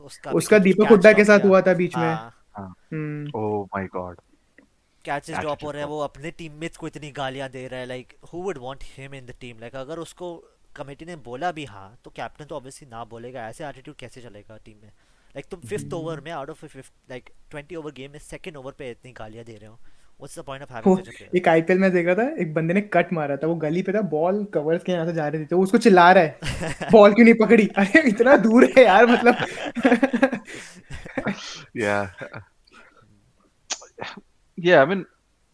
उसका 0.04 0.30
उसका 0.30 0.58
भी 0.58 0.72
दीपक 0.72 0.90
हुड्डा 0.90 1.12
के 1.12 1.22
drop 1.22 1.26
साथ। 1.26 1.46
हुआ 1.46 1.60
था 1.60 1.74
बीच 1.74 1.96
में। 1.96 2.04
हाँ, 2.04 2.74
हम्म। 2.92 3.26
Oh 3.40 3.66
my 3.76 3.86
god 3.96 4.20
catches 5.04 5.38
drop 5.38 5.64
हो 5.64 5.70
रहे 5.70 5.82
हैं 5.82 5.88
drop. 5.88 5.98
वो 5.98 6.04
अपने 6.04 6.30
टीममेट्स 6.30 6.76
को 6.76 6.86
इतनी 6.86 7.10
गालियाँ 7.10 7.48
दे 7.48 7.66
रहा 7.68 7.80
है 7.80 7.86
like 7.86 8.16
who 8.32 8.42
would 8.42 8.58
want 8.58 8.84
him 8.84 9.14
in 9.14 9.26
the 9.26 9.34
team 9.40 9.58
like 9.60 9.76
अगर 9.76 9.98
उसको 9.98 10.34
कमेटी 10.76 11.04
ने 11.04 11.16
बोला 11.16 11.52
भी 11.52 11.64
हाँ 11.64 11.98
तो 12.04 12.10
कैप्टन 12.10 12.44
तो 12.44 12.56
ऑब्वियसली 12.56 12.88
ना 12.88 13.04
बोलेगा 13.04 13.48
ऐसे 13.48 13.64
एटीट्यूड 13.66 13.96
कैसे 13.96 14.20
चलेगा 14.22 14.56
टीम 14.64 14.76
में? 14.82 14.92
लाइक 15.30 15.46
तुम 15.50 15.60
फिफ्थ 15.60 15.92
ओवर 15.92 16.20
में 16.20 16.30
out 16.32 16.50
of 16.50 16.66
fifth 16.66 16.92
like 17.10 17.30
20 17.54 17.76
over 17.76 17.92
game 17.92 18.10
में 18.10 18.18
सेकंड 18.18 18.56
ओवर 18.56 18.72
पे 18.72 18.90
इतनी 18.90 19.12
गालियाँ 19.12 19.44
दे 19.44 19.56
रहे 19.56 19.66
हो। 19.66 19.78
What's 20.20 20.38
the 20.38 20.42
point 20.44 20.62
of 20.62 20.72
having 20.72 20.98
such 20.98 21.08
a 21.08 21.10
player 21.10 21.36
एक 21.36 21.48
आईपीएल 21.48 21.78
में 21.78 21.90
देख 21.92 22.06
रहा 22.06 22.14
था 22.14 22.28
एक 22.42 22.52
बंदे 22.54 22.74
ने 22.74 22.80
कट 22.96 23.12
मारा 23.12 23.36
था 23.36 23.46
वो 23.46 23.54
गली 23.64 23.82
पे 23.82 23.92
था 23.92 24.00
बॉल 24.14 24.44
कवर्स 24.54 24.82
के 24.84 24.92
यहाँ 24.92 25.06
से 25.06 25.12
जा 25.12 25.28
रहे 25.28 25.40
थे 25.42 25.46
तो 25.46 25.56
वो 25.56 25.62
उसको 25.62 25.78
चिल्ला 25.86 26.10
रहा 26.12 26.24
है 26.24 26.90
बॉल 26.92 27.14
क्यों 27.14 27.24
नहीं 27.24 27.34
पकड़ी? 27.40 27.66
अरे 27.78 28.02
इतना 28.08 28.36
दूर 28.36 28.64
है 28.76 28.84
यार 28.84 29.06
मतलब। 29.06 29.34
Yeah 31.76 31.96
yeah 34.58 34.80
I 34.80 34.86
mean 34.86 35.04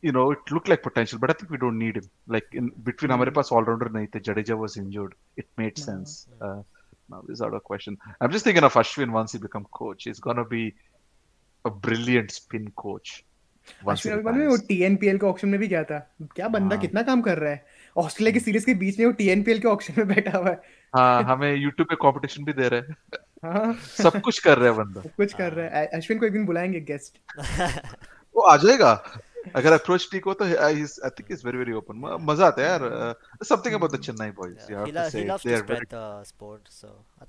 you 0.04 0.12
know 0.12 0.30
it 0.32 0.52
look 0.52 0.68
like 0.68 0.82
potential 0.84 1.20
but 1.22 1.30
I 1.30 1.42
think 1.42 1.50
we 1.52 1.58
don't 1.66 1.78
need 1.82 1.98
him 1.98 2.08
like 2.32 2.56
in 2.56 2.72
between 2.84 3.12
हमारे 3.12 3.30
पास 3.40 3.52
ऑलराउंडर 3.52 3.90
नहीं 3.98 4.06
थे 4.14 4.20
Jadeja 4.30 4.54
was 4.64 4.74
injured 4.78 5.14
it 5.38 5.46
made 5.58 5.84
sense 5.84 6.24
now 7.08 7.18
this 7.26 7.40
out 7.40 7.54
of 7.54 7.62
question. 7.62 7.96
I'm 8.20 8.32
just 8.32 8.44
thinking 8.44 8.64
of 8.64 8.74
ashwin 8.74 9.12
once 9.12 9.32
he 9.32 9.38
become 9.38 9.66
coach. 9.78 10.04
He's 10.04 10.18
going 10.20 10.38
to 10.38 10.44
be 10.44 10.74
a 11.64 11.70
brilliant 11.70 12.32
spin 12.32 12.72
coach. 12.76 13.12
Ashwin 13.88 14.14
अभी 14.14 14.24
मालूम 14.24 14.40
है 14.40 14.46
वो. 14.46 14.56
TNPL 14.56 15.18
के 15.18 15.26
auction 15.26 15.48
में 15.48 15.60
भी 15.60 15.68
गया 15.68 15.84
था। 15.84 16.14
क्या 16.22 16.48
बंदा 16.48 16.76
हाँ। 16.76 16.82
कितना 16.82 17.02
काम 17.02 17.22
कर 17.22 17.38
रहा 17.38 17.50
है? 17.50 17.66
ऑस्ट्रेलिया 17.96 18.32
की 18.32 18.40
सीरीज़ 18.40 18.66
के 18.66 18.74
बीच 18.74 18.98
में 18.98 19.06
वो 19.06 19.12
टीएनपीएल 19.12 19.58
के 19.58 19.68
ऑक्शन 19.68 19.94
में 19.98 20.08
बैठा 20.08 20.38
हुआ 20.38 20.50
है। 20.50 20.62
हाँ 20.96 21.22
हमें 21.22 21.66
YouTube 21.66 21.88
पे 21.88 21.94
कंपटीशन 21.94 22.44
भी 22.44 22.52
दे 22.52 22.68
रहे 22.68 22.80
हैं। 22.80 22.96
हाँ। 23.44 23.74
सब 23.74 24.20
कुछ 24.20 24.38
कर 24.38 24.58
रहे 24.58 24.68
हैं 24.68 24.76
बंदा। 24.76 25.00
सब 25.00 25.10
कुछ 25.16 25.32
कर 25.32 25.52
रहा 25.52 25.78
है। 25.78 25.86
अश्विन 25.86 26.18
को 26.18 26.26
एक 26.26 26.32
दिन 26.32 26.46
बुलाएँगे 26.46 26.80
गेस्ट 26.80 27.18
वो 28.36 28.42
आ 28.42 28.56
जाएगा। 28.56 29.04
अगर 29.56 29.72
अप्रोच 29.72 30.08
ठीक 30.12 30.24
हो 30.24 30.34
तो 30.34 30.44
I 30.44 30.76
think 30.84 31.26
is 31.30 31.46
very 31.46 31.58
very 31.58 31.72
open 31.72 32.18
मज़ा 32.20 32.46
आता 32.46 32.62
है 32.62 32.68
यार। 32.68 33.14
Something 33.44 33.74
about 33.74 33.96
the 33.96 34.00
Chennai 34.00 34.30
boys 34.30 34.72
you 34.72 34.78
he, 34.78 34.86
have 34.86 34.86
lo- 34.86 34.94
to 34.94 35.00
he 35.00 35.40
say 35.40 35.48
they 35.48 35.54
are 35.54 35.62
very 35.62 35.86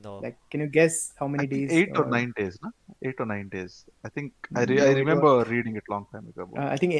no 0.06 0.20
like 0.24 0.36
can 0.52 0.62
you 0.62 0.70
guess 0.72 1.00
how 1.20 1.30
many 1.30 1.48
days 1.48 1.74
8 1.80 2.00
और 2.00 2.10
9 2.10 2.34
डेज़ 2.40 2.58
ना 2.66 2.72
8 3.06 3.22
और 3.22 3.28
9 3.28 3.50
days 3.52 3.80
I 4.06 4.10
think 4.18 4.32
I 4.58 4.94
remember 4.94 5.48
reading 5.48 5.78
it 5.78 5.90
long 5.92 6.06
time 6.14 6.28
ago 6.28 6.68
I 6.68 6.78
think 6.78 6.94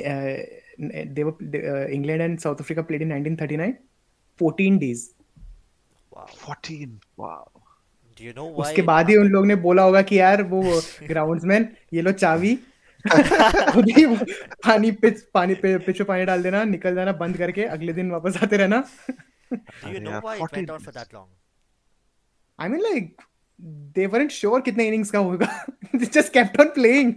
they 1.14 1.24
were 1.24 1.92
England 1.92 2.22
and 2.22 2.40
South 2.40 2.62
Africa 2.62 2.82
played 2.82 3.02
in 3.02 3.14
1939 3.20 3.74
14 4.40 4.80
days 4.80 5.08
wow 6.14 6.28
14 6.48 6.98
wow 7.20 7.62
do 8.20 8.26
you 8.26 8.34
know 8.36 8.50
why 8.50 8.72
उसके 8.72 8.82
बाद 8.82 9.10
ही 9.10 9.16
उन 9.16 9.28
लोग 9.28 9.46
ने 9.46 9.56
बोला 9.68 9.84
होगा 9.84 10.02
कि 10.02 10.20
यार 10.20 10.44
वो 10.44 10.64
ग्राउंड्समैन 11.04 11.70
ये 11.94 12.02
लो 12.02 12.12
चावी 12.12 12.58
खुद 13.06 13.90
ही 13.98 14.06
पानी 14.66 14.92
पिच 15.04 15.22
पानी 15.34 15.56
पे 15.64 15.78
पिच 15.88 16.02
पानी 16.12 16.26
डाल 16.26 16.44
देना 16.44 16.64
निकल 16.74 16.96
जाना 16.96 17.12
बंद 17.24 17.38
करके 17.38 17.64
अगले 17.78 17.94
दिन 17.94 18.12
वापस 18.12 18.38
आते 18.44 18.58
रहना 18.58 18.84
do 19.52 19.92
you 19.96 20.00
know 20.06 20.20
why 20.24 20.36
it 20.38 20.56
went 20.58 20.72
on 20.76 20.80
for 20.88 20.94
that 21.00 21.14
long 21.18 21.28
आई 22.60 22.70
मीन 22.70 22.82
लाइक 22.82 23.22
दे 23.98 24.08
weren't 24.16 24.34
sure 24.40 24.62
कितने 24.66 24.88
इनिंग्स 24.88 25.12
का 25.12 25.20
होगा 25.30 25.48
they 26.02 26.10
just 26.18 26.34
kept 26.40 26.60
on 26.64 26.74
playing 26.80 27.14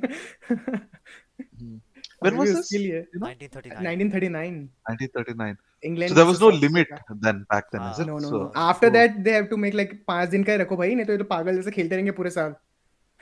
when 2.25 2.37
was 2.39 2.49
this 2.51 2.59
उसके 2.61 2.79
लिए 2.79 3.01
you 3.01 3.21
know? 3.21 3.29
1939 3.31 3.91
1939 3.91 4.63
1939 4.91 5.57
England 5.83 6.11
so 6.13 6.17
there 6.17 6.29
was 6.31 6.41
no 6.45 6.51
limit 6.65 6.91
then 7.27 7.43
back 7.53 7.71
then 7.75 7.83
uh, 7.83 7.91
is 7.93 7.99
Ah. 7.99 8.03
it 8.03 8.09
no 8.09 8.19
no 8.19 8.31
so, 8.31 8.41
after 8.69 8.87
so- 8.87 8.93
that 8.95 9.17
they 9.29 9.35
have 9.35 9.45
to 9.51 9.57
make 9.67 9.75
like 9.75 10.03
पाँच 10.09 10.29
दिन 10.29 10.45
का 10.45 10.53
ही 10.53 10.59
रखो 10.59 10.77
भाई 10.77 10.95
नहीं 10.95 11.07
तो 11.07 11.13
ये 11.13 11.19
तो 11.19 11.25
पागल 11.33 11.57
जैसे 11.57 11.71
खेलते 11.79 11.95
रहेंगे 11.95 12.13
पूरे 12.19 12.31
साल 12.31 12.55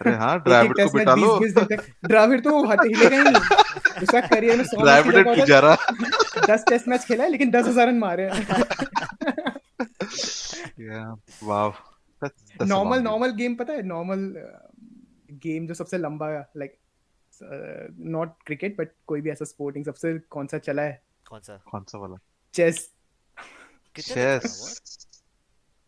अरे 0.01 0.15
हाँ 0.15 0.37
एक 0.65 0.73
को 0.73 0.99
बिठा 0.99 1.15
लो। 1.15 1.39
20 1.39 1.49
20 1.49 1.55
दिन 1.55 1.65
तक। 1.77 1.85
ड्राविड 2.05 2.45
तो 2.45 2.65
हट 2.67 2.81
हिलेगा 2.81 3.17
ही 3.17 3.23
नहीं 3.23 3.35
उसका 4.03 4.21
करियर 4.21 4.57
में 4.57 4.65
100 4.65 4.79
मैच 4.79 4.85
ड्राविड 4.85 5.15
खेला 5.15 5.31
एंड 5.31 5.41
पुजारा 5.41 5.77
10 6.49 6.61
टेस्ट 6.69 6.89
मैच 6.89 7.05
खेला 7.05 7.25
है 7.25 7.31
लेकिन 7.31 7.51
10000 7.51 7.87
रन 7.89 7.99
मारे 7.99 8.31
हैं। 8.31 8.47
That's 12.23 12.43
a 12.61 12.67
normal 12.67 13.01
normal 13.01 13.31
game 13.31 13.55
पता 13.55 13.73
है? 13.73 13.83
नॉर्मल 13.83 14.19
गेम 15.43 15.67
जो 15.67 15.75
सबसे 15.75 15.99
लंबा 15.99 16.29
लाइक 16.57 16.79
नॉट 18.17 18.33
क्रिकेट 18.47 18.77
बट 18.79 18.89
कोई 19.07 19.21
भी 19.21 19.31
ऐसा 19.31 19.45
स्पोर्टिंग 19.45 19.85
सबसे 19.85 20.19
कौन 20.19 20.47
सा 20.47 20.59
चला 20.59 20.83
है? 20.83 21.03
कौन 21.29 21.41
सा? 21.41 21.61
कौन 21.71 21.85
सा 21.89 21.99
वाला? 21.99 22.17
चेस 22.55 22.91
चला 23.97 24.39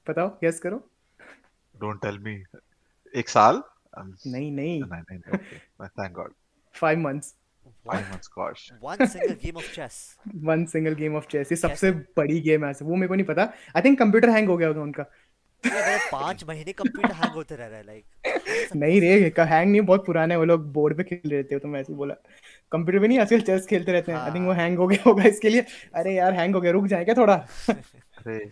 बताओ 0.07 0.29
गेस 0.29 0.61
करो। 0.61 0.87
Don't 1.83 2.01
tell 2.05 2.19
me. 2.27 2.35
एक 3.15 3.29
साल? 3.29 3.63
Um, 3.99 4.07
नहीं 4.27 4.53
नहीं। 4.53 4.83
नहीं 4.83 5.03
नहीं 5.03 5.19
नहीं, 5.19 5.39
okay. 5.39 5.89
Thank 5.89 6.19
god. 6.19 6.31
5 6.85 6.99
months 6.99 7.35
five 7.89 8.01
months 8.01 8.29
gosh. 8.39 8.61
One 8.91 9.07
single 9.15 9.39
game 9.45 9.57
of 9.57 9.75
chess. 9.75 9.93
One 10.35 10.65
single 10.65 10.95
game 10.95 11.17
of 11.17 11.27
chess 11.27 11.53
ये 11.53 11.57
सबसे 11.57 11.91
बड़ी 11.91 12.41
गेम 12.41 12.65
है 12.65 12.73
वो 12.83 12.95
मेरे 12.95 13.09
को 13.09 13.15
नहीं 13.15 13.27
पता। 13.27 13.43
आई 13.77 13.83
थिंक 13.83 13.99
कंप्यूटर 13.99 14.31
हैंग 14.31 14.49
हो 14.49 14.57
गया 14.57 14.69
होगा 14.69 14.81
उनका। 14.81 15.03
पाँच 16.13 16.45
महीने 16.49 16.73
कंप्यूटर 16.73 17.13
हैंग 17.13 17.33
होते 17.33 17.57
रह 17.57 17.67
रहा 17.67 17.79
है 17.79 17.87
लाइक 17.87 18.05
नहीं 18.77 19.01
रे 19.01 19.33
हैंग 19.39 19.73
नहीं 19.73 19.81
बहुत 19.81 20.07
पुराना 20.07 20.35
है। 20.35 20.39
वो 20.39 20.45
लोग 20.45 20.73
बोर्ड 20.73 20.97
पे 20.97 21.05
खेल 21.05 21.31
रहे 21.31 21.43
थे 21.43 21.59
तो 21.59 21.69
मैं 21.69 21.81
ऐसे 21.81 21.93
बोला। 21.93 22.15
कंप्यूटर 22.73 23.01
पे 23.01 23.09
नहीं 23.09 23.19
आजकल 23.19 23.41
चेस 23.41 23.67
खेलते 23.67 23.93
रहते 23.93 24.13
हैं। 24.13 24.19
आई 24.19 24.31
थिंक 24.35 24.47
वो 24.47 24.53
हाँ। 24.53 24.61
हैंग 24.61 24.79
हो 24.79 24.87
गया 24.87 25.03
होगा 25.07 25.25
इसके 25.25 25.49
लिए। 25.49 25.65
अरे 25.95 26.15
यार 26.15 26.33
हैंग 26.33 26.55
हो 26.55 26.61
गया 26.61 26.73
रुक 26.73 26.87
जाए 26.87 27.05
क्या 27.05 27.15
थोड़ा? 27.15 27.35
अरे। 27.71 28.51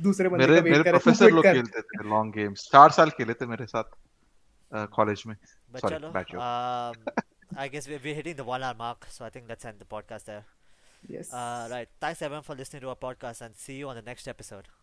दूसरे 0.00 0.28
बंदे 0.28 0.46
मेरे 0.46 0.56
का 0.56 0.62
मेरे 0.62 0.76
वेट 0.76 0.84
कर 0.84 0.90
प्रोफेसर 0.90 1.30
लोग 1.30 1.44
खेलते 1.44 1.80
थे 1.80 2.08
लॉन्ग 2.08 2.34
गेम्स 2.34 2.70
चार 2.72 2.90
साल 2.90 3.10
खेले 3.10 3.32
थे 3.32 3.46
मेरे 3.46 3.66
साथ। 3.66 3.84
कॉलेज 4.75 5.23
में 5.27 5.35
But 5.73 5.81
Sorry, 5.83 5.95
chalo, 5.95 6.11
bad 6.15 6.27
joke. 6.31 6.41
um, 6.45 6.95
I 7.63 7.67
guess 7.73 7.87
we're, 7.91 7.99
we're 8.05 8.15
hitting 8.15 8.35
the 8.39 8.45
one 8.49 8.63
hour 8.69 8.77
mark, 8.81 9.07
so 9.17 9.25
I 9.25 9.29
think 9.35 9.49
let's 9.51 9.67
end 9.69 9.79
the 9.83 9.87
podcast 9.93 10.25
there. 10.31 10.43
Yes. 11.13 11.31
Uh, 11.41 11.67
right. 11.73 11.89
Thanks 12.05 12.21
everyone 12.27 12.43
for 12.49 12.55
listening 12.61 12.81
to 12.85 12.89
our 12.93 12.99
podcast 13.03 13.41
and 13.47 13.55
see 13.65 13.77
you 13.81 13.89
on 13.93 13.95
the 13.99 14.05
next 14.09 14.27
episode. 14.33 14.67